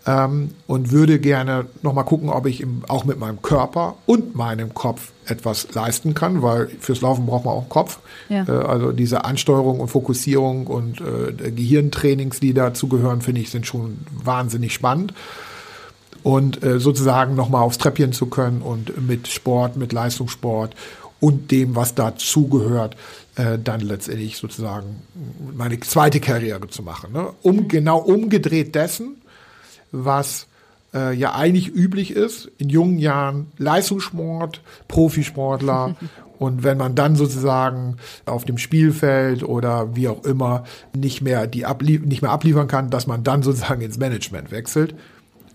Ähm, 0.06 0.52
und 0.68 0.92
würde 0.92 1.20
gerne 1.20 1.66
nochmal 1.82 2.06
gucken, 2.06 2.30
ob 2.30 2.46
ich 2.46 2.66
auch 2.88 3.04
mit 3.04 3.20
meinem 3.20 3.42
Körper 3.42 3.96
und 4.06 4.36
meinem 4.36 4.74
Kopf 4.74 5.12
etwas 5.26 5.74
leisten 5.74 6.14
kann, 6.14 6.42
weil 6.42 6.70
fürs 6.80 7.02
Laufen 7.02 7.26
braucht 7.26 7.44
man 7.44 7.56
auch 7.56 7.64
einen 7.64 7.70
Kopf. 7.70 8.00
Ja. 8.30 8.46
Äh, 8.48 8.52
also 8.52 8.94
diese 8.94 9.26
Ansteuerung 9.26 9.82
und 9.82 9.90
Fokussierung 9.90 10.68
und 10.68 11.02
äh, 11.02 11.52
Gehirntrainings, 11.52 12.40
die 12.40 12.54
dazu 12.54 12.88
gehören, 12.88 13.20
finde 13.22 13.42
ich, 13.42 13.50
sind 13.50 13.68
schon 13.68 13.98
wahnsinnig 14.24 14.74
spannend 14.74 15.14
und 16.28 16.62
äh, 16.62 16.78
sozusagen 16.78 17.36
nochmal 17.36 17.62
aufs 17.62 17.78
Treppchen 17.78 18.12
zu 18.12 18.26
können 18.26 18.62
und 18.62 19.08
mit 19.08 19.30
Sport, 19.30 19.78
mit 19.78 19.94
Leistungssport 19.94 20.76
und 21.22 21.52
dem, 21.52 21.78
was 21.78 21.96
dazugehört, 21.96 22.98
äh, 23.38 23.58
dann 23.58 23.80
letztendlich 23.80 24.36
sozusagen 24.36 25.04
meine 25.56 25.80
zweite 25.80 26.20
Karriere 26.20 26.68
zu 26.68 26.84
machen. 26.84 27.14
Ne? 27.14 27.30
Um 27.44 27.70
genau 27.70 28.00
umgedreht 28.00 28.76
dessen, 28.76 29.22
was 29.94 30.48
äh, 30.94 31.16
ja 31.16 31.34
eigentlich 31.34 31.74
üblich 31.74 32.12
ist, 32.12 32.52
in 32.58 32.68
jungen 32.68 33.00
Jahren 33.00 33.48
Leistungssport, 33.58 34.60
Profisportler 34.90 35.96
und 36.40 36.62
wenn 36.62 36.78
man 36.78 36.94
dann 36.94 37.16
sozusagen 37.16 37.96
auf 38.26 38.44
dem 38.44 38.58
Spielfeld 38.58 39.44
oder 39.44 39.96
wie 39.96 40.10
auch 40.10 40.26
immer 40.26 40.66
nicht 40.94 41.22
mehr 41.22 41.48
die 41.48 41.66
ablief 41.66 42.02
nicht 42.02 42.22
mehr 42.22 42.32
abliefern 42.32 42.68
kann, 42.68 42.90
dass 42.90 43.08
man 43.08 43.24
dann 43.24 43.44
sozusagen 43.44 43.80
ins 43.80 43.98
Management 43.98 44.52
wechselt. 44.52 44.94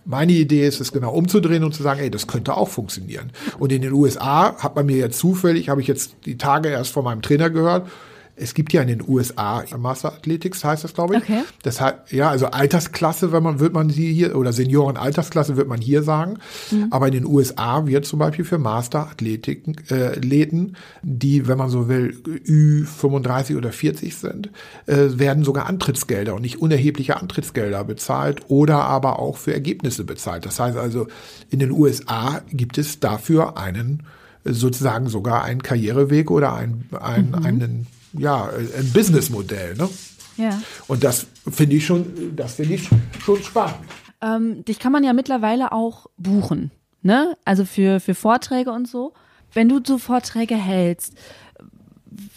Meine 0.05 0.33
Idee 0.33 0.67
ist 0.67 0.81
es 0.81 0.93
genau 0.93 1.13
umzudrehen 1.13 1.63
und 1.65 1.75
zu 1.75 1.83
sagen, 1.83 2.01
ey, 2.01 2.11
das 2.11 2.27
könnte 2.27 2.57
auch 2.57 2.69
funktionieren. 2.69 3.31
Und 3.59 3.73
in 3.73 3.83
den 3.83 3.93
USA 3.93 4.57
hat 4.59 4.75
man 4.75 4.87
mir 4.87 4.97
jetzt 4.97 5.19
zufällig, 5.19 5.69
habe 5.69 5.81
ich 5.81 5.87
jetzt 5.87 6.17
die 6.27 6.37
Tage 6.37 6.71
erst 6.71 6.93
von 6.93 7.05
meinem 7.05 7.23
Trainer 7.23 7.51
gehört, 7.51 7.89
es 8.35 8.55
gibt 8.55 8.73
ja 8.73 8.81
in 8.81 8.89
den 8.89 9.07
USA 9.07 9.63
Master 9.77 10.13
Athletics 10.13 10.65
heißt 10.65 10.85
das, 10.85 10.95
glaube 10.95 11.17
ich. 11.17 11.23
Okay. 11.23 11.43
Das 11.63 11.81
hat, 11.81 12.11
ja, 12.11 12.31
also 12.31 12.47
Altersklasse, 12.47 13.31
wenn 13.31 13.43
man, 13.43 13.61
wird 13.61 13.75
man 13.75 13.91
sie 13.91 14.13
hier, 14.13 14.37
oder 14.37 14.53
Senioren-Altersklasse 14.53 15.57
wird 15.57 15.69
man 15.69 15.81
hier 15.81 16.03
sagen. 16.03 16.39
Mhm. 16.71 16.89
Aber 16.91 17.09
in 17.09 17.13
den 17.13 17.27
USA 17.27 17.87
wird 17.87 18.07
zum 18.07 18.19
Beispiel 18.19 18.45
für 18.45 18.59
Master 18.59 19.11
Athletiken, 19.11 19.77
äh, 19.91 20.17
Athleten, 20.17 20.77
die, 21.03 21.47
wenn 21.47 21.59
man 21.59 21.69
so 21.69 21.89
will, 21.89 22.17
Ü35 22.25 23.57
oder 23.57 23.71
40 23.71 24.17
sind, 24.17 24.51
äh, 24.87 25.19
werden 25.19 25.45
sogar 25.45 25.67
Antrittsgelder 25.67 26.35
und 26.35 26.43
nicht 26.43 26.61
unerhebliche 26.61 27.19
Antrittsgelder 27.19 27.85
bezahlt 27.85 28.41
oder 28.49 28.85
aber 28.85 29.19
auch 29.19 29.37
für 29.37 29.53
Ergebnisse 29.53 30.05
bezahlt. 30.05 30.47
Das 30.47 30.59
heißt 30.59 30.79
also, 30.79 31.07
in 31.51 31.59
den 31.59 31.71
USA 31.71 32.41
gibt 32.51 32.79
es 32.79 32.99
dafür 32.99 33.59
einen, 33.59 34.05
sozusagen 34.45 35.09
sogar 35.09 35.45
einen 35.45 35.63
Karriereweg 35.63 36.31
oder 36.31 36.55
ein, 36.55 36.87
ein, 36.99 37.29
mhm. 37.29 37.45
einen 37.45 37.87
ja, 38.13 38.49
ein 38.49 38.91
Businessmodell. 38.93 39.75
Ne? 39.75 39.89
Ja. 40.37 40.61
Und 40.89 41.05
das 41.05 41.27
finde 41.51 41.77
ich 41.77 41.87
schon, 41.87 42.37
das 42.37 42.55
finde 42.55 42.75
ich 42.75 42.89
schon 43.23 43.43
spannend. 43.43 43.77
Ähm, 44.21 44.65
dich 44.65 44.79
kann 44.79 44.93
man 44.93 45.05
ja 45.05 45.13
mittlerweile 45.13 45.73
auch 45.73 46.07
buchen, 46.17 46.71
ne? 47.03 47.37
Also 47.45 47.65
für, 47.65 48.01
für 48.01 48.15
Vorträge 48.15 48.71
und 48.71 48.89
so. 48.89 49.13
Wenn 49.53 49.69
du 49.69 49.81
so 49.85 49.99
Vorträge 49.99 50.55
hältst, 50.55 51.15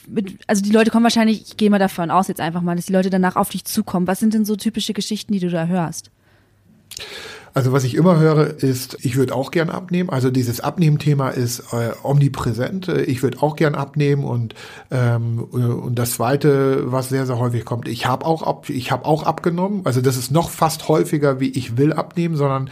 mit, 0.07 0.39
also 0.47 0.61
die 0.61 0.71
Leute 0.71 0.91
kommen 0.91 1.03
wahrscheinlich, 1.03 1.41
ich 1.41 1.57
gehe 1.57 1.69
mal 1.69 1.80
davon 1.80 2.11
aus 2.11 2.28
jetzt 2.28 2.41
einfach 2.41 2.61
mal, 2.61 2.76
dass 2.76 2.86
die 2.86 2.93
Leute 2.93 3.09
danach 3.09 3.36
auf 3.36 3.49
dich 3.49 3.65
zukommen. 3.65 4.07
Was 4.07 4.19
sind 4.19 4.34
denn 4.34 4.45
so 4.45 4.55
typische 4.55 4.93
Geschichten, 4.93 5.34
die 5.34 5.39
du 5.39 5.49
da 5.49 5.65
hörst? 5.67 6.11
Also 7.55 7.71
was 7.71 7.85
ich 7.85 7.95
immer 7.95 8.19
höre, 8.19 8.61
ist, 8.61 8.97
ich 8.99 9.15
würde 9.15 9.33
auch 9.33 9.49
gern 9.49 9.69
abnehmen. 9.69 10.09
Also 10.09 10.29
dieses 10.29 10.59
Abnehmen-Thema 10.59 11.29
ist 11.29 11.71
äh, 11.71 11.91
omnipräsent. 12.03 12.89
Ich 12.89 13.23
würde 13.23 13.41
auch 13.41 13.55
gern 13.55 13.75
abnehmen 13.75 14.25
und 14.25 14.55
ähm, 14.91 15.39
und 15.39 15.95
das 15.95 16.11
Zweite, 16.11 16.91
was 16.91 17.07
sehr 17.07 17.25
sehr 17.25 17.39
häufig 17.39 17.63
kommt, 17.63 17.87
ich 17.87 18.07
habe 18.07 18.25
auch 18.25 18.43
ab, 18.43 18.69
ich 18.69 18.91
habe 18.91 19.05
auch 19.05 19.23
abgenommen. 19.23 19.81
Also 19.85 20.01
das 20.01 20.17
ist 20.17 20.31
noch 20.31 20.49
fast 20.49 20.89
häufiger, 20.89 21.39
wie 21.39 21.49
ich 21.49 21.77
will 21.77 21.93
abnehmen, 21.93 22.35
sondern 22.35 22.69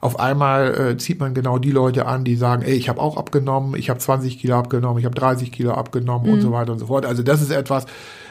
auf 0.00 0.18
einmal 0.18 0.74
äh, 0.74 0.96
zieht 0.96 1.20
man 1.20 1.32
genau 1.32 1.58
die 1.58 1.70
Leute 1.70 2.06
an, 2.06 2.24
die 2.24 2.34
sagen, 2.34 2.62
ey, 2.62 2.74
ich 2.74 2.88
habe 2.88 3.00
auch 3.00 3.16
abgenommen, 3.16 3.76
ich 3.76 3.88
habe 3.88 4.00
20 4.00 4.40
Kilo 4.40 4.58
abgenommen, 4.58 4.98
ich 4.98 5.04
habe 5.04 5.14
30 5.14 5.52
Kilo 5.52 5.74
abgenommen 5.74 6.26
mhm. 6.26 6.32
und 6.34 6.40
so 6.40 6.50
weiter 6.50 6.72
und 6.72 6.80
so 6.80 6.86
fort. 6.86 7.06
Also 7.06 7.22
das 7.22 7.40
ist 7.40 7.52
etwas, 7.52 7.86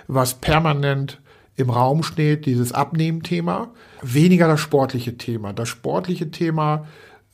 was 0.07 0.33
permanent 0.33 1.21
im 1.55 1.69
Raum 1.69 2.03
steht, 2.03 2.45
dieses 2.45 2.71
Abnehmen-Thema, 2.71 3.71
weniger 4.01 4.47
das 4.47 4.59
sportliche 4.59 5.17
Thema. 5.17 5.53
Das 5.53 5.69
sportliche 5.69 6.31
Thema, 6.31 6.85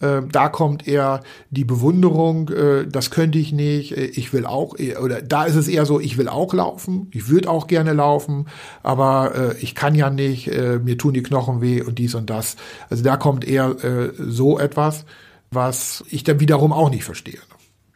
äh, 0.01 0.21
da 0.31 0.49
kommt 0.49 0.87
eher 0.87 1.21
die 1.49 1.65
Bewunderung, 1.65 2.49
äh, 2.49 2.87
das 2.87 3.11
könnte 3.11 3.39
ich 3.39 3.51
nicht, 3.51 3.97
äh, 3.97 4.05
ich 4.05 4.33
will 4.33 4.45
auch, 4.45 4.75
oder 5.01 5.21
da 5.21 5.43
ist 5.45 5.55
es 5.55 5.67
eher 5.67 5.85
so, 5.85 5.99
ich 5.99 6.17
will 6.17 6.27
auch 6.27 6.53
laufen, 6.53 7.07
ich 7.11 7.29
würde 7.29 7.49
auch 7.49 7.67
gerne 7.67 7.93
laufen, 7.93 8.47
aber 8.83 9.35
äh, 9.35 9.57
ich 9.59 9.75
kann 9.75 9.95
ja 9.95 10.09
nicht, 10.09 10.47
äh, 10.47 10.79
mir 10.79 10.97
tun 10.97 11.13
die 11.13 11.23
Knochen 11.23 11.61
weh 11.61 11.81
und 11.81 11.99
dies 11.99 12.15
und 12.15 12.29
das. 12.29 12.55
Also 12.89 13.03
da 13.03 13.17
kommt 13.17 13.45
eher 13.45 13.75
so 14.17 14.59
etwas, 14.59 15.05
was 15.51 16.03
ich 16.09 16.23
dann 16.23 16.39
wiederum 16.39 16.71
auch 16.71 16.89
nicht 16.89 17.03
verstehe. 17.03 17.39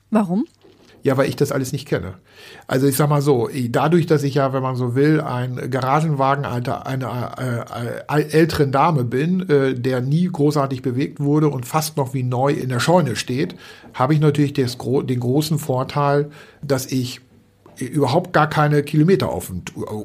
Warum? 0.09 0.45
Ja, 1.03 1.17
weil 1.17 1.27
ich 1.27 1.35
das 1.35 1.51
alles 1.51 1.73
nicht 1.73 1.85
kenne. 1.85 2.13
Also 2.65 2.87
ich 2.87 2.95
sag 2.95 3.09
mal 3.09 3.21
so, 3.21 3.49
dadurch, 3.69 4.05
dass 4.05 4.23
ich 4.23 4.35
ja, 4.35 4.53
wenn 4.53 4.63
man 4.63 4.77
so 4.77 4.95
will, 4.95 5.19
ein 5.19 5.69
Garagenwagen 5.69 6.45
einer 6.45 6.87
eine, 6.87 8.05
äh, 8.09 8.19
äh, 8.21 8.31
älteren 8.31 8.71
Dame 8.71 9.03
bin, 9.03 9.47
äh, 9.49 9.73
der 9.73 9.99
nie 9.99 10.29
großartig 10.31 10.81
bewegt 10.81 11.19
wurde 11.19 11.49
und 11.49 11.65
fast 11.65 11.97
noch 11.97 12.13
wie 12.13 12.23
neu 12.23 12.53
in 12.53 12.69
der 12.69 12.79
Scheune 12.79 13.17
steht, 13.17 13.55
habe 13.93 14.13
ich 14.13 14.21
natürlich 14.21 14.53
des, 14.53 14.77
den 14.79 15.19
großen 15.19 15.59
Vorteil, 15.59 16.29
dass 16.61 16.85
ich 16.85 17.19
überhaupt 17.79 18.31
gar 18.31 18.49
keine 18.49 18.81
Kilometer 18.83 19.29
auf, 19.29 19.51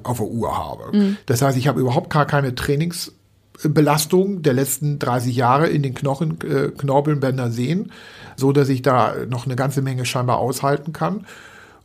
auf 0.02 0.16
der 0.18 0.26
Uhr 0.26 0.58
habe. 0.58 0.96
Mhm. 0.96 1.16
Das 1.26 1.42
heißt, 1.42 1.56
ich 1.56 1.68
habe 1.68 1.80
überhaupt 1.80 2.10
gar 2.10 2.26
keine 2.26 2.56
Trainingsbelastung 2.56 4.42
der 4.42 4.54
letzten 4.54 4.98
30 4.98 5.36
Jahre 5.36 5.68
in 5.68 5.84
den 5.84 5.94
Knochen, 5.94 6.38
äh, 6.40 6.70
Knorpeln, 6.76 7.20
Bändern, 7.20 7.52
Sehen 7.52 7.92
so 8.38 8.52
dass 8.52 8.68
ich 8.68 8.82
da 8.82 9.14
noch 9.28 9.46
eine 9.46 9.56
ganze 9.56 9.82
Menge 9.82 10.04
scheinbar 10.04 10.38
aushalten 10.38 10.92
kann. 10.92 11.26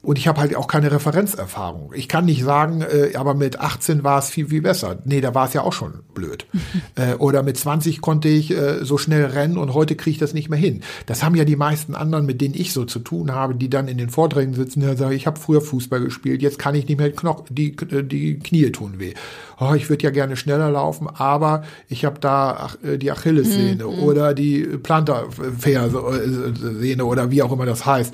Und 0.04 0.18
ich 0.18 0.28
habe 0.28 0.41
halt 0.41 0.54
auch 0.58 0.68
keine 0.68 0.91
Referenzerfahrung. 0.91 1.93
Ich 1.95 2.10
kann 2.10 2.26
nicht 2.26 2.43
sagen, 2.43 2.82
äh, 2.82 3.16
aber 3.16 3.36
mit 3.36 3.62
18 3.62 4.04
war 4.04 4.20
es 4.20 4.30
viel, 4.30 4.49
viel 4.49 4.62
besser. 4.62 4.97
Nee, 5.06 5.22
da 5.22 5.34
war 5.34 5.47
es 5.47 5.54
ja 5.54 5.62
auch 5.62 5.72
schon 5.72 6.01
blöd. 6.14 6.45
äh, 6.95 7.14
oder 7.14 7.41
mit 7.41 7.58
20 7.58 8.01
konnte 8.01 8.28
ich 8.28 8.51
äh, 8.51 8.84
so 8.84 8.97
schnell 8.97 9.24
rennen 9.24 9.58
und 9.58 9.74
heute 9.74 9.95
kriege 9.95 10.12
ich 10.12 10.18
das 10.18 10.34
nicht 10.34 10.49
mehr 10.49 10.60
hin. 10.60 10.82
Das 11.06 11.24
haben 11.24 11.36
ja 11.36 11.45
die 11.45 11.56
meisten 11.56 11.95
anderen, 11.95 12.26
mit 12.26 12.41
denen 12.41 12.54
ich 12.54 12.74
so 12.74 12.84
zu 12.84 12.99
tun 12.99 13.32
habe, 13.32 13.56
die 13.56 13.70
dann 13.70 13.88
in 13.88 13.97
den 13.97 14.10
Vorträgen 14.10 14.54
sitzen, 14.54 14.82
die 14.82 14.93
sagen, 14.97 15.16
ich 15.16 15.26
habe 15.26 15.39
früher 15.39 15.62
Fußball 15.62 16.01
gespielt, 16.01 16.41
jetzt 16.41 16.60
kann 16.60 16.76
ich 16.76 16.86
nicht 16.86 16.97
mehr 16.97 17.14
Knoch 17.14 17.45
die, 17.49 17.74
äh, 17.78 18.04
die 18.04 18.39
Knie 18.39 18.74
tun 18.74 18.99
weh. 18.99 19.14
Oh, 19.58 19.74
ich 19.74 19.89
würde 19.89 20.04
ja 20.04 20.10
gerne 20.10 20.36
schneller 20.36 20.70
laufen, 20.70 21.08
aber 21.08 21.64
ich 21.88 22.04
habe 22.04 22.20
da 22.20 22.58
ach, 22.60 22.78
äh, 22.84 22.97
die 22.97 23.10
Achillessehne 23.10 23.86
mhm. 23.86 23.99
oder 23.99 24.34
die 24.34 24.64
Plantarfersehne 24.64 27.06
oder 27.06 27.32
wie 27.32 27.41
auch 27.41 27.54
immer 27.54 27.66
das 27.66 27.86
heißt. 27.86 28.14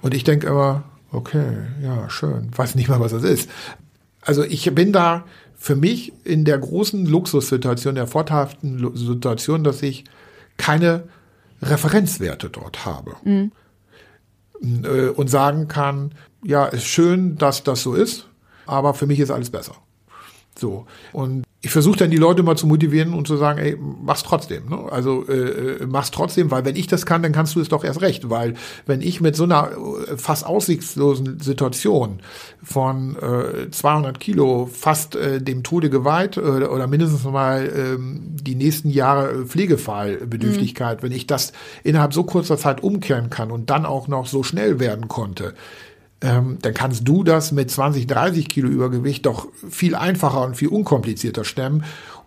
Und 0.00 0.14
ich 0.14 0.24
denke 0.24 0.48
immer, 0.48 0.82
Okay, 1.12 1.58
ja, 1.82 2.08
schön. 2.08 2.50
Weiß 2.56 2.74
nicht 2.74 2.88
mal, 2.88 3.00
was 3.00 3.12
das 3.12 3.22
ist. 3.22 3.50
Also 4.22 4.42
ich 4.44 4.74
bin 4.74 4.92
da 4.92 5.24
für 5.54 5.76
mich 5.76 6.12
in 6.24 6.44
der 6.44 6.58
großen 6.58 7.06
Luxussituation, 7.06 7.94
der 7.94 8.06
vorteilhaften 8.06 8.96
Situation, 8.96 9.62
dass 9.62 9.82
ich 9.82 10.04
keine 10.56 11.04
Referenzwerte 11.60 12.50
dort 12.50 12.84
habe. 12.84 13.14
Mhm. 13.24 13.52
Und 15.16 15.28
sagen 15.28 15.68
kann, 15.68 16.14
ja, 16.44 16.66
ist 16.66 16.84
schön, 16.84 17.36
dass 17.36 17.64
das 17.64 17.82
so 17.82 17.94
ist, 17.94 18.28
aber 18.66 18.94
für 18.94 19.06
mich 19.06 19.18
ist 19.20 19.30
alles 19.30 19.50
besser. 19.50 19.74
So. 20.58 20.86
Und 21.12 21.44
ich 21.64 21.70
versuche 21.70 21.96
dann 21.96 22.10
die 22.10 22.16
Leute 22.16 22.42
mal 22.42 22.56
zu 22.56 22.66
motivieren 22.66 23.14
und 23.14 23.28
zu 23.28 23.36
sagen, 23.36 23.60
ey, 23.60 23.78
mach's 23.78 24.24
trotzdem. 24.24 24.68
Ne? 24.68 24.90
Also 24.90 25.24
äh, 25.28 25.32
äh, 25.32 25.86
mach's 25.86 26.10
trotzdem, 26.10 26.50
weil 26.50 26.64
wenn 26.64 26.74
ich 26.74 26.88
das 26.88 27.06
kann, 27.06 27.22
dann 27.22 27.30
kannst 27.30 27.54
du 27.54 27.60
es 27.60 27.68
doch 27.68 27.84
erst 27.84 28.00
recht. 28.00 28.28
Weil 28.28 28.54
wenn 28.84 29.00
ich 29.00 29.20
mit 29.20 29.36
so 29.36 29.44
einer 29.44 29.70
äh, 29.70 30.16
fast 30.16 30.44
aussichtslosen 30.44 31.38
Situation 31.38 32.20
von 32.62 33.16
äh, 33.16 33.70
200 33.70 34.18
Kilo 34.18 34.68
fast 34.72 35.14
äh, 35.14 35.40
dem 35.40 35.62
Tode 35.62 35.88
geweiht 35.88 36.36
äh, 36.36 36.40
oder 36.40 36.88
mindestens 36.88 37.22
mal 37.24 37.64
äh, 37.64 37.96
die 37.98 38.56
nächsten 38.56 38.90
Jahre 38.90 39.46
Pflegefallbedürftigkeit, 39.46 40.98
mhm. 40.98 41.06
wenn 41.06 41.12
ich 41.12 41.28
das 41.28 41.52
innerhalb 41.84 42.12
so 42.12 42.24
kurzer 42.24 42.58
Zeit 42.58 42.82
umkehren 42.82 43.30
kann 43.30 43.52
und 43.52 43.70
dann 43.70 43.86
auch 43.86 44.08
noch 44.08 44.26
so 44.26 44.42
schnell 44.42 44.80
werden 44.80 45.06
konnte, 45.06 45.54
ähm, 46.22 46.58
dann 46.62 46.74
kannst 46.74 47.06
du 47.06 47.24
das 47.24 47.52
mit 47.52 47.70
20, 47.70 48.06
30 48.06 48.48
Kilo 48.48 48.68
Übergewicht 48.68 49.26
doch 49.26 49.48
viel 49.68 49.94
einfacher 49.94 50.44
und 50.44 50.56
viel 50.56 50.68
unkomplizierter 50.68 51.44
stemmen. 51.44 51.84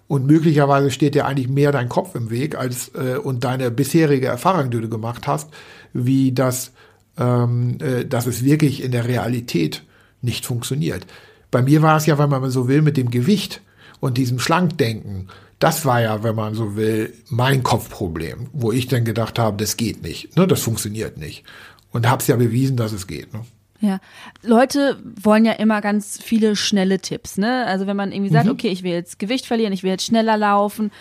Und 0.08 0.28
möglicherweise 0.28 0.92
steht 0.92 1.16
dir 1.16 1.26
eigentlich 1.26 1.50
mehr 1.50 1.72
dein 1.72 1.90
Kopf 1.90 2.14
im 2.14 2.30
Weg 2.30 2.56
als 2.56 2.92
äh, 2.94 3.18
und 3.18 3.44
deine 3.44 3.72
bisherige 3.72 4.28
Erfahrung, 4.28 4.70
die 4.70 4.82
du 4.82 4.90
gemacht 4.90 5.26
hast, 5.28 5.50
wie 5.94 6.32
das, 6.32 6.74
ähm, 7.18 7.78
äh, 7.82 8.06
dass 8.06 8.28
es 8.28 8.44
wirklich 8.44 8.84
in 8.84 8.92
der 8.92 9.08
Realität 9.08 9.84
nicht 10.22 10.46
funktioniert. 10.46 11.08
Bei 11.50 11.62
mir 11.62 11.82
war 11.82 11.98
es 11.98 12.06
ja, 12.06 12.20
wenn 12.20 12.30
man 12.30 12.50
so 12.52 12.68
will, 12.68 12.82
mit 12.82 12.98
dem 12.98 13.10
Gewicht 13.10 13.62
und 14.00 14.18
diesem 14.18 14.40
Schlankdenken. 14.40 15.30
Das 15.58 15.86
war 15.86 16.02
ja, 16.02 16.22
wenn 16.22 16.36
man 16.36 16.54
so 16.54 16.76
will, 16.76 17.14
mein 17.30 17.64
Kopfproblem, 17.64 18.50
wo 18.52 18.72
ich 18.72 18.88
dann 18.88 19.06
gedacht 19.06 19.40
habe, 19.40 19.58
das 19.58 19.78
geht 19.78 20.04
nicht, 20.04 20.36
ne, 20.36 20.46
das 20.46 20.62
funktioniert 20.62 21.18
nicht. 21.18 21.44
Und 21.92 22.10
habe 22.10 22.22
es 22.22 22.28
ja 22.28 22.36
bewiesen, 22.36 22.76
dass 22.76 22.92
es 22.92 23.08
geht. 23.08 23.34
Ne? 23.34 23.46
Ja, 23.82 24.00
Leute 24.42 24.98
wollen 25.04 25.44
ja 25.44 25.52
immer 25.52 25.82
ganz 25.82 26.18
viele 26.22 26.56
schnelle 26.56 27.00
Tipps, 27.00 27.38
ne? 27.38 27.66
Also 27.66 27.88
wenn 27.88 27.98
man 27.98 28.14
irgendwie 28.14 28.32
sagt, 28.32 28.46
mhm. 28.46 28.52
okay, 28.52 28.70
ich 28.70 28.84
will 28.84 28.94
jetzt 28.94 29.20
Gewicht 29.20 29.46
verlieren, 29.46 29.74
ich 29.74 29.84
will 29.84 29.92
jetzt 29.92 30.06
schneller 30.06 30.38
laufen, 30.38 30.92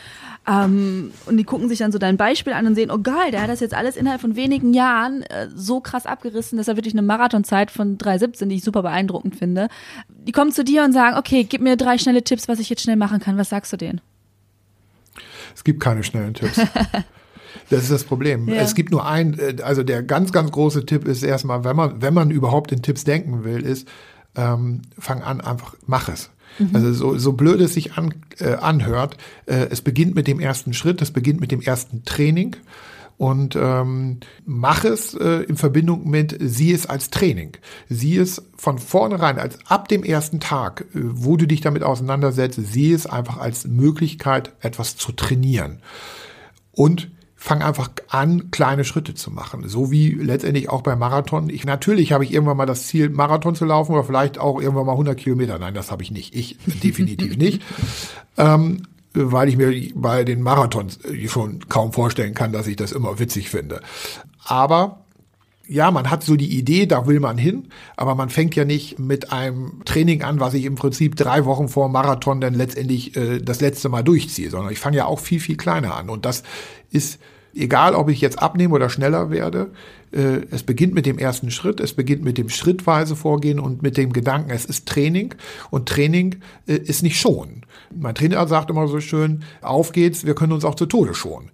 ähm, 0.46 1.12
und 1.24 1.36
die 1.36 1.44
gucken 1.44 1.68
sich 1.68 1.78
dann 1.78 1.92
so 1.92 1.98
dein 1.98 2.16
Beispiel 2.16 2.52
an 2.52 2.66
und 2.66 2.74
sehen, 2.74 2.90
oh 2.90 2.98
geil, 2.98 3.30
der 3.30 3.42
hat 3.42 3.48
das 3.48 3.60
jetzt 3.60 3.74
alles 3.74 3.96
innerhalb 3.96 4.20
von 4.20 4.36
wenigen 4.36 4.74
Jahren 4.74 5.22
äh, 5.22 5.48
so 5.54 5.80
krass 5.80 6.04
abgerissen, 6.04 6.58
dass 6.58 6.68
er 6.68 6.76
wirklich 6.76 6.94
eine 6.94 7.02
Marathonzeit 7.02 7.70
von 7.70 7.96
3,17, 7.96 8.46
die 8.46 8.56
ich 8.56 8.64
super 8.64 8.82
beeindruckend 8.82 9.36
finde. 9.36 9.68
Die 10.08 10.32
kommen 10.32 10.52
zu 10.52 10.64
dir 10.64 10.84
und 10.84 10.92
sagen, 10.92 11.16
okay, 11.16 11.44
gib 11.44 11.62
mir 11.62 11.76
drei 11.76 11.96
schnelle 11.96 12.22
Tipps, 12.22 12.46
was 12.46 12.58
ich 12.58 12.68
jetzt 12.68 12.82
schnell 12.82 12.96
machen 12.96 13.20
kann. 13.20 13.38
Was 13.38 13.48
sagst 13.48 13.72
du 13.72 13.76
denen? 13.78 14.00
Es 15.54 15.64
gibt 15.64 15.80
keine 15.80 16.02
schnellen 16.02 16.34
Tipps. 16.34 16.60
Das 17.70 17.82
ist 17.82 17.92
das 17.92 18.04
Problem. 18.04 18.48
Ja. 18.48 18.56
Es 18.56 18.74
gibt 18.74 18.90
nur 18.90 19.06
ein, 19.06 19.38
äh, 19.38 19.56
also 19.62 19.82
der 19.82 20.02
ganz, 20.02 20.32
ganz 20.32 20.50
große 20.50 20.86
Tipp 20.86 21.06
ist 21.06 21.22
erstmal, 21.22 21.64
wenn 21.64 21.76
man, 21.76 22.02
wenn 22.02 22.14
man 22.14 22.30
überhaupt 22.30 22.72
in 22.72 22.82
Tipps 22.82 23.04
denken 23.04 23.44
will, 23.44 23.62
ist, 23.62 23.88
ähm, 24.36 24.82
fang 24.98 25.22
an, 25.22 25.40
einfach 25.40 25.74
mach 25.86 26.08
es. 26.08 26.30
Mhm. 26.58 26.70
Also 26.72 26.92
so, 26.92 27.18
so 27.18 27.32
blöd 27.32 27.60
es 27.60 27.74
sich 27.74 27.94
an, 27.94 28.14
äh, 28.38 28.54
anhört, 28.54 29.16
äh, 29.46 29.66
es 29.70 29.80
beginnt 29.80 30.14
mit 30.14 30.26
dem 30.26 30.40
ersten 30.40 30.72
Schritt, 30.72 31.02
es 31.02 31.10
beginnt 31.10 31.40
mit 31.40 31.50
dem 31.50 31.60
ersten 31.60 32.04
Training 32.04 32.56
und 33.16 33.54
ähm, 33.56 34.18
mach 34.44 34.84
es 34.84 35.14
äh, 35.14 35.44
in 35.44 35.56
Verbindung 35.56 36.08
mit, 36.08 36.36
sieh 36.40 36.72
es 36.72 36.86
als 36.86 37.10
Training. 37.10 37.52
Sieh 37.88 38.16
es 38.18 38.42
von 38.56 38.78
vornherein, 38.78 39.38
als 39.38 39.58
ab 39.66 39.88
dem 39.88 40.02
ersten 40.02 40.40
Tag, 40.40 40.86
äh, 40.94 40.98
wo 41.00 41.36
du 41.36 41.46
dich 41.46 41.60
damit 41.60 41.84
auseinandersetzt, 41.84 42.58
sieh 42.60 42.92
es 42.92 43.06
einfach 43.06 43.38
als 43.38 43.66
Möglichkeit, 43.66 44.52
etwas 44.60 44.96
zu 44.96 45.12
trainieren. 45.12 45.78
Und 46.72 47.10
fang 47.44 47.60
einfach 47.60 47.90
an, 48.08 48.50
kleine 48.50 48.84
Schritte 48.84 49.12
zu 49.12 49.30
machen. 49.30 49.68
So 49.68 49.90
wie 49.90 50.12
letztendlich 50.12 50.70
auch 50.70 50.80
beim 50.80 50.98
Marathon. 50.98 51.50
Ich, 51.50 51.66
natürlich 51.66 52.10
habe 52.12 52.24
ich 52.24 52.32
irgendwann 52.32 52.56
mal 52.56 52.64
das 52.64 52.86
Ziel, 52.86 53.10
Marathon 53.10 53.54
zu 53.54 53.66
laufen 53.66 53.92
oder 53.92 54.02
vielleicht 54.02 54.38
auch 54.38 54.62
irgendwann 54.62 54.86
mal 54.86 54.92
100 54.92 55.18
Kilometer. 55.18 55.58
Nein, 55.58 55.74
das 55.74 55.90
habe 55.90 56.02
ich 56.02 56.10
nicht. 56.10 56.34
Ich 56.34 56.56
definitiv 56.82 57.36
nicht. 57.36 57.60
Ähm, 58.38 58.84
weil 59.12 59.50
ich 59.50 59.58
mir 59.58 59.74
bei 59.94 60.24
den 60.24 60.40
Marathons 60.40 60.98
schon 61.26 61.68
kaum 61.68 61.92
vorstellen 61.92 62.32
kann, 62.32 62.50
dass 62.50 62.66
ich 62.66 62.76
das 62.76 62.92
immer 62.92 63.18
witzig 63.18 63.50
finde. 63.50 63.82
Aber 64.42 65.04
ja, 65.68 65.90
man 65.90 66.10
hat 66.10 66.22
so 66.22 66.36
die 66.36 66.58
Idee, 66.58 66.86
da 66.86 67.06
will 67.06 67.20
man 67.20 67.36
hin, 67.36 67.68
aber 67.98 68.14
man 68.14 68.30
fängt 68.30 68.56
ja 68.56 68.64
nicht 68.64 68.98
mit 68.98 69.32
einem 69.32 69.82
Training 69.84 70.22
an, 70.22 70.40
was 70.40 70.54
ich 70.54 70.64
im 70.64 70.76
Prinzip 70.76 71.14
drei 71.14 71.44
Wochen 71.44 71.68
vor 71.68 71.90
Marathon 71.90 72.40
dann 72.40 72.54
letztendlich 72.54 73.14
äh, 73.18 73.40
das 73.40 73.60
letzte 73.60 73.90
Mal 73.90 74.02
durchziehe, 74.02 74.48
sondern 74.48 74.72
ich 74.72 74.78
fange 74.78 74.96
ja 74.96 75.04
auch 75.04 75.20
viel, 75.20 75.40
viel 75.40 75.58
kleiner 75.58 75.94
an. 75.94 76.08
Und 76.08 76.24
das 76.24 76.42
ist 76.90 77.18
egal, 77.56 77.94
ob 77.94 78.08
ich 78.08 78.20
jetzt 78.20 78.40
abnehme 78.40 78.74
oder 78.74 78.88
schneller 78.88 79.30
werde, 79.30 79.70
äh, 80.12 80.40
es 80.50 80.62
beginnt 80.62 80.94
mit 80.94 81.06
dem 81.06 81.18
ersten 81.18 81.50
Schritt, 81.50 81.80
es 81.80 81.94
beginnt 81.94 82.24
mit 82.24 82.38
dem 82.38 82.48
schrittweise 82.48 83.16
Vorgehen 83.16 83.58
und 83.58 83.82
mit 83.82 83.96
dem 83.96 84.12
Gedanken, 84.12 84.50
es 84.50 84.64
ist 84.64 84.86
Training 84.86 85.34
und 85.70 85.88
Training 85.88 86.36
äh, 86.66 86.74
ist 86.74 87.02
nicht 87.02 87.18
schonen. 87.18 87.62
Mein 87.94 88.14
Trainer 88.14 88.46
sagt 88.46 88.70
immer 88.70 88.88
so 88.88 89.00
schön, 89.00 89.42
auf 89.60 89.92
geht's, 89.92 90.24
wir 90.24 90.34
können 90.34 90.52
uns 90.52 90.64
auch 90.64 90.74
zu 90.74 90.86
Tode 90.86 91.14
schonen. 91.14 91.50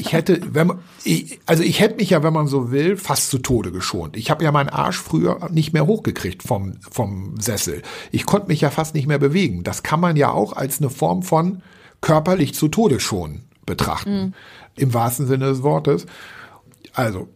Ich 0.00 0.12
hätte, 0.12 0.40
wenn 0.52 0.66
man, 0.66 0.78
ich, 1.04 1.38
also 1.46 1.62
ich 1.62 1.78
hätte 1.78 1.96
mich 1.96 2.10
ja, 2.10 2.24
wenn 2.24 2.32
man 2.32 2.48
so 2.48 2.72
will, 2.72 2.96
fast 2.96 3.30
zu 3.30 3.38
Tode 3.38 3.70
geschont. 3.70 4.16
Ich 4.16 4.28
habe 4.28 4.42
ja 4.42 4.50
meinen 4.50 4.70
Arsch 4.70 4.98
früher 4.98 5.48
nicht 5.52 5.72
mehr 5.72 5.86
hochgekriegt 5.86 6.42
vom, 6.42 6.74
vom 6.90 7.40
Sessel. 7.40 7.82
Ich 8.10 8.26
konnte 8.26 8.48
mich 8.48 8.60
ja 8.60 8.70
fast 8.70 8.94
nicht 8.96 9.06
mehr 9.06 9.20
bewegen. 9.20 9.62
Das 9.62 9.84
kann 9.84 10.00
man 10.00 10.16
ja 10.16 10.32
auch 10.32 10.54
als 10.54 10.80
eine 10.80 10.90
Form 10.90 11.22
von 11.22 11.62
körperlich 12.00 12.54
zu 12.54 12.66
Tode 12.66 12.98
schonen 12.98 13.44
betrachten. 13.66 14.20
Mhm. 14.20 14.34
Im 14.76 14.94
wahrsten 14.94 15.26
Sinne 15.26 15.46
des 15.46 15.62
Wortes. 15.62 16.06
Also, 16.94 17.28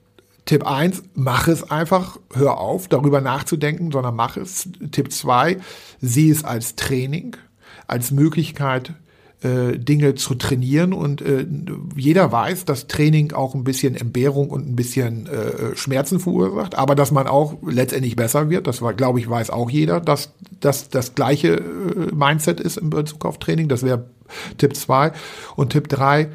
Tipp 0.45 0.66
eins: 0.66 1.03
mach 1.14 1.49
es 1.49 1.70
einfach, 1.70 2.18
hör 2.33 2.59
auf, 2.59 2.89
darüber 2.89 3.20
nachzudenken, 3.20 3.91
sondern 3.91 4.14
mach 4.14 4.37
es. 4.37 4.68
Tipp 4.93 5.12
zwei: 5.12 5.59
sieh 6.01 6.31
es 6.31 6.45
als 6.45 6.77
Training 6.77 7.37
als 7.87 8.11
Möglichkeit, 8.11 8.95
äh, 9.43 9.78
Dinge 9.78 10.14
zu 10.14 10.34
trainieren. 10.34 10.93
Und 10.93 11.20
äh, 11.20 11.47
jeder 11.95 12.32
weiß, 12.32 12.64
dass 12.64 12.87
Training 12.87 13.32
auch 13.32 13.55
ein 13.55 13.64
bisschen 13.64 13.95
Entbehrung 13.95 14.51
und 14.51 14.68
ein 14.68 14.76
bisschen 14.76 15.26
äh, 15.26 15.76
Schmerzen 15.76 16.20
verursacht, 16.20 16.76
aber 16.76 16.95
dass 16.95 17.11
man 17.11 17.26
auch 17.26 17.55
letztendlich 17.66 18.16
besser 18.16 18.49
wird, 18.51 18.66
das 18.66 18.80
war, 18.82 18.95
glaube 18.95 19.20
ich, 19.20 19.28
weiß 19.28 19.51
auch 19.51 19.70
jeder, 19.70 20.01
dass 20.01 20.32
das 20.61 20.89
das 20.89 21.14
gleiche 21.14 21.57
äh, 21.57 22.14
Mindset 22.14 22.61
ist 22.61 22.78
in 22.78 22.91
Bezug 22.91 23.24
auf 23.24 23.39
Training, 23.39 23.68
das 23.68 23.82
wäre 23.82 24.07
Tipp 24.59 24.74
zwei. 24.74 25.12
Und 25.55 25.70
Tipp 25.70 25.89
drei 25.89 26.28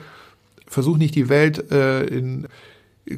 versuch 0.68 0.98
nicht 0.98 1.16
die 1.16 1.28
Welt 1.28 1.72
äh, 1.72 2.04
in 2.04 2.48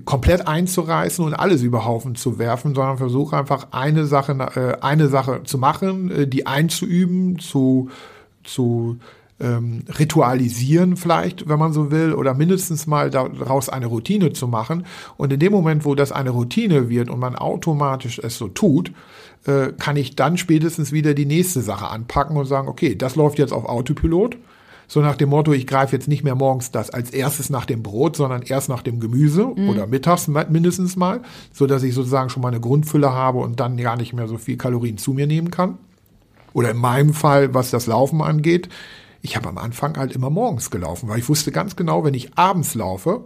komplett 0.05 0.47
einzureißen 0.47 1.23
und 1.23 1.33
alles 1.33 1.61
über 1.61 1.85
Haufen 1.85 2.15
zu 2.15 2.39
werfen, 2.39 2.73
sondern 2.73 2.97
versuch 2.97 3.33
einfach 3.33 3.67
eine 3.71 4.05
Sache, 4.05 4.31
äh, 4.31 4.81
eine 4.81 5.09
Sache 5.09 5.41
zu 5.43 5.57
machen, 5.57 6.09
äh, 6.09 6.27
die 6.27 6.47
einzuüben, 6.47 7.37
zu 7.39 7.89
zu 8.43 8.97
ähm, 9.39 9.83
ritualisieren 9.99 10.95
vielleicht, 10.95 11.47
wenn 11.47 11.59
man 11.59 11.73
so 11.73 11.91
will, 11.91 12.13
oder 12.13 12.33
mindestens 12.33 12.87
mal 12.87 13.09
daraus 13.09 13.69
eine 13.69 13.87
Routine 13.87 14.33
zu 14.33 14.47
machen. 14.47 14.85
Und 15.17 15.33
in 15.33 15.39
dem 15.39 15.51
Moment, 15.51 15.85
wo 15.85 15.95
das 15.95 16.11
eine 16.11 16.29
Routine 16.29 16.89
wird 16.89 17.09
und 17.09 17.19
man 17.19 17.35
automatisch 17.35 18.19
es 18.19 18.37
so 18.37 18.47
tut, 18.47 18.91
äh, 19.45 19.73
kann 19.77 19.97
ich 19.97 20.15
dann 20.15 20.37
spätestens 20.37 20.91
wieder 20.91 21.13
die 21.13 21.25
nächste 21.25 21.61
Sache 21.61 21.87
anpacken 21.87 22.37
und 22.37 22.45
sagen, 22.45 22.67
okay, 22.67 22.95
das 22.95 23.15
läuft 23.15 23.39
jetzt 23.39 23.53
auf 23.53 23.65
Autopilot. 23.65 24.37
So 24.87 25.01
nach 25.01 25.15
dem 25.15 25.29
Motto, 25.29 25.53
ich 25.53 25.65
greife 25.65 25.95
jetzt 25.95 26.07
nicht 26.07 26.23
mehr 26.23 26.35
morgens 26.35 26.71
das 26.71 26.89
als 26.89 27.09
erstes 27.09 27.49
nach 27.49 27.65
dem 27.65 27.81
Brot, 27.81 28.15
sondern 28.15 28.43
erst 28.43 28.69
nach 28.69 28.83
dem 28.83 28.99
Gemüse 28.99 29.45
mhm. 29.45 29.69
oder 29.69 29.87
mittags 29.87 30.27
mindestens 30.27 30.95
mal, 30.95 31.21
so 31.51 31.67
dass 31.67 31.83
ich 31.83 31.95
sozusagen 31.95 32.29
schon 32.29 32.43
mal 32.43 32.49
eine 32.49 32.59
Grundfülle 32.59 33.11
habe 33.11 33.39
und 33.39 33.59
dann 33.59 33.77
gar 33.77 33.95
nicht 33.95 34.13
mehr 34.13 34.27
so 34.27 34.37
viel 34.37 34.57
Kalorien 34.57 34.97
zu 34.97 35.13
mir 35.13 35.25
nehmen 35.25 35.51
kann. 35.51 35.77
Oder 36.53 36.71
in 36.71 36.77
meinem 36.77 37.13
Fall, 37.13 37.53
was 37.53 37.71
das 37.71 37.87
Laufen 37.87 38.21
angeht, 38.21 38.69
ich 39.23 39.37
habe 39.37 39.47
am 39.47 39.57
Anfang 39.57 39.97
halt 39.97 40.11
immer 40.11 40.29
morgens 40.29 40.69
gelaufen, 40.69 41.07
weil 41.07 41.17
ich 41.17 41.29
wusste 41.29 41.51
ganz 41.51 41.77
genau, 41.77 42.03
wenn 42.03 42.13
ich 42.13 42.37
abends 42.37 42.75
laufe, 42.75 43.23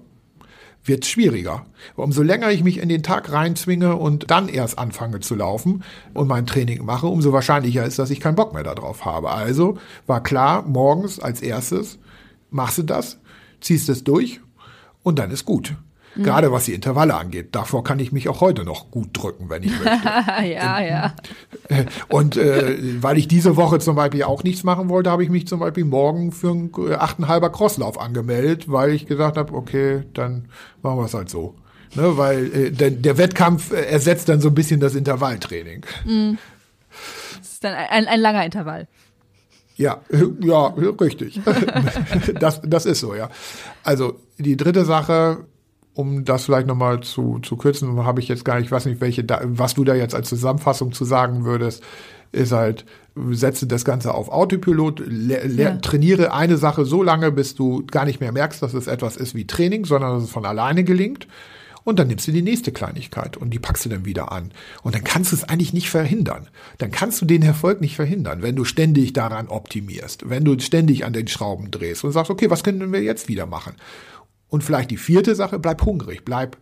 wird 0.86 1.04
es 1.04 1.10
schwieriger. 1.10 1.66
Umso 1.95 2.22
länger 2.22 2.52
ich 2.52 2.64
mich 2.64 2.78
in 2.78 2.88
den 2.88 3.02
Tag 3.02 3.32
reinzwinge 3.32 3.95
und 3.95 4.30
dann 4.30 4.48
erst 4.48 4.78
anfange 4.78 5.20
zu 5.22 5.34
laufen 5.34 5.84
und 6.14 6.28
mein 6.28 6.45
Training 6.45 6.86
mache, 6.86 7.08
umso 7.08 7.34
wahrscheinlicher 7.34 7.84
ist, 7.84 7.98
dass 7.98 8.12
ich 8.12 8.20
keinen 8.20 8.36
Bock 8.36 8.54
mehr 8.54 8.64
darauf 8.64 9.06
habe. 9.06 9.32
Also 9.32 9.80
war 10.06 10.22
klar, 10.22 10.62
morgens 10.62 11.20
als 11.20 11.41
erstes 11.41 11.98
machst 12.52 12.78
du 12.78 12.84
das, 12.84 13.20
ziehst 13.60 13.89
es 13.89 14.04
durch 14.04 14.39
und 15.02 15.18
dann 15.18 15.32
ist 15.32 15.45
gut. 15.45 15.76
Mhm. 16.18 16.24
Gerade 16.24 16.51
was 16.51 16.65
die 16.65 16.74
Intervalle 16.74 17.15
angeht. 17.15 17.49
Davor 17.53 17.84
kann 17.84 17.99
ich 17.99 18.11
mich 18.11 18.28
auch 18.30 18.41
heute 18.41 18.63
noch 18.63 18.91
gut 18.91 19.09
drücken, 19.13 19.49
wenn 19.49 19.63
ich 19.63 19.72
möchte. 19.72 20.07
ja, 20.47 20.82
ja. 20.82 21.15
Und 22.09 22.38
äh, 22.38 23.01
weil 23.01 23.18
ich 23.18 23.28
diese 23.28 23.55
Woche 23.55 23.80
zum 23.80 23.95
Beispiel 23.95 24.24
auch 24.24 24.43
nichts 24.43 24.63
machen 24.63 24.89
wollte, 24.89 25.11
habe 25.11 25.24
ich 25.24 25.30
mich 25.30 25.47
zum 25.47 25.59
Beispiel 25.59 25.86
morgen 25.86 26.32
für 26.32 26.51
einen 26.51 26.72
äh, 26.78 26.95
achteinhalber 26.95 27.49
Crosslauf 27.51 27.99
angemeldet, 27.99 28.72
weil 28.72 28.91
ich 28.91 29.05
gesagt 29.05 29.38
habe, 29.38 29.53
okay, 29.53 30.03
dann 30.13 30.49
machen 30.82 30.97
wir 30.97 31.05
es 31.05 31.13
halt 31.13 31.30
so. 31.30 31.55
Ne, 31.95 32.18
weil 32.18 32.53
äh, 32.53 32.72
der, 32.72 32.91
der 32.91 33.18
Wettkampf 33.18 33.72
äh, 33.72 33.86
ersetzt 33.86 34.28
dann 34.30 34.41
so 34.41 34.49
ein 34.49 34.55
bisschen 34.55 34.80
das 34.80 34.93
Intervalltraining. 34.93 35.86
Mhm. 36.05 36.38
Das 37.38 37.53
ist 37.53 37.63
dann 37.63 37.74
ein, 37.74 38.07
ein 38.07 38.20
langer 38.20 38.43
Intervall. 38.45 38.88
Ja, 39.78 40.01
ja, 40.41 40.68
richtig. 40.99 41.39
das, 42.39 42.61
das 42.63 42.86
ist 42.86 42.99
so, 42.99 43.13
ja. 43.13 43.30
Also 43.84 44.20
die 44.39 44.57
dritte 44.57 44.86
Sache, 44.86 45.45
um 45.98 46.26
das 46.26 46.45
vielleicht 46.45 46.68
nochmal 46.68 47.02
zu, 47.02 47.39
zu 47.39 47.58
kürzen, 47.58 48.06
habe 48.06 48.22
ich 48.22 48.28
jetzt 48.28 48.45
gar 48.45 48.58
nicht, 48.58 48.66
ich 48.66 48.72
weiß 48.72 48.86
nicht, 48.86 49.02
welche, 49.02 49.26
was 49.43 49.74
du 49.74 49.84
da 49.84 49.95
jetzt 49.95 50.14
als 50.14 50.30
Zusammenfassung 50.30 50.91
zu 50.91 51.06
sagen 51.06 51.43
würdest, 51.43 51.84
ist 52.32 52.52
halt, 52.52 52.86
setze 53.32 53.66
das 53.66 53.84
Ganze 53.84 54.14
auf 54.14 54.30
Autopilot, 54.30 55.02
ja. 55.58 55.78
trainiere 55.78 56.34
eine 56.34 56.58
Sache 56.58 56.86
so 56.86 57.02
lange, 57.02 57.32
bis 57.32 57.56
du 57.56 57.84
gar 57.88 58.06
nicht 58.06 58.20
mehr 58.20 58.32
merkst, 58.32 58.62
dass 58.62 58.76
es 58.76 58.86
etwas 58.86 59.18
ist 59.18 59.34
wie 59.34 59.48
Training, 59.48 59.86
sondern 59.86 60.14
dass 60.14 60.26
es 60.26 60.30
von 60.30 60.45
alleine 60.45 60.84
gelingt. 60.84 61.28
Und 61.84 61.98
dann 62.00 62.10
nimmst 62.10 62.28
du 62.28 62.34
die 62.34 62.41
nächste 62.41 62.74
Kleinigkeit 62.74 63.38
und 63.38 63.50
die 63.52 63.60
packst 63.60 63.86
du 63.86 63.89
dann 63.89 64.04
wieder 64.04 64.32
an. 64.32 64.52
Und 64.84 64.93
dann 64.93 65.06
kannst 65.06 65.32
du 65.32 65.38
es 65.38 65.45
eigentlich 65.45 65.72
nicht 65.72 65.89
verhindern. 65.89 66.50
Dann 66.80 66.91
kannst 66.91 67.22
du 67.22 67.26
den 67.26 67.41
Erfolg 67.41 67.80
nicht 67.80 67.95
verhindern, 67.95 68.41
wenn 68.41 68.58
du 68.58 68.66
ständig 68.66 69.14
daran 69.14 69.48
optimierst, 69.48 70.30
wenn 70.30 70.43
du 70.43 70.60
ständig 70.60 71.06
an 71.06 71.14
den 71.14 71.30
Schrauben 71.30 71.72
drehst 71.72 72.04
und 72.04 72.12
sagst, 72.12 72.30
okay, 72.30 72.50
was 72.50 72.66
können 72.66 72.91
wir 72.91 73.02
jetzt 73.02 73.30
wieder 73.30 73.45
machen? 73.45 73.74
Und 74.50 74.64
vielleicht 74.64 74.91
die 74.91 74.98
vierte 74.98 75.36
Sache, 75.36 75.60
bleib 75.60 75.84
hungrig, 75.86 76.24
bleib, 76.24 76.58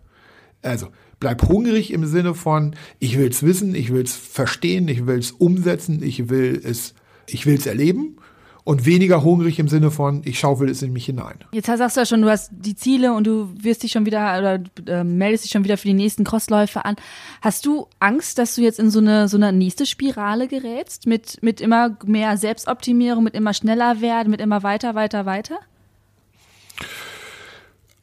also 0.62 0.88
bleib 1.20 1.48
hungrig 1.48 1.92
im 1.92 2.06
Sinne 2.06 2.34
von, 2.34 2.76
ich 3.00 3.18
will's 3.18 3.44
wissen, 3.44 3.76
ich 3.76 3.92
will's 3.92 4.16
verstehen, 4.16 4.88
ich 4.88 5.06
will's 5.06 5.32
umsetzen, 5.32 6.02
ich 6.04 6.30
will 6.30 6.60
es, 6.64 6.94
ich 7.28 7.46
will's 7.46 7.66
erleben 7.66 8.18
und 8.66 8.86
weniger 8.88 9.24
hungrig 9.24 9.60
im 9.60 9.68
Sinne 9.68 9.92
von, 9.92 10.24
ich 10.26 10.40
schaufel 10.40 10.70
es 10.70 10.82
in 10.82 10.92
mich 10.92 11.06
hinein. 11.06 11.38
Jetzt 11.52 11.68
sagst 11.68 11.96
du 11.96 12.02
ja 12.02 12.06
schon, 12.06 12.24
du 12.24 12.30
hast 12.30 12.50
die 12.52 12.76
Ziele 12.76 13.14
und 13.14 13.26
du 13.28 13.50
wirst 13.56 13.84
dich 13.84 13.92
schon 13.92 14.08
wieder 14.08 14.38
oder 14.40 14.60
äh, 14.88 15.04
meldest 15.04 15.46
dich 15.46 15.52
schon 15.52 15.64
wieder 15.64 15.78
für 15.78 15.88
die 15.88 15.94
nächsten 15.94 16.24
Crossläufe 16.24 16.84
an. 16.84 16.96
Hast 17.42 17.68
du 17.68 17.88
Angst, 18.00 18.40
dass 18.40 18.56
du 18.56 18.62
jetzt 18.62 18.80
in 18.80 18.90
so 18.90 19.00
eine 19.00 19.28
so 19.28 19.38
eine 19.38 19.54
nächste 19.54 19.86
Spirale 19.86 20.48
gerätst 20.48 21.06
mit 21.06 21.42
mit 21.44 21.62
immer 21.62 21.96
mehr 22.06 22.38
Selbstoptimierung, 22.38 23.24
mit 23.24 23.36
immer 23.36 23.54
schneller 23.54 24.02
werden, 24.02 24.32
mit 24.32 24.42
immer 24.42 24.64
weiter, 24.64 24.96
weiter, 24.96 25.28
weiter? 25.28 25.60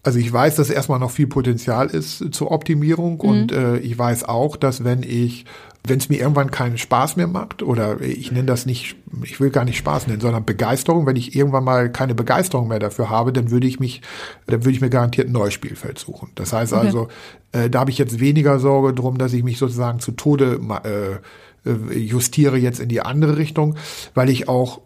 Also 0.04 0.18
ich 0.18 0.32
weiß, 0.32 0.56
dass 0.56 0.68
erstmal 0.68 0.98
noch 0.98 1.12
viel 1.12 1.28
Potenzial 1.28 1.88
ist 1.88 2.34
zur 2.34 2.50
Optimierung 2.50 3.14
mhm. 3.14 3.20
und 3.20 3.52
äh, 3.52 3.78
ich 3.78 3.96
weiß 3.96 4.24
auch, 4.24 4.56
dass 4.56 4.82
wenn 4.82 5.04
ich, 5.04 5.44
wenn 5.86 5.98
es 5.98 6.08
mir 6.08 6.18
irgendwann 6.18 6.50
keinen 6.50 6.76
Spaß 6.76 7.14
mehr 7.14 7.28
macht 7.28 7.62
oder 7.62 8.00
ich 8.00 8.32
nenne 8.32 8.46
das 8.46 8.66
nicht, 8.66 8.96
ich 9.22 9.38
will 9.38 9.50
gar 9.50 9.64
nicht 9.64 9.76
Spaß 9.76 10.08
nennen, 10.08 10.20
sondern 10.20 10.44
Begeisterung, 10.44 11.06
wenn 11.06 11.14
ich 11.14 11.36
irgendwann 11.36 11.62
mal 11.62 11.90
keine 11.90 12.16
Begeisterung 12.16 12.66
mehr 12.66 12.80
dafür 12.80 13.10
habe, 13.10 13.32
dann 13.32 13.52
würde 13.52 13.68
ich 13.68 13.78
mich, 13.78 14.02
dann 14.48 14.64
würde 14.64 14.72
ich 14.72 14.80
mir 14.80 14.90
garantiert 14.90 15.28
ein 15.28 15.32
neues 15.32 15.54
Spielfeld 15.54 16.00
suchen. 16.00 16.30
Das 16.34 16.52
heißt 16.52 16.72
okay. 16.72 16.86
also, 16.86 17.08
äh, 17.52 17.70
da 17.70 17.80
habe 17.80 17.90
ich 17.92 17.98
jetzt 17.98 18.18
weniger 18.18 18.58
Sorge 18.58 18.94
drum, 18.94 19.18
dass 19.18 19.32
ich 19.32 19.44
mich 19.44 19.58
sozusagen 19.58 20.00
zu 20.00 20.12
Tode 20.12 20.60
äh, 20.84 21.70
äh 21.70 21.96
justiere 21.96 22.56
jetzt 22.56 22.80
in 22.80 22.88
die 22.88 23.02
andere 23.02 23.36
Richtung, 23.36 23.76
weil 24.14 24.30
ich 24.30 24.48
auch 24.48 24.80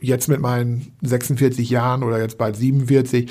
jetzt 0.00 0.28
mit 0.28 0.40
meinen 0.40 0.92
46 1.02 1.70
Jahren 1.70 2.02
oder 2.02 2.20
jetzt 2.20 2.38
bald 2.38 2.56
47 2.56 3.30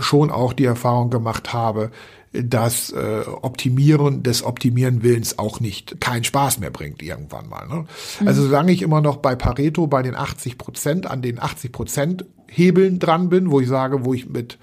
schon 0.00 0.30
auch 0.30 0.52
die 0.52 0.64
Erfahrung 0.64 1.10
gemacht 1.10 1.52
habe, 1.52 1.90
dass 2.32 2.90
äh, 2.92 3.24
Optimieren 3.42 4.22
des 4.22 4.44
Optimieren 4.44 5.02
Willens 5.02 5.38
auch 5.38 5.58
nicht 5.58 6.00
keinen 6.00 6.22
Spaß 6.22 6.60
mehr 6.60 6.70
bringt 6.70 7.02
irgendwann 7.02 7.48
mal. 7.48 7.66
Ne? 7.66 7.86
Mhm. 8.20 8.28
Also 8.28 8.42
solange 8.42 8.70
ich 8.72 8.82
immer 8.82 9.00
noch 9.00 9.16
bei 9.16 9.34
Pareto 9.34 9.86
bei 9.88 10.02
den 10.02 10.14
80 10.14 10.56
Prozent 10.56 11.10
an 11.10 11.22
den 11.22 11.40
80 11.40 11.72
Prozent 11.72 12.24
Hebeln 12.46 12.98
dran 13.00 13.30
bin, 13.30 13.50
wo 13.50 13.60
ich 13.60 13.68
sage, 13.68 14.04
wo 14.04 14.14
ich 14.14 14.28
mit 14.28 14.58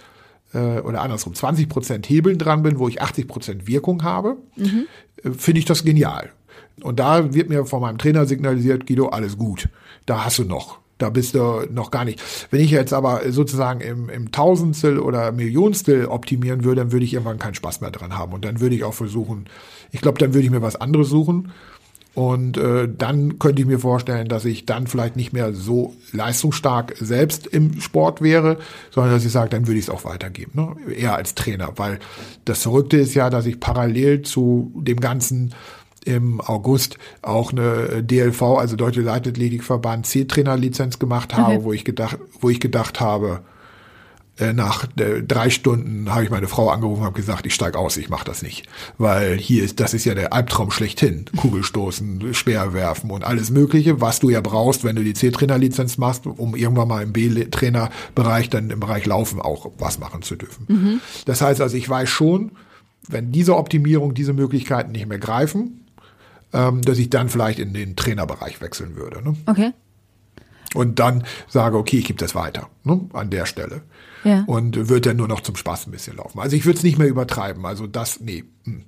äh, 0.53 0.79
oder 0.79 1.01
andersrum 1.01 1.33
20 1.33 1.67
Prozent 1.67 2.09
Hebeln 2.09 2.37
dran 2.37 2.63
bin, 2.63 2.79
wo 2.79 2.87
ich 2.87 3.01
80 3.01 3.27
Prozent 3.27 3.67
Wirkung 3.67 4.03
habe, 4.03 4.37
mhm. 4.55 4.87
äh, 5.23 5.31
finde 5.31 5.59
ich 5.59 5.65
das 5.65 5.83
genial. 5.83 6.31
Und 6.81 6.99
da 6.99 7.33
wird 7.33 7.49
mir 7.49 7.65
von 7.65 7.81
meinem 7.81 7.97
Trainer 7.97 8.25
signalisiert, 8.25 8.87
Guido, 8.87 9.07
alles 9.07 9.37
gut. 9.37 9.67
Da 10.05 10.23
hast 10.23 10.39
du 10.39 10.43
noch. 10.43 10.79
Da 10.97 11.09
bist 11.09 11.35
du 11.35 11.67
noch 11.71 11.91
gar 11.91 12.05
nicht. 12.05 12.21
Wenn 12.49 12.61
ich 12.61 12.71
jetzt 12.71 12.93
aber 12.93 13.31
sozusagen 13.31 13.81
im, 13.81 14.09
im 14.09 14.31
Tausendstel 14.31 14.99
oder 14.99 15.31
Millionstel 15.31 16.05
optimieren 16.05 16.63
würde, 16.63 16.81
dann 16.81 16.91
würde 16.91 17.05
ich 17.05 17.13
irgendwann 17.13 17.39
keinen 17.39 17.55
Spaß 17.55 17.81
mehr 17.81 17.91
dran 17.91 18.17
haben. 18.17 18.33
Und 18.33 18.45
dann 18.45 18.59
würde 18.59 18.75
ich 18.75 18.83
auch 18.83 18.93
versuchen, 18.93 19.45
ich 19.91 20.01
glaube, 20.01 20.19
dann 20.19 20.33
würde 20.33 20.45
ich 20.45 20.51
mir 20.51 20.61
was 20.61 20.75
anderes 20.75 21.09
suchen. 21.09 21.51
Und 22.17 22.57
äh, 22.57 22.89
dann 22.91 23.37
könnte 23.37 23.61
ich 23.61 23.67
mir 23.67 23.77
vorstellen, 23.77 24.27
dass 24.27 24.43
ich 24.43 24.65
dann 24.65 24.87
vielleicht 24.87 25.15
nicht 25.15 25.33
mehr 25.33 25.53
so 25.53 25.93
leistungsstark 26.13 26.95
selbst 26.99 27.45
im 27.45 27.79
Sport 27.79 28.23
wäre, 28.23 28.57
sondern 28.89 29.13
dass 29.13 29.23
ich 29.23 29.31
sage, 29.31 29.51
dann 29.51 29.67
würde 29.67 29.77
ich 29.77 29.85
es 29.85 29.91
auch 29.91 30.03
weitergeben, 30.03 30.53
ne? 30.55 30.75
eher 30.95 31.15
als 31.15 31.35
Trainer. 31.35 31.73
Weil 31.75 31.99
das 32.43 32.63
Verrückte 32.63 32.97
ist 32.97 33.13
ja, 33.13 33.29
dass 33.29 33.45
ich 33.45 33.59
parallel 33.59 34.23
zu 34.23 34.71
dem 34.75 34.99
ganzen 34.99 35.53
im 36.07 36.41
August 36.41 36.97
auch 37.21 37.51
eine 37.51 38.01
DLV, 38.01 38.41
also 38.41 38.75
Deutsche 38.75 39.01
Leichtathletikverband 39.01 40.05
C-Trainer-Lizenz 40.05 40.99
gemacht 40.99 41.35
habe, 41.35 41.55
okay. 41.55 41.63
wo 41.63 41.73
ich 41.73 41.83
gedacht, 41.83 42.17
wo 42.39 42.49
ich 42.49 42.59
gedacht 42.59 42.99
habe, 42.99 43.41
äh, 44.39 44.53
nach 44.53 44.85
äh, 44.97 45.23
drei 45.23 45.49
Stunden 45.49 46.13
habe 46.13 46.23
ich 46.23 46.29
meine 46.29 46.47
Frau 46.47 46.69
angerufen 46.69 46.99
und 47.01 47.05
habe 47.05 47.19
gesagt, 47.19 47.45
ich 47.45 47.55
steige 47.55 47.77
aus, 47.77 47.97
ich 47.97 48.09
mache 48.09 48.23
das 48.23 48.41
nicht. 48.41 48.67
Weil 48.97 49.37
hier 49.37 49.63
ist, 49.63 49.79
das 49.79 49.93
ist 49.93 50.05
ja 50.05 50.13
der 50.13 50.31
Albtraum 50.31 50.71
schlechthin. 50.71 51.25
Kugelstoßen, 51.35 52.33
Speerwerfen 52.33 53.09
und 53.09 53.23
alles 53.23 53.49
Mögliche, 53.49 53.99
was 53.99 54.19
du 54.19 54.29
ja 54.29 54.41
brauchst, 54.41 54.83
wenn 54.83 54.95
du 54.95 55.03
die 55.03 55.13
C-Trainer-Lizenz 55.13 55.97
machst, 55.97 56.27
um 56.27 56.55
irgendwann 56.55 56.87
mal 56.87 57.03
im 57.03 57.13
B-Trainer-Bereich, 57.13 58.49
dann 58.49 58.69
im 58.69 58.79
Bereich 58.79 59.05
Laufen 59.05 59.41
auch 59.41 59.71
was 59.79 59.99
machen 59.99 60.21
zu 60.21 60.35
dürfen. 60.35 60.65
Mhm. 60.67 61.01
Das 61.25 61.41
heißt 61.41 61.59
also, 61.59 61.75
ich 61.75 61.89
weiß 61.89 62.07
schon, 62.07 62.51
wenn 63.07 63.31
diese 63.31 63.55
Optimierung, 63.55 64.13
diese 64.13 64.33
Möglichkeiten 64.33 64.91
nicht 64.91 65.07
mehr 65.07 65.19
greifen, 65.19 65.86
ähm, 66.53 66.81
dass 66.81 66.97
ich 66.97 67.09
dann 67.09 67.29
vielleicht 67.29 67.59
in 67.59 67.73
den 67.73 67.95
Trainerbereich 67.95 68.61
wechseln 68.61 68.95
würde. 68.95 69.21
Ne? 69.21 69.35
Okay. 69.45 69.73
Und 70.73 70.99
dann 70.99 71.23
sage, 71.47 71.77
okay, 71.77 71.97
ich 71.97 72.05
gebe 72.05 72.19
das 72.19 72.35
weiter 72.35 72.69
ne, 72.83 73.09
an 73.13 73.29
der 73.29 73.45
Stelle. 73.45 73.83
Ja. 74.23 74.43
Und 74.47 74.89
wird 74.89 75.05
dann 75.05 75.17
nur 75.17 75.27
noch 75.27 75.41
zum 75.41 75.55
Spaß 75.55 75.87
ein 75.87 75.91
bisschen 75.91 76.17
laufen. 76.17 76.39
Also 76.39 76.55
ich 76.55 76.65
würde 76.65 76.77
es 76.77 76.83
nicht 76.83 76.97
mehr 76.97 77.07
übertreiben. 77.07 77.65
Also 77.65 77.87
das, 77.87 78.19
nee. 78.19 78.43
Hm. 78.63 78.85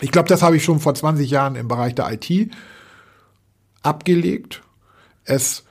Ich 0.00 0.10
glaube, 0.10 0.28
das 0.28 0.42
habe 0.42 0.56
ich 0.56 0.64
schon 0.64 0.80
vor 0.80 0.94
20 0.94 1.30
Jahren 1.30 1.54
im 1.54 1.68
Bereich 1.68 1.94
der 1.94 2.12
IT 2.12 2.50
abgelegt. 3.82 4.62
Es 5.24 5.64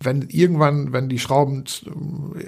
wenn 0.00 0.28
irgendwann, 0.30 0.92
wenn 0.92 1.08
die 1.08 1.18
Schrauben, 1.18 1.64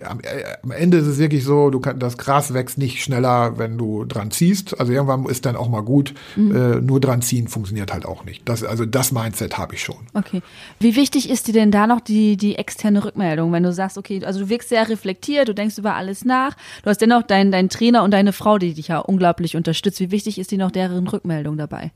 am, 0.04 0.20
äh, 0.20 0.44
am, 0.62 0.70
Ende 0.70 0.98
ist 0.98 1.06
es 1.06 1.18
wirklich 1.18 1.44
so, 1.44 1.70
du 1.70 1.80
kannst, 1.80 2.00
das 2.00 2.16
Gras 2.16 2.54
wächst 2.54 2.78
nicht 2.78 3.02
schneller, 3.02 3.58
wenn 3.58 3.76
du 3.76 4.04
dran 4.04 4.30
ziehst. 4.30 4.78
Also 4.78 4.92
irgendwann 4.92 5.26
ist 5.26 5.46
dann 5.46 5.56
auch 5.56 5.68
mal 5.68 5.82
gut. 5.82 6.14
Mhm. 6.36 6.54
Äh, 6.54 6.80
nur 6.80 7.00
dran 7.00 7.22
ziehen 7.22 7.48
funktioniert 7.48 7.92
halt 7.92 8.06
auch 8.06 8.24
nicht. 8.24 8.48
Das, 8.48 8.62
also 8.62 8.86
das 8.86 9.10
Mindset 9.10 9.58
habe 9.58 9.74
ich 9.74 9.82
schon. 9.82 9.96
Okay. 10.14 10.42
Wie 10.78 10.94
wichtig 10.94 11.28
ist 11.28 11.48
dir 11.48 11.54
denn 11.54 11.72
da 11.72 11.88
noch 11.88 12.00
die, 12.00 12.36
die 12.36 12.54
externe 12.54 13.04
Rückmeldung, 13.04 13.52
wenn 13.52 13.64
du 13.64 13.72
sagst, 13.72 13.98
okay, 13.98 14.24
also 14.24 14.40
du 14.40 14.48
wirkst 14.48 14.68
sehr 14.68 14.88
reflektiert, 14.88 15.48
du 15.48 15.54
denkst 15.54 15.76
über 15.78 15.94
alles 15.94 16.24
nach, 16.24 16.56
du 16.84 16.90
hast 16.90 17.00
dennoch 17.00 17.22
deinen, 17.22 17.50
deinen 17.50 17.68
Trainer 17.68 18.04
und 18.04 18.12
deine 18.12 18.32
Frau, 18.32 18.58
die 18.58 18.74
dich 18.74 18.88
ja 18.88 18.98
unglaublich 18.98 19.56
unterstützt. 19.56 19.98
Wie 19.98 20.12
wichtig 20.12 20.38
ist 20.38 20.52
dir 20.52 20.58
noch 20.58 20.70
deren 20.70 21.08
Rückmeldung 21.08 21.56
dabei? 21.56 21.90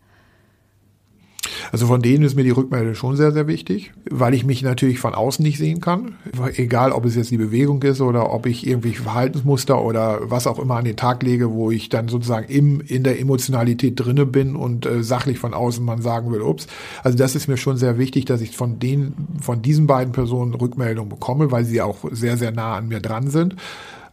Also 1.72 1.86
von 1.86 2.02
denen 2.02 2.24
ist 2.24 2.34
mir 2.34 2.44
die 2.44 2.50
Rückmeldung 2.50 2.94
schon 2.94 3.16
sehr, 3.16 3.32
sehr 3.32 3.46
wichtig, 3.46 3.92
weil 4.10 4.34
ich 4.34 4.44
mich 4.44 4.62
natürlich 4.62 4.98
von 4.98 5.14
außen 5.14 5.42
nicht 5.42 5.58
sehen 5.58 5.80
kann. 5.80 6.16
Egal, 6.54 6.92
ob 6.92 7.04
es 7.04 7.16
jetzt 7.16 7.30
die 7.30 7.36
Bewegung 7.36 7.82
ist 7.82 8.00
oder 8.00 8.32
ob 8.32 8.46
ich 8.46 8.66
irgendwie 8.66 8.92
Verhaltensmuster 8.92 9.82
oder 9.82 10.20
was 10.22 10.46
auch 10.46 10.58
immer 10.58 10.76
an 10.76 10.84
den 10.84 10.96
Tag 10.96 11.22
lege, 11.22 11.52
wo 11.52 11.70
ich 11.70 11.88
dann 11.88 12.08
sozusagen 12.08 12.48
im, 12.48 12.80
in 12.80 13.02
der 13.02 13.20
Emotionalität 13.20 13.94
drinne 13.96 14.26
bin 14.26 14.56
und 14.56 14.86
äh, 14.86 15.02
sachlich 15.02 15.38
von 15.38 15.54
außen 15.54 15.84
man 15.84 16.02
sagen 16.02 16.32
will, 16.32 16.42
ups. 16.42 16.66
Also 17.02 17.16
das 17.18 17.34
ist 17.34 17.48
mir 17.48 17.56
schon 17.56 17.76
sehr 17.76 17.98
wichtig, 17.98 18.24
dass 18.24 18.40
ich 18.40 18.56
von 18.56 18.78
den, 18.78 19.14
von 19.40 19.62
diesen 19.62 19.86
beiden 19.86 20.12
Personen 20.12 20.54
Rückmeldung 20.54 21.08
bekomme, 21.08 21.50
weil 21.50 21.64
sie 21.64 21.82
auch 21.82 21.98
sehr, 22.10 22.36
sehr 22.36 22.52
nah 22.52 22.76
an 22.76 22.88
mir 22.88 23.00
dran 23.00 23.30
sind 23.30 23.56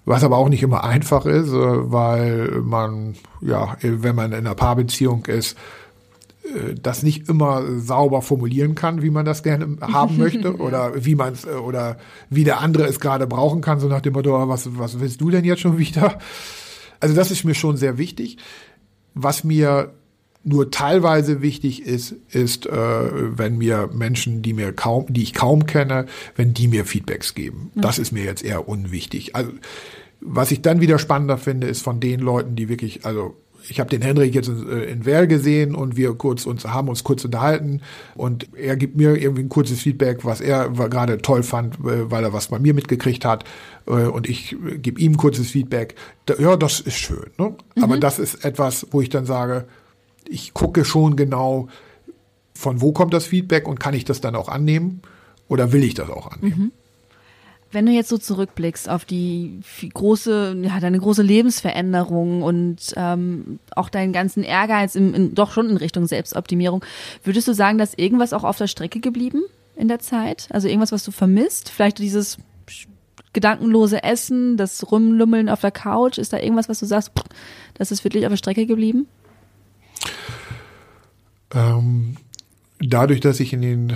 was 0.05 0.23
aber 0.23 0.37
auch 0.37 0.49
nicht 0.49 0.63
immer 0.63 0.83
einfach 0.83 1.25
ist, 1.25 1.49
äh, 1.49 1.91
weil 1.91 2.61
man, 2.63 3.13
ja, 3.41 3.77
wenn 3.81 4.15
man 4.15 4.31
in 4.31 4.39
einer 4.39 4.55
Paarbeziehung 4.55 5.25
ist, 5.25 5.57
das 6.81 7.03
nicht 7.03 7.29
immer 7.29 7.79
sauber 7.79 8.21
formulieren 8.21 8.75
kann, 8.75 9.01
wie 9.01 9.09
man 9.09 9.25
das 9.25 9.43
gerne 9.43 9.77
haben 9.81 10.17
möchte 10.17 10.55
oder 10.57 10.93
wie 11.05 11.15
man 11.15 11.33
es 11.33 11.45
äh, 11.45 11.49
oder 11.49 11.97
wie 12.29 12.43
der 12.43 12.59
andere 12.61 12.85
es 12.85 12.99
gerade 12.99 13.27
brauchen 13.27 13.61
kann, 13.61 13.79
so 13.79 13.87
nach 13.87 14.01
dem 14.01 14.13
Motto, 14.13 14.47
was, 14.47 14.77
was 14.77 14.99
willst 14.99 15.21
du 15.21 15.29
denn 15.29 15.45
jetzt 15.45 15.61
schon 15.61 15.77
wieder? 15.77 16.17
Also 16.99 17.15
das 17.15 17.31
ist 17.31 17.43
mir 17.43 17.55
schon 17.55 17.77
sehr 17.77 17.97
wichtig. 17.97 18.37
Was 19.13 19.43
mir 19.43 19.93
nur 20.43 20.71
teilweise 20.71 21.41
wichtig 21.41 21.83
ist, 21.85 22.15
ist, 22.31 22.65
äh, 22.65 23.37
wenn 23.37 23.57
mir 23.57 23.89
Menschen, 23.93 24.41
die 24.41 24.53
mir 24.53 24.73
kaum, 24.73 25.05
die 25.09 25.23
ich 25.23 25.33
kaum 25.33 25.67
kenne, 25.67 26.07
wenn 26.35 26.53
die 26.53 26.67
mir 26.67 26.85
Feedbacks 26.85 27.35
geben. 27.35 27.71
Das 27.75 27.99
ist 27.99 28.11
mir 28.11 28.23
jetzt 28.23 28.43
eher 28.43 28.67
unwichtig. 28.67 29.35
Also 29.35 29.51
was 30.21 30.51
ich 30.51 30.61
dann 30.61 30.81
wieder 30.81 30.99
spannender 30.99 31.37
finde, 31.37 31.67
ist 31.67 31.81
von 31.81 31.99
den 31.99 32.19
Leuten, 32.19 32.55
die 32.55 32.69
wirklich, 32.69 33.05
also 33.05 33.35
ich 33.69 33.79
habe 33.79 33.89
den 33.89 34.01
Henrik 34.01 34.33
jetzt 34.33 34.47
in, 34.47 34.69
äh, 34.69 34.83
in 34.85 35.05
Werl 35.05 35.27
gesehen 35.27 35.75
und 35.75 35.95
wir 35.97 36.13
kurz 36.13 36.45
uns 36.45 36.65
haben 36.65 36.89
uns 36.89 37.03
kurz 37.03 37.25
unterhalten 37.25 37.81
und 38.15 38.49
er 38.55 38.75
gibt 38.75 38.95
mir 38.95 39.15
irgendwie 39.15 39.43
ein 39.43 39.49
kurzes 39.49 39.81
Feedback, 39.81 40.25
was 40.25 40.41
er 40.41 40.69
gerade 40.69 41.19
toll 41.19 41.43
fand, 41.43 41.75
äh, 41.75 42.09
weil 42.09 42.23
er 42.23 42.33
was 42.33 42.47
bei 42.47 42.59
mir 42.59 42.73
mitgekriegt 42.73 43.25
hat 43.25 43.43
äh, 43.87 43.91
und 43.91 44.29
ich 44.29 44.55
gebe 44.77 44.99
ihm 44.99 45.13
ein 45.13 45.17
kurzes 45.17 45.49
Feedback. 45.51 45.95
Ja, 46.39 46.55
das 46.55 46.79
ist 46.79 46.97
schön. 46.97 47.29
Ne? 47.37 47.55
Mhm. 47.75 47.83
Aber 47.83 47.97
das 47.97 48.19
ist 48.19 48.45
etwas, 48.45 48.87
wo 48.91 49.01
ich 49.01 49.09
dann 49.09 49.25
sage, 49.25 49.65
ich 50.27 50.53
gucke 50.53 50.85
schon 50.85 51.15
genau, 51.15 51.67
von 52.53 52.81
wo 52.81 52.91
kommt 52.91 53.13
das 53.13 53.25
Feedback 53.25 53.67
und 53.67 53.79
kann 53.79 53.93
ich 53.93 54.05
das 54.05 54.21
dann 54.21 54.35
auch 54.35 54.49
annehmen 54.49 55.01
oder 55.47 55.71
will 55.71 55.83
ich 55.83 55.93
das 55.93 56.09
auch 56.09 56.31
annehmen? 56.31 56.59
Mhm. 56.59 56.71
Wenn 57.71 57.85
du 57.85 57.91
jetzt 57.91 58.09
so 58.09 58.17
zurückblickst 58.17 58.89
auf 58.89 59.05
die 59.05 59.61
große, 59.93 60.57
ja, 60.61 60.79
deine 60.79 60.99
große 60.99 61.21
Lebensveränderung 61.21 62.41
und 62.41 62.93
ähm, 62.97 63.59
auch 63.75 63.89
deinen 63.89 64.13
ganzen 64.13 64.43
Ehrgeiz 64.43 64.95
im, 64.95 65.13
in, 65.13 65.35
doch 65.35 65.51
schon 65.51 65.69
in 65.69 65.77
Richtung 65.77 66.05
Selbstoptimierung, 66.05 66.83
würdest 67.23 67.47
du 67.47 67.53
sagen, 67.53 67.77
dass 67.77 67.93
irgendwas 67.93 68.33
auch 68.33 68.43
auf 68.43 68.57
der 68.57 68.67
Strecke 68.67 68.99
geblieben 68.99 69.43
in 69.75 69.87
der 69.87 69.99
Zeit? 69.99 70.47
Also 70.51 70.67
irgendwas, 70.67 70.91
was 70.91 71.03
du 71.03 71.11
vermisst? 71.11 71.69
Vielleicht 71.69 71.99
dieses 71.99 72.37
gedankenlose 73.33 74.03
Essen, 74.03 74.57
das 74.57 74.91
Rumlummeln 74.91 75.49
auf 75.49 75.61
der 75.61 75.71
Couch? 75.71 76.17
Ist 76.17 76.33
da 76.33 76.39
irgendwas, 76.39 76.69
was 76.69 76.79
du 76.79 76.85
sagst, 76.85 77.11
das 77.75 77.91
ist 77.91 78.03
wirklich 78.03 78.25
auf 78.25 78.31
der 78.31 78.37
Strecke 78.37 78.65
geblieben? 78.65 79.07
Ähm, 81.53 82.17
dadurch, 82.79 83.19
dass 83.19 83.39
ich 83.39 83.53
in 83.53 83.61
den 83.61 83.93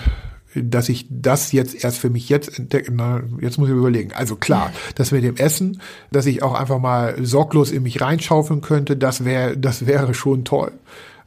dass 0.55 0.89
ich 0.89 1.07
das 1.09 1.51
jetzt 1.51 1.83
erst 1.83 1.97
für 1.97 2.09
mich 2.09 2.29
jetzt 2.29 2.57
entdecke. 2.57 2.91
Na, 2.93 3.21
jetzt 3.41 3.57
muss 3.57 3.69
ich 3.69 3.75
überlegen. 3.75 4.11
Also 4.13 4.35
klar, 4.35 4.71
das 4.95 5.11
mit 5.11 5.23
dem 5.23 5.37
Essen, 5.37 5.81
dass 6.11 6.25
ich 6.25 6.43
auch 6.43 6.53
einfach 6.53 6.79
mal 6.79 7.15
sorglos 7.23 7.71
in 7.71 7.83
mich 7.83 8.01
reinschaufeln 8.01 8.61
könnte, 8.61 8.97
das 8.97 9.25
wäre, 9.25 9.57
das 9.57 9.85
wäre 9.85 10.13
schon 10.13 10.45
toll. 10.45 10.71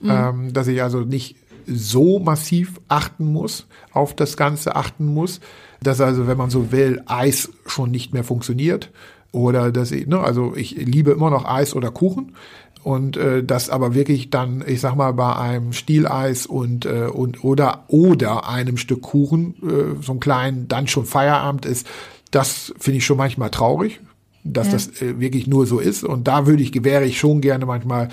Mhm. 0.00 0.10
Ähm, 0.10 0.52
dass 0.52 0.66
ich 0.68 0.82
also 0.82 1.00
nicht 1.00 1.36
so 1.66 2.18
massiv 2.18 2.80
achten 2.88 3.26
muss, 3.26 3.66
auf 3.92 4.14
das 4.14 4.36
Ganze 4.36 4.76
achten 4.76 5.06
muss, 5.06 5.40
dass 5.82 6.00
also, 6.00 6.26
wenn 6.26 6.38
man 6.38 6.50
so 6.50 6.72
will, 6.72 7.02
Eis 7.06 7.50
schon 7.66 7.90
nicht 7.90 8.12
mehr 8.12 8.24
funktioniert. 8.24 8.90
Oder 9.30 9.70
dass 9.70 9.92
ich, 9.92 10.06
ne, 10.06 10.20
also 10.20 10.55
ich 10.56 10.70
liebe 10.72 11.10
immer 11.10 11.30
noch 11.30 11.44
Eis 11.44 11.74
oder 11.74 11.90
Kuchen, 11.90 12.34
und 12.82 13.16
äh, 13.16 13.44
das 13.44 13.70
aber 13.70 13.94
wirklich 13.94 14.30
dann, 14.30 14.64
ich 14.66 14.80
sag 14.80 14.94
mal, 14.96 15.12
bei 15.12 15.34
einem 15.36 15.72
Stieleis 15.72 16.46
und 16.46 16.86
äh, 16.86 17.09
und 17.12 17.44
oder 17.44 17.84
oder 17.88 18.48
einem 18.48 18.76
Stück 18.76 19.02
Kuchen, 19.02 19.55
äh, 19.62 20.02
so 20.02 20.12
ein 20.12 20.20
kleinen, 20.20 20.68
dann 20.68 20.86
schon 20.86 21.05
Feierabend 21.05 21.66
ist, 21.66 21.86
das 22.30 22.72
finde 22.78 22.98
ich 22.98 23.06
schon 23.06 23.16
manchmal 23.16 23.50
traurig, 23.50 24.00
dass 24.44 24.68
ja. 24.68 24.72
das 24.74 25.02
äh, 25.02 25.20
wirklich 25.20 25.46
nur 25.46 25.66
so 25.66 25.78
ist. 25.78 26.05
Und 26.05 26.28
da 26.28 26.46
würde 26.46 26.62
ich, 26.62 26.84
wäre 26.84 27.05
ich 27.05 27.18
schon 27.18 27.40
gerne 27.40 27.66
manchmal, 27.66 28.09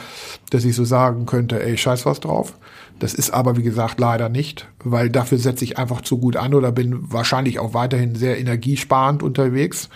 dass 0.49 0.65
ich 0.65 0.75
so 0.75 0.83
sagen 0.85 1.25
könnte, 1.25 1.61
ey, 1.61 1.77
scheiß 1.77 2.05
was 2.05 2.19
drauf. 2.19 2.53
Das 2.99 3.13
ist 3.13 3.31
aber, 3.31 3.57
wie 3.57 3.63
gesagt, 3.63 3.99
leider 3.99 4.29
nicht, 4.29 4.67
weil 4.83 5.09
dafür 5.09 5.37
setze 5.37 5.65
ich 5.65 5.77
einfach 5.77 6.01
zu 6.01 6.17
gut 6.17 6.37
an 6.37 6.53
oder 6.53 6.71
bin 6.71 7.11
wahrscheinlich 7.11 7.59
auch 7.59 7.73
weiterhin 7.73 8.15
sehr 8.15 8.39
energiesparend 8.39 9.21
unterwegs, 9.21 9.89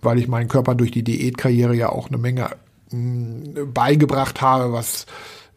weil 0.00 0.18
ich 0.18 0.28
meinen 0.28 0.48
Körper 0.48 0.74
durch 0.74 0.90
die 0.90 1.04
Diätkarriere 1.04 1.74
ja 1.74 1.90
auch 1.90 2.08
eine 2.08 2.16
Menge 2.16 2.50
beigebracht 2.90 4.40
habe, 4.40 4.72
was 4.72 5.06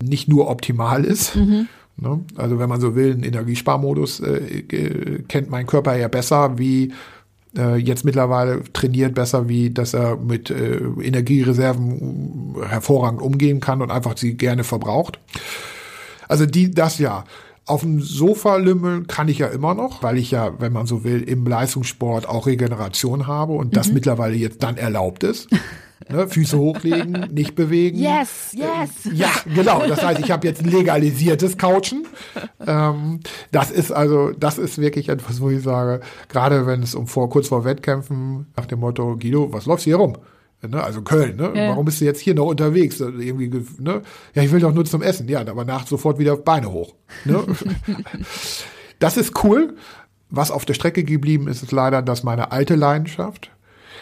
nicht 0.01 0.27
nur 0.27 0.49
optimal 0.49 1.05
ist. 1.05 1.35
Mhm. 1.35 1.67
Ne? 1.97 2.19
Also 2.35 2.59
wenn 2.59 2.69
man 2.69 2.81
so 2.81 2.95
will, 2.95 3.13
einen 3.13 3.23
Energiesparmodus 3.23 4.21
äh, 4.21 5.23
kennt 5.27 5.49
mein 5.49 5.67
Körper 5.67 5.95
ja 5.95 6.07
besser 6.07 6.57
wie 6.57 6.93
äh, 7.57 7.77
jetzt 7.77 8.05
mittlerweile 8.05 8.63
trainiert 8.73 9.13
besser, 9.13 9.49
wie 9.49 9.69
dass 9.69 9.93
er 9.93 10.17
mit 10.17 10.49
äh, 10.49 10.77
Energiereserven 11.01 12.55
hervorragend 12.67 13.21
umgehen 13.21 13.59
kann 13.59 13.81
und 13.81 13.91
einfach 13.91 14.17
sie 14.17 14.35
gerne 14.35 14.63
verbraucht. 14.63 15.19
Also 16.27 16.45
die, 16.45 16.71
das 16.71 16.97
ja. 16.97 17.25
Auf 17.67 17.81
dem 17.81 18.01
Sofa 18.01 18.55
lümmeln 18.55 19.05
kann 19.05 19.27
ich 19.27 19.37
ja 19.37 19.47
immer 19.47 19.75
noch, 19.75 20.01
weil 20.01 20.17
ich 20.17 20.31
ja, 20.31 20.59
wenn 20.59 20.73
man 20.73 20.87
so 20.87 21.03
will, 21.03 21.21
im 21.21 21.45
Leistungssport 21.45 22.27
auch 22.27 22.47
Regeneration 22.47 23.27
habe 23.27 23.53
und 23.53 23.77
das 23.77 23.89
mhm. 23.89 23.93
mittlerweile 23.93 24.35
jetzt 24.35 24.63
dann 24.63 24.77
erlaubt 24.77 25.23
ist. 25.23 25.47
Ne, 26.09 26.27
Füße 26.27 26.57
hochlegen, 26.57 27.27
nicht 27.31 27.55
bewegen. 27.55 27.97
Yes, 27.97 28.53
yes. 28.53 29.05
Äh, 29.05 29.15
ja, 29.15 29.29
genau. 29.53 29.85
Das 29.87 30.03
heißt, 30.03 30.19
ich 30.19 30.31
habe 30.31 30.47
jetzt 30.47 30.65
legalisiertes 30.65 31.57
Couchen. 31.57 32.07
Ähm, 32.65 33.19
das 33.51 33.71
ist 33.71 33.91
also, 33.91 34.31
das 34.31 34.57
ist 34.57 34.79
wirklich 34.79 35.09
etwas, 35.09 35.41
wo 35.41 35.49
ich 35.49 35.61
sage, 35.61 36.01
gerade 36.29 36.65
wenn 36.65 36.81
es 36.81 36.95
um 36.95 37.07
vor, 37.07 37.29
kurz 37.29 37.49
vor 37.49 37.65
Wettkämpfen 37.65 38.47
nach 38.57 38.65
dem 38.65 38.79
Motto, 38.79 39.17
Guido, 39.17 39.53
was 39.53 39.65
läufst 39.65 39.85
du 39.85 39.91
hier 39.91 39.97
rum? 39.97 40.17
Ne, 40.67 40.83
also 40.83 41.01
Köln, 41.01 41.37
ne? 41.37 41.51
Ja. 41.55 41.69
Warum 41.69 41.85
bist 41.85 42.01
du 42.01 42.05
jetzt 42.05 42.19
hier 42.19 42.35
noch 42.35 42.45
unterwegs? 42.45 42.99
Irgendwie, 42.99 43.49
ne? 43.79 44.03
Ja, 44.35 44.43
ich 44.43 44.51
will 44.51 44.59
doch 44.59 44.73
nur 44.73 44.85
zum 44.85 45.01
Essen. 45.01 45.27
Ja, 45.27 45.41
aber 45.41 45.65
nach 45.65 45.87
sofort 45.87 46.19
wieder 46.19 46.37
Beine 46.37 46.71
hoch. 46.71 46.93
Ne? 47.25 47.43
das 48.99 49.17
ist 49.17 49.43
cool. 49.43 49.75
Was 50.29 50.51
auf 50.51 50.63
der 50.65 50.75
Strecke 50.75 51.03
geblieben 51.03 51.47
ist, 51.47 51.63
ist 51.63 51.71
leider, 51.71 52.03
dass 52.03 52.23
meine 52.23 52.51
alte 52.51 52.75
Leidenschaft, 52.75 53.49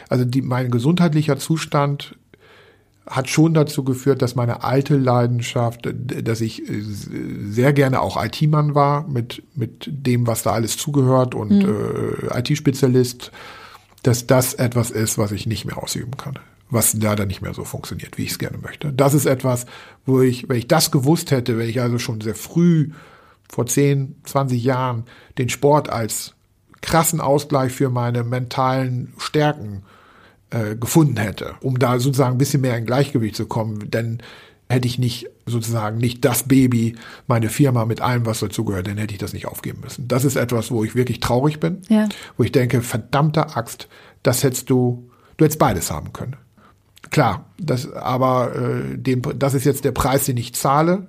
also 0.09 0.25
die, 0.25 0.41
mein 0.41 0.71
gesundheitlicher 0.71 1.37
Zustand 1.37 2.15
hat 3.07 3.29
schon 3.29 3.53
dazu 3.53 3.83
geführt, 3.83 4.21
dass 4.21 4.35
meine 4.35 4.63
alte 4.63 4.95
Leidenschaft, 4.95 5.89
dass 5.93 6.41
ich 6.41 6.69
äh, 6.69 6.81
sehr 6.81 7.73
gerne 7.73 8.01
auch 8.01 8.23
IT-Mann 8.23 8.75
war 8.75 9.07
mit, 9.07 9.43
mit 9.55 9.89
dem, 9.91 10.27
was 10.27 10.43
da 10.43 10.51
alles 10.51 10.77
zugehört 10.77 11.33
und 11.33 11.49
mhm. 11.49 12.27
äh, 12.29 12.39
IT-Spezialist, 12.39 13.31
dass 14.03 14.27
das 14.27 14.53
etwas 14.53 14.91
ist, 14.91 15.17
was 15.17 15.31
ich 15.31 15.47
nicht 15.47 15.65
mehr 15.65 15.81
ausüben 15.81 16.17
kann. 16.17 16.37
Was 16.69 16.93
leider 16.93 17.25
nicht 17.25 17.41
mehr 17.41 17.55
so 17.55 17.63
funktioniert, 17.63 18.19
wie 18.19 18.23
ich 18.23 18.31
es 18.31 18.39
gerne 18.39 18.59
möchte. 18.59 18.93
Das 18.93 19.15
ist 19.15 19.25
etwas, 19.25 19.65
wo 20.05 20.21
ich, 20.21 20.47
wenn 20.47 20.57
ich 20.57 20.67
das 20.67 20.91
gewusst 20.91 21.31
hätte, 21.31 21.57
wenn 21.57 21.67
ich 21.67 21.81
also 21.81 21.97
schon 21.97 22.21
sehr 22.21 22.35
früh, 22.35 22.91
vor 23.51 23.65
10, 23.65 24.17
20 24.23 24.63
Jahren, 24.63 25.05
den 25.39 25.49
Sport 25.49 25.89
als 25.89 26.35
krassen 26.81 27.19
Ausgleich 27.19 27.71
für 27.71 27.89
meine 27.89 28.23
mentalen 28.23 29.13
Stärken 29.17 29.83
äh, 30.51 30.75
gefunden 30.75 31.17
hätte, 31.17 31.55
um 31.61 31.79
da 31.79 31.99
sozusagen 31.99 32.35
ein 32.35 32.37
bisschen 32.37 32.61
mehr 32.61 32.77
in 32.77 32.85
Gleichgewicht 32.85 33.35
zu 33.35 33.45
kommen, 33.45 33.89
denn 33.91 34.21
hätte 34.69 34.87
ich 34.87 34.99
nicht 34.99 35.27
sozusagen 35.45 35.97
nicht 35.97 36.23
das 36.23 36.43
Baby, 36.43 36.95
meine 37.27 37.49
Firma 37.49 37.85
mit 37.85 38.01
allem, 38.01 38.25
was 38.25 38.39
dazugehört, 38.39 38.87
dann 38.87 38.97
hätte 38.97 39.13
ich 39.13 39.19
das 39.19 39.33
nicht 39.33 39.47
aufgeben 39.47 39.81
müssen. 39.81 40.07
Das 40.07 40.25
ist 40.25 40.35
etwas, 40.35 40.69
wo 40.69 40.83
ich 40.83 40.95
wirklich 40.95 41.19
traurig 41.19 41.59
bin, 41.59 41.81
ja. 41.89 42.07
wo 42.37 42.43
ich 42.43 42.51
denke, 42.51 42.81
verdammte 42.81 43.55
Axt, 43.55 43.87
das 44.21 44.43
hättest 44.43 44.69
du, 44.69 45.09
du 45.37 45.45
hättest 45.45 45.59
beides 45.59 45.89
haben 45.89 46.13
können. 46.13 46.35
Klar, 47.09 47.45
das, 47.57 47.91
aber 47.91 48.55
äh, 48.55 48.97
dem, 48.97 49.21
das 49.39 49.55
ist 49.55 49.65
jetzt 49.65 49.85
der 49.85 49.91
Preis, 49.91 50.25
den 50.25 50.37
ich 50.37 50.53
zahle, 50.53 51.07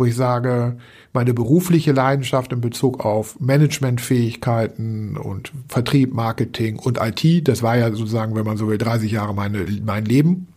wo 0.00 0.06
ich 0.06 0.16
sage, 0.16 0.78
meine 1.12 1.34
berufliche 1.34 1.92
Leidenschaft 1.92 2.52
in 2.52 2.62
Bezug 2.62 3.04
auf 3.04 3.38
Managementfähigkeiten 3.38 5.18
und 5.18 5.52
Vertrieb, 5.68 6.14
Marketing 6.14 6.78
und 6.78 6.98
IT, 6.98 7.46
das 7.46 7.62
war 7.62 7.76
ja 7.76 7.90
sozusagen, 7.90 8.34
wenn 8.34 8.46
man 8.46 8.56
so 8.56 8.66
will, 8.66 8.78
30 8.78 9.12
Jahre 9.12 9.34
meine, 9.34 9.66
mein 9.84 10.06
Leben. 10.06 10.48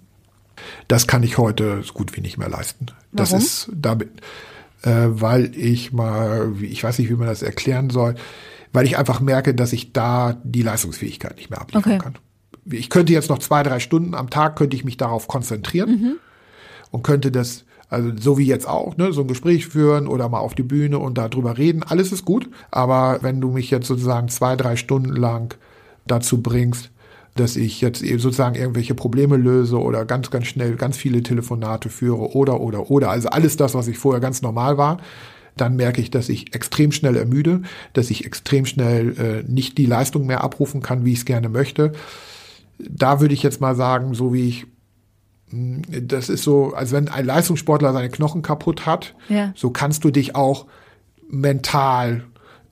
Das 0.87 1.07
kann 1.07 1.23
ich 1.23 1.37
heute 1.37 1.83
so 1.83 1.91
gut 1.91 2.15
wie 2.15 2.21
nicht 2.21 2.37
mehr 2.37 2.47
leisten. 2.47 2.85
Warum? 2.87 2.97
Das 3.11 3.33
ist 3.33 3.69
damit, 3.75 4.11
äh, 4.83 5.07
weil 5.07 5.53
ich 5.57 5.91
mal, 5.91 6.53
ich 6.61 6.81
weiß 6.81 6.99
nicht, 6.99 7.09
wie 7.09 7.15
man 7.15 7.27
das 7.27 7.41
erklären 7.41 7.89
soll, 7.89 8.15
weil 8.71 8.85
ich 8.85 8.97
einfach 8.97 9.19
merke, 9.19 9.53
dass 9.53 9.73
ich 9.73 9.91
da 9.91 10.37
die 10.45 10.61
Leistungsfähigkeit 10.61 11.35
nicht 11.35 11.49
mehr 11.49 11.59
abliefern 11.59 11.91
okay. 11.91 12.01
kann. 12.01 12.17
Ich 12.71 12.89
könnte 12.89 13.11
jetzt 13.11 13.29
noch 13.29 13.39
zwei, 13.39 13.61
drei 13.61 13.79
Stunden 13.79 14.15
am 14.15 14.29
Tag 14.29 14.55
könnte 14.55 14.77
ich 14.77 14.85
mich 14.85 14.95
darauf 14.95 15.27
konzentrieren 15.27 15.89
mhm. 15.89 16.15
und 16.91 17.03
könnte 17.03 17.29
das 17.29 17.65
also 17.93 18.11
so 18.19 18.37
wie 18.37 18.45
jetzt 18.45 18.67
auch, 18.67 18.97
ne, 18.97 19.13
so 19.13 19.21
ein 19.21 19.27
Gespräch 19.27 19.67
führen 19.67 20.07
oder 20.07 20.27
mal 20.29 20.39
auf 20.39 20.55
die 20.55 20.63
Bühne 20.63 20.99
und 20.99 21.17
darüber 21.17 21.57
reden, 21.57 21.83
alles 21.83 22.11
ist 22.11 22.25
gut. 22.25 22.49
Aber 22.71 23.19
wenn 23.21 23.39
du 23.39 23.51
mich 23.51 23.69
jetzt 23.71 23.87
sozusagen 23.87 24.27
zwei, 24.29 24.55
drei 24.55 24.75
Stunden 24.75 25.15
lang 25.15 25.55
dazu 26.05 26.41
bringst, 26.41 26.89
dass 27.35 27.55
ich 27.55 27.81
jetzt 27.81 27.99
sozusagen 27.99 28.55
irgendwelche 28.55 28.93
Probleme 28.93 29.37
löse 29.37 29.79
oder 29.79 30.05
ganz, 30.05 30.29
ganz 30.29 30.47
schnell 30.47 30.75
ganz 30.75 30.97
viele 30.97 31.23
Telefonate 31.23 31.89
führe 31.89 32.35
oder, 32.35 32.59
oder, 32.59 32.91
oder, 32.91 33.09
also 33.09 33.29
alles 33.29 33.57
das, 33.57 33.73
was 33.73 33.87
ich 33.87 33.97
vorher 33.97 34.21
ganz 34.21 34.41
normal 34.41 34.77
war, 34.77 34.97
dann 35.57 35.75
merke 35.75 36.01
ich, 36.01 36.11
dass 36.11 36.29
ich 36.29 36.53
extrem 36.55 36.91
schnell 36.91 37.15
ermüde, 37.15 37.61
dass 37.93 38.09
ich 38.11 38.25
extrem 38.25 38.65
schnell 38.65 39.17
äh, 39.17 39.51
nicht 39.51 39.77
die 39.77 39.85
Leistung 39.85 40.25
mehr 40.25 40.43
abrufen 40.43 40.81
kann, 40.81 41.05
wie 41.05 41.13
ich 41.13 41.19
es 41.19 41.25
gerne 41.25 41.49
möchte. 41.49 41.93
Da 42.79 43.21
würde 43.21 43.33
ich 43.33 43.43
jetzt 43.43 43.61
mal 43.61 43.75
sagen, 43.75 44.13
so 44.13 44.33
wie 44.33 44.47
ich 44.47 44.65
das 45.53 46.29
ist 46.29 46.43
so, 46.43 46.73
als 46.73 46.91
wenn 46.91 47.09
ein 47.09 47.25
Leistungssportler 47.25 47.93
seine 47.93 48.09
Knochen 48.09 48.41
kaputt 48.41 48.85
hat, 48.85 49.15
ja. 49.29 49.51
so 49.55 49.69
kannst 49.69 50.03
du 50.03 50.11
dich 50.11 50.35
auch 50.35 50.65
mental 51.29 52.23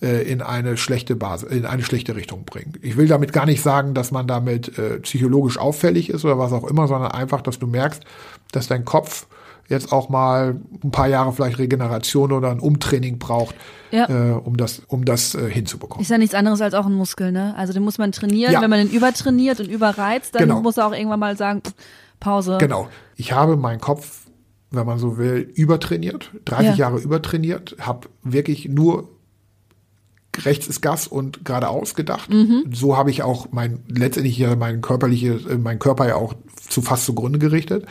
äh, 0.01 0.23
in 0.23 0.41
eine 0.41 0.77
schlechte 0.77 1.15
Basis, 1.15 1.49
in 1.49 1.65
eine 1.65 1.83
schlechte 1.83 2.15
Richtung 2.15 2.43
bringen. 2.43 2.73
Ich 2.81 2.97
will 2.97 3.07
damit 3.07 3.33
gar 3.33 3.45
nicht 3.45 3.61
sagen, 3.61 3.93
dass 3.93 4.11
man 4.11 4.27
damit 4.27 4.77
äh, 4.77 4.99
psychologisch 4.99 5.57
auffällig 5.57 6.09
ist 6.09 6.25
oder 6.25 6.39
was 6.39 6.53
auch 6.53 6.63
immer, 6.63 6.87
sondern 6.87 7.11
einfach, 7.11 7.41
dass 7.41 7.59
du 7.59 7.67
merkst, 7.67 8.03
dass 8.51 8.67
dein 8.67 8.83
Kopf 8.83 9.27
jetzt 9.67 9.91
auch 9.91 10.09
mal 10.09 10.59
ein 10.83 10.91
paar 10.91 11.07
Jahre 11.07 11.31
vielleicht 11.33 11.57
Regeneration 11.57 12.31
oder 12.31 12.51
ein 12.51 12.59
Umtraining 12.59 13.19
braucht, 13.19 13.55
ja. 13.91 14.09
äh, 14.09 14.33
um 14.33 14.57
das, 14.57 14.81
um 14.87 15.05
das 15.05 15.33
äh, 15.33 15.49
hinzubekommen. 15.49 16.01
Ist 16.01 16.09
ja 16.11 16.17
nichts 16.17 16.35
anderes 16.35 16.61
als 16.61 16.73
auch 16.73 16.85
ein 16.85 16.93
Muskel, 16.93 17.31
ne? 17.31 17.55
Also 17.55 17.71
den 17.71 17.83
muss 17.83 17.97
man 17.97 18.11
trainieren. 18.11 18.53
Ja. 18.53 18.61
Wenn 18.61 18.69
man 18.69 18.79
den 18.79 18.89
übertrainiert 18.89 19.59
und 19.59 19.69
überreizt, 19.69 20.35
dann 20.35 20.43
genau. 20.43 20.61
muss 20.61 20.77
er 20.77 20.87
auch 20.87 20.93
irgendwann 20.93 21.21
mal 21.21 21.37
sagen, 21.37 21.61
Pause. 22.21 22.57
Genau. 22.59 22.87
Ich 23.17 23.33
habe 23.33 23.57
meinen 23.57 23.81
Kopf, 23.81 24.27
wenn 24.69 24.85
man 24.85 24.97
so 24.97 25.17
will, 25.17 25.51
übertrainiert, 25.53 26.31
30 26.45 26.65
ja. 26.69 26.75
Jahre 26.75 26.99
übertrainiert, 26.99 27.75
habe 27.81 28.07
wirklich 28.23 28.69
nur 28.69 29.09
rechts 30.37 30.67
ist 30.67 30.81
Gas 30.81 31.07
und 31.07 31.43
geradeaus 31.43 31.93
gedacht. 31.93 32.29
Mhm. 32.29 32.63
So 32.71 32.95
habe 32.95 33.11
ich 33.11 33.23
auch 33.23 33.47
mein 33.51 33.79
letztendlich 33.87 34.37
ja 34.37 34.55
mein 34.55 34.79
körperliche, 34.79 35.33
äh, 35.33 35.57
mein 35.57 35.79
Körper 35.79 36.07
ja 36.07 36.15
auch 36.15 36.33
zu 36.69 36.81
fast 36.81 37.05
zugrunde 37.05 37.37
gerichtet. 37.37 37.85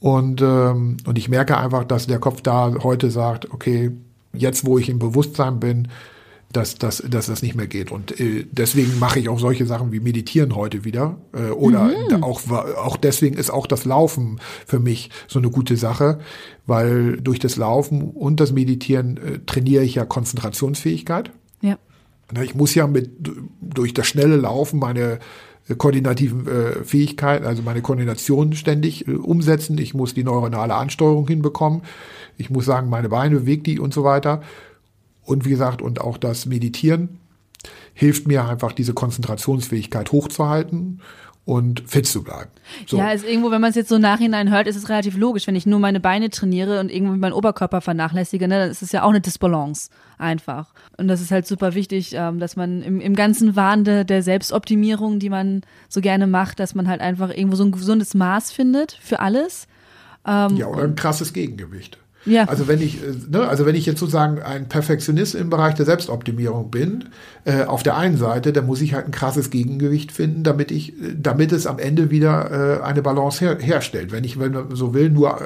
Und 0.00 0.40
ähm, 0.40 0.96
und 1.04 1.18
ich 1.18 1.28
merke 1.28 1.58
einfach, 1.58 1.84
dass 1.84 2.06
der 2.06 2.18
Kopf 2.18 2.40
da 2.40 2.72
heute 2.82 3.10
sagt, 3.10 3.52
okay, 3.52 3.90
jetzt 4.32 4.64
wo 4.64 4.78
ich 4.78 4.88
im 4.88 4.98
Bewusstsein 4.98 5.60
bin, 5.60 5.88
dass, 6.52 6.76
dass, 6.76 7.02
dass 7.06 7.26
das 7.26 7.42
nicht 7.42 7.54
mehr 7.54 7.66
geht. 7.66 7.92
Und 7.92 8.18
äh, 8.18 8.46
deswegen 8.50 8.98
mache 8.98 9.20
ich 9.20 9.28
auch 9.28 9.38
solche 9.38 9.66
Sachen 9.66 9.92
wie 9.92 10.00
Meditieren 10.00 10.56
heute 10.56 10.84
wieder. 10.84 11.18
Äh, 11.34 11.50
oder 11.50 11.84
mhm. 11.84 12.22
auch, 12.22 12.40
auch 12.50 12.96
deswegen 12.96 13.36
ist 13.36 13.50
auch 13.50 13.66
das 13.66 13.84
Laufen 13.84 14.40
für 14.66 14.78
mich 14.78 15.10
so 15.26 15.38
eine 15.38 15.50
gute 15.50 15.76
Sache, 15.76 16.20
weil 16.66 17.18
durch 17.18 17.38
das 17.38 17.56
Laufen 17.56 18.02
und 18.02 18.40
das 18.40 18.52
Meditieren 18.52 19.16
äh, 19.18 19.38
trainiere 19.44 19.84
ich 19.84 19.96
ja 19.96 20.06
Konzentrationsfähigkeit. 20.06 21.30
Ja. 21.60 21.76
Ich 22.42 22.54
muss 22.54 22.74
ja 22.74 22.86
mit 22.86 23.10
durch 23.60 23.92
das 23.92 24.06
schnelle 24.06 24.36
Laufen 24.36 24.78
meine 24.78 25.18
äh, 25.68 25.74
koordinativen 25.74 26.46
äh, 26.46 26.84
Fähigkeiten, 26.84 27.44
also 27.44 27.62
meine 27.62 27.82
Koordination 27.82 28.54
ständig 28.54 29.06
äh, 29.06 29.12
umsetzen. 29.12 29.76
Ich 29.78 29.92
muss 29.92 30.14
die 30.14 30.24
neuronale 30.24 30.74
Ansteuerung 30.74 31.28
hinbekommen. 31.28 31.82
Ich 32.38 32.50
muss 32.50 32.64
sagen, 32.64 32.88
meine 32.88 33.08
Beine 33.08 33.40
bewegt 33.40 33.66
die 33.66 33.78
und 33.78 33.92
so 33.92 34.04
weiter. 34.04 34.42
Und 35.28 35.44
wie 35.44 35.50
gesagt, 35.50 35.82
und 35.82 36.00
auch 36.00 36.16
das 36.16 36.46
Meditieren 36.46 37.20
hilft 37.92 38.26
mir 38.26 38.46
einfach, 38.46 38.72
diese 38.72 38.94
Konzentrationsfähigkeit 38.94 40.10
hochzuhalten 40.10 41.02
und 41.44 41.82
fit 41.86 42.06
zu 42.06 42.22
bleiben. 42.24 42.50
So. 42.86 42.96
Ja, 42.96 43.10
ist 43.10 43.26
irgendwo, 43.26 43.50
wenn 43.50 43.60
man 43.60 43.68
es 43.68 43.76
jetzt 43.76 43.90
so 43.90 43.98
nachhinein 43.98 44.50
hört, 44.50 44.66
ist 44.66 44.76
es 44.76 44.88
relativ 44.88 45.18
logisch. 45.18 45.46
Wenn 45.46 45.54
ich 45.54 45.66
nur 45.66 45.80
meine 45.80 46.00
Beine 46.00 46.30
trainiere 46.30 46.80
und 46.80 46.90
irgendwie 46.90 47.18
meinen 47.18 47.34
Oberkörper 47.34 47.82
vernachlässige, 47.82 48.48
ne, 48.48 48.58
dann 48.58 48.70
ist 48.70 48.80
es 48.80 48.92
ja 48.92 49.02
auch 49.02 49.10
eine 49.10 49.20
Disbalance 49.20 49.90
einfach. 50.16 50.72
Und 50.96 51.08
das 51.08 51.20
ist 51.20 51.30
halt 51.30 51.46
super 51.46 51.74
wichtig, 51.74 52.12
ähm, 52.14 52.38
dass 52.38 52.56
man 52.56 52.80
im, 52.80 52.98
im 53.00 53.14
ganzen 53.14 53.54
Wahn 53.54 53.84
de, 53.84 54.04
der 54.04 54.22
Selbstoptimierung, 54.22 55.18
die 55.18 55.28
man 55.28 55.60
so 55.90 56.00
gerne 56.00 56.26
macht, 56.26 56.58
dass 56.58 56.74
man 56.74 56.88
halt 56.88 57.02
einfach 57.02 57.28
irgendwo 57.28 57.56
so 57.56 57.64
ein 57.64 57.72
gesundes 57.72 58.14
Maß 58.14 58.50
findet 58.50 58.98
für 59.02 59.20
alles. 59.20 59.66
Ähm, 60.26 60.56
ja, 60.56 60.66
oder 60.68 60.84
ein 60.84 60.94
krasses 60.94 61.34
Gegengewicht. 61.34 61.98
Ja. 62.24 62.44
Also 62.44 62.68
wenn 62.68 62.80
ich, 62.82 63.02
äh, 63.02 63.14
ne, 63.30 63.48
also 63.48 63.64
wenn 63.64 63.74
ich 63.74 63.86
jetzt 63.86 64.00
sozusagen 64.00 64.42
ein 64.42 64.68
Perfektionist 64.68 65.34
im 65.34 65.50
Bereich 65.50 65.74
der 65.74 65.86
Selbstoptimierung 65.86 66.70
bin, 66.70 67.06
äh, 67.44 67.64
auf 67.64 67.82
der 67.82 67.96
einen 67.96 68.16
Seite, 68.16 68.52
dann 68.52 68.66
muss 68.66 68.80
ich 68.80 68.94
halt 68.94 69.06
ein 69.06 69.12
krasses 69.12 69.50
Gegengewicht 69.50 70.12
finden, 70.12 70.42
damit 70.42 70.70
ich, 70.70 70.94
damit 71.16 71.52
es 71.52 71.66
am 71.66 71.78
Ende 71.78 72.10
wieder 72.10 72.80
äh, 72.80 72.82
eine 72.82 73.02
Balance 73.02 73.40
her 73.40 73.56
herstellt. 73.60 74.12
Wenn 74.12 74.24
ich, 74.24 74.38
wenn 74.38 74.52
man 74.52 74.74
so 74.74 74.94
will, 74.94 75.10
nur 75.10 75.38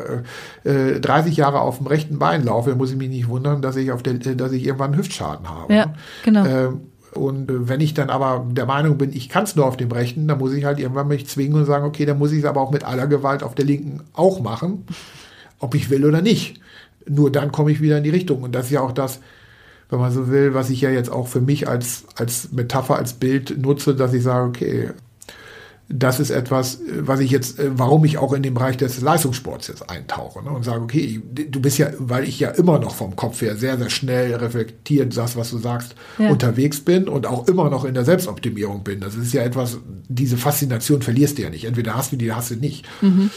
äh, 0.65 1.01
30 1.01 1.33
äh, 1.37 1.41
Jahre 1.41 1.61
auf 1.61 1.79
dem 1.79 1.87
rechten 1.87 2.19
Bein 2.19 2.45
laufe, 2.45 2.71
dann 2.71 2.79
muss 2.79 2.91
ich 2.91 2.97
mich 2.97 3.11
nicht 3.11 3.29
wundern, 3.29 3.63
dass 3.63 3.77
ich 3.77 3.93
auf 3.93 4.03
der, 4.03 4.15
äh, 4.15 4.37
dass 4.37 4.53
ich 4.53 4.65
irgendwann 4.65 4.93
einen 4.93 4.99
Hüftschaden 4.99 5.49
habe. 5.49 5.73
Ja, 5.73 5.95
genau. 6.25 6.45
Ähm, 6.45 6.81
und 7.15 7.69
wenn 7.69 7.81
ich 7.81 7.93
dann 7.93 8.09
aber 8.09 8.47
der 8.51 8.65
Meinung 8.65 8.97
bin, 8.97 9.13
ich 9.13 9.29
kann 9.29 9.45
es 9.45 9.55
nur 9.55 9.67
auf 9.67 9.77
dem 9.77 9.93
rechten, 9.93 10.27
dann 10.29 10.39
muss 10.39 10.55
ich 10.55 10.65
halt 10.65 10.79
irgendwann 10.79 11.09
mich 11.09 11.27
zwingen 11.27 11.59
und 11.59 11.67
sagen, 11.67 11.85
okay, 11.85 12.07
dann 12.07 12.19
muss 12.19 12.33
ich 12.33 12.39
es 12.39 12.45
aber 12.47 12.63
auch 12.63 12.71
mit 12.71 12.85
aller 12.85 13.07
Gewalt 13.07 13.43
auf 13.43 13.55
der 13.55 13.67
linken 13.67 14.01
auch 14.15 14.41
machen, 14.41 14.87
ob 15.63 15.75
ich 15.75 15.89
will 15.89 16.05
oder 16.05 16.21
nicht. 16.21 16.61
Nur 17.09 17.33
dann 17.33 17.53
komme 17.53 17.71
ich 17.71 17.81
wieder 17.81 17.99
in 17.99 18.05
die 18.05 18.11
Richtung. 18.11 18.43
Und 18.43 18.55
das 18.55 18.67
ist 18.67 18.73
ja 18.73 18.81
auch 18.83 18.93
das, 18.93 19.21
wenn 19.89 19.99
man 19.99 20.13
so 20.13 20.29
will, 20.29 20.55
was 20.55 20.71
ich 20.71 20.81
ja 20.81 20.91
jetzt 20.91 21.11
auch 21.11 21.29
für 21.29 21.41
mich 21.41 21.69
als, 21.69 22.05
als 22.17 22.53
Metapher, 22.53 22.97
als 22.97 23.15
Bild 23.15 23.59
nutze, 23.59 23.95
dass 23.95 24.13
ich 24.13 24.23
sage, 24.23 24.49
okay, 24.49 24.91
das 25.89 26.21
ist 26.21 26.31
etwas, 26.31 26.81
was 27.01 27.21
ich 27.21 27.31
jetzt, 27.31 27.59
äh, 27.59 27.71
warum 27.75 28.05
ich 28.05 28.17
auch 28.17 28.33
in 28.33 28.43
den 28.43 28.55
Bereich 28.55 28.79
des 28.79 29.01
Leistungssports 29.03 29.69
jetzt 29.69 29.91
eintauche 29.91 30.43
ne? 30.43 30.51
und 30.51 30.65
sage, 30.65 30.81
okay, 30.81 31.21
du 31.31 31.61
bist 31.61 31.77
ja, 31.77 31.89
weil 31.99 32.25
ich 32.25 32.41
ja 32.41 32.49
immer 32.49 32.79
noch 32.79 32.95
vom 32.95 33.15
Kopf 33.15 33.43
her 33.43 33.57
sehr, 33.57 33.77
sehr 33.77 33.91
schnell 33.91 34.35
reflektiert, 34.35 35.15
das, 35.17 35.37
was 35.37 35.51
du 35.51 35.59
sagst, 35.59 35.95
ja. 36.19 36.31
unterwegs 36.31 36.81
bin 36.81 37.09
und 37.09 37.27
auch 37.27 37.47
immer 37.47 37.69
noch 37.69 37.85
in 37.85 37.95
der 37.95 38.05
Selbstoptimierung 38.05 38.85
bin. 38.85 39.01
Das 39.01 39.15
ist 39.15 39.35
ja 39.35 39.43
etwas, 39.43 39.79
diese 40.09 40.39
Faszination 40.39 41.03
verlierst 41.03 41.37
du 41.37 41.43
ja 41.43 41.51
nicht. 41.51 41.65
Entweder 41.65 41.95
hast 41.95 42.13
du 42.13 42.17
die, 42.17 42.33
hast 42.33 42.51
du 42.51 42.57
nicht. 42.57 42.87
Mhm. 43.03 43.31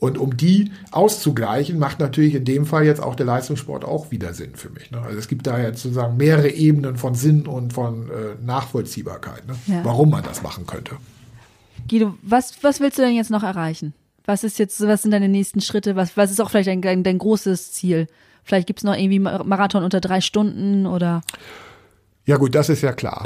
Und 0.00 0.16
um 0.16 0.36
die 0.36 0.72
auszugleichen, 0.90 1.78
macht 1.78 2.00
natürlich 2.00 2.34
in 2.34 2.46
dem 2.46 2.64
Fall 2.64 2.84
jetzt 2.86 3.02
auch 3.02 3.14
der 3.14 3.26
Leistungssport 3.26 3.84
auch 3.84 4.10
wieder 4.10 4.32
Sinn 4.32 4.54
für 4.54 4.70
mich. 4.70 4.90
Ne? 4.90 5.00
Also 5.02 5.18
es 5.18 5.28
gibt 5.28 5.46
da 5.46 5.58
jetzt 5.60 5.82
sozusagen 5.82 6.16
mehrere 6.16 6.48
Ebenen 6.48 6.96
von 6.96 7.14
Sinn 7.14 7.46
und 7.46 7.74
von 7.74 8.08
äh, 8.08 8.42
Nachvollziehbarkeit, 8.42 9.46
ne? 9.46 9.54
ja. 9.66 9.84
warum 9.84 10.10
man 10.10 10.24
das 10.24 10.42
machen 10.42 10.66
könnte. 10.66 10.96
Guido, 11.88 12.14
was, 12.22 12.64
was 12.64 12.80
willst 12.80 12.96
du 12.98 13.02
denn 13.02 13.14
jetzt 13.14 13.30
noch 13.30 13.42
erreichen? 13.42 13.92
Was 14.24 14.42
ist 14.42 14.58
jetzt, 14.58 14.80
was 14.80 15.02
sind 15.02 15.10
deine 15.10 15.28
nächsten 15.28 15.60
Schritte? 15.60 15.96
Was, 15.96 16.16
was 16.16 16.30
ist 16.30 16.40
auch 16.40 16.50
vielleicht 16.50 16.68
dein, 16.68 16.80
dein, 16.80 17.02
dein 17.02 17.18
großes 17.18 17.72
Ziel? 17.72 18.06
Vielleicht 18.42 18.66
gibt 18.66 18.80
es 18.80 18.84
noch 18.84 18.96
irgendwie 18.96 19.18
Marathon 19.18 19.84
unter 19.84 20.00
drei 20.00 20.22
Stunden 20.22 20.86
oder? 20.86 21.20
Ja 22.24 22.36
gut, 22.36 22.54
das 22.54 22.70
ist 22.70 22.80
ja 22.80 22.92
klar. 22.92 23.22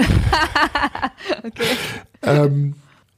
okay. 1.44 1.76
ähm, 2.22 2.74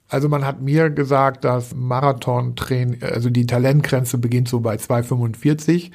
also 0.09 0.29
man 0.29 0.45
hat 0.45 0.61
mir 0.63 0.91
gesagt, 0.91 1.45
dass 1.45 1.75
Marathon-Training, 1.75 3.03
also 3.03 3.31
die 3.31 3.47
Talentgrenze 3.47 4.19
beginnt 4.19 4.49
so 4.49 4.61
bei 4.61 4.77
2,45. 4.77 5.91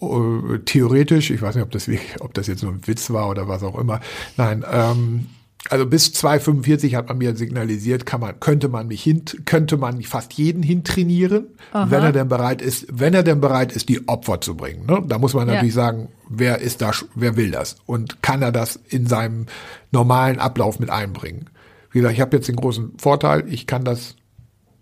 Uh, 0.00 0.58
theoretisch, 0.64 1.30
ich 1.30 1.42
weiß 1.42 1.54
nicht, 1.54 1.64
ob 1.64 1.70
das, 1.70 1.88
ob 2.18 2.34
das 2.34 2.48
jetzt 2.48 2.64
nur 2.64 2.72
ein 2.72 2.84
Witz 2.86 3.10
war 3.10 3.28
oder 3.28 3.46
was 3.46 3.62
auch 3.62 3.78
immer. 3.78 4.00
Nein, 4.36 4.64
ähm, 4.68 5.26
also 5.70 5.86
bis 5.86 6.08
2,45 6.08 6.96
hat 6.96 7.08
man 7.08 7.18
mir 7.18 7.36
signalisiert, 7.36 8.04
kann 8.04 8.20
man, 8.20 8.40
könnte 8.40 8.68
man 8.68 8.88
mich 8.88 9.02
hin, 9.02 9.24
könnte 9.44 9.76
man 9.76 10.02
fast 10.02 10.32
jeden 10.32 10.62
hintrainieren, 10.62 11.46
Aha. 11.72 11.90
wenn 11.90 12.02
er 12.02 12.12
denn 12.12 12.28
bereit 12.28 12.60
ist, 12.60 12.86
wenn 12.90 13.14
er 13.14 13.22
denn 13.22 13.40
bereit 13.40 13.72
ist, 13.72 13.88
die 13.88 14.08
Opfer 14.08 14.40
zu 14.40 14.56
bringen. 14.56 14.86
Ne? 14.86 15.02
Da 15.06 15.18
muss 15.18 15.34
man 15.34 15.46
ja. 15.46 15.54
natürlich 15.54 15.74
sagen, 15.74 16.08
wer 16.28 16.58
ist 16.58 16.82
da, 16.82 16.90
wer 17.14 17.36
will 17.36 17.52
das 17.52 17.76
und 17.86 18.22
kann 18.22 18.42
er 18.42 18.50
das 18.50 18.76
in 18.88 19.06
seinem 19.06 19.46
normalen 19.92 20.40
Ablauf 20.40 20.80
mit 20.80 20.90
einbringen. 20.90 21.48
Wie 21.92 21.98
gesagt, 21.98 22.14
ich 22.14 22.20
habe 22.20 22.36
jetzt 22.36 22.48
den 22.48 22.56
großen 22.56 22.92
Vorteil, 22.98 23.44
ich 23.48 23.66
kann 23.66 23.84
das 23.84 24.16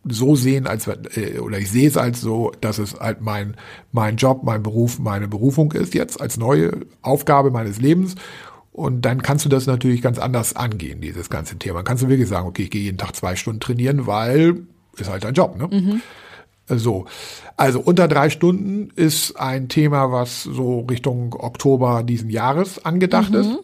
so 0.04 0.34
sehen, 0.34 0.66
als 0.66 0.86
äh, 0.86 1.38
oder 1.40 1.58
ich 1.58 1.70
sehe 1.70 1.86
es 1.86 1.96
als 1.96 2.20
so, 2.20 2.52
dass 2.60 2.78
es 2.78 2.98
halt 2.98 3.20
mein 3.20 3.56
mein 3.92 4.16
Job, 4.16 4.42
mein 4.44 4.62
Beruf, 4.62 4.98
meine 4.98 5.28
Berufung 5.28 5.72
ist 5.72 5.94
jetzt 5.94 6.20
als 6.20 6.38
neue 6.38 6.86
Aufgabe 7.02 7.50
meines 7.50 7.78
Lebens 7.80 8.14
und 8.72 9.02
dann 9.02 9.22
kannst 9.22 9.44
du 9.44 9.48
das 9.48 9.66
natürlich 9.66 10.00
ganz 10.00 10.18
anders 10.18 10.56
angehen, 10.56 11.00
dieses 11.00 11.28
ganze 11.28 11.58
Thema. 11.58 11.78
Dann 11.78 11.84
kannst 11.84 12.02
du 12.02 12.08
wirklich 12.08 12.28
sagen, 12.28 12.48
okay, 12.48 12.62
ich 12.62 12.70
gehe 12.70 12.82
jeden 12.82 12.98
Tag 12.98 13.14
zwei 13.14 13.36
Stunden 13.36 13.60
trainieren, 13.60 14.06
weil 14.06 14.62
ist 14.96 15.10
halt 15.10 15.24
dein 15.24 15.34
Job, 15.34 15.56
ne? 15.56 15.68
Mhm. 15.70 16.02
So. 16.66 17.06
Also 17.56 17.80
unter 17.80 18.08
drei 18.08 18.30
Stunden 18.30 18.90
ist 18.94 19.36
ein 19.38 19.68
Thema, 19.68 20.12
was 20.12 20.44
so 20.44 20.80
Richtung 20.80 21.34
Oktober 21.34 22.02
diesen 22.04 22.30
Jahres 22.30 22.84
angedacht 22.84 23.30
mhm. 23.30 23.36
ist. 23.36 23.58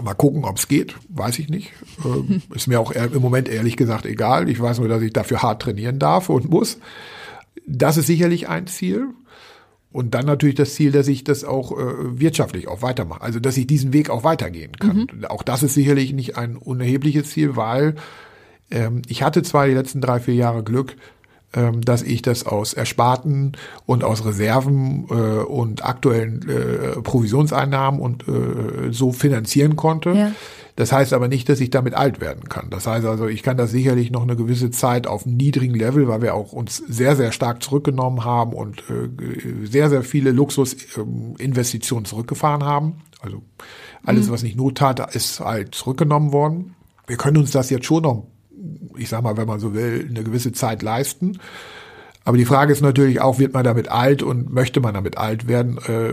Mal 0.00 0.14
gucken, 0.14 0.44
ob 0.44 0.58
es 0.58 0.68
geht, 0.68 0.94
weiß 1.08 1.38
ich 1.38 1.48
nicht. 1.48 1.72
Ähm, 2.04 2.42
ist 2.54 2.66
mir 2.66 2.80
auch 2.80 2.92
im 2.92 3.20
Moment 3.20 3.48
ehrlich 3.48 3.76
gesagt 3.76 4.06
egal. 4.06 4.48
Ich 4.48 4.60
weiß 4.60 4.78
nur, 4.78 4.88
dass 4.88 5.02
ich 5.02 5.12
dafür 5.12 5.42
hart 5.42 5.62
trainieren 5.62 5.98
darf 5.98 6.28
und 6.28 6.48
muss. 6.48 6.78
Das 7.66 7.96
ist 7.96 8.06
sicherlich 8.06 8.48
ein 8.48 8.66
Ziel. 8.66 9.08
Und 9.92 10.14
dann 10.14 10.24
natürlich 10.24 10.54
das 10.54 10.74
Ziel, 10.74 10.90
dass 10.90 11.06
ich 11.06 11.22
das 11.22 11.44
auch 11.44 11.72
äh, 11.72 12.18
wirtschaftlich 12.18 12.66
auch 12.66 12.80
weitermache. 12.80 13.20
Also 13.20 13.40
dass 13.40 13.58
ich 13.58 13.66
diesen 13.66 13.92
Weg 13.92 14.08
auch 14.08 14.24
weitergehen 14.24 14.72
kann. 14.78 15.08
Mhm. 15.12 15.24
Auch 15.26 15.42
das 15.42 15.62
ist 15.62 15.74
sicherlich 15.74 16.14
nicht 16.14 16.38
ein 16.38 16.56
unerhebliches 16.56 17.30
Ziel, 17.30 17.56
weil 17.56 17.96
ähm, 18.70 19.02
ich 19.06 19.22
hatte 19.22 19.42
zwar 19.42 19.66
die 19.66 19.74
letzten 19.74 20.00
drei, 20.00 20.18
vier 20.18 20.34
Jahre 20.34 20.64
Glück, 20.64 20.96
dass 21.84 22.02
ich 22.02 22.22
das 22.22 22.46
aus 22.46 22.72
Ersparten 22.72 23.52
und 23.84 24.04
aus 24.04 24.24
Reserven 24.24 25.06
äh, 25.10 25.42
und 25.42 25.84
aktuellen 25.84 26.48
äh, 26.48 27.00
Provisionseinnahmen 27.02 28.00
und 28.00 28.26
äh, 28.26 28.90
so 28.90 29.12
finanzieren 29.12 29.76
konnte. 29.76 30.12
Ja. 30.12 30.32
Das 30.76 30.90
heißt 30.90 31.12
aber 31.12 31.28
nicht, 31.28 31.48
dass 31.48 31.60
ich 31.60 31.68
damit 31.68 31.94
alt 31.94 32.20
werden 32.20 32.48
kann. 32.48 32.70
Das 32.70 32.86
heißt 32.86 33.04
also, 33.04 33.26
ich 33.26 33.42
kann 33.42 33.58
das 33.58 33.70
sicherlich 33.70 34.10
noch 34.10 34.22
eine 34.22 34.36
gewisse 34.36 34.70
Zeit 34.70 35.06
auf 35.06 35.26
einem 35.26 35.36
niedrigen 35.36 35.74
Level, 35.74 36.08
weil 36.08 36.22
wir 36.22 36.34
auch 36.34 36.52
uns 36.52 36.78
sehr, 36.78 37.14
sehr 37.14 37.32
stark 37.32 37.62
zurückgenommen 37.62 38.24
haben 38.24 38.54
und 38.54 38.82
äh, 38.88 39.66
sehr, 39.66 39.90
sehr 39.90 40.02
viele 40.02 40.30
Luxusinvestitionen 40.30 42.06
zurückgefahren 42.06 42.64
haben. 42.64 43.02
Also 43.20 43.42
alles, 44.04 44.28
mhm. 44.28 44.32
was 44.32 44.42
nicht 44.42 44.56
Not 44.56 44.78
tat, 44.78 45.14
ist 45.14 45.40
halt 45.40 45.74
zurückgenommen 45.74 46.32
worden. 46.32 46.74
Wir 47.06 47.16
können 47.16 47.36
uns 47.36 47.50
das 47.50 47.68
jetzt 47.68 47.84
schon 47.84 48.04
noch, 48.04 48.26
ich 48.96 49.08
sag 49.08 49.22
mal, 49.22 49.36
wenn 49.36 49.46
man 49.46 49.60
so 49.60 49.74
will, 49.74 50.06
eine 50.08 50.24
gewisse 50.24 50.52
Zeit 50.52 50.82
leisten. 50.82 51.38
Aber 52.24 52.36
die 52.36 52.44
Frage 52.44 52.72
ist 52.72 52.82
natürlich 52.82 53.20
auch, 53.20 53.38
wird 53.38 53.52
man 53.52 53.64
damit 53.64 53.88
alt 53.88 54.22
und 54.22 54.52
möchte 54.52 54.80
man 54.80 54.94
damit 54.94 55.18
alt 55.18 55.48
werden? 55.48 55.78
Äh, 55.78 56.12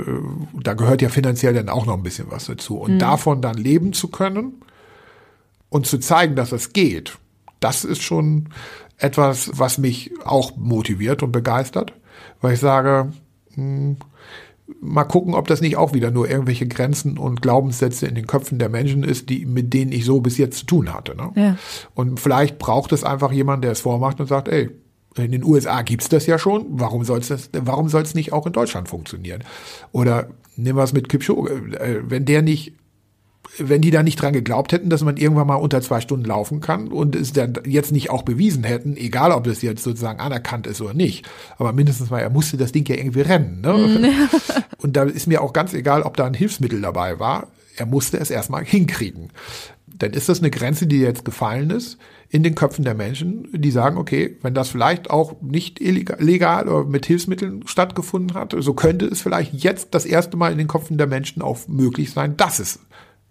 da 0.64 0.74
gehört 0.74 1.02
ja 1.02 1.10
finanziell 1.10 1.54
dann 1.54 1.70
auch 1.70 1.86
noch 1.86 1.96
ein 1.96 2.04
bisschen 2.04 2.32
was 2.32 2.46
dazu. 2.46 2.78
Und 2.78 2.96
mhm. 2.96 3.00
davon 3.00 3.42
dann 3.42 3.58
leben 3.58 3.94
zu 3.94 4.08
können 4.08 4.62
und 5.70 5.86
zu 5.86 6.00
zeigen, 6.00 6.36
dass 6.36 6.52
es 6.52 6.74
geht, 6.74 7.18
das 7.60 7.84
ist 7.84 8.02
schon 8.02 8.50
etwas, 8.98 9.52
was 9.54 9.78
mich 9.78 10.12
auch 10.26 10.58
motiviert 10.58 11.22
und 11.22 11.32
begeistert, 11.32 11.94
weil 12.42 12.54
ich 12.54 12.60
sage, 12.60 13.12
mh, 13.56 13.56
hm, 13.56 13.98
mal 14.82 15.04
gucken, 15.04 15.34
ob 15.34 15.48
das 15.48 15.62
nicht 15.62 15.78
auch 15.78 15.94
wieder 15.94 16.12
nur 16.12 16.30
irgendwelche 16.30 16.68
Grenzen 16.68 17.18
und 17.18 17.42
Glaubenssätze 17.42 18.08
in 18.08 18.16
den 18.16 18.28
Köpfen 18.28 18.60
der 18.60 18.70
Menschen 18.70 19.04
ist, 19.04 19.30
die, 19.30 19.46
mit 19.46 19.74
denen 19.74 19.92
ich 19.92 20.06
so 20.06 20.22
bis 20.22 20.38
jetzt 20.38 20.60
zu 20.60 20.66
tun 20.66 20.94
hatte. 20.94 21.16
Ne? 21.16 21.32
Ja. 21.36 21.58
Und 21.96 22.20
vielleicht 22.20 22.60
braucht 22.60 22.92
es 22.92 23.04
einfach 23.04 23.32
jemand, 23.32 23.64
der 23.64 23.72
es 23.72 23.82
vormacht 23.82 24.20
und 24.20 24.28
sagt, 24.28 24.48
ey, 24.48 24.70
in 25.18 25.32
den 25.32 25.44
USA 25.44 25.82
gibt's 25.82 26.10
das 26.10 26.26
ja 26.28 26.38
schon. 26.40 26.66
Warum 26.70 27.04
soll 27.04 27.20
es 27.20 27.50
warum 27.54 27.90
soll's 27.90 28.16
nicht 28.16 28.32
auch 28.32 28.46
in 28.46 28.54
Deutschland 28.54 28.88
funktionieren? 28.88 29.44
Oder 29.92 30.30
nehmen 30.56 30.78
wir 30.78 30.84
es 30.84 30.94
mit 30.94 31.10
Kipchoge. 31.10 31.52
Äh, 31.80 32.02
wenn 32.10 32.26
der 32.26 32.42
nicht, 32.42 32.74
wenn 33.58 33.82
die 33.82 33.92
da 33.92 34.04
nicht 34.04 34.22
dran 34.22 34.34
geglaubt 34.34 34.72
hätten, 34.72 34.90
dass 34.90 35.04
man 35.04 35.18
irgendwann 35.18 35.48
mal 35.48 35.56
unter 35.56 35.82
zwei 35.82 36.02
Stunden 36.02 36.26
laufen 36.26 36.62
kann 36.62 36.90
und 36.90 37.16
es 37.16 37.34
dann 37.34 37.54
jetzt 37.66 37.92
nicht 37.92 38.10
auch 38.10 38.24
bewiesen 38.24 38.64
hätten, 38.64 38.96
egal 38.96 39.32
ob 39.32 39.44
das 39.44 39.62
jetzt 39.62 39.84
sozusagen 39.84 40.20
anerkannt 40.20 40.68
ist 40.68 40.82
oder 40.82 40.94
nicht, 40.94 41.28
aber 41.58 41.74
mindestens 41.74 42.10
mal, 42.10 42.20
er 42.20 42.30
musste 42.30 42.58
das 42.58 42.72
Ding 42.72 42.88
ja 42.88 42.96
irgendwie 42.96 43.22
rennen. 43.22 43.62
Ne? 43.62 43.74
Mhm. 43.74 44.30
und 44.78 44.96
da 44.96 45.04
ist 45.04 45.28
mir 45.28 45.42
auch 45.42 45.54
ganz 45.54 45.74
egal, 45.74 46.04
ob 46.04 46.18
da 46.18 46.26
ein 46.26 46.34
Hilfsmittel 46.34 46.82
dabei 46.82 47.20
war. 47.20 47.48
Er 47.76 47.86
musste 47.86 48.20
es 48.20 48.30
erstmal 48.30 48.64
hinkriegen. 48.66 49.30
Dann 49.88 50.12
ist 50.12 50.30
das 50.30 50.40
eine 50.40 50.52
Grenze, 50.52 50.88
die 50.88 51.00
jetzt 51.00 51.26
gefallen 51.26 51.70
ist 51.72 51.98
in 52.30 52.44
den 52.44 52.54
Köpfen 52.54 52.86
der 52.86 52.94
Menschen, 52.94 53.50
die 53.54 53.72
sagen, 53.72 53.98
okay, 53.98 54.38
wenn 54.44 54.54
das 54.54 54.70
vielleicht 54.70 55.10
auch 55.10 55.42
nicht 55.42 55.82
illegal 55.82 56.68
oder 56.68 56.86
mit 56.86 57.08
Hilfsmitteln 57.08 57.64
stattgefunden 57.66 58.36
hat, 58.36 58.56
so 58.58 58.74
könnte 58.74 59.08
es 59.08 59.22
vielleicht 59.22 59.54
jetzt 59.56 59.96
das 59.96 60.06
erste 60.06 60.38
Mal 60.38 60.52
in 60.52 60.60
den 60.60 60.68
Köpfen 60.68 61.00
der 61.00 61.08
Menschen 61.08 61.42
auch 61.42 61.68
möglich 61.68 62.12
sein, 62.12 62.38
dass 62.38 62.60
es 62.60 62.80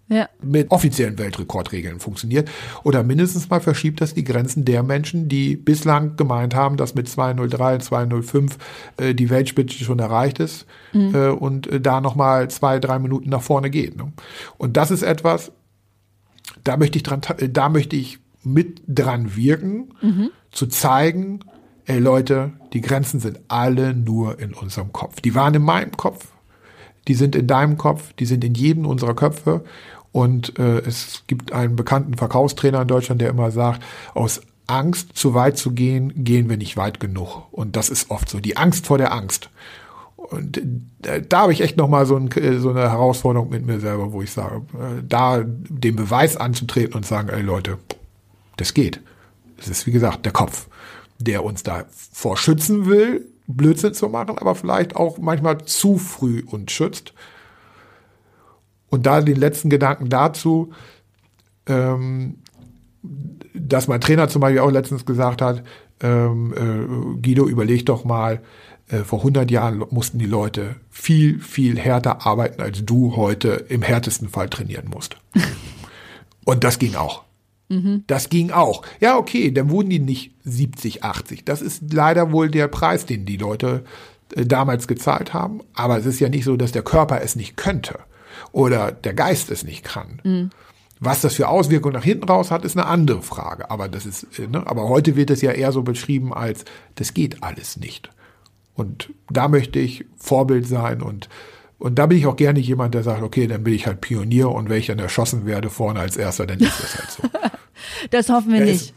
ja. 0.09 0.27
mit 0.41 0.71
offiziellen 0.71 1.17
Weltrekordregeln 1.17 1.99
funktioniert. 1.99 2.49
Oder 2.83 3.03
mindestens 3.03 3.49
mal 3.49 3.61
verschiebt 3.61 4.01
das 4.01 4.13
die 4.13 4.23
Grenzen 4.23 4.65
der 4.65 4.83
Menschen, 4.83 5.29
die 5.29 5.55
bislang 5.55 6.15
gemeint 6.17 6.55
haben, 6.55 6.77
dass 6.77 6.95
mit 6.95 7.07
203, 7.07 7.77
205 7.79 8.57
äh, 8.97 9.13
die 9.13 9.29
Weltspitze 9.29 9.83
schon 9.83 9.99
erreicht 9.99 10.39
ist 10.39 10.65
mhm. 10.93 11.15
äh, 11.15 11.29
und 11.29 11.67
äh, 11.67 11.79
da 11.79 12.01
nochmal 12.01 12.49
zwei, 12.49 12.79
drei 12.79 12.99
Minuten 12.99 13.29
nach 13.29 13.41
vorne 13.41 13.69
geht. 13.69 13.95
Ne? 13.95 14.11
Und 14.57 14.75
das 14.77 14.91
ist 14.91 15.03
etwas, 15.03 15.51
da 16.63 16.77
möchte 16.77 16.97
ich 16.97 17.03
dran, 17.03 17.21
da 17.51 17.69
möchte 17.69 17.95
ich 17.95 18.19
mit 18.43 18.81
dran 18.87 19.35
wirken, 19.35 19.93
mhm. 20.01 20.31
zu 20.51 20.67
zeigen, 20.67 21.41
ey 21.85 21.99
Leute, 21.99 22.53
die 22.73 22.81
Grenzen 22.81 23.19
sind 23.19 23.39
alle 23.47 23.93
nur 23.93 24.39
in 24.39 24.53
unserem 24.53 24.91
Kopf. 24.91 25.21
Die 25.21 25.35
waren 25.35 25.53
in 25.53 25.63
meinem 25.63 25.91
Kopf, 25.91 26.27
die 27.07 27.15
sind 27.15 27.35
in 27.35 27.47
deinem 27.47 27.77
Kopf, 27.77 28.13
die 28.13 28.25
sind 28.25 28.43
in 28.43 28.53
jedem 28.53 28.85
unserer 28.85 29.15
Köpfe. 29.15 29.63
Und 30.19 30.59
äh, 30.59 30.79
es 30.79 31.23
gibt 31.27 31.53
einen 31.53 31.77
bekannten 31.77 32.15
Verkaufstrainer 32.15 32.81
in 32.81 32.89
Deutschland, 32.89 33.21
der 33.21 33.29
immer 33.29 33.51
sagt, 33.51 33.81
aus 34.13 34.41
Angst 34.67 35.15
zu 35.17 35.33
weit 35.33 35.57
zu 35.57 35.71
gehen, 35.71 36.25
gehen 36.25 36.49
wir 36.49 36.57
nicht 36.57 36.75
weit 36.75 36.99
genug. 36.99 37.47
Und 37.51 37.77
das 37.77 37.89
ist 37.89 38.11
oft 38.11 38.27
so, 38.27 38.41
die 38.41 38.57
Angst 38.57 38.85
vor 38.85 38.97
der 38.97 39.13
Angst. 39.13 39.49
Und 40.17 40.57
äh, 41.05 41.21
da 41.21 41.43
habe 41.43 41.53
ich 41.53 41.61
echt 41.61 41.77
nochmal 41.77 42.05
so, 42.05 42.17
ein, 42.17 42.29
so 42.59 42.69
eine 42.69 42.91
Herausforderung 42.91 43.49
mit 43.49 43.65
mir 43.65 43.79
selber, 43.79 44.11
wo 44.11 44.21
ich 44.21 44.31
sage, 44.31 44.57
äh, 44.73 45.01
da 45.07 45.41
den 45.45 45.95
Beweis 45.95 46.35
anzutreten 46.35 46.95
und 46.95 47.05
sagen, 47.05 47.29
ey 47.29 47.41
Leute, 47.41 47.77
das 48.57 48.73
geht. 48.73 48.99
Es 49.57 49.69
ist, 49.69 49.87
wie 49.87 49.91
gesagt, 49.91 50.25
der 50.25 50.33
Kopf, 50.33 50.67
der 51.17 51.45
uns 51.45 51.63
da 51.63 51.85
vor 52.11 52.35
schützen 52.35 52.87
will, 52.87 53.25
Blödsinn 53.47 53.93
zu 53.93 54.09
machen, 54.09 54.37
aber 54.37 54.53
vielleicht 54.53 54.97
auch 54.97 55.17
manchmal 55.17 55.63
zu 55.63 55.97
früh 55.97 56.43
uns 56.45 56.73
schützt. 56.73 57.13
Und 58.89 59.05
da 59.05 59.21
den 59.21 59.37
letzten 59.37 59.69
Gedanken 59.69 60.09
dazu, 60.09 60.71
ähm, 61.67 62.37
dass 63.53 63.87
mein 63.87 64.01
Trainer 64.01 64.27
zum 64.27 64.41
Beispiel 64.41 64.59
auch 64.59 64.71
letztens 64.71 65.05
gesagt 65.05 65.41
hat, 65.41 65.63
ähm, 66.01 66.53
äh, 66.53 67.21
Guido, 67.21 67.47
überleg 67.47 67.85
doch 67.85 68.03
mal, 68.03 68.41
äh, 68.89 68.99
vor 68.99 69.19
100 69.19 69.51
Jahren 69.51 69.83
mussten 69.91 70.17
die 70.17 70.25
Leute 70.25 70.75
viel, 70.89 71.39
viel 71.39 71.77
härter 71.77 72.25
arbeiten, 72.25 72.61
als 72.61 72.83
du 72.85 73.15
heute 73.15 73.65
im 73.69 73.81
härtesten 73.81 74.29
Fall 74.29 74.49
trainieren 74.49 74.89
musst. 74.89 75.17
Und 76.45 76.63
das 76.63 76.79
ging 76.79 76.95
auch. 76.95 77.23
Mhm. 77.69 78.03
Das 78.07 78.29
ging 78.29 78.49
auch. 78.51 78.81
Ja, 78.99 79.17
okay, 79.17 79.51
dann 79.51 79.69
wurden 79.69 79.91
die 79.91 79.99
nicht 79.99 80.33
70, 80.43 81.03
80. 81.03 81.45
Das 81.45 81.61
ist 81.61 81.93
leider 81.93 82.31
wohl 82.31 82.49
der 82.49 82.67
Preis, 82.67 83.05
den 83.05 83.25
die 83.25 83.37
Leute 83.37 83.83
äh, 84.35 84.45
damals 84.45 84.87
gezahlt 84.87 85.33
haben. 85.33 85.61
Aber 85.75 85.97
es 85.99 86.05
ist 86.05 86.19
ja 86.19 86.29
nicht 86.29 86.45
so, 86.45 86.57
dass 86.57 86.71
der 86.71 86.81
Körper 86.81 87.21
es 87.21 87.35
nicht 87.35 87.57
könnte 87.57 87.99
oder 88.51 88.91
der 88.91 89.13
Geist 89.13 89.51
es 89.51 89.63
nicht 89.63 89.83
kann. 89.83 90.21
Mhm. 90.23 90.49
Was 90.99 91.21
das 91.21 91.35
für 91.35 91.47
Auswirkungen 91.47 91.95
nach 91.95 92.03
hinten 92.03 92.25
raus 92.25 92.51
hat, 92.51 92.65
ist 92.65 92.77
eine 92.77 92.85
andere 92.85 93.21
Frage. 93.21 93.71
Aber 93.71 93.87
das 93.87 94.05
ist, 94.05 94.37
äh, 94.37 94.47
ne? 94.47 94.63
aber 94.65 94.89
heute 94.89 95.15
wird 95.15 95.29
es 95.29 95.41
ja 95.41 95.51
eher 95.51 95.71
so 95.71 95.81
beschrieben 95.81 96.33
als, 96.33 96.65
das 96.95 97.13
geht 97.13 97.41
alles 97.41 97.77
nicht. 97.77 98.09
Und 98.73 99.13
da 99.29 99.47
möchte 99.47 99.79
ich 99.79 100.05
Vorbild 100.17 100.67
sein 100.67 101.01
und 101.01 101.29
und 101.79 101.95
da 101.97 102.07
bin 102.07 102.17
ich 102.17 102.27
auch 102.27 102.35
gerne 102.35 102.59
jemand, 102.59 102.93
der 102.93 103.03
sagt, 103.03 103.23
okay, 103.23 103.47
dann 103.47 103.63
bin 103.63 103.73
ich 103.73 103.87
halt 103.87 104.01
Pionier 104.01 104.49
und 104.49 104.69
wenn 104.69 104.79
ich 104.79 104.87
dann 104.87 104.99
erschossen 104.99 105.45
werde 105.45 105.69
vorne 105.69 106.01
als 106.01 106.17
Erster, 106.17 106.45
dann 106.45 106.59
ist 106.59 106.77
das 106.83 106.97
halt 106.97 107.09
so. 107.09 107.23
das 108.09 108.29
hoffen 108.29 108.51
wir 108.51 108.59
ja, 108.59 108.65
nicht. 108.65 108.93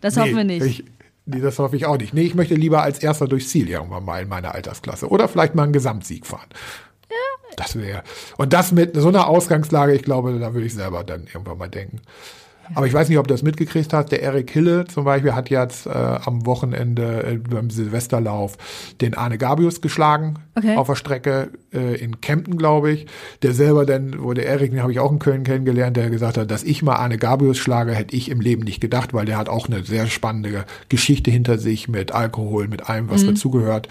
Das 0.00 0.16
nee, 0.16 0.22
hoffen 0.22 0.36
wir 0.38 0.44
nicht. 0.44 0.66
Ich, 0.66 0.84
nee, 1.26 1.40
das 1.40 1.60
hoffe 1.60 1.76
ich 1.76 1.86
auch 1.86 1.96
nicht. 1.96 2.12
Nee, 2.12 2.22
ich 2.22 2.34
möchte 2.34 2.56
lieber 2.56 2.82
als 2.82 2.98
Erster 2.98 3.28
durchs 3.28 3.50
Ziel 3.50 3.68
irgendwann 3.68 4.04
mal 4.04 4.20
in 4.20 4.28
meiner 4.28 4.52
Altersklasse. 4.52 5.08
Oder 5.08 5.28
vielleicht 5.28 5.54
mal 5.54 5.62
einen 5.62 5.72
Gesamtsieg 5.72 6.26
fahren. 6.26 6.48
Das 7.56 7.76
wäre. 7.76 8.02
Und 8.36 8.52
das 8.52 8.72
mit 8.72 8.96
so 8.96 9.08
einer 9.08 9.28
Ausgangslage, 9.28 9.94
ich 9.94 10.02
glaube, 10.02 10.38
da 10.38 10.54
würde 10.54 10.66
ich 10.66 10.74
selber 10.74 11.04
dann 11.04 11.26
irgendwann 11.26 11.58
mal 11.58 11.68
denken. 11.68 12.00
Aber 12.74 12.86
ich 12.86 12.94
weiß 12.94 13.08
nicht, 13.08 13.18
ob 13.18 13.26
du 13.26 13.34
das 13.34 13.42
mitgekriegt 13.42 13.92
hast. 13.92 14.10
Der 14.10 14.22
Erik 14.22 14.50
Hille 14.50 14.86
zum 14.86 15.04
Beispiel 15.04 15.34
hat 15.34 15.50
jetzt 15.50 15.86
äh, 15.86 15.90
am 15.90 16.46
Wochenende 16.46 17.22
äh, 17.24 17.36
beim 17.36 17.70
Silvesterlauf 17.70 18.56
den 19.00 19.14
Arne 19.14 19.38
Gabius 19.38 19.80
geschlagen 19.80 20.34
okay. 20.54 20.76
auf 20.76 20.86
der 20.86 20.94
Strecke 20.94 21.50
äh, 21.72 21.96
in 21.96 22.20
Kempten, 22.20 22.56
glaube 22.56 22.92
ich. 22.92 23.06
Der 23.42 23.52
selber 23.52 23.84
dann, 23.84 24.22
wo 24.22 24.32
der 24.32 24.46
Erik, 24.46 24.70
den 24.70 24.82
habe 24.82 24.92
ich 24.92 25.00
auch 25.00 25.12
in 25.12 25.18
Köln 25.18 25.44
kennengelernt, 25.44 25.96
der 25.96 26.10
gesagt 26.10 26.38
hat, 26.38 26.50
dass 26.50 26.62
ich 26.62 26.82
mal 26.82 26.96
Arne 26.96 27.18
Gabius 27.18 27.58
schlage, 27.58 27.92
hätte 27.92 28.16
ich 28.16 28.30
im 28.30 28.40
Leben 28.40 28.62
nicht 28.62 28.80
gedacht, 28.80 29.12
weil 29.12 29.26
der 29.26 29.36
hat 29.36 29.48
auch 29.48 29.68
eine 29.68 29.84
sehr 29.84 30.06
spannende 30.06 30.64
Geschichte 30.88 31.30
hinter 31.30 31.58
sich 31.58 31.88
mit 31.88 32.12
Alkohol, 32.12 32.68
mit 32.68 32.88
allem, 32.88 33.10
was 33.10 33.22
mhm. 33.22 33.28
dazugehört. 33.28 33.88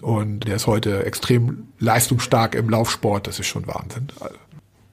Und 0.00 0.46
der 0.46 0.56
ist 0.56 0.66
heute 0.66 1.04
extrem 1.04 1.68
leistungsstark 1.78 2.54
im 2.54 2.70
Laufsport. 2.70 3.26
Das 3.26 3.40
ist 3.40 3.46
schon 3.46 3.66
Wahnsinn. 3.66 4.08
Also, 4.20 4.36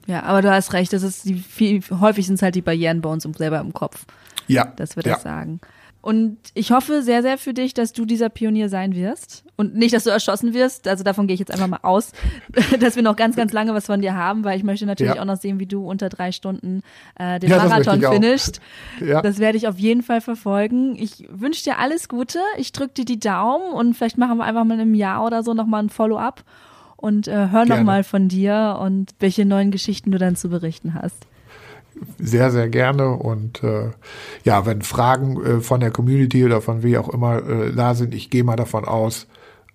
ja, 0.06 0.22
aber 0.22 0.42
du 0.42 0.50
hast 0.50 0.72
recht, 0.72 0.92
das 0.92 1.02
ist 1.02 1.24
die, 1.24 1.34
viel, 1.34 1.82
häufig 2.00 2.26
sind 2.26 2.36
es 2.36 2.42
halt 2.42 2.54
die 2.54 2.62
Barrieren 2.62 3.00
bei 3.00 3.08
uns 3.08 3.24
selber 3.36 3.60
im 3.60 3.72
Kopf. 3.72 4.04
Ja. 4.46 4.72
Das 4.76 4.94
ja. 4.94 5.18
sagen. 5.18 5.60
Und 6.06 6.38
ich 6.54 6.70
hoffe 6.70 7.02
sehr, 7.02 7.20
sehr 7.22 7.36
für 7.36 7.52
dich, 7.52 7.74
dass 7.74 7.92
du 7.92 8.04
dieser 8.04 8.28
Pionier 8.28 8.68
sein 8.68 8.94
wirst. 8.94 9.42
Und 9.56 9.74
nicht, 9.74 9.92
dass 9.92 10.04
du 10.04 10.10
erschossen 10.10 10.54
wirst. 10.54 10.86
Also 10.86 11.02
davon 11.02 11.26
gehe 11.26 11.34
ich 11.34 11.40
jetzt 11.40 11.50
einfach 11.50 11.66
mal 11.66 11.80
aus, 11.82 12.12
dass 12.80 12.94
wir 12.94 13.02
noch 13.02 13.16
ganz, 13.16 13.34
ganz 13.34 13.52
lange 13.52 13.74
was 13.74 13.86
von 13.86 14.00
dir 14.00 14.14
haben, 14.14 14.44
weil 14.44 14.56
ich 14.56 14.62
möchte 14.62 14.86
natürlich 14.86 15.16
ja. 15.16 15.20
auch 15.20 15.26
noch 15.26 15.38
sehen, 15.38 15.58
wie 15.58 15.66
du 15.66 15.84
unter 15.84 16.08
drei 16.08 16.30
Stunden 16.30 16.82
äh, 17.18 17.40
den 17.40 17.50
ja, 17.50 17.56
Marathon 17.56 18.00
finisht. 18.00 18.60
Ja. 19.04 19.20
Das 19.20 19.40
werde 19.40 19.58
ich 19.58 19.66
auf 19.66 19.80
jeden 19.80 20.04
Fall 20.04 20.20
verfolgen. 20.20 20.94
Ich 20.94 21.26
wünsche 21.28 21.64
dir 21.64 21.80
alles 21.80 22.08
Gute. 22.08 22.38
Ich 22.56 22.70
drücke 22.70 22.94
dir 22.94 23.04
die 23.04 23.18
Daumen 23.18 23.72
und 23.72 23.94
vielleicht 23.94 24.16
machen 24.16 24.38
wir 24.38 24.44
einfach 24.44 24.62
mal 24.62 24.74
in 24.74 24.80
einem 24.82 24.94
Jahr 24.94 25.24
oder 25.24 25.42
so 25.42 25.54
nochmal 25.54 25.82
ein 25.82 25.90
Follow-up 25.90 26.44
und 26.96 27.28
äh, 27.28 27.50
hör 27.50 27.64
nochmal 27.66 28.04
von 28.04 28.28
dir 28.28 28.78
und 28.80 29.14
welche 29.20 29.44
neuen 29.44 29.70
Geschichten 29.70 30.10
du 30.10 30.18
dann 30.18 30.36
zu 30.36 30.48
berichten 30.48 30.94
hast. 30.94 31.26
Sehr, 32.18 32.50
sehr 32.50 32.68
gerne. 32.68 33.12
Und 33.12 33.62
äh, 33.62 33.90
ja, 34.44 34.66
wenn 34.66 34.82
Fragen 34.82 35.42
äh, 35.42 35.60
von 35.60 35.80
der 35.80 35.90
Community 35.90 36.44
oder 36.44 36.60
von 36.60 36.82
wie 36.82 36.98
auch 36.98 37.08
immer 37.08 37.38
äh, 37.38 37.72
da 37.74 37.94
sind, 37.94 38.14
ich 38.14 38.30
gehe 38.30 38.44
mal 38.44 38.56
davon 38.56 38.84
aus, 38.84 39.26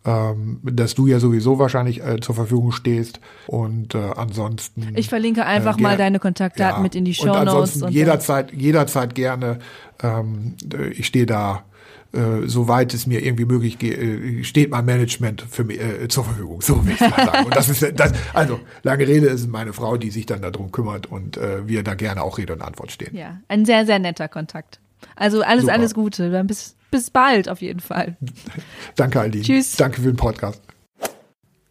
ähm, 0.03 0.59
dass 0.63 0.95
du 0.95 1.07
ja 1.07 1.19
sowieso 1.19 1.59
wahrscheinlich 1.59 2.03
äh, 2.03 2.19
zur 2.19 2.35
Verfügung 2.35 2.71
stehst. 2.71 3.19
Und 3.47 3.95
äh, 3.95 3.99
ansonsten. 4.15 4.93
Ich 4.95 5.09
verlinke 5.09 5.45
einfach 5.45 5.77
äh, 5.77 5.81
mal 5.81 5.97
deine 5.97 6.19
Kontaktdaten 6.19 6.77
ja, 6.77 6.83
mit 6.83 6.95
in 6.95 7.05
die 7.05 7.13
Show 7.13 7.27
Notes. 7.27 7.41
Und 7.41 7.47
ansonsten 7.47 7.83
und 7.85 7.91
jederzeit, 7.91 8.53
jederzeit 8.53 9.15
gerne. 9.15 9.59
Ähm, 10.01 10.55
ich 10.91 11.07
stehe 11.07 11.25
da 11.25 11.63
äh, 12.13 12.47
soweit 12.47 12.93
es 12.93 13.07
mir 13.07 13.23
irgendwie 13.23 13.45
möglich 13.45 13.79
geht, 13.79 13.97
äh, 13.97 14.43
steht 14.43 14.69
mein 14.69 14.85
Management 14.85 15.45
für 15.49 15.63
mich 15.63 15.79
äh, 15.79 16.07
zur 16.07 16.25
Verfügung. 16.25 16.61
So 16.61 16.85
will 16.85 16.93
ich 16.93 16.99
mal 16.99 17.25
sagen. 17.25 17.45
Und 17.45 17.55
das 17.55 17.69
ist 17.69 17.93
das, 17.95 18.11
also 18.33 18.59
lange 18.83 19.07
Rede 19.07 19.27
ist 19.27 19.47
meine 19.47 19.73
Frau, 19.73 19.97
die 19.97 20.11
sich 20.11 20.25
dann 20.25 20.41
darum 20.41 20.71
kümmert 20.71 21.07
und 21.07 21.37
äh, 21.37 21.67
wir 21.67 21.83
da 21.83 21.93
gerne 21.93 22.21
auch 22.21 22.37
Rede 22.37 22.53
und 22.53 22.61
Antwort 22.61 22.91
stehen. 22.91 23.15
Ja, 23.15 23.39
ein 23.47 23.65
sehr, 23.65 23.85
sehr 23.85 23.99
netter 23.99 24.27
Kontakt. 24.27 24.79
Also 25.15 25.41
alles, 25.41 25.63
Super. 25.63 25.73
alles 25.73 25.93
Gute. 25.93 26.31
Dann 26.31 26.47
bis, 26.47 26.75
bis 26.91 27.09
bald 27.09 27.47
auf 27.47 27.61
jeden 27.61 27.79
Fall. 27.79 28.17
Danke, 28.95 29.21
Aline. 29.21 29.43
Tschüss. 29.43 29.77
Danke 29.77 30.01
für 30.01 30.07
den 30.07 30.17
Podcast. 30.17 30.61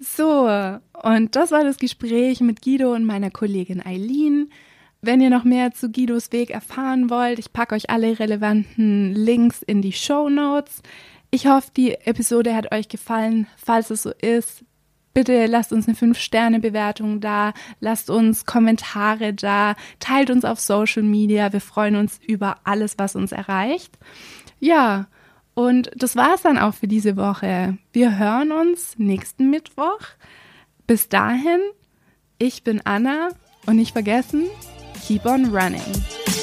So, 0.00 0.48
und 1.02 1.36
das 1.36 1.50
war 1.50 1.62
das 1.62 1.76
Gespräch 1.76 2.40
mit 2.40 2.62
Guido 2.62 2.94
und 2.94 3.04
meiner 3.04 3.30
Kollegin 3.30 3.84
Eileen. 3.84 4.50
Wenn 5.02 5.22
ihr 5.22 5.30
noch 5.30 5.44
mehr 5.44 5.72
zu 5.72 5.90
Guidos 5.90 6.30
Weg 6.30 6.50
erfahren 6.50 7.08
wollt, 7.08 7.38
ich 7.38 7.54
packe 7.54 7.74
euch 7.74 7.88
alle 7.88 8.18
relevanten 8.18 9.14
Links 9.14 9.62
in 9.62 9.80
die 9.80 9.94
Show 9.94 10.28
Notes. 10.28 10.82
Ich 11.30 11.46
hoffe, 11.46 11.70
die 11.74 11.94
Episode 11.94 12.54
hat 12.54 12.74
euch 12.74 12.88
gefallen. 12.88 13.46
Falls 13.56 13.88
es 13.88 14.02
so 14.02 14.10
ist, 14.10 14.62
bitte 15.14 15.46
lasst 15.46 15.72
uns 15.72 15.88
eine 15.88 15.96
5-Sterne-Bewertung 15.96 17.20
da, 17.20 17.54
lasst 17.80 18.10
uns 18.10 18.44
Kommentare 18.44 19.32
da, 19.32 19.74
teilt 20.00 20.28
uns 20.28 20.44
auf 20.44 20.60
Social 20.60 21.02
Media. 21.02 21.50
Wir 21.50 21.62
freuen 21.62 21.96
uns 21.96 22.20
über 22.26 22.58
alles, 22.64 22.98
was 22.98 23.16
uns 23.16 23.32
erreicht. 23.32 23.98
Ja, 24.58 25.06
und 25.54 25.90
das 25.96 26.14
war's 26.14 26.42
dann 26.42 26.58
auch 26.58 26.74
für 26.74 26.88
diese 26.88 27.16
Woche. 27.16 27.78
Wir 27.94 28.18
hören 28.18 28.52
uns 28.52 28.98
nächsten 28.98 29.48
Mittwoch. 29.48 30.00
Bis 30.86 31.08
dahin, 31.08 31.60
ich 32.38 32.64
bin 32.64 32.82
Anna 32.84 33.30
und 33.64 33.76
nicht 33.76 33.92
vergessen, 33.92 34.44
keep 35.10 35.26
on 35.26 35.50
running. 35.50 36.39